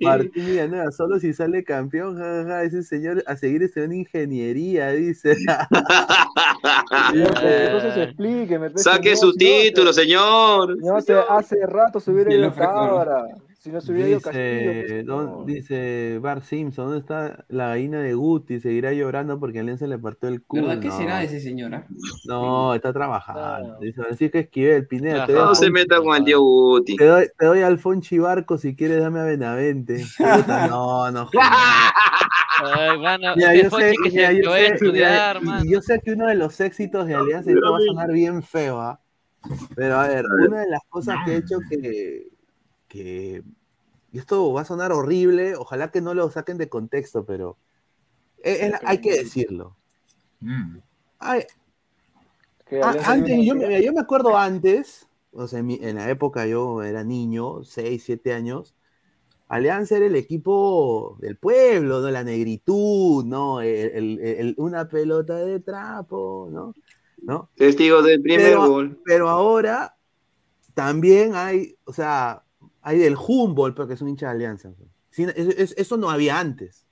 Martín 0.00 0.46
Villanueva, 0.46 0.90
solo 0.90 1.20
si 1.20 1.32
sale 1.32 1.62
campeón, 1.62 2.18
jajaja, 2.18 2.64
ese 2.64 2.82
señor 2.82 3.22
a 3.28 3.36
seguir 3.36 3.62
estudiando 3.62 3.94
ingeniería, 3.94 4.90
dice. 4.90 5.36
Entonces 7.14 7.96
explíqueme. 7.98 8.70
pues, 8.70 8.82
Saque 8.82 9.14
su 9.14 9.32
título, 9.34 9.92
señor. 9.92 10.76
No, 10.82 10.96
hace, 10.96 11.64
rato 11.64 12.00
se 12.00 12.10
hubiera 12.10 12.34
ido 12.34 12.52
Cabra. 12.52 13.28
Si 13.68 13.74
no 13.74 13.80
se 13.82 13.92
hubiera 13.92 14.08
ido 14.08 14.20
Castillo. 14.22 14.70
Dice, 14.70 14.84
pues, 14.88 15.06
¿dó- 15.06 15.44
dice 15.44 16.18
Bar 16.22 16.42
Simpson, 16.42 16.86
¿dónde 16.86 17.00
está 17.00 17.44
la 17.48 17.68
gallina 17.68 18.00
de 18.00 18.14
Guti? 18.14 18.60
Seguirá 18.60 18.94
llorando 18.94 19.38
porque 19.38 19.60
Alianza 19.60 19.86
le 19.86 19.98
partió 19.98 20.30
el 20.30 20.42
culo. 20.42 20.68
¿Verdad? 20.68 20.80
¿Qué 20.80 20.88
No, 20.88 20.96
será 20.96 21.18
de 21.18 21.24
ese 21.26 21.40
señor? 21.40 21.74
ah? 21.74 21.86
no, 22.24 22.74
está 22.74 22.92
trabajando. 22.94 23.78
Dice 23.80 24.02
Francisco 24.02 24.38
Esquivel, 24.38 24.86
Pineda, 24.86 25.26
te 25.26 25.32
doy, 25.34 25.44
No 25.44 25.54
se 25.54 25.70
meta 25.70 26.00
con 26.00 26.16
el 26.16 26.24
tío 26.24 26.40
Guti. 26.40 26.96
te 26.96 27.04
doy, 27.04 27.26
te 27.38 27.44
doy 27.46 27.60
al 27.60 27.78
Fonchi 27.78 28.18
Barco 28.18 28.56
si 28.56 28.74
quieres, 28.74 29.00
dame 29.02 29.20
a 29.20 29.24
Benavente. 29.24 30.02
No, 30.70 31.10
no. 31.10 31.28
Ay, 32.64 32.98
mano, 32.98 33.36
Mira, 33.36 33.54
este 33.54 33.64
yo 33.70 33.70
sé, 33.78 33.92
que 34.02 34.10
mira, 34.10 34.32
yo 34.32 34.40
que 34.40 34.48
sé- 34.58 34.66
estudiar, 34.74 35.40
yo 35.64 35.80
que 36.02 36.12
uno 36.12 36.26
de 36.26 36.34
los 36.34 36.58
éxitos 36.60 37.06
de 37.06 37.14
Alianza, 37.14 37.50
esto 37.50 37.70
va 37.70 37.78
a 37.78 37.80
sonar 37.82 38.10
bien 38.12 38.42
feo, 38.42 38.80
¿ah? 38.80 39.00
Pero 39.76 39.96
a 40.00 40.08
ver, 40.08 40.24
una 40.48 40.60
de 40.62 40.70
las 40.70 40.80
cosas 40.88 41.18
que 41.24 41.32
he 41.32 41.36
hecho 41.36 41.58
que, 41.70 42.28
que, 42.88 43.42
y 44.18 44.20
esto 44.20 44.52
va 44.52 44.62
a 44.62 44.64
sonar 44.64 44.90
horrible, 44.90 45.54
ojalá 45.54 45.92
que 45.92 46.00
no 46.00 46.12
lo 46.12 46.28
saquen 46.28 46.58
de 46.58 46.68
contexto, 46.68 47.24
pero 47.24 47.56
es- 48.42 48.60
es- 48.62 48.74
hay 48.84 49.00
que 49.00 49.12
decirlo. 49.12 49.76
Mm. 50.40 50.78
Ay, 51.20 51.44
a- 52.82 53.12
antes, 53.12 53.38
yo, 53.44 53.54
yo 53.54 53.92
me 53.92 54.00
acuerdo 54.00 54.36
antes, 54.36 55.06
o 55.32 55.46
sea, 55.46 55.60
en, 55.60 55.66
mi- 55.66 55.78
en 55.80 55.94
la 55.94 56.10
época 56.10 56.46
yo 56.46 56.82
era 56.82 57.04
niño, 57.04 57.62
6, 57.62 58.02
7 58.04 58.32
años, 58.32 58.74
Alianza 59.46 59.96
era 59.96 60.06
el 60.06 60.16
equipo 60.16 61.16
del 61.20 61.36
pueblo, 61.36 62.00
¿no? 62.00 62.10
La 62.10 62.24
negritud, 62.24 63.24
¿no? 63.24 63.60
El- 63.60 63.90
el- 63.94 64.20
el- 64.20 64.54
una 64.58 64.88
pelota 64.88 65.36
de 65.36 65.60
trapo, 65.60 66.48
¿no? 66.50 66.74
¿No? 67.22 67.50
Testigos 67.56 68.04
del 68.04 68.20
primer 68.20 68.46
pero, 68.48 68.66
gol. 68.68 69.00
pero 69.04 69.28
ahora 69.28 69.96
también 70.74 71.34
hay, 71.34 71.76
o 71.84 71.92
sea, 71.92 72.42
hay 72.88 72.98
del 72.98 73.16
Humboldt, 73.16 73.76
porque 73.76 73.94
es 73.94 74.00
un 74.02 74.08
hincha 74.08 74.26
de 74.26 74.32
Alianza. 74.32 74.70
pues. 74.76 74.88
Sí, 75.10 75.24
es- 75.24 75.48
es- 75.56 75.74
eso 75.76 75.96
no 75.96 76.10
había 76.10 76.38
antes. 76.38 76.84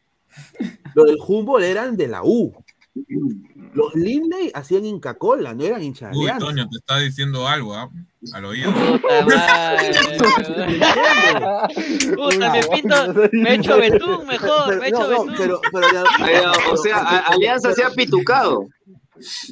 Los 0.95 1.07
del 1.07 1.17
Humboldt 1.27 1.65
eran 1.65 1.97
de 1.97 2.09
la 2.09 2.23
U. 2.25 2.55
Los 3.75 3.95
Lindley 3.95 4.51
hacían 4.55 4.87
Inca 4.87 5.15
Cola, 5.19 5.53
no 5.55 5.65
eran 5.65 5.83
hinchas 5.83 6.13
de 6.13 6.17
Uy, 6.17 6.25
Alianza. 6.25 6.47
Toño, 6.47 6.69
te 6.71 6.79
está 6.79 6.99
diciendo 6.99 7.47
algo, 7.47 7.75
¿ah? 7.75 7.91
Al 8.33 8.45
oído. 8.47 8.73
Puta 8.73 9.27
madre. 9.27 9.91
Puta, 12.15 12.53
me 12.53 12.63
pinto, 12.63 13.15
me 13.33 13.55
echo 13.55 13.77
betún 13.77 14.27
mejor, 14.27 14.81
me 14.81 14.89
echo 14.89 14.99
No, 14.99 15.09
no, 15.11 15.11
betún. 15.25 15.35
pero, 15.37 15.61
pero 15.73 15.87
ya- 15.93 16.05
Ay, 16.19 16.35
O 16.73 16.77
sea, 16.77 16.99
Alianza 17.29 17.73
se 17.75 17.85
ha 17.85 17.91
pitucado. 17.91 18.67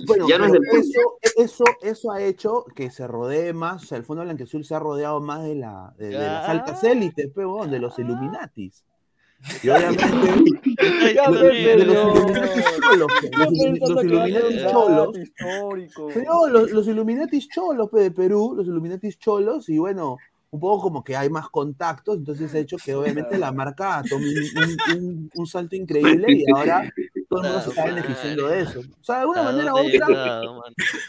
Bueno, 0.06 0.28
Ya 0.28 0.38
no 0.38 0.44
es 0.46 0.52
pero 0.52 0.62
del 0.62 0.80
eso, 0.80 1.00
eso, 1.36 1.64
eso 1.82 2.12
ha 2.12 2.22
hecho 2.22 2.64
que 2.74 2.90
se 2.90 3.06
rodee 3.06 3.52
más, 3.52 3.82
o 3.84 3.86
sea, 3.86 3.98
el 3.98 4.04
Fondo 4.04 4.22
Blanqueazul 4.22 4.64
se 4.64 4.74
ha 4.74 4.78
rodeado 4.78 5.20
más 5.20 5.42
de, 5.42 5.54
la, 5.54 5.94
de, 5.98 6.08
de 6.08 6.18
las 6.18 6.48
altas 6.48 6.84
élites, 6.84 7.30
pero 7.34 7.66
de 7.66 7.78
los 7.78 7.98
Illuminatis. 7.98 8.84
Y 9.62 9.68
obviamente 9.68 10.04
de, 10.06 11.84
los. 11.84 12.14
Illuminatis 12.14 12.64
cholos, 12.80 13.08
los, 13.36 13.52
il- 13.52 13.72
pensando 13.72 13.94
los 13.94 14.02
que 14.02 14.20
había 14.20 14.38
Illuminatis 14.40 14.56
un 14.56 14.62
dato 14.62 14.72
cholos. 14.72 15.16
No, 16.26 16.46
los, 16.48 16.70
los 16.70 16.88
Illuminatis 16.88 17.48
cholos 17.48 17.90
de 17.92 18.10
Perú, 18.10 18.54
los 18.56 18.66
Illuminatis 18.66 19.18
cholos, 19.18 19.68
y 19.68 19.78
bueno, 19.78 20.16
un 20.50 20.60
poco 20.60 20.82
como 20.84 21.02
que 21.04 21.16
hay 21.16 21.28
más 21.30 21.48
contactos, 21.50 22.16
entonces 22.18 22.54
ha 22.54 22.58
hecho 22.58 22.76
que 22.82 22.94
obviamente 22.94 23.36
la 23.38 23.50
marca 23.52 24.02
tome 24.08 24.26
un, 24.28 24.62
un- 24.62 24.96
un- 25.04 25.30
un 25.34 25.46
salto 25.46 25.74
increíble 25.76 26.26
y 26.32 26.44
ahora 26.54 26.90
todo 27.38 27.42
el 27.46 27.48
mundo 27.52 27.60
se 27.64 27.70
está 27.70 27.84
beneficiando 27.86 28.48
de 28.48 28.60
eso. 28.60 28.80
O 28.80 29.04
sea, 29.04 29.14
de 29.16 29.20
alguna 29.22 29.40
¿A 29.40 29.44
manera 29.44 29.74
u 29.74 29.78
otra, 29.78 30.40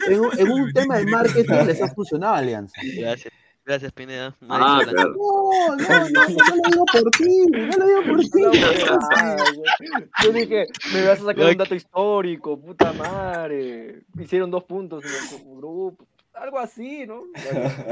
en, 0.08 0.20
un- 0.20 0.38
en 0.38 0.50
un 0.52 0.72
tema 0.72 0.96
de 0.98 1.06
marketing 1.06 1.66
les 1.66 1.82
ha 1.82 1.88
funcionado 1.94 2.34
a 2.34 2.38
Alianza. 2.38 2.80
Gracias, 2.98 3.32
gracias 3.64 3.92
Pineda. 3.92 4.34
Ah, 4.48 4.78
dicho 4.80 4.92
la- 4.92 5.02
claro. 5.02 5.14
No, 5.16 5.76
no, 5.76 6.08
no, 6.10 6.28
no 6.28 6.56
lo 6.56 6.70
digo 6.70 6.84
por 6.92 7.10
ti, 7.12 7.46
no 7.50 7.76
lo 7.76 7.86
digo 7.86 8.02
por 8.08 8.20
ti. 8.20 8.42
Ah, 9.16 9.36
yo- 9.54 10.24
Yo 10.24 10.32
dije, 10.32 10.66
me 10.92 11.06
vas 11.06 11.20
a 11.20 11.24
sacar 11.24 11.50
un 11.50 11.56
dato 11.56 11.74
histórico, 11.74 12.60
puta 12.60 12.92
madre. 12.92 14.02
Hicieron 14.18 14.50
dos 14.50 14.64
puntos 14.64 15.04
en 15.04 15.40
el 15.40 15.56
grupo. 15.56 16.06
Algo 16.34 16.58
así, 16.58 17.06
¿no? 17.06 17.22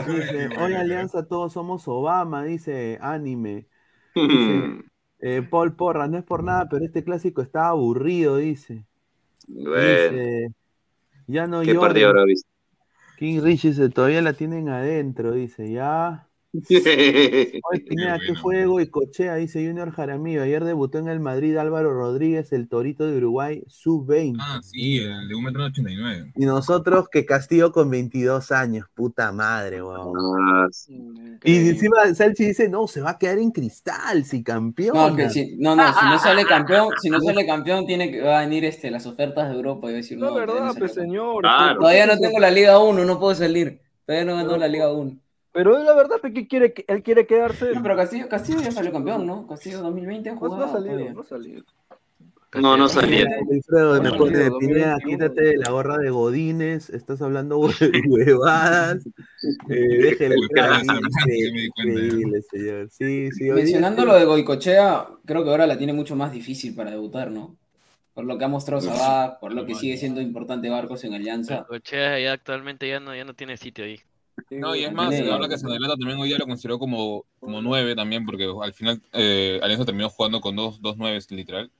Dice, 0.06 0.48
hola 0.61 0.81
Alianza, 0.81 1.27
todos 1.27 1.55
somos 1.55 1.89
Obama, 1.89 2.44
dice 2.44 2.98
Anime. 3.01 3.66
Dice, 4.15 4.82
eh, 5.20 5.43
Paul 5.43 5.74
Porra, 5.77 6.09
no 6.09 6.19
es 6.19 6.24
por 6.24 6.43
nada, 6.45 6.69
pero 6.69 6.85
este 6.85 7.05
clásico 7.05 7.43
está 7.43 7.69
aburrido, 7.69 8.36
dice. 8.36 8.85
Bueno, 9.49 9.81
Dice, 9.81 10.55
ya 11.27 11.47
no 11.47 11.62
¿qué 11.62 11.74
partido 11.74 12.09
habrá 12.09 12.24
visto? 12.24 12.49
King 13.16 13.41
Rich 13.43 13.62
dice, 13.62 13.89
todavía 13.91 14.23
la 14.23 14.35
tienen 14.35 14.69
adentro, 14.69 15.32
dice, 15.32 15.70
ya. 15.70 16.28
Oye, 16.70 17.81
Pineda, 17.89 18.18
qué 18.24 18.35
fuego 18.36 18.81
y 18.81 18.86
cochea, 18.89 19.35
dice 19.36 19.66
Junior 19.66 19.90
Jaramillo. 19.90 20.43
Ayer 20.43 20.64
debutó 20.64 20.98
en 20.98 21.09
el 21.09 21.18
Madrid 21.18 21.56
Álvaro 21.56 21.93
Rodríguez, 21.93 22.52
el 22.52 22.68
torito 22.68 23.06
de 23.06 23.16
Uruguay, 23.16 23.64
sub-20. 23.66 24.36
Ah, 24.40 24.60
sí, 24.62 24.98
el 24.98 25.26
de 25.28 25.35
1,89m. 25.35 26.32
Y 26.36 26.44
nosotros 26.47 27.09
que 27.10 27.26
Castillo 27.26 27.72
con 27.72 27.90
22 27.90 28.52
años, 28.52 28.86
puta 28.94 29.32
madre, 29.32 29.82
weón. 29.82 30.12
Ah, 30.40 30.68
Y 31.43 31.70
encima 31.70 32.14
Salchi 32.14 32.44
dice, 32.44 32.68
no, 32.68 32.86
se 32.86 33.01
va 33.01 33.10
a 33.10 33.18
quedar 33.18 33.39
en 33.39 33.51
cristal, 33.51 34.24
si 34.24 34.43
campeón. 34.44 34.97
No, 34.97 35.16
que 35.16 35.31
si, 35.31 35.56
no, 35.56 35.74
no, 35.74 35.82
si 35.98 36.05
no 36.06 36.18
sale 36.18 36.44
campeón, 36.44 36.89
si 37.02 37.10
no 37.10 37.20
sale 37.20 37.44
campeón, 37.47 37.85
tiene 37.86 38.10
que 38.12 38.20
va 38.20 38.39
a 38.39 38.40
venir 38.43 38.64
este, 38.64 38.90
las 38.90 39.06
ofertas 39.06 39.48
de 39.48 39.56
Europa 39.56 39.89
y 39.89 39.93
va 39.93 39.98
a 39.98 40.02
decir, 40.02 40.18
no, 40.18 40.26
No, 40.26 40.35
verdad, 40.35 40.74
pues 40.78 40.93
campeón". 40.93 41.06
señor. 41.06 41.43
Claro. 41.43 41.81
Todavía 41.81 42.06
no 42.06 42.18
tengo 42.18 42.39
la 42.39 42.51
Liga 42.51 42.78
1, 42.78 43.05
no 43.05 43.18
puedo 43.18 43.35
salir. 43.35 43.81
Todavía 44.06 44.24
no 44.31 44.36
ganó 44.36 44.56
la 44.56 44.68
Liga 44.68 44.93
1. 44.93 45.18
Pero 45.55 45.78
la 45.85 45.94
verdad 45.94 46.18
es 46.22 46.35
que 46.35 46.48
quiere, 46.48 46.74
él 46.89 47.02
quiere 47.05 47.26
quedarse. 47.28 47.72
No, 47.72 47.81
pero 47.82 47.94
Castillo, 47.97 48.28
Castillo 48.28 48.60
ya 48.60 48.72
salió 48.72 48.90
campeón, 48.93 49.24
¿no? 49.24 49.47
Castillo 49.47 49.81
2020 49.82 50.31
ha 50.31 50.36
jugado 50.36 50.56
no 50.59 50.64
ha 50.64 50.68
salido, 50.72 50.93
todavía. 50.94 51.12
no 51.14 51.20
ha 51.20 51.24
salido. 51.24 51.64
No, 52.60 52.76
no 52.76 52.89
salía. 52.89 53.26
Alfredo, 53.51 53.94
me 53.94 53.98
Bueno, 54.01 54.16
pone 54.16 54.39
de 54.39 54.51
2021. 54.51 54.59
Pineda, 54.59 54.98
quítate 54.98 55.43
de 55.43 55.56
la 55.59 55.70
gorra 55.70 55.98
de 55.98 56.10
Godines, 56.10 56.90
estás 56.90 57.22
hablando 57.22 57.59
hue- 57.60 58.02
huevadas. 58.09 59.05
Eh, 59.68 60.16
cuenta. 60.18 60.82
increíble, 60.85 62.43
señor. 62.51 62.89
Sí, 62.90 63.31
sí, 63.32 63.44
hoy 63.44 63.47
día 63.47 63.55
Mencionando 63.55 64.05
lo 64.05 64.14
de 64.14 64.24
Goicochea, 64.24 65.06
creo 65.24 65.44
que 65.44 65.51
ahora 65.51 65.66
la 65.68 65.78
tiene 65.78 65.93
mucho 65.93 66.16
más 66.16 66.32
difícil 66.32 66.74
para 66.74 66.90
debutar, 66.90 67.31
¿no? 67.31 67.56
Por 68.12 68.24
lo 68.24 68.39
que 68.39 68.44
ha 68.44 68.48
mostrado 68.48 68.81
Sabah, 68.81 69.39
por 69.40 69.52
lo 69.52 69.66
que 69.66 69.74
sigue 69.74 69.97
siendo 69.97 70.20
importante 70.20 70.68
Barcos 70.68 71.02
en 71.05 71.14
Alianza. 71.14 71.64
Cochea 71.64 72.18
ya 72.20 72.32
actualmente 72.32 72.89
ya 72.89 73.01
no, 73.01 73.14
ya 73.14 73.24
no 73.24 73.35
tiene 73.35 73.56
sitio 73.56 73.85
ahí. 73.85 74.01
No, 74.51 74.74
y 74.74 74.85
es 74.85 74.93
más, 74.93 75.11
Tiene- 75.15 75.31
ahora 75.32 75.48
que 75.48 75.59
Sanelato 75.59 75.97
también 75.97 76.19
hoy 76.19 76.28
día 76.28 76.39
lo 76.39 76.47
consideró 76.47 76.78
como, 76.78 77.24
como 77.40 77.61
nueve 77.62 77.94
también, 77.94 78.24
porque 78.24 78.48
al 78.62 78.73
final 78.73 79.02
eh, 79.12 79.59
Alianza 79.62 79.85
terminó 79.85 80.09
jugando 80.11 80.40
con 80.40 80.56
dos, 80.56 80.81
dos 80.81 80.97
nueves, 80.97 81.31
literal. 81.31 81.70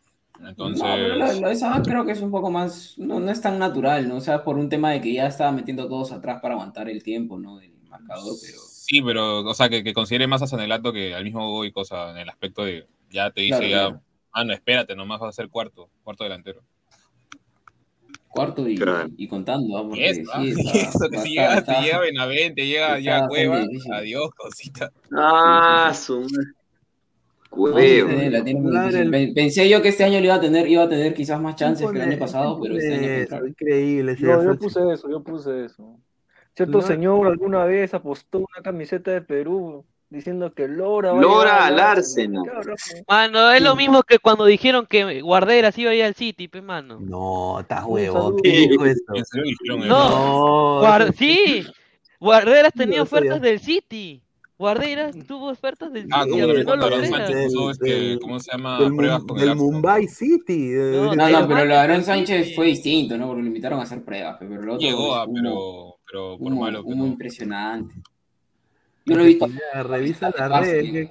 Entonces, 0.45 0.83
No, 0.83 0.95
pero 0.95 1.15
lo, 1.17 1.33
lo 1.41 1.49
de 1.49 1.57
Sabat 1.57 1.87
creo 1.87 2.05
que 2.05 2.13
es 2.13 2.21
un 2.21 2.31
poco 2.31 2.51
más, 2.51 2.95
no, 2.99 3.21
no 3.21 3.31
es 3.31 3.41
tan 3.41 3.59
natural, 3.59 4.09
¿no? 4.09 4.17
O 4.17 4.21
sea, 4.21 4.43
por 4.45 4.59
un 4.59 4.69
tema 4.69 4.91
de 4.91 5.01
que 5.01 5.13
ya 5.13 5.27
estaba 5.27 5.53
metiendo 5.53 5.89
todos 5.89 6.13
atrás 6.13 6.41
para 6.41 6.55
aguantar 6.55 6.89
el 6.89 7.03
tiempo, 7.03 7.39
¿no? 7.39 7.59
Del 7.59 7.73
marcador, 7.85 8.37
pero... 8.41 8.59
sí, 8.61 9.03
pero, 9.03 9.41
o 9.45 9.55
sea, 9.55 9.69
que, 9.69 9.83
que 9.85 9.95
considere 9.95 10.27
más 10.27 10.43
a 10.43 10.47
Sanelato 10.47 10.93
que 10.93 11.15
al 11.15 11.25
mismo 11.25 11.51
Goy, 11.51 11.73
cosa, 11.73 12.11
en 12.11 12.19
el 12.19 12.29
aspecto 12.29 12.65
de, 12.65 12.87
ya 13.11 13.31
te 13.31 13.41
dice 13.43 13.59
Claro, 13.59 13.69
ya, 13.69 13.89
claro. 13.89 14.03
ah, 14.33 14.45
no, 14.45 14.53
espérate, 14.53 14.95
nomás 14.97 15.21
vas 15.21 15.31
a 15.31 15.33
ser 15.33 15.49
cuarto, 15.49 15.91
cuarto 16.03 16.25
delantero. 16.25 16.63
Cuarto 18.35 18.69
y, 18.69 18.77
Claro. 18.77 19.09
y 19.17 19.29
contando, 19.29 19.79
¿ah? 19.79 19.83
Porque 19.89 20.09
eso, 20.11 20.23
sí, 20.23 20.29
ah, 20.35 20.43
está- 20.45 20.73
eso, 20.89 21.09
que 21.11 21.19
si 21.19 21.29
llega, 21.31 21.55
está- 21.59 21.75
si 21.77 21.85
llega 21.85 22.01
Benavente, 22.01 22.67
llega, 22.67 22.99
llega 22.99 23.29
Cueva, 23.29 23.61
difícil. 23.61 23.93
adiós, 23.93 24.31
cosita. 24.37 24.91
Ah, 25.13 25.93
su 25.95 26.27
sí, 26.29 26.43
Pen- 29.11 29.35
Pensé 29.35 29.69
yo 29.69 29.81
que 29.81 29.89
este 29.89 30.05
año 30.05 30.19
le 30.19 30.27
iba 30.27 30.35
a 30.35 30.41
tener, 30.41 30.69
iba 30.69 30.83
a 30.83 30.89
tener 30.89 31.15
quizás 31.15 31.41
más 31.41 31.55
chances 31.57 31.89
que 31.91 31.97
el 31.97 32.03
año 32.03 32.19
pasado, 32.19 32.59
pero 32.61 32.77
este 32.77 32.95
año 32.95 33.09
Eso, 33.39 33.47
increíble. 33.47 34.13
ese 34.13 34.27
No, 34.27 34.43
yo 34.45 34.59
puse 34.59 34.81
eso, 34.93 35.09
yo 35.09 35.23
puse 35.23 35.65
eso. 35.67 35.99
Cierto 36.57 36.79
No. 36.79 36.83
señor 36.83 37.27
alguna 37.27 37.65
vez 37.65 37.95
apostó 37.95 38.39
una 38.39 38.63
camiseta 38.63 39.11
de 39.13 39.23
Perú 39.23 39.85
diciendo 40.15 40.53
que 40.55 40.67
Lora 40.69 41.13
va 41.13 41.19
a 41.19 41.23
Lora 41.23 41.67
al 41.67 41.81
Arsenal. 41.81 42.45
Arsenal. 42.57 43.05
Mano, 43.09 43.51
es 43.53 43.61
lo 43.63 43.77
mismo 43.77 44.03
que 44.03 44.19
cuando 44.19 44.45
dijeron 44.47 44.87
que 44.89 45.21
Guarderas 45.21 45.77
iba 45.79 45.91
a 45.91 45.95
ir 45.95 46.05
al 46.05 46.15
City, 46.15 46.49
pe 46.49 46.63
mano. 46.63 46.99
No, 47.01 47.61
estás 47.61 47.85
Un 47.85 47.93
huevo. 47.93 48.37
¿Quién 48.43 48.71
dijo 48.71 48.87
eso? 48.87 49.03
No, 49.87 50.83
No, 50.83 51.13
sí, 51.17 51.65
Guarderas 52.21 52.73
tenía 52.73 53.03
ofertas 53.03 53.41
del 53.41 53.61
City. 53.61 54.21
Guarderas 54.57 55.17
tuvo 55.27 55.49
ofertas 55.51 55.93
del 55.93 56.07
Ah, 56.13 56.23
City, 56.25 56.37
no 56.41 56.47
puso, 56.47 57.73
Del- 57.81 58.13
este, 58.13 58.19
¿cómo 58.21 58.39
se 58.39 58.53
llama? 58.53 58.79
del, 58.79 58.95
Pruebas 58.95 59.25
con 59.25 59.39
el 59.41 59.49
del. 59.49 59.57
Mumbai 59.57 60.07
City. 60.07 60.69
de- 60.69 60.93
No, 60.97 61.13
No, 61.15 61.29
no, 61.29 61.49
pero 61.49 61.65
lo 61.65 61.75
de 61.75 61.81
Aaron 61.81 62.05
Sánchez 62.05 62.55
fue 62.55 62.67
distinto, 62.67 63.19
¿no? 63.19 63.27
Porque 63.27 63.43
lo 63.43 63.49
invitaron 63.49 63.81
a 63.81 63.83
hacer 63.83 64.05
pruebas, 64.05 64.37
pero 64.39 64.63
lo 64.63 64.75
otro 64.75 64.79
Llegó, 64.89 65.25
pero, 65.35 65.97
pero 66.09 66.39
por 66.39 66.53
humo, 66.53 66.61
malo 66.63 66.83
humo 66.85 67.03
no. 67.05 67.07
impresionante. 67.11 67.97
Yo 69.07 69.17
lo 69.17 69.23
he 69.23 69.27
visto. 69.27 69.47
Ya, 69.47 69.83
revisa 69.83 70.31
las 70.37 70.63
redes. 70.65 71.11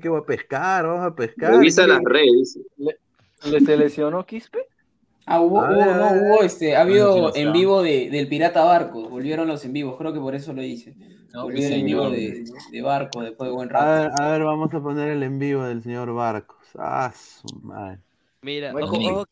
¿Qué, 0.00 0.08
voy 0.08 0.20
a 0.20 0.24
pescar? 0.24 0.86
Vamos 0.86 1.06
a 1.06 1.14
pescar. 1.14 1.52
Revisa 1.52 1.82
¿Qué- 1.82 1.88
las 1.88 2.02
redes. 2.04 2.58
¿Le, 2.76 2.96
le 3.50 3.60
seleccionó 3.60 4.24
Quispe? 4.24 4.66
Ah, 5.26 5.40
hubo, 5.40 5.60
A 5.62 5.70
hubo- 5.70 5.78
ver, 5.78 5.88
a 5.88 5.96
no, 5.96 6.04
a 6.04 6.12
hubo, 6.12 6.36
ver. 6.38 6.46
este, 6.46 6.74
ha 6.74 6.80
Ah, 6.80 6.82
habido 6.82 7.34
en 7.36 7.52
vivo 7.52 7.82
de, 7.82 8.10
del 8.10 8.28
Pirata 8.28 8.64
Barco, 8.64 9.08
volvieron 9.08 9.46
los 9.46 9.64
en 9.64 9.72
vivos, 9.72 9.96
creo 9.96 10.12
que 10.12 10.18
por 10.18 10.34
eso 10.34 10.52
lo 10.52 10.62
hice. 10.62 10.94
No, 11.32 11.44
Volvieron 11.44 11.78
en 11.78 11.86
vivo 11.86 12.10
de, 12.10 12.44
de 12.72 12.82
Barco 12.82 13.22
después 13.22 13.48
de 13.48 13.54
buen 13.54 13.68
A 13.70 13.72
rato. 13.72 13.86
ver, 14.02 14.10
a 14.20 14.32
ver, 14.32 14.42
vamos 14.44 14.74
a 14.74 14.80
poner 14.82 15.10
el 15.10 15.22
en 15.22 15.38
vivo 15.38 15.62
del 15.64 15.82
señor 15.82 16.12
Barcos. 16.12 16.58
Ah, 16.76 17.12
su 17.14 17.48
madre. 17.62 18.00
Mira, 18.42 18.74
ojo, 18.74 18.96
ojo, 18.98 19.26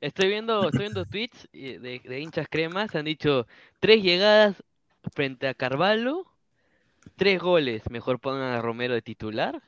estoy 0.00 0.28
viendo, 0.28 0.64
estoy 0.64 0.80
viendo 0.80 1.04
tweets 1.06 1.48
eh, 1.52 1.78
de, 1.78 2.00
de 2.04 2.20
hinchas 2.20 2.48
cremas, 2.50 2.94
han 2.96 3.04
dicho 3.04 3.46
tres 3.80 4.02
llegadas 4.02 4.62
frente 5.14 5.46
a 5.46 5.54
Carvalho, 5.54 6.26
tres 7.16 7.40
goles, 7.40 7.82
mejor 7.90 8.20
pongan 8.20 8.52
a 8.52 8.62
Romero 8.62 8.94
de 8.94 9.02
titular. 9.02 9.60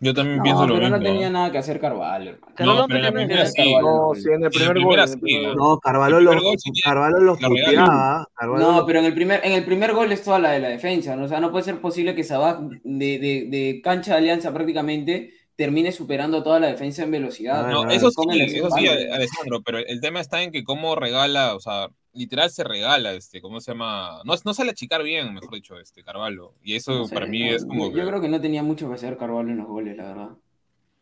Yo 0.00 0.12
también 0.14 0.38
No, 0.38 0.42
pienso 0.42 0.66
lo 0.66 0.74
pero 0.74 0.88
no 0.88 0.98
mismo. 0.98 1.12
tenía 1.12 1.30
nada 1.30 1.52
que 1.52 1.58
hacer 1.58 1.78
Carvalho, 1.78 2.30
hermano. 2.32 2.52
Carvalho 2.56 2.80
No, 2.80 2.86
pero 2.88 2.98
en 2.98 3.04
la 3.04 3.12
primera 3.12 3.46
sí. 3.46 3.74
No, 3.80 4.10
sí, 4.16 4.28
en 4.32 4.44
el 4.44 4.50
primer 4.50 4.80
gol. 4.80 4.98
en 4.98 5.08
sí. 5.08 5.46
No, 5.54 5.78
Carvalho 5.78 6.20
los, 6.20 6.36
Carvalho 6.82 7.18
los 7.20 7.38
puteaba. 7.38 8.26
No, 8.58 8.84
pero 8.84 8.98
en 8.98 9.04
el 9.04 9.14
primer, 9.14 9.40
en 9.44 9.52
el 9.52 9.64
primer 9.64 9.92
gol 9.94 10.10
es 10.10 10.24
toda 10.24 10.40
la 10.40 10.50
de 10.50 10.58
la 10.58 10.68
defensa, 10.70 11.14
¿no? 11.14 11.24
O 11.26 11.28
sea, 11.28 11.38
no 11.40 11.52
puede 11.52 11.64
ser 11.64 11.80
posible 11.80 12.16
que 12.16 12.24
Sabaj 12.24 12.58
de, 12.82 13.18
de, 13.18 13.46
de 13.48 13.80
cancha 13.84 14.12
de 14.12 14.18
alianza 14.18 14.52
prácticamente 14.52 15.34
termine 15.54 15.92
superando 15.92 16.42
toda 16.42 16.58
la 16.58 16.66
defensa 16.68 17.04
en 17.04 17.10
velocidad. 17.12 17.66
Ah, 17.66 17.70
No, 17.70 17.84
no, 17.84 17.90
eso 17.92 18.10
sí, 18.10 18.40
eso 18.40 18.70
sí. 18.70 18.88
Alessandro, 18.88 19.62
pero 19.62 19.78
el 19.78 20.00
tema 20.00 20.18
está 20.20 20.42
en 20.42 20.50
que 20.50 20.64
cómo 20.64 20.96
regala, 20.96 21.54
o 21.54 21.60
sea, 21.60 21.88
literal 22.14 22.50
se 22.50 22.62
regala, 22.64 23.12
este, 23.12 23.40
¿cómo 23.40 23.60
se 23.60 23.72
llama? 23.72 24.20
No, 24.24 24.34
no 24.44 24.54
sale 24.54 24.70
a 24.70 24.72
achicar 24.72 25.02
bien, 25.02 25.32
mejor 25.34 25.54
dicho, 25.54 25.78
este, 25.78 26.02
Carvalho. 26.04 26.52
Y 26.62 26.76
eso 26.76 26.92
No 26.92 27.04
sé, 27.06 27.14
para 27.14 27.26
mí 27.26 27.44
no, 27.44 27.56
es 27.56 27.64
como 27.64 27.86
yo, 27.86 27.92
que... 27.92 27.98
yo 28.00 28.06
creo 28.08 28.20
que 28.20 28.28
no 28.28 28.40
tenía 28.40 28.62
mucho 28.62 28.88
que 28.88 28.94
hacer 28.94 29.16
Carvalho 29.16 29.48
en 29.50 29.56
los 29.58 29.66
goles, 29.66 29.96
la 29.96 30.04
verdad. 30.04 30.28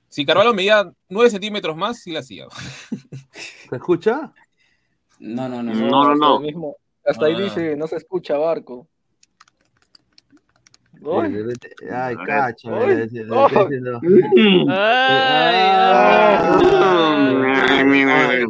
Si 0.09 0.25
Carvalho 0.25 0.53
medía 0.55 0.91
9 1.09 1.31
centímetros 1.31 1.77
más, 1.77 2.01
sí 2.01 2.11
la 2.13 2.21
hacía. 2.21 2.47
¿Se 3.69 3.77
escucha? 3.77 4.33
No, 5.19 5.49
no, 5.49 5.63
no. 5.63 5.75
No, 5.75 5.89
no, 5.89 6.03
hasta 6.13 6.15
no. 6.17 6.41
mismo- 6.41 6.77
hasta 7.05 7.27
ahí 7.27 7.35
Ah. 7.37 7.41
dice, 7.43 7.77
no 7.77 7.87
se 7.87 7.97
escucha 7.97 8.37
Barco. 8.37 8.87
Ay, 11.91 12.15
cacho. 12.27 12.69
Ay. 17.89 18.45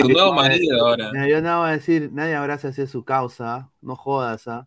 Tu 0.00 0.08
nuevo 0.08 0.32
marido 0.34 0.86
ahora. 0.86 1.10
Mira, 1.12 1.28
yo 1.28 1.40
no 1.42 1.60
voy 1.60 1.68
a 1.68 1.72
decir, 1.72 2.10
nadie 2.12 2.34
abraza 2.34 2.68
hacia 2.68 2.86
su 2.86 3.04
causa, 3.04 3.70
no 3.80 3.96
jodas, 3.96 4.46
¿ah? 4.48 4.64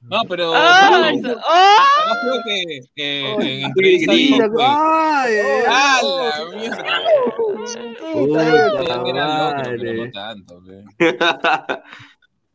No, 0.00 0.20
pero... 0.28 0.54
ay, 0.54 1.20
Sabaj- 1.20 1.40
¡Ah! 1.46 2.14
Creo 2.22 2.42
que, 2.44 2.80
que 2.94 3.36
Ay, 3.40 3.50
en 3.60 3.64
entrevista 3.66 4.12
dijo 4.12 4.38
que... 4.38 4.62
¡Ay! 4.62 5.34
¡Ah, 5.68 6.00
la 6.02 6.56
mierda! 6.56 6.84
Puta 8.12 8.44
no 8.44 10.10
tanto, 10.10 10.62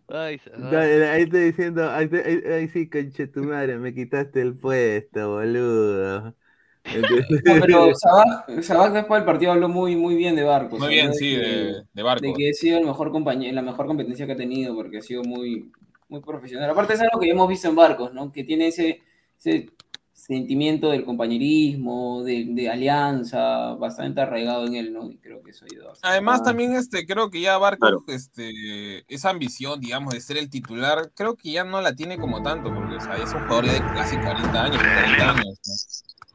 ay, 0.07 0.39
No, 0.57 0.77
ay. 0.79 1.01
Ahí 1.01 1.21
estoy 1.23 1.41
diciendo, 1.41 1.89
ahí, 1.91 2.07
te- 2.07 2.23
ahí- 2.23 2.53
ahí 2.53 2.67
sí, 2.69 2.89
conche 2.89 3.27
tu 3.27 3.43
madre, 3.43 3.77
me 3.77 3.93
quitaste 3.93 4.41
el 4.41 4.55
puesto, 4.55 5.31
boludo. 5.31 6.35
Entonces- 6.83 7.25
No, 7.45 7.53
pero 7.61 7.91
Sabaj, 7.95 8.61
Sabaj 8.61 8.93
después 8.93 9.19
del 9.21 9.25
partido 9.25 9.51
habló 9.53 9.69
muy, 9.69 9.95
muy 9.95 10.15
bien 10.15 10.35
de 10.35 10.43
Barco. 10.43 10.77
Muy 10.77 10.89
bien, 10.89 11.13
sí, 11.13 11.35
que- 11.35 11.37
de, 11.39 11.83
de 11.93 12.03
barco. 12.03 12.25
de 12.25 12.33
que 12.33 12.49
ha 12.49 12.53
sido 12.53 12.77
el 12.79 12.85
mejor 12.85 13.11
compañero, 13.11 13.53
la 13.55 13.61
mejor 13.61 13.85
competencia 13.87 14.25
que 14.25 14.33
ha 14.33 14.37
tenido, 14.37 14.75
porque 14.75 14.97
ha 14.97 15.01
sido 15.01 15.23
muy, 15.23 15.71
muy 16.09 16.19
profesional. 16.21 16.69
Aparte 16.69 16.93
es 16.93 17.01
algo 17.01 17.19
que 17.19 17.27
ya 17.27 17.33
hemos 17.33 17.47
visto 17.49 17.67
en 17.67 17.75
Barcos, 17.75 18.13
¿no? 18.13 18.31
Que 18.31 18.43
tiene 18.43 18.67
ese, 18.67 19.01
ese 19.39 19.69
sentimiento 20.11 20.89
del 20.89 21.03
compañerismo, 21.03 22.23
de, 22.23 22.45
de 22.49 22.69
alianza, 22.69 23.73
bastante 23.73 24.21
arraigado 24.21 24.65
en 24.67 24.75
él, 24.75 24.93
¿no? 24.93 25.09
Y 25.09 25.17
creo 25.17 25.41
que 25.43 25.51
eso 25.51 25.65
bastante. 25.65 25.99
Además, 26.03 26.39
Ah. 26.41 26.43
también 26.45 26.73
este, 26.73 27.05
creo 27.05 27.29
que 27.29 27.41
ya 27.41 27.57
Barco, 27.57 27.79
Claro. 27.81 28.03
este, 28.07 29.03
esa 29.13 29.29
ambición, 29.31 29.79
digamos, 29.81 30.13
de 30.13 30.21
ser 30.21 30.37
el 30.37 30.49
titular, 30.49 31.11
creo 31.15 31.35
que 31.35 31.51
ya 31.51 31.63
no 31.63 31.81
la 31.81 31.95
tiene 31.95 32.17
como 32.17 32.41
tanto, 32.43 32.73
porque 32.73 32.95
o 32.95 33.01
sea, 33.01 33.15
es 33.15 33.33
un 33.33 33.41
jugador 33.41 33.65
ya 33.65 33.73
de 33.73 33.79
casi 33.79 34.15
40 34.17 34.63
años, 34.63 34.77
40 34.77 35.29
años. 35.31 35.45
¿no? 35.45 36.32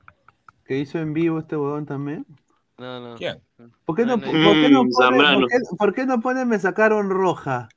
¿Qué 0.68 0.78
hizo 0.78 0.98
en 0.98 1.14
vivo 1.14 1.38
este 1.38 1.56
huevón 1.56 1.86
también? 1.86 2.26
No, 2.76 3.00
no. 3.00 3.16
¿Quién? 3.16 3.40
¿Por 3.86 3.96
qué 3.96 4.04
no, 4.04 4.18
No, 4.18 4.22
por 4.22 4.32
no. 4.34 4.52
qué 4.60 4.68
no 4.68 4.84
Mm, 4.84 4.90
por 4.94 5.48
qué, 5.48 5.56
por 5.78 5.94
qué 5.94 6.06
no 6.06 6.20
pone 6.20 6.44
me 6.44 6.58
sacaron 6.58 7.08
roja? 7.08 7.70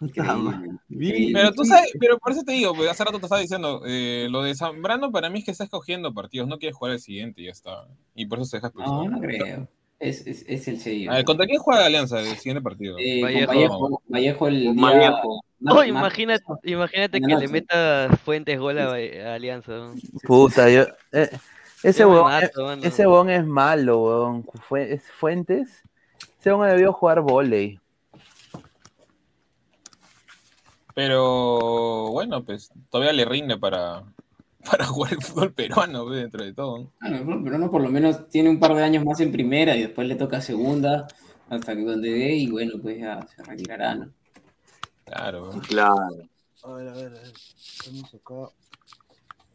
Increíble. 0.00 1.32
Pero 1.32 1.52
tú 1.52 1.64
sabes, 1.64 1.90
pero 1.98 2.16
por 2.18 2.30
eso 2.30 2.44
te 2.44 2.52
digo, 2.52 2.76
pues, 2.76 2.88
hace 2.88 3.04
rato 3.04 3.18
te 3.18 3.26
estaba 3.26 3.40
diciendo, 3.40 3.82
eh, 3.84 4.28
lo 4.30 4.42
de 4.42 4.54
Zambrano 4.54 5.10
para 5.10 5.30
mí 5.30 5.40
es 5.40 5.44
que 5.46 5.50
está 5.50 5.64
escogiendo 5.64 6.14
partidos, 6.14 6.46
no 6.46 6.58
quiere 6.58 6.72
jugar 6.72 6.92
el 6.92 7.00
siguiente 7.00 7.42
y 7.42 7.46
ya 7.46 7.50
está. 7.50 7.88
Y 8.14 8.26
por 8.26 8.38
eso 8.38 8.44
se 8.46 8.58
deja 8.58 8.68
expulsar. 8.68 8.94
No, 8.94 9.08
no 9.08 9.20
creo. 9.20 9.68
Es, 9.98 10.24
es, 10.28 10.44
es 10.48 10.68
el 10.68 10.78
sello. 10.78 11.10
A 11.10 11.16
ver, 11.16 11.24
¿contra 11.24 11.46
quién 11.46 11.58
juega 11.58 11.84
Alianza 11.86 12.20
el 12.20 12.36
siguiente 12.36 12.62
partido? 12.62 12.98
Eh, 13.00 13.20
Vallejo. 13.24 13.48
Vallejo, 13.48 14.02
Vallejo 14.08 14.46
el 14.46 14.76
día... 14.76 15.12
Ma- 15.60 15.84
imagínate, 15.84 16.44
imagínate 16.62 17.20
que 17.20 17.26
le 17.34 17.48
meta 17.48 18.08
Fuentes 18.24 18.60
gol 18.60 18.78
a, 18.78 18.92
a 18.92 19.34
Alianza. 19.34 19.72
¿no? 19.72 19.94
Puta, 20.22 20.70
yo. 20.70 20.84
eh, 21.10 21.28
ese 21.82 22.04
huevón, 22.04 22.32
mato, 22.32 22.64
mano. 22.64 22.82
ese 22.82 23.06
huevón 23.06 23.30
es 23.30 23.46
malo, 23.46 23.98
huevón. 23.98 24.46
Fue, 24.62 24.92
es 24.92 25.10
Fuentes. 25.12 25.82
Ese 26.40 26.50
huevón 26.50 26.68
debió 26.68 26.92
jugar 26.92 27.20
volei. 27.20 27.80
Pero 30.94 32.10
bueno, 32.10 32.44
pues 32.44 32.72
todavía 32.90 33.12
le 33.12 33.24
rinde 33.24 33.56
para, 33.56 34.02
para 34.70 34.84
jugar 34.86 35.12
el 35.12 35.22
fútbol 35.22 35.52
peruano, 35.52 36.04
pues, 36.04 36.20
dentro 36.22 36.44
de 36.44 36.52
todo. 36.52 36.78
¿no? 36.78 36.92
Ah, 37.00 37.08
no, 37.08 37.42
pero 37.44 37.58
no, 37.58 37.70
por 37.70 37.82
lo 37.82 37.88
menos 37.88 38.28
tiene 38.28 38.50
un 38.50 38.58
par 38.58 38.74
de 38.74 38.82
años 38.82 39.04
más 39.04 39.20
en 39.20 39.30
primera 39.30 39.76
y 39.76 39.82
después 39.82 40.08
le 40.08 40.16
toca 40.16 40.40
segunda 40.40 41.06
hasta 41.48 41.74
que 41.74 41.84
donde 41.84 42.10
dé 42.10 42.34
y 42.34 42.50
bueno, 42.50 42.74
pues 42.82 42.98
ya 42.98 43.26
se 43.28 43.42
retirará, 43.44 43.94
¿no? 43.94 44.10
Claro. 45.04 45.50
Claro. 45.68 46.28
A 46.64 46.72
ver, 46.72 46.88
a 46.88 46.92
ver, 46.92 47.06
a 47.06 47.20
ver. 47.20 47.32
Vamos 47.86 48.14
acá. 48.14 48.57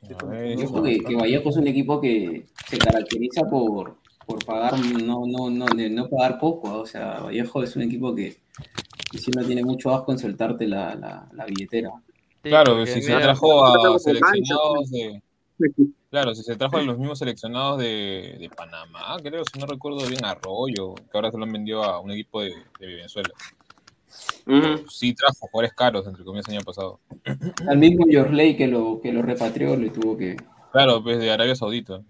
Ver, 0.09 0.57
Yo 0.57 0.69
creo 0.69 0.83
que, 0.83 0.99
que 0.99 1.15
Vallejo 1.15 1.49
es 1.49 1.57
un 1.57 1.67
equipo 1.67 2.01
que 2.01 2.45
se 2.67 2.77
caracteriza 2.77 3.43
por, 3.49 3.97
por 4.25 4.43
pagar, 4.45 4.77
no, 4.79 5.23
no, 5.25 5.49
no, 5.49 5.65
de 5.67 5.89
no 5.89 6.09
pagar 6.09 6.39
poco, 6.39 6.79
o 6.79 6.85
sea, 6.85 7.19
Vallejo 7.21 7.63
es 7.63 7.75
un 7.75 7.83
equipo 7.83 8.13
que, 8.13 8.37
que 9.11 9.31
no 9.35 9.45
tiene 9.45 9.63
mucho 9.63 9.93
asco 9.93 10.11
en 10.11 10.19
soltarte 10.19 10.67
la, 10.67 10.95
la, 10.95 11.29
la 11.31 11.45
billetera. 11.45 11.91
Sí, 12.43 12.49
Claro, 12.49 12.85
si 12.85 13.01
se 13.01 13.07
mira, 13.07 13.21
trajo 13.21 13.65
a 13.65 13.73
Claro, 13.73 13.99
seleccionados 13.99 14.89
de. 14.91 15.21
Claro, 16.13 16.35
si 16.35 16.43
se 16.43 16.55
trajo 16.55 16.77
a 16.77 16.83
los 16.83 16.99
mismos 16.99 17.17
seleccionados 17.17 17.79
de, 17.79 18.37
de 18.39 18.47
Panamá, 18.55 19.17
creo, 19.23 19.43
si 19.51 19.57
no 19.57 19.65
recuerdo 19.65 20.07
bien, 20.07 20.23
Arroyo, 20.23 20.93
que 20.93 21.09
ahora 21.17 21.31
se 21.31 21.39
lo 21.39 21.43
han 21.45 21.51
vendido 21.51 21.83
a 21.83 21.99
un 22.01 22.11
equipo 22.11 22.41
de, 22.41 22.53
de 22.79 22.85
Venezuela. 22.85 23.29
Sí 24.89 25.13
trajo 25.13 25.47
jugadores 25.51 25.73
caros, 25.73 26.07
entre 26.07 26.23
comillas, 26.23 26.47
el 26.47 26.55
año 26.55 26.65
pasado. 26.65 26.99
Al 27.67 27.77
mismo 27.77 28.05
Yorley 28.07 28.55
que 28.57 28.67
lo, 28.67 28.99
que 29.01 29.11
lo 29.13 29.21
repatrió 29.21 29.75
le 29.75 29.89
tuvo 29.89 30.17
que. 30.17 30.37
Claro, 30.71 31.03
pues 31.03 31.19
de 31.19 31.31
Arabia 31.31 31.55
Saudita. 31.55 32.01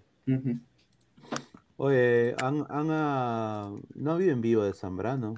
Oye, 1.76 2.34
han, 2.40 2.64
han, 2.68 2.88
ah, 2.90 3.70
no 3.94 4.10
ha 4.10 4.14
habido 4.14 4.32
en 4.32 4.40
vivo 4.40 4.64
de 4.64 4.72
Zambrano. 4.74 5.34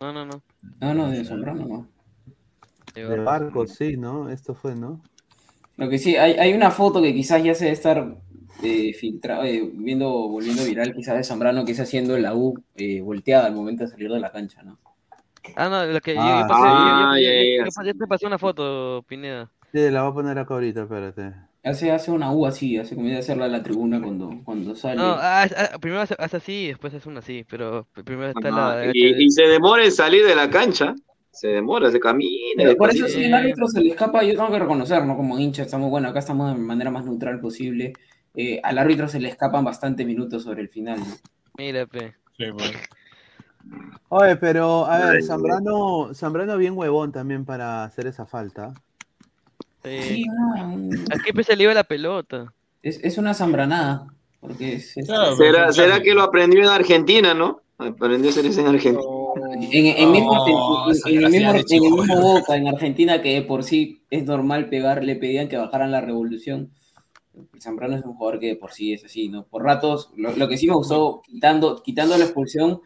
No, 0.00 0.12
no, 0.12 0.24
no. 0.24 0.42
No, 0.80 0.94
no, 0.94 1.10
de 1.10 1.24
Zambrano 1.24 1.66
no. 1.66 1.88
De 2.94 3.16
barco, 3.18 3.66
sí, 3.66 3.96
¿no? 3.96 4.28
Esto 4.30 4.54
fue, 4.54 4.74
¿no? 4.74 5.00
Lo 5.76 5.88
que 5.88 5.98
sí, 5.98 6.16
hay, 6.16 6.32
hay 6.32 6.52
una 6.52 6.70
foto 6.70 7.00
que 7.00 7.14
quizás 7.14 7.42
ya 7.42 7.54
se 7.54 7.64
debe 7.64 7.74
estar 7.74 8.16
eh, 8.62 8.92
filtrado, 8.92 9.44
eh, 9.44 9.70
viendo, 9.72 10.10
volviendo 10.28 10.64
viral, 10.64 10.94
quizás 10.94 11.16
de 11.16 11.24
Zambrano 11.24 11.64
que 11.64 11.70
está 11.72 11.84
haciendo 11.84 12.18
la 12.18 12.34
U 12.34 12.62
eh, 12.76 13.00
volteada 13.00 13.46
al 13.46 13.54
momento 13.54 13.84
de 13.84 13.90
salir 13.90 14.10
de 14.10 14.20
la 14.20 14.32
cancha, 14.32 14.62
¿no? 14.62 14.78
Ah, 15.56 15.68
no, 15.68 15.84
lo 15.86 16.00
que 16.00 16.14
yo- 16.14 16.20
Ah, 16.22 16.40
yo, 16.42 16.48
pasé, 16.48 16.62
yo- 16.62 16.68
yo- 16.68 16.74
ah, 16.74 17.14
yo- 17.16 17.22
ya, 17.22 17.30
ya, 17.34 17.42
yo 17.42 17.58
ya. 17.58 17.64
pasé- 17.64 17.98
te 17.98 18.06
pasé 18.06 18.26
una 18.26 18.38
foto, 18.38 19.04
Pineda. 19.08 19.50
Sí, 19.72 19.90
la 19.90 20.02
voy 20.02 20.10
a 20.10 20.14
poner 20.14 20.38
acá 20.38 20.54
ahorita, 20.54 20.82
espérate. 20.82 21.32
Hace, 21.62 21.92
hace 21.92 22.10
una 22.10 22.32
U 22.32 22.46
así, 22.46 22.78
hace 22.78 22.94
comienza 22.94 23.18
a 23.18 23.20
hacerla 23.20 23.44
a 23.44 23.48
la 23.48 23.62
tribuna 23.62 24.00
cuando, 24.00 24.30
cuando 24.44 24.74
sale. 24.74 24.96
No, 24.96 25.16
ah, 25.18 25.46
ah, 25.56 25.78
primero 25.78 26.00
hace, 26.00 26.14
hace 26.18 26.38
así 26.38 26.52
y 26.52 26.68
después 26.68 26.94
hace 26.94 27.08
una 27.08 27.18
así, 27.18 27.44
pero 27.48 27.86
primero 28.04 28.28
está 28.28 28.48
Ajá, 28.48 28.76
la... 28.76 28.86
y, 28.94 29.24
y 29.24 29.30
se 29.30 29.42
demora 29.42 29.84
en 29.84 29.92
salir 29.92 30.26
de 30.26 30.34
la 30.34 30.48
cancha. 30.48 30.94
Se 31.32 31.48
demora, 31.48 31.90
se 31.90 32.00
camina. 32.00 32.28
Pero 32.56 32.76
por 32.76 32.90
eso 32.90 33.06
sí, 33.06 33.24
el 33.24 33.34
árbitro 33.34 33.68
se 33.68 33.80
le 33.80 33.90
escapa, 33.90 34.22
yo 34.24 34.34
tengo 34.34 34.50
que 34.50 34.58
reconocer, 34.58 35.04
¿no? 35.04 35.16
Como 35.16 35.38
hincha, 35.38 35.62
estamos, 35.62 35.88
bueno, 35.90 36.08
acá 36.08 36.18
estamos 36.18 36.52
de 36.52 36.58
manera 36.60 36.90
más 36.90 37.04
neutral 37.04 37.40
posible. 37.40 37.92
Eh, 38.34 38.60
al 38.62 38.78
árbitro 38.78 39.06
se 39.08 39.20
le 39.20 39.28
escapan 39.28 39.64
bastante 39.64 40.04
minutos 40.04 40.42
sobre 40.42 40.62
el 40.62 40.68
final, 40.68 40.98
¿no? 40.98 41.06
Mira, 41.56 41.86
pe. 41.86 42.14
Sí, 42.36 42.44
pues. 42.52 42.72
Oye, 44.08 44.36
pero 44.36 44.86
a 44.86 44.98
ver, 45.10 45.22
Zambrano, 45.22 46.12
Zambrano 46.14 46.56
bien 46.56 46.76
huevón 46.76 47.12
también 47.12 47.44
para 47.44 47.84
hacer 47.84 48.06
esa 48.06 48.26
falta. 48.26 48.72
Sí. 49.84 50.24
Aquí 51.12 51.32
pues 51.32 51.46
se 51.46 51.56
le 51.56 51.64
iba 51.64 51.74
la 51.74 51.84
pelota. 51.84 52.52
Es, 52.82 52.98
es 53.02 53.18
una 53.18 53.34
zambranada. 53.34 54.06
Porque 54.40 54.74
es, 54.74 54.96
es- 54.96 55.06
¿Será, 55.36 55.72
será 55.72 56.02
que 56.02 56.14
lo 56.14 56.22
aprendió 56.22 56.60
en 56.60 56.68
Argentina, 56.68 57.34
no? 57.34 57.60
Aprendió 57.78 58.28
a 58.28 58.32
hacer 58.32 58.46
eso 58.46 58.60
en 58.60 58.66
Argentina. 58.68 59.04
En, 59.70 59.86
en 59.86 60.10
mismo, 60.12 60.34
No, 60.34 60.86
en- 60.86 60.92
esa 60.96 61.08
en 61.08 61.16
el 61.24 61.30
mismo, 61.30 61.50
en 62.04 62.10
el 62.10 62.18
Boca, 62.20 62.56
en 62.56 62.68
Argentina, 62.68 63.22
que 63.22 63.34
de 63.34 63.42
por 63.42 63.64
sí 63.64 64.02
es 64.10 64.24
normal 64.24 64.68
pegar, 64.68 65.04
le 65.04 65.16
pedían 65.16 65.48
que 65.48 65.56
bajaran 65.56 65.90
la 65.92 66.00
revolución. 66.00 66.70
Zambrano 67.60 67.96
es 67.96 68.04
un 68.04 68.14
jugador 68.14 68.40
que 68.40 68.48
de 68.48 68.56
por 68.56 68.72
sí 68.72 68.92
es 68.92 69.04
así, 69.04 69.28
¿no? 69.28 69.44
Por 69.44 69.62
ratos, 69.62 70.10
lo, 70.16 70.34
lo 70.36 70.48
que 70.48 70.58
sí 70.58 70.66
me 70.66 70.74
gustó, 70.74 71.22
quitando, 71.24 71.82
quitando 71.82 72.18
la 72.18 72.24
expulsión, 72.24 72.80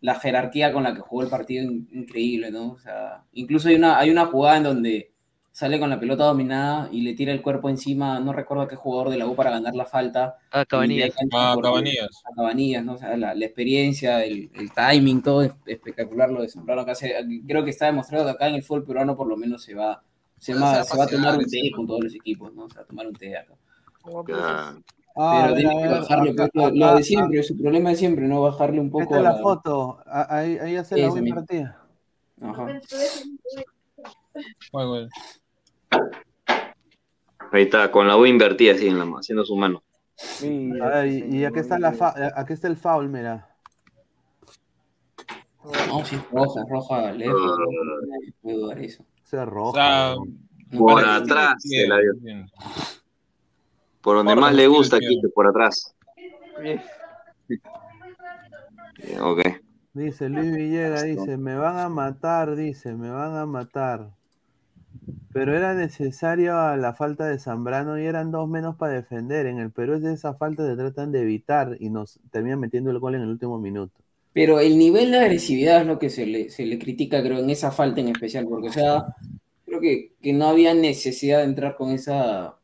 la 0.00 0.14
jerarquía 0.14 0.72
con 0.72 0.82
la 0.84 0.94
que 0.94 1.00
jugó 1.00 1.22
el 1.22 1.28
partido, 1.28 1.64
in- 1.64 1.88
increíble, 1.92 2.50
¿no? 2.50 2.72
O 2.72 2.78
sea, 2.78 3.24
incluso 3.32 3.68
hay 3.68 3.74
una, 3.76 3.98
hay 3.98 4.10
una 4.10 4.26
jugada 4.26 4.56
en 4.58 4.62
donde 4.64 5.12
sale 5.52 5.78
con 5.80 5.90
la 5.90 5.98
pelota 6.00 6.24
dominada 6.24 6.88
y 6.92 7.02
le 7.02 7.12
tira 7.14 7.32
el 7.32 7.42
cuerpo 7.42 7.68
encima, 7.68 8.18
no 8.20 8.32
recuerdo 8.32 8.62
a 8.62 8.68
qué 8.68 8.76
jugador 8.76 9.10
de 9.10 9.18
la 9.18 9.26
U 9.26 9.34
para 9.34 9.50
ganar 9.50 9.74
la 9.74 9.84
falta. 9.84 10.36
Ah, 10.52 10.62
y 10.62 10.66
Cabanillas. 10.66 11.14
cancha 11.14 11.52
Ah, 11.52 11.56
Cabanillas. 11.60 12.22
a 12.24 12.34
Cabanillas, 12.34 12.84
¿no? 12.84 12.94
O 12.94 12.96
sea, 12.98 13.16
la, 13.16 13.34
la 13.34 13.44
experiencia, 13.44 14.24
el, 14.24 14.50
el 14.54 14.70
timing, 14.72 15.22
todo 15.22 15.42
es 15.42 15.52
espectacular 15.66 16.30
lo 16.30 16.40
de 16.42 16.48
Zambrano. 16.48 16.94
Se- 16.94 17.14
creo 17.46 17.64
que 17.64 17.70
está 17.70 17.86
demostrado 17.86 18.24
que 18.26 18.30
acá 18.30 18.48
en 18.48 18.54
el 18.54 18.62
fútbol 18.62 18.84
peruano 18.84 19.16
por 19.16 19.26
lo 19.26 19.36
menos 19.36 19.62
se 19.64 19.74
va, 19.74 20.02
se, 20.38 20.52
Ah, 20.52 20.56
va- 20.60 20.70
se 20.70 20.76
va 20.76 20.80
a 20.80 20.84
se 20.84 20.96
va 20.98 21.04
a 21.04 21.08
tomar 21.08 21.38
un 21.38 21.44
té 21.46 21.70
con 21.76 21.86
todos 21.86 22.04
los 22.04 22.14
equipos, 22.14 22.54
¿no? 22.54 22.64
O 22.64 22.70
sea, 22.70 22.84
tomar 22.84 23.06
un 23.06 23.14
té 23.14 23.36
acá. 23.36 23.52
Ah, 25.22 25.42
Pero 25.42 25.56
tiene 25.56 25.82
que 25.82 25.88
bajarle, 25.88 26.30
acá- 26.30 26.48
pues, 26.54 26.64
lo, 26.72 26.78
lo 26.78 26.86
acá- 26.86 26.94
de 26.96 27.02
siempre, 27.02 27.42
su 27.42 27.58
problema 27.60 27.90
de 27.90 27.96
siempre, 27.96 28.26
¿no? 28.26 28.40
Bajarle 28.40 28.80
un 28.80 28.90
poco 28.90 29.02
Esta 29.02 29.20
es 29.20 29.26
a 29.26 29.32
la 29.32 29.36
foto. 29.38 29.98
Ahí, 30.06 30.56
ahí 30.56 30.76
hace 30.76 30.96
la 30.96 31.10
mismo. 31.10 31.34
partida. 31.34 31.78
Ajá. 32.40 32.80
Bueno, 34.72 34.88
bueno. 34.88 35.08
Ahí 37.52 37.62
está, 37.64 37.90
con 37.90 38.08
la 38.08 38.16
U 38.16 38.24
invertida 38.24 38.72
así 38.72 38.86
en 38.88 38.98
la 38.98 39.04
mano, 39.04 39.18
haciendo 39.18 39.44
su 39.44 39.56
mano. 39.56 39.82
A 40.82 40.88
ver, 40.88 41.06
y, 41.08 41.36
y 41.36 41.44
aquí 41.44 41.58
está 41.58 41.78
la 41.78 41.92
fa- 41.92 42.14
aquí 42.34 42.54
está 42.54 42.68
el 42.68 42.76
foul, 42.78 43.08
mira. 43.10 43.46
No, 45.88 46.02
sí, 46.06 46.16
roja, 46.32 46.62
roja, 46.66 47.12
lejos. 47.12 47.38
No 47.58 47.66
puedo 48.40 48.58
dudar 48.58 48.78
eso. 48.78 49.04
Es 49.24 49.32
roja. 49.44 50.14
O 50.14 50.24
sea. 50.24 50.78
Por 50.78 51.04
atrás 51.04 51.54
se 51.58 51.86
la 51.86 51.98
dio. 51.98 52.12
Por 54.02 54.16
donde 54.16 54.32
Por 54.32 54.40
más 54.40 54.54
le 54.54 54.66
gusta. 54.66 54.98
Quito, 54.98 55.28
por 55.30 55.46
atrás. 55.46 55.94
Ok. 59.20 59.40
Dice 59.92 60.28
Luis 60.28 60.54
Villegas, 60.54 61.02
dice, 61.04 61.36
me 61.36 61.56
van 61.56 61.78
a 61.78 61.88
matar, 61.88 62.54
dice, 62.54 62.94
me 62.94 63.10
van 63.10 63.36
a 63.36 63.44
matar. 63.44 64.10
Pero 65.32 65.56
era 65.56 65.74
necesario 65.74 66.58
a 66.58 66.76
la 66.76 66.94
falta 66.94 67.26
de 67.26 67.38
Zambrano 67.38 67.98
y 67.98 68.04
eran 68.04 68.30
dos 68.30 68.48
menos 68.48 68.76
para 68.76 68.94
defender. 68.94 69.46
En 69.46 69.58
el 69.58 69.70
Perú 69.70 69.94
es 69.94 70.02
de 70.02 70.12
esa 70.12 70.34
falta 70.34 70.66
se 70.66 70.76
tratan 70.76 71.12
de 71.12 71.22
evitar 71.22 71.76
y 71.80 71.90
nos 71.90 72.20
terminan 72.30 72.60
metiendo 72.60 72.90
el 72.90 72.98
gol 72.98 73.14
en 73.16 73.22
el 73.22 73.28
último 73.28 73.58
minuto. 73.58 74.00
Pero 74.32 74.60
el 74.60 74.78
nivel 74.78 75.10
de 75.10 75.18
agresividad 75.18 75.80
es 75.80 75.86
lo 75.86 75.98
que 75.98 76.08
se 76.08 76.24
le, 76.24 76.50
se 76.50 76.64
le 76.64 76.78
critica, 76.78 77.20
creo, 77.22 77.38
en 77.38 77.50
esa 77.50 77.72
falta 77.72 78.00
en 78.00 78.08
especial, 78.08 78.46
porque, 78.48 78.68
o 78.68 78.72
sea, 78.72 79.06
creo 79.66 79.80
que, 79.80 80.12
que 80.22 80.32
no 80.32 80.46
había 80.46 80.72
necesidad 80.72 81.38
de 81.38 81.44
entrar 81.44 81.76
con 81.76 81.90
esa 81.90 82.59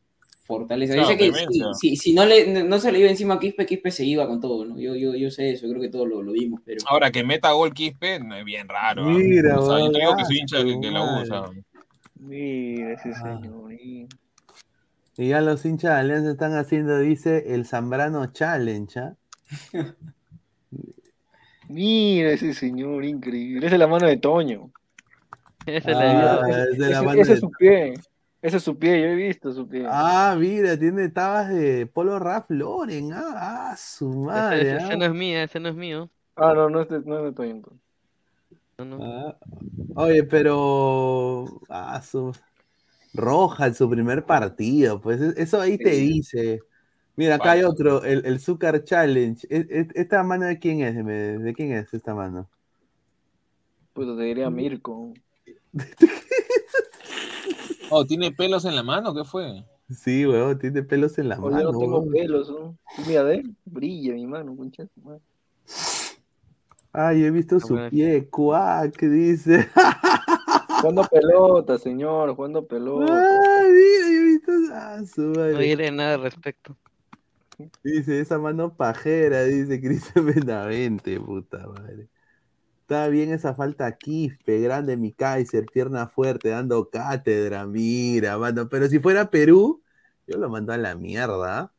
fortaleza. 0.47 0.95
Yo 0.95 1.01
Claro, 1.03 1.09
sé 1.09 1.17
que 1.17 1.25
si, 1.25 1.31
vehemencia. 1.31 1.65
si- 1.73 1.95
si 1.97 2.13
no, 2.13 2.25
le, 2.25 2.63
no 2.63 2.79
se 2.79 2.91
le 2.91 2.99
iba 2.99 3.09
encima 3.09 3.35
a 3.35 3.39
Quispe, 3.39 3.65
Quispe 3.67 3.91
se 3.91 4.05
iba 4.05 4.25
con 4.27 4.39
todo, 4.41 4.65
¿no? 4.65 4.79
Yo, 4.79 4.95
yo, 4.95 5.13
yo 5.13 5.29
sé 5.29 5.51
eso, 5.51 5.67
creo 5.69 5.81
que 5.81 5.89
todos 5.89 6.07
lo, 6.07 6.23
lo 6.23 6.31
vimos, 6.31 6.61
pero... 6.65 6.79
Ahora 6.89 7.11
que 7.11 7.23
meta 7.23 7.51
gol 7.51 7.73
Quispe, 7.73 8.19
no 8.19 8.35
es 8.35 8.43
bien 8.45 8.67
raro. 8.67 9.03
¿ah? 9.03 9.09
Mira, 9.09 9.59
o 9.59 9.65
sea, 9.67 9.79
yo 9.85 9.91
digo 9.91 10.15
que 10.15 10.21
ah, 10.23 10.25
soy 10.25 10.37
hincha 10.39 10.63
de, 10.63 10.73
su 10.73 10.79
de 10.79 10.91
la 10.91 11.01
U, 11.03 11.21
o 11.21 11.25
sea. 11.25 11.41
madre. 11.41 11.63
Mira 12.19 12.93
ese 12.93 13.09
Ah. 13.13 13.39
señor. 13.41 13.73
y- 13.73 14.07
Y 15.19 15.27
ya 15.29 15.41
los 15.41 15.65
hinchas 15.65 15.93
de 15.95 15.99
Alianza 15.99 16.31
están 16.31 16.53
haciendo, 16.55 16.97
dice, 16.99 17.53
el 17.53 17.65
Zambrano 17.65 18.25
Challenge. 18.31 18.99
¿ah? 18.99 19.15
Mira 21.69 22.31
ese 22.31 22.53
señor, 22.53 23.03
increíble. 23.03 23.65
Esa 23.65 23.75
es 23.75 23.79
la 23.79 23.87
mano 23.87 24.07
de 24.07 24.17
Toño. 24.17 24.71
Esa 25.65 25.91
es 25.91 25.97
Ah, 25.97 26.41
la 26.47 26.63
es 26.63 26.77
de 26.77 26.89
la 26.89 26.91
ese, 26.97 27.05
mano 27.05 27.21
ese 27.21 27.29
de- 27.31 27.33
es 27.33 27.39
su 27.41 27.51
pie. 27.51 27.93
Ese 28.41 28.57
es 28.57 28.63
su 28.63 28.77
pie, 28.77 29.01
yo 29.01 29.07
he 29.07 29.15
visto 29.15 29.51
su 29.51 29.67
pie. 29.67 29.85
Ah, 29.89 30.35
mira, 30.37 30.77
tiene 30.77 31.09
tabas 31.09 31.49
de 31.49 31.87
Polo 31.87 32.19
Ralph 32.19 32.49
Lauren. 32.49 33.11
Ah, 33.13 33.71
ah, 33.71 33.75
su 33.77 34.09
madre. 34.09 34.61
Ese, 34.61 34.77
ese 34.77 34.93
ah. 34.93 34.97
no 34.97 35.05
es 35.05 35.13
mío, 35.13 35.39
ese 35.39 35.59
no 35.59 35.69
es 35.69 35.75
mío. 35.75 36.09
Ah, 36.35 36.53
no, 36.53 36.69
no 36.69 36.81
es 36.81 36.89
de, 36.89 37.01
no 37.01 37.27
es 37.27 37.35
de. 37.35 37.61
No, 38.77 38.85
no. 38.85 38.99
Ah, 39.01 39.37
Oye, 39.95 40.23
pero. 40.23 41.45
Ah, 41.67 42.01
su... 42.01 42.31
Roja 43.13 43.67
en 43.67 43.73
su 43.73 43.89
primer 43.89 44.25
partido. 44.25 45.01
Pues 45.01 45.19
e- 45.19 45.33
eso 45.41 45.59
ahí 45.59 45.77
te 45.77 45.89
dice. 45.89 46.61
Mira, 47.15 47.35
acá 47.35 47.51
hay 47.51 47.63
otro, 47.63 48.03
el, 48.03 48.23
el 48.25 48.39
Zucker 48.39 48.83
Challenge. 48.83 49.47
E- 49.49 49.65
e- 49.69 49.87
¿Esta 49.95 50.21
mano 50.23 50.45
de 50.45 50.59
quién 50.59 50.81
es? 50.81 50.95
¿De 51.03 51.39
de 51.39 51.53
quién 51.53 51.71
es 51.73 51.91
esta 51.93 52.13
mano? 52.13 52.47
Pues 53.93 54.07
te 54.15 54.23
diría 54.23 54.49
Mirko. 54.51 55.13
Oh, 57.89 58.05
¿tiene 58.05 58.31
pelos 58.31 58.65
en 58.65 58.75
la 58.75 58.83
mano? 58.83 59.13
¿Qué 59.13 59.23
fue? 59.23 59.63
Sí, 59.89 60.25
weón, 60.25 60.59
tiene 60.59 60.83
pelos 60.83 61.17
en 61.17 61.29
la 61.29 61.35
O 61.39 61.43
yo 61.43 61.51
mano. 61.51 61.71
no 61.71 61.79
tengo 61.79 61.99
weón. 61.99 62.11
pelos, 62.11 62.49
¿no? 62.49 62.77
Mira, 63.07 63.23
de 63.23 63.35
él, 63.35 63.55
brilla 63.65 64.13
mi 64.13 64.27
mano, 64.27 64.55
concha 64.55 64.83
de 64.83 64.89
su 64.89 65.01
madre. 65.01 65.21
Ay, 66.91 67.23
he 67.25 67.31
visto 67.31 67.59
su 67.59 67.77
pie, 67.89 68.27
cuac, 68.27 68.99
dice. 68.99 69.67
Jugando 70.81 71.03
pelota, 71.03 71.77
señor, 71.77 72.35
jugando 72.35 72.65
pelota. 72.65 73.13
Ay, 73.13 73.71
mira, 73.71 74.07
yo 74.09 74.19
he 74.19 74.23
visto. 74.23 74.51
Ah, 74.73 74.99
su 75.05 75.21
madre. 75.21 75.53
No 75.53 75.59
diré 75.59 75.91
nada 75.91 76.15
al 76.15 76.21
respecto. 76.21 76.75
Dice, 77.83 78.19
esa 78.19 78.37
mano 78.37 78.75
pajera, 78.75 79.43
dice 79.43 79.81
Cristian 79.81 80.25
Benavente, 80.27 81.19
puta 81.19 81.65
madre. 81.67 82.07
Está 82.87 83.09
bien 83.09 83.33
esa 83.33 83.53
falta 83.53 83.97
Quispe, 83.97 84.61
grande 84.61 84.95
mi 84.95 85.11
Kaiser, 85.11 85.65
pierna 85.65 86.07
fuerte, 86.07 86.47
dando 86.49 86.89
cátedra, 86.89 87.65
mira, 87.65 88.37
mano. 88.37 88.69
Pero 88.69 88.87
si 88.87 88.99
fuera 88.99 89.29
Perú, 89.29 89.83
yo 90.25 90.37
lo 90.37 90.47
mando 90.49 90.71
a 90.71 90.77
la 90.77 90.95
mierda. 90.95 91.73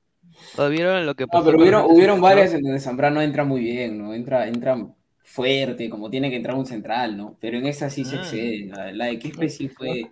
¿O 0.59 0.69
¿Vieron 0.69 1.07
lo 1.07 1.15
que 1.15 1.25
No, 1.25 1.31
pasó? 1.31 1.47
pero 1.47 1.57
con 1.59 1.97
hubieron, 1.97 2.17
¿no? 2.17 2.23
varias 2.23 2.53
en 2.53 2.63
donde 2.63 2.81
Zambrano 2.81 3.23
entra 3.23 3.45
muy 3.45 3.61
bien, 3.63 3.97
¿no? 3.99 4.13
Entra, 4.13 4.49
entra 4.49 4.77
fuerte, 5.23 5.89
como 5.89 6.11
tiene 6.11 6.29
que 6.29 6.37
entrar 6.37 6.57
un 6.57 6.67
central, 6.67 7.17
¿no? 7.17 7.39
Pero 7.41 7.57
en 7.59 7.67
esa 7.67 7.89
sí 7.89 8.05
se 8.05 8.17
Ah. 8.17 8.21
excede. 8.21 8.67
La, 8.67 8.93
la 8.93 9.05
de 9.07 9.19
Quispe 9.19 9.49
sí 9.49 9.69
fue... 9.69 10.11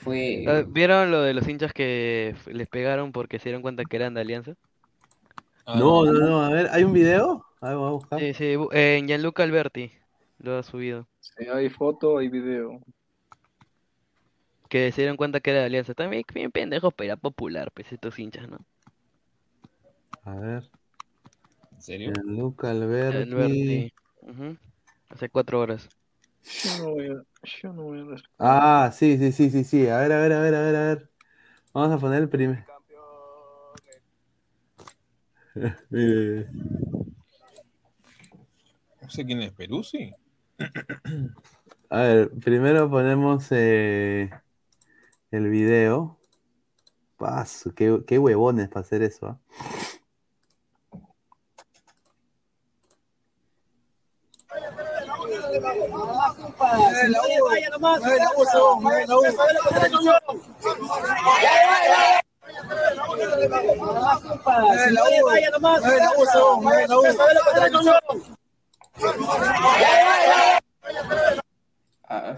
fue 0.00 0.44
Ah, 0.46 0.64
¿Vieron 0.66 1.10
lo 1.10 1.22
de 1.22 1.34
los 1.34 1.46
hinchas 1.48 1.72
que 1.72 2.34
les 2.46 2.68
pegaron 2.68 3.12
porque 3.12 3.38
se 3.38 3.44
dieron 3.44 3.62
cuenta 3.62 3.84
que 3.84 3.96
eran 3.96 4.14
de 4.14 4.20
Alianza? 4.22 4.54
No, 5.66 6.04
no, 6.04 6.12
no, 6.12 6.42
a 6.42 6.50
ver, 6.50 6.68
¿hay 6.72 6.84
un 6.84 6.92
video? 6.92 7.44
A 7.64 7.68
ver, 7.68 7.76
voy 7.78 7.88
a 7.88 7.92
buscar. 7.92 8.20
Sí, 8.20 8.34
sí, 8.34 8.44
eh, 8.72 8.98
en 8.98 9.06
Gianluca 9.06 9.42
Alberti 9.42 9.90
lo 10.38 10.58
ha 10.58 10.62
subido. 10.62 11.08
Sí, 11.20 11.46
hay 11.50 11.70
foto, 11.70 12.18
hay 12.18 12.28
video. 12.28 12.78
Que 14.68 14.92
se 14.92 15.00
dieron 15.00 15.16
cuenta 15.16 15.40
que 15.40 15.50
era 15.50 15.60
de 15.60 15.66
Alianza. 15.66 15.94
También 15.94 16.24
bien 16.34 16.52
pendejos, 16.52 16.92
pero 16.92 17.06
era 17.06 17.16
popular, 17.16 17.70
pues 17.72 17.90
estos 17.90 18.18
hinchas, 18.18 18.50
¿no? 18.50 18.58
A 20.24 20.34
ver. 20.34 20.70
¿En 21.72 21.80
serio? 21.80 22.12
Luca 22.26 22.70
Alberti. 22.70 23.32
Alberti. 23.32 23.92
Hace 25.08 25.30
cuatro 25.30 25.60
horas. 25.60 25.88
Yo 26.42 26.76
no 26.76 26.90
voy 26.90 27.06
a, 27.06 27.22
yo 27.62 27.72
no 27.72 27.82
voy 27.84 28.00
a 28.00 28.04
responder. 28.04 28.26
Ah, 28.38 28.90
sí, 28.92 29.16
sí, 29.16 29.32
sí, 29.32 29.48
sí, 29.48 29.64
sí. 29.64 29.88
A 29.88 30.00
ver, 30.00 30.12
a 30.12 30.20
ver, 30.20 30.32
a 30.34 30.40
ver, 30.40 30.54
a 30.54 30.60
ver, 30.60 30.76
a 30.76 30.86
ver. 30.88 31.10
Vamos 31.72 31.96
a 31.96 31.98
poner 31.98 32.20
el 32.20 32.28
primer. 32.28 32.62
Mire, 35.90 36.48
No 39.04 39.10
sé 39.10 39.26
quién 39.26 39.42
es 39.42 39.52
Peruzzi. 39.52 40.12
A 41.90 41.98
ver, 41.98 42.30
primero 42.42 42.90
ponemos 42.90 43.46
eh, 43.50 44.30
el 45.30 45.48
video. 45.50 46.18
Paso, 47.18 47.74
qué, 47.74 48.02
qué 48.06 48.18
huevones 48.18 48.68
para 48.68 48.80
hacer 48.80 49.02
eso. 49.02 49.26
¿ah? 49.26 49.38
Ah. 72.08 72.36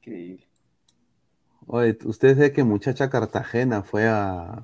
Increíble. 0.00 0.46
Oye, 1.66 1.96
ustedes 2.04 2.36
saben 2.36 2.52
que 2.52 2.64
muchacha 2.64 3.10
Cartagena 3.10 3.82
fue 3.82 4.08
a. 4.08 4.62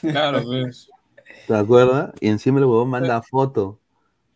Claro, 0.00 0.42
pues. 0.42 0.88
¿Te 1.46 1.54
acuerdas? 1.54 2.12
Y 2.20 2.28
encima 2.28 2.58
el 2.58 2.64
huevón 2.64 2.88
manda 2.90 3.20
foto. 3.22 3.78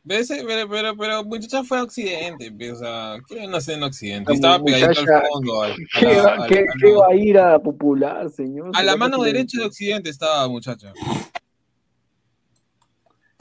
¿Ves? 0.05 0.29
Pero, 0.29 0.69
pero, 0.71 0.97
pero 0.97 1.25
muchacha 1.25 1.65
fue 1.65 1.79
a 1.79 1.83
Occidente, 1.83 2.51
pues, 2.53 2.73
o 2.73 2.77
sea, 2.77 3.17
¿qué 3.29 3.47
no 3.47 3.61
sé 3.61 3.75
en 3.75 3.83
Occidente? 3.83 4.31
La 4.31 4.35
Estaba 4.37 4.65
pegadito 4.65 5.01
al 5.01 5.23
fondo. 5.29 5.63
al- 5.63 5.75
¿Qué, 5.99 6.07
la- 6.15 6.23
va, 6.23 6.31
al- 6.45 6.49
qué- 6.49 6.59
al- 6.61 6.67
qué 6.81 6.93
va 6.93 7.07
a 7.11 7.15
ir 7.15 7.39
a 7.39 7.59
popular, 7.59 8.31
señor? 8.31 8.69
a 8.69 8.83
la 8.83 8.93
¿Será 8.93 8.97
mano 8.97 9.23
derecha 9.23 9.59
de 9.61 9.67
Occidente 9.67 10.09
estaba 10.09 10.49
muchacha. 10.49 10.93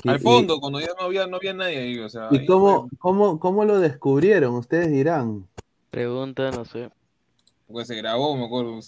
Y- 0.08 0.10
Al 0.10 0.16
y- 0.18 0.24
fondo, 0.24 0.60
cuando 0.60 0.80
ya 0.80 0.88
no 1.00 1.06
había, 1.06 1.28
no 1.28 1.38
había 1.38 1.54
nadie 1.54 1.78
ahí, 1.78 2.00
o 2.00 2.10
sea. 2.10 2.28
¿Y 2.32 2.40
ahí 2.40 2.46
cómo, 2.46 2.90
cómo, 3.00 3.40
cómo 3.40 3.66
lo 3.66 3.80
descubrieron? 3.80 4.56
Ustedes 4.56 4.90
dirán. 4.90 5.48
Pregunta, 5.90 6.52
no 6.52 6.66
sé. 6.66 6.90
Pues 7.68 7.88
se 7.88 7.96
grabó, 7.96 8.36
me 8.38 8.46
acuerdo. 8.46 8.80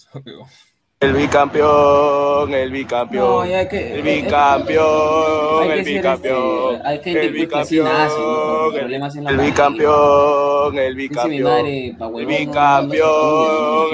El 1.00 1.12
bicampeón, 1.14 2.52
el 2.52 2.70
bicampeón. 2.70 3.24
No, 3.26 3.46
ya 3.46 3.66
que- 3.68 3.94
el 3.94 4.06
eh, 4.06 4.18
eh, 4.18 4.22
bicampeón, 4.22 5.62
hay 5.62 5.68
que 5.68 5.80
el 5.80 5.84
bicampeón. 5.96 6.74
este, 6.74 7.10
el 7.10 7.14
pues, 7.14 7.32
bicampeón. 7.32 7.88
El 9.28 9.34
bicampeón, 9.38 10.78
el 10.78 10.94
bicampeón. 10.94 11.66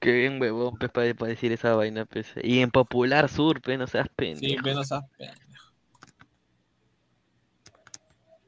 Qué 0.00 0.12
bien, 0.12 0.40
huevón, 0.40 0.76
pues, 0.78 0.90
para, 0.90 1.14
para 1.14 1.30
decir 1.30 1.52
esa 1.52 1.74
vaina, 1.74 2.04
pues. 2.06 2.28
Y 2.42 2.60
en 2.60 2.70
Popular 2.70 3.28
Sur, 3.28 3.60
pues, 3.62 3.78
no 3.78 3.86
seas 3.86 4.06
Sí, 4.06 4.12
pendejo. 4.16 4.62
pero 4.62 4.76
no 4.76 4.84
seas 4.84 5.04
pendejo. 5.16 5.40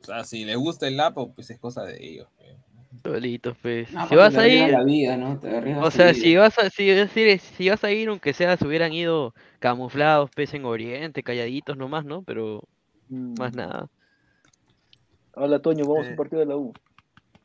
O 0.02 0.04
sea, 0.06 0.24
si 0.24 0.44
les 0.44 0.56
gusta 0.56 0.86
el 0.86 0.96
lapo, 0.96 1.34
pues 1.34 1.50
es 1.50 1.58
cosa 1.58 1.82
de 1.82 1.96
ellos. 2.04 2.28
pues. 2.36 2.56
Solitos, 3.02 3.56
pues. 3.62 3.92
No, 3.92 4.08
si 4.08 4.14
vas 4.16 4.36
a 4.36 4.48
ir, 4.48 4.70
la 4.70 4.82
vida, 4.84 5.16
¿no? 5.16 5.38
Te 5.38 5.56
arriesgas 5.56 5.86
o 5.86 5.90
sea, 5.90 6.06
vida. 6.12 6.14
si 6.14 6.36
vas 6.36 6.58
a, 6.58 6.70
si, 6.70 6.90
es 6.90 6.96
decir, 6.96 7.38
si 7.40 7.68
vas 7.68 7.82
a 7.84 7.90
ir, 7.92 8.08
aunque 8.08 8.32
sea, 8.32 8.56
se 8.56 8.66
hubieran 8.66 8.92
ido 8.92 9.34
camuflados, 9.58 10.30
pues, 10.34 10.52
en 10.54 10.64
Oriente, 10.64 11.22
calladitos 11.22 11.76
nomás, 11.76 12.04
¿no? 12.04 12.22
Pero 12.22 12.62
más 13.08 13.54
nada. 13.54 13.88
Hola, 15.34 15.58
Toño, 15.60 15.84
vamos 15.84 16.06
a 16.06 16.10
un 16.10 16.16
partido 16.16 16.40
de 16.40 16.46
la 16.46 16.56
U. 16.56 16.72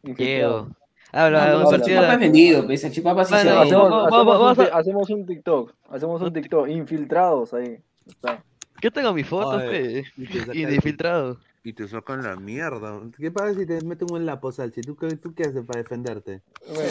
Llego. 0.04 0.10
Infiltrado. 0.12 0.70
Habla, 1.14 1.48
No, 1.52 1.58
un 1.58 1.64
no, 1.64 1.70
partido 1.70 1.78
de 1.82 1.84
Chipapa 1.92 2.08
la- 2.08 2.14
es 2.14 2.20
vendido, 2.20 2.66
pues, 2.66 2.84
el 2.86 2.92
Chipapa 2.94 3.26
sí 3.26 3.34
Bueno, 3.34 3.52
se. 3.52 3.58
Hacemos, 3.58 3.90
vamos- 3.90 4.08
hacemos 4.08 4.40
vamos 4.40 4.58
un, 4.58 4.64
a- 4.64 4.78
hacemos 4.78 5.10
un 5.10 5.26
TikTok. 5.26 5.74
Hacemos 5.90 6.22
un 6.22 6.34
TikTok. 6.34 6.68
Infiltrados 6.70 7.54
ahí. 7.54 7.78
Está. 8.08 8.44
Yo 8.82 8.92
tengo 8.92 9.14
mis 9.14 9.28
fotos, 9.28 9.62
pues, 9.64 10.06
sacan- 10.18 11.38
y 11.64 11.74
te 11.74 11.88
sacan 11.88 12.24
la 12.24 12.36
mierda. 12.36 13.00
¿Qué 13.18 13.30
pasa 13.32 13.54
si 13.54 13.66
te 13.68 13.82
meten 13.86 14.08
un 14.12 14.26
lapo, 14.26 14.52
Salchi? 14.52 14.82
¿Tú, 14.82 14.96
qué- 14.96 15.16
¿Tú 15.18 15.34
qué 15.36 15.44
haces 15.44 15.64
para 15.66 15.80
defenderte? 15.82 16.42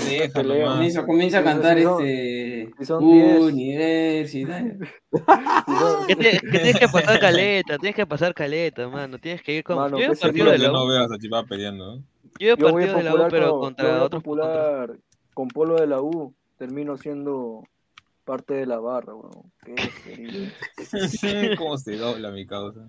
Déjalo, 0.09 0.55
man. 0.59 0.75
Comienza, 0.77 1.07
comienza 1.07 1.39
a 1.41 1.45
cantar 1.45 1.77
Si 1.79 1.83
son- 1.85 2.05
este. 2.07 2.85
son. 2.85 3.03
Universidad. 3.05 4.63
Que, 6.07 6.17
te- 6.17 6.39
que 6.41 6.49
tienes 6.59 6.79
que 6.79 6.89
pasar 6.89 7.19
caleta, 7.21 7.79
tienes 7.79 7.97
que 7.97 8.07
pasar 8.07 8.33
caleta, 8.35 8.89
mano. 8.89 9.19
Tienes 9.19 9.43
que 9.43 9.55
ir 9.57 9.65
con. 9.65 9.77
Mano, 9.77 9.99
yo 9.99 10.05
he 10.05 10.07
pues, 10.09 10.21
partido 10.21 10.51
de 10.51 10.59
la 10.59 10.69
no 10.71 10.85
U. 10.85 10.89
veas 10.89 11.11
a 11.11 11.19
Chipá 11.19 11.43
peleando. 11.45 11.97
¿no? 11.97 12.03
Yo 12.39 12.55
he 12.55 12.57
Yo 12.57 12.71
voy 12.71 12.73
partido 12.87 12.97
de 12.99 13.03
la 13.03 13.15
U, 13.15 13.29
pero 13.31 13.51
con, 13.51 13.59
yo 13.59 13.61
contra 13.61 13.89
voy 13.97 14.01
otros. 14.07 14.23
contra- 14.23 14.45
popular 14.53 14.99
con 15.35 15.49
polo 15.49 15.77
de 15.77 15.87
la 15.87 16.01
U. 16.01 16.35
Termino 16.59 16.97
siendo 16.99 17.65
parte 18.25 18.55
de 18.55 18.67
la 18.67 18.79
barra, 18.79 19.15
weón. 19.15 19.51
Qué 19.65 19.75
sería. 20.05 20.53
¿Cómo 21.59 21.77
se 21.79 21.97
dobla 21.97 22.31
mi 22.31 22.47
causa? 22.47 22.81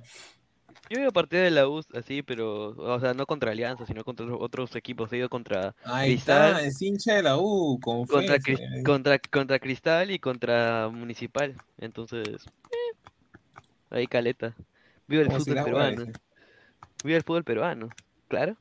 Yo 0.92 0.98
he 0.98 1.02
ido 1.04 1.10
a 1.12 1.14
partido 1.14 1.42
de 1.44 1.52
la 1.52 1.70
U 1.70 1.82
así, 1.94 2.22
pero. 2.22 2.72
O 2.72 3.00
sea, 3.00 3.14
no 3.14 3.26
contra 3.26 3.52
Alianza, 3.52 3.86
sino 3.86 4.04
contra 4.04 4.26
otros- 4.36 4.76
equipos. 4.76 5.10
He 5.14 5.20
ido 5.20 5.30
contra 5.30 5.74
Ahí 5.86 6.16
Cristal. 6.16 6.50
está, 6.58 6.66
es 6.66 6.82
hincha 6.82 7.14
de 7.16 7.24
la 7.24 7.38
U, 7.38 7.80
Contra, 7.80 8.38
contra, 8.84 9.18
contra 9.20 9.60
Cristal 9.60 10.12
y 10.12 10.20
contra 10.20 10.90
Municipal. 10.90 11.56
Entonces, 11.78 12.28
eh, 12.28 13.10
ahí 13.90 14.06
caleta. 14.06 14.54
Viva 15.08 15.22
el 15.22 15.30
¿Cómo 15.30 15.40
fútbol 15.40 15.64
peruano. 15.64 16.06
Viva 17.06 17.18
el 17.18 17.24
fútbol 17.24 17.44
peruano. 17.46 17.90
Claro. 18.28 18.58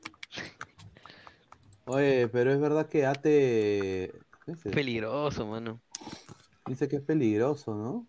Oye, 1.87 2.29
pero 2.29 2.53
es 2.53 2.61
verdad 2.61 2.89
que 2.89 3.07
Ate. 3.07 4.13
¿qué 4.47 4.53
es? 4.53 4.61
Peligroso, 4.73 5.47
mano. 5.49 5.81
Dice 6.67 6.87
que 6.87 6.95
es 6.97 7.03
peligroso, 7.03 7.75
¿no? 7.75 8.07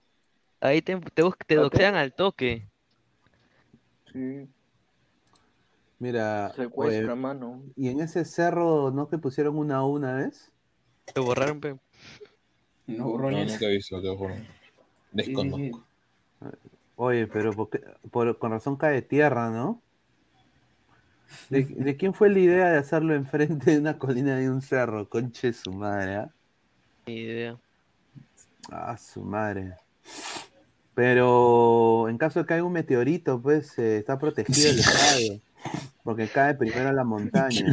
Ahí 0.60 0.84
te, 0.84 0.96
te, 1.00 1.24
te 1.48 1.56
doxean 1.56 1.96
al 1.96 2.14
toque. 2.14 2.71
Sí, 4.12 4.48
Mira, 6.00 6.52
secuestra, 6.56 7.14
oye, 7.14 7.22
mano. 7.22 7.64
y 7.76 7.90
en 7.90 8.02
ese 8.02 8.26
cerro, 8.26 8.92
¿no 8.92 9.08
que 9.08 9.18
pusieron 9.18 9.58
una 9.58 9.84
una 9.86 10.14
vez? 10.16 10.52
Te 11.14 11.20
borraron, 11.20 11.60
pe. 11.62 11.74
No, 12.88 12.98
No, 12.98 13.04
borrones. 13.10 13.52
nunca 13.52 13.66
he 13.68 13.72
visto, 13.74 14.02
te 14.02 14.08
lo 14.08 14.18
juro. 14.18 14.36
Desconozco. 15.12 15.86
Oye, 16.96 17.28
pero 17.28 17.52
¿por 17.54 17.70
qué- 17.70 17.84
por- 18.12 18.38
con 18.40 18.52
razón 18.52 18.76
cae 18.78 19.02
tierra, 19.02 19.50
¿no? 19.50 19.82
¿De, 21.50 21.64
de 21.66 21.98
quién 21.98 22.14
fue 22.14 22.30
la 22.30 22.40
idea 22.40 22.70
de 22.72 22.78
hacerlo 22.78 23.14
enfrente 23.16 23.72
de 23.72 23.80
una 23.80 23.98
colina 23.98 24.36
de 24.38 24.50
un 24.50 24.62
cerro? 24.62 25.08
Conche 25.08 25.54
su 25.54 25.72
madre, 25.72 26.16
¿ah? 26.16 26.30
Ni 27.06 27.16
idea. 27.22 27.58
Ah, 28.72 28.98
su 28.98 29.22
madre. 29.22 29.76
Pero 30.94 32.10
en 32.10 32.18
caso 32.18 32.40
de 32.40 32.46
que 32.46 32.50
caiga 32.50 32.66
un 32.66 32.74
meteorito, 32.74 33.42
pues 33.42 33.78
eh, 33.80 33.98
está 33.98 34.20
protegido 34.20 34.70
el 34.70 34.80
estadio. 34.80 35.40
Porque 36.04 36.28
cae 36.28 36.56
primero 36.56 36.90
a 36.90 36.94
la 36.94 37.04
montaña. 37.06 37.66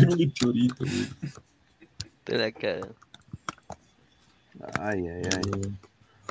Te 2.25 2.37
la 2.39 2.53
cagan. 2.53 2.91
Ay, 4.81 5.07
ay, 5.09 5.23
ay. 5.25 5.73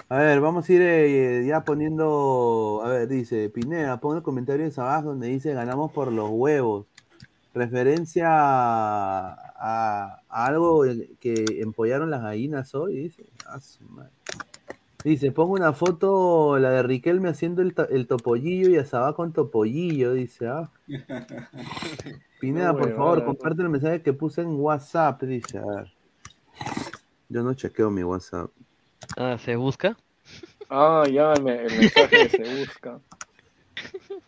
A 0.10 0.18
ver, 0.20 0.40
vamos 0.40 0.70
a 0.70 0.74
ir 0.74 0.82
eh, 0.82 1.46
ya 1.48 1.62
poniendo. 1.62 2.82
A 2.86 2.90
ver, 2.90 3.08
dice 3.08 3.50
Pineda, 3.50 4.00
pon 4.00 4.16
los 4.16 4.24
comentarios 4.24 4.78
abajo 4.80 5.10
donde 5.10 5.28
dice 5.28 5.54
ganamos 5.54 5.92
por 5.92 6.12
los 6.14 6.30
huevos. 6.32 6.86
Referencia 7.54 8.28
a, 8.30 9.34
a- 9.58 10.22
a 10.30 10.46
algo 10.46 10.84
que 11.20 11.46
empollaron 11.60 12.12
las 12.12 12.22
gallinas 12.22 12.74
hoy, 12.76 12.96
dice. 12.98 13.26
Ah, 13.48 13.60
su 13.60 13.84
madre. 13.86 14.12
Dice, 15.04 15.32
pongo 15.32 15.54
una 15.54 15.74
foto, 15.74 16.58
la 16.60 16.72
de 16.72 16.84
Riquelme 16.84 17.30
haciendo 17.30 17.62
el, 17.62 17.74
to- 17.74 17.88
el 17.90 18.08
topollillo 18.08 18.70
y 18.70 18.78
a 18.78 18.86
Sabá 18.86 19.14
con 19.16 19.32
topollillo, 19.32 20.14
dice. 20.14 20.48
Ah. 20.48 20.72
Pineda, 22.40 22.72
No, 22.74 22.78
por 22.80 22.96
favor, 22.96 23.24
comparte 23.26 23.62
el 23.62 23.70
mensaje 23.70 24.02
que 24.02 24.14
puse 24.14 24.42
en 24.42 24.60
WhatsApp, 24.60 25.22
dice. 25.24 25.58
A 25.60 25.66
ver. 25.66 25.94
Yo 27.30 27.44
no 27.44 27.54
chequeo 27.54 27.90
mi 27.90 28.04
WhatsApp. 28.04 28.50
Ah, 29.18 29.38
¿se 29.40 29.56
busca? 29.56 29.96
Ah, 30.70 31.04
ya, 31.12 31.34
el, 31.34 31.44
me- 31.44 31.64
el 31.66 31.78
mensaje 31.78 32.30
se 32.30 32.44
busca. 32.60 33.00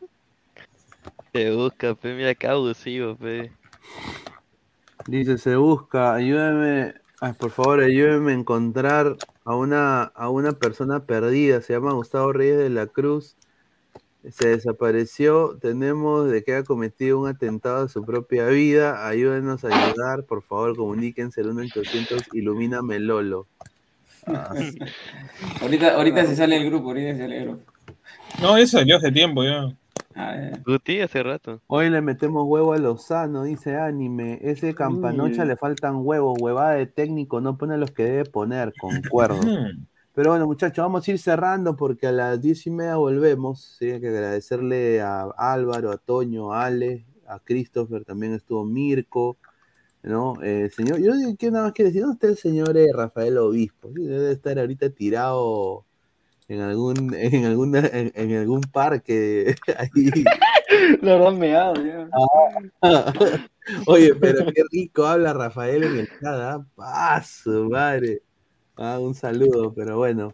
Se 1.31 1.51
busca, 1.51 1.93
pe. 1.93 2.15
Mira 2.15 2.33
qué 2.33 2.47
abusivo, 2.47 3.15
pe. 3.15 3.51
Dice, 5.05 5.37
se 5.37 5.55
busca, 5.55 6.15
ayúdame, 6.15 6.95
ay, 7.21 7.33
por 7.33 7.51
favor, 7.51 7.81
ayúdeme 7.81 8.31
a 8.31 8.35
encontrar 8.35 9.17
a 9.43 9.55
una, 9.55 10.03
a 10.03 10.29
una 10.29 10.53
persona 10.53 11.05
perdida, 11.05 11.61
se 11.61 11.73
llama 11.73 11.93
Gustavo 11.93 12.33
Reyes 12.33 12.57
de 12.57 12.69
la 12.69 12.87
Cruz. 12.87 13.35
Se 14.29 14.49
desapareció. 14.49 15.57
Tenemos 15.61 16.29
de 16.29 16.43
que 16.43 16.55
ha 16.55 16.63
cometido 16.63 17.21
un 17.21 17.29
atentado 17.29 17.85
a 17.85 17.89
su 17.89 18.03
propia 18.03 18.47
vida. 18.47 19.07
Ayúdenos 19.07 19.63
a 19.63 19.69
ayudar. 19.69 20.25
Por 20.25 20.41
favor, 20.41 20.75
comuníquense 20.75 21.39
al 21.39 21.53
1800 21.53 22.23
Ilumíname 22.33 22.99
Lolo. 22.99 23.47
Ah, 24.27 24.53
Ahorita, 25.61 25.95
ahorita 25.95 26.25
se 26.25 26.35
sale 26.35 26.57
el 26.57 26.65
grupo, 26.65 26.89
ahorita 26.89 27.13
se 27.13 27.17
sale 27.19 27.37
el 27.37 27.45
grupo. 27.45 27.71
No, 28.41 28.57
eso 28.57 28.77
salió 28.77 28.97
hace 28.97 29.11
tiempo 29.11 29.43
ya. 29.43 29.73
Guti 30.65 31.01
hace 31.01 31.23
rato. 31.23 31.61
Hoy 31.67 31.89
le 31.89 32.01
metemos 32.01 32.45
huevo 32.47 32.73
a 32.73 32.77
Lozano, 32.77 33.43
dice 33.43 33.77
Anime. 33.77 34.39
Ese 34.41 34.73
campanocha 34.73 35.43
Uy. 35.43 35.47
le 35.47 35.55
faltan 35.57 35.97
huevos, 35.97 36.37
huevada 36.39 36.71
de 36.71 36.85
técnico, 36.85 37.41
no 37.41 37.57
pone 37.57 37.77
los 37.77 37.91
que 37.91 38.03
debe 38.03 38.25
poner, 38.25 38.73
concuerdo. 38.79 39.39
Pero 40.13 40.31
bueno, 40.31 40.47
muchachos, 40.47 40.83
vamos 40.83 41.07
a 41.07 41.11
ir 41.11 41.19
cerrando 41.19 41.75
porque 41.75 42.07
a 42.07 42.11
las 42.11 42.41
diez 42.41 42.67
y 42.67 42.71
media 42.71 42.97
volvemos. 42.97 43.77
Sí, 43.79 43.89
hay 43.91 44.01
que 44.01 44.09
agradecerle 44.09 45.01
a 45.01 45.29
Álvaro, 45.37 45.91
a 45.91 45.97
Toño, 45.97 46.51
a 46.51 46.65
Ale, 46.65 47.05
a 47.25 47.39
Christopher, 47.39 48.03
también 48.03 48.33
estuvo 48.33 48.65
Mirko, 48.65 49.37
¿no? 50.03 50.35
Eh, 50.43 50.69
señor, 50.75 50.99
yo 50.99 51.15
digo 51.15 51.35
que 51.37 51.51
nada 51.51 51.65
más 51.65 51.73
quiero 51.73 51.87
decir, 51.87 52.01
¿dónde 52.01 52.15
está 52.15 52.27
el 52.27 52.37
señor 52.37 52.75
eh, 52.77 52.89
Rafael 52.93 53.37
Obispo? 53.37 53.91
Sí, 53.95 54.03
debe 54.03 54.31
estar 54.31 54.59
ahorita 54.59 54.89
tirado 54.89 55.85
en 56.49 56.61
algún, 56.61 57.13
en 57.13 57.45
alguna, 57.45 57.79
en, 57.79 58.11
en 58.15 58.35
algún 58.37 58.61
parque 58.61 59.55
ahí. 59.77 60.23
Lo 61.01 61.13
habrán 61.13 61.39
meado 61.39 61.75
ya. 61.75 62.09
Ah. 62.81 63.13
Oye, 63.85 64.15
pero 64.15 64.45
qué 64.51 64.63
rico 64.71 65.05
habla 65.05 65.31
Rafael 65.31 65.83
en 65.83 65.99
el 65.99 66.07
chat, 66.07 66.25
¿ah? 66.25 66.65
Paso, 66.75 67.69
madre. 67.69 68.23
Ah, 68.75 68.97
un 68.99 69.13
saludo, 69.13 69.73
pero 69.75 69.97
bueno. 69.97 70.33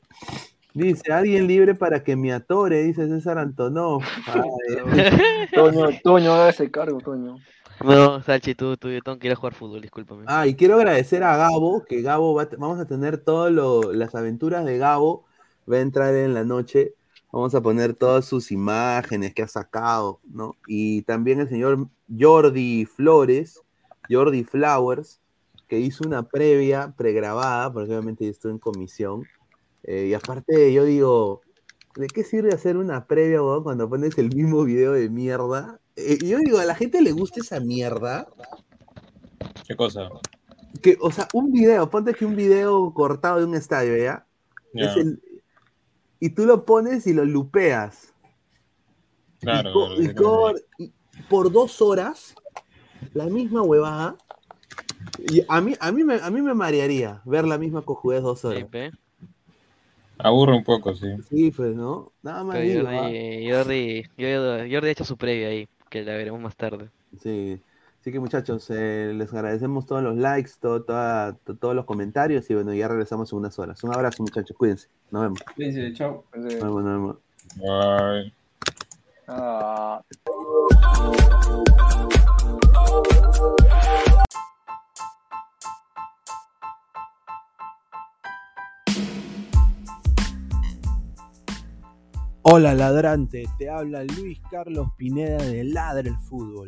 Dice, 0.74 1.12
alguien 1.12 1.48
libre 1.48 1.76
para 1.76 2.04
que 2.04 2.16
me 2.16 2.32
atore, 2.32 2.84
dice 2.84 3.08
César 3.08 3.38
Antonov. 3.38 4.02
Ay, 4.28 5.48
Toño, 5.54 5.88
Toño, 6.02 6.34
haga 6.34 6.50
ese 6.50 6.72
cargo, 6.72 7.00
Toño. 7.00 7.38
No, 7.84 8.22
Salchi, 8.22 8.56
tú, 8.56 8.78
tú, 8.78 8.90
yo 8.90 9.02
tengo 9.02 9.20
que 9.20 9.28
ir 9.28 9.34
a 9.34 9.36
jugar 9.36 9.54
fútbol, 9.54 9.82
discúlpame. 9.82 10.24
Ah, 10.28 10.48
y 10.48 10.56
quiero 10.56 10.76
agradecer 10.76 11.24
a 11.24 11.36
Gabo, 11.36 11.84
que 11.84 12.02
Gabo 12.02 12.34
va 12.34 12.48
vamos 12.58 12.80
a 12.80 12.86
tener 12.86 13.18
todas 13.18 13.52
las 13.94 14.16
aventuras 14.16 14.64
de 14.64 14.78
Gabo, 14.78 15.26
va 15.72 15.78
a 15.78 15.82
entrar 15.82 16.16
en 16.16 16.34
la 16.34 16.44
noche, 16.44 16.94
vamos 17.32 17.54
a 17.56 17.62
poner 17.62 17.94
todas 17.94 18.26
sus 18.26 18.52
imágenes 18.52 19.34
que 19.34 19.44
ha 19.44 19.48
sacado, 19.48 20.20
¿no? 20.32 20.56
Y 20.68 21.02
también 21.04 21.40
el 21.40 21.50
señor 21.50 21.88
Jordi 22.18 22.86
Flores, 22.86 23.62
Jordi 24.10 24.44
Flowers, 24.44 25.20
que 25.68 25.80
hizo 25.80 26.04
una 26.06 26.24
previa 26.24 26.94
pregrabada, 26.96 27.74
porque 27.74 27.92
obviamente 27.92 28.26
yo 28.26 28.32
estoy 28.32 28.52
en 28.52 28.60
comisión, 28.60 29.24
eh, 29.84 30.08
y 30.10 30.14
aparte 30.14 30.72
yo 30.72 30.84
digo, 30.86 31.42
¿de 31.96 32.08
qué 32.08 32.24
sirve 32.24 32.54
hacer 32.54 32.78
una 32.78 33.06
previa, 33.08 33.42
weón, 33.42 33.64
cuando 33.64 33.90
pones 33.90 34.18
el 34.18 34.34
mismo 34.34 34.64
video 34.64 34.94
de 34.94 35.10
mierda? 35.10 35.80
Eh, 35.96 36.20
yo 36.24 36.38
digo, 36.40 36.60
¿a 36.60 36.66
la 36.66 36.76
gente 36.76 37.02
le 37.02 37.12
gusta 37.12 37.40
esa 37.40 37.60
mierda? 37.60 38.28
¿Qué 39.68 39.76
cosa? 39.76 40.10
que, 40.82 40.98
o 41.02 41.10
sea, 41.12 41.28
un 41.34 41.52
video, 41.52 41.90
ponte 41.90 42.14
que 42.14 42.26
un 42.26 42.36
video 42.36 42.94
cortado 42.94 43.40
de 43.40 43.46
un 43.46 43.56
estadio, 43.56 43.98
¿ya? 43.98 44.28
Ya. 44.74 44.92
Es 44.92 44.98
el- 44.98 45.22
y 46.26 46.30
tú 46.32 46.46
lo 46.46 46.66
pones 46.66 47.06
y 47.06 47.14
lo 47.14 47.24
lupeas. 47.24 48.12
Claro, 49.40 50.02
y, 50.02 50.08
co- 50.16 50.54
por 51.30 51.52
dos 51.52 51.80
horas, 51.84 52.34
la 53.14 53.26
misma 53.26 53.62
huevada. 53.62 54.16
Y 55.30 55.44
a 55.48 55.62
mí, 55.62 55.74
a 55.80 55.92
mí, 55.92 56.04
me, 56.04 56.16
a 56.16 56.32
mí 56.32 56.42
me 56.42 56.54
marearía 56.56 57.22
ver 57.26 57.46
la 57.46 57.58
misma 57.60 57.84
cojudez 57.84 58.24
dos 58.24 58.44
horas. 58.44 58.68
Aburre 60.18 60.54
un 60.56 60.64
poco, 60.64 60.96
sí. 60.96 61.08
Sí, 61.30 61.52
pues, 61.52 61.76
¿no? 61.76 62.12
Nada 62.24 62.44
más 62.44 62.58
Pero 62.58 62.90
digo. 62.90 62.90
Jordi, 62.90 63.52
Jordi, 63.52 64.04
Jordi, 64.18 64.74
Jordi 64.74 64.88
ha 64.88 64.92
hecho 64.92 65.06
su 65.06 65.18
previa 65.18 65.50
ahí, 65.50 65.68
que 65.90 66.04
la 66.04 66.14
veremos 66.16 66.42
más 66.42 66.56
tarde. 66.56 66.90
Sí. 67.22 67.62
Así 68.06 68.12
que 68.12 68.20
muchachos, 68.20 68.68
eh, 68.70 69.14
les 69.16 69.34
agradecemos 69.34 69.88
todos 69.88 70.04
los 70.04 70.16
likes, 70.16 70.52
todo, 70.62 70.84
toda- 70.84 71.34
to- 71.44 71.56
todos 71.56 71.74
los 71.74 71.86
comentarios 71.86 72.48
y 72.52 72.54
bueno, 72.54 72.72
ya 72.72 72.88
regresamos 72.88 73.32
en 73.34 73.40
unas 73.40 73.58
horas. 73.58 73.84
Un 73.84 73.96
abrazo 73.96 74.22
muchachos, 74.22 74.56
cuídense. 74.56 74.90
Nos 75.10 75.24
vemos. 75.24 75.40
Cuídense, 75.56 75.92
chao. 75.96 76.24
Nos 76.36 76.46
vemos, 76.46 76.84
nos 76.84 76.94
vemos. 76.94 77.18
Bye. 77.56 78.34
Ah. 79.28 80.04
Hola 92.44 92.74
ladrante, 92.76 93.46
te 93.58 93.70
habla 93.70 94.04
Luis 94.04 94.40
Carlos 94.52 94.90
Pineda 94.98 95.38
de 95.44 95.64
Ladra 95.64 96.08
el 96.08 96.18
Fútbol. 96.18 96.68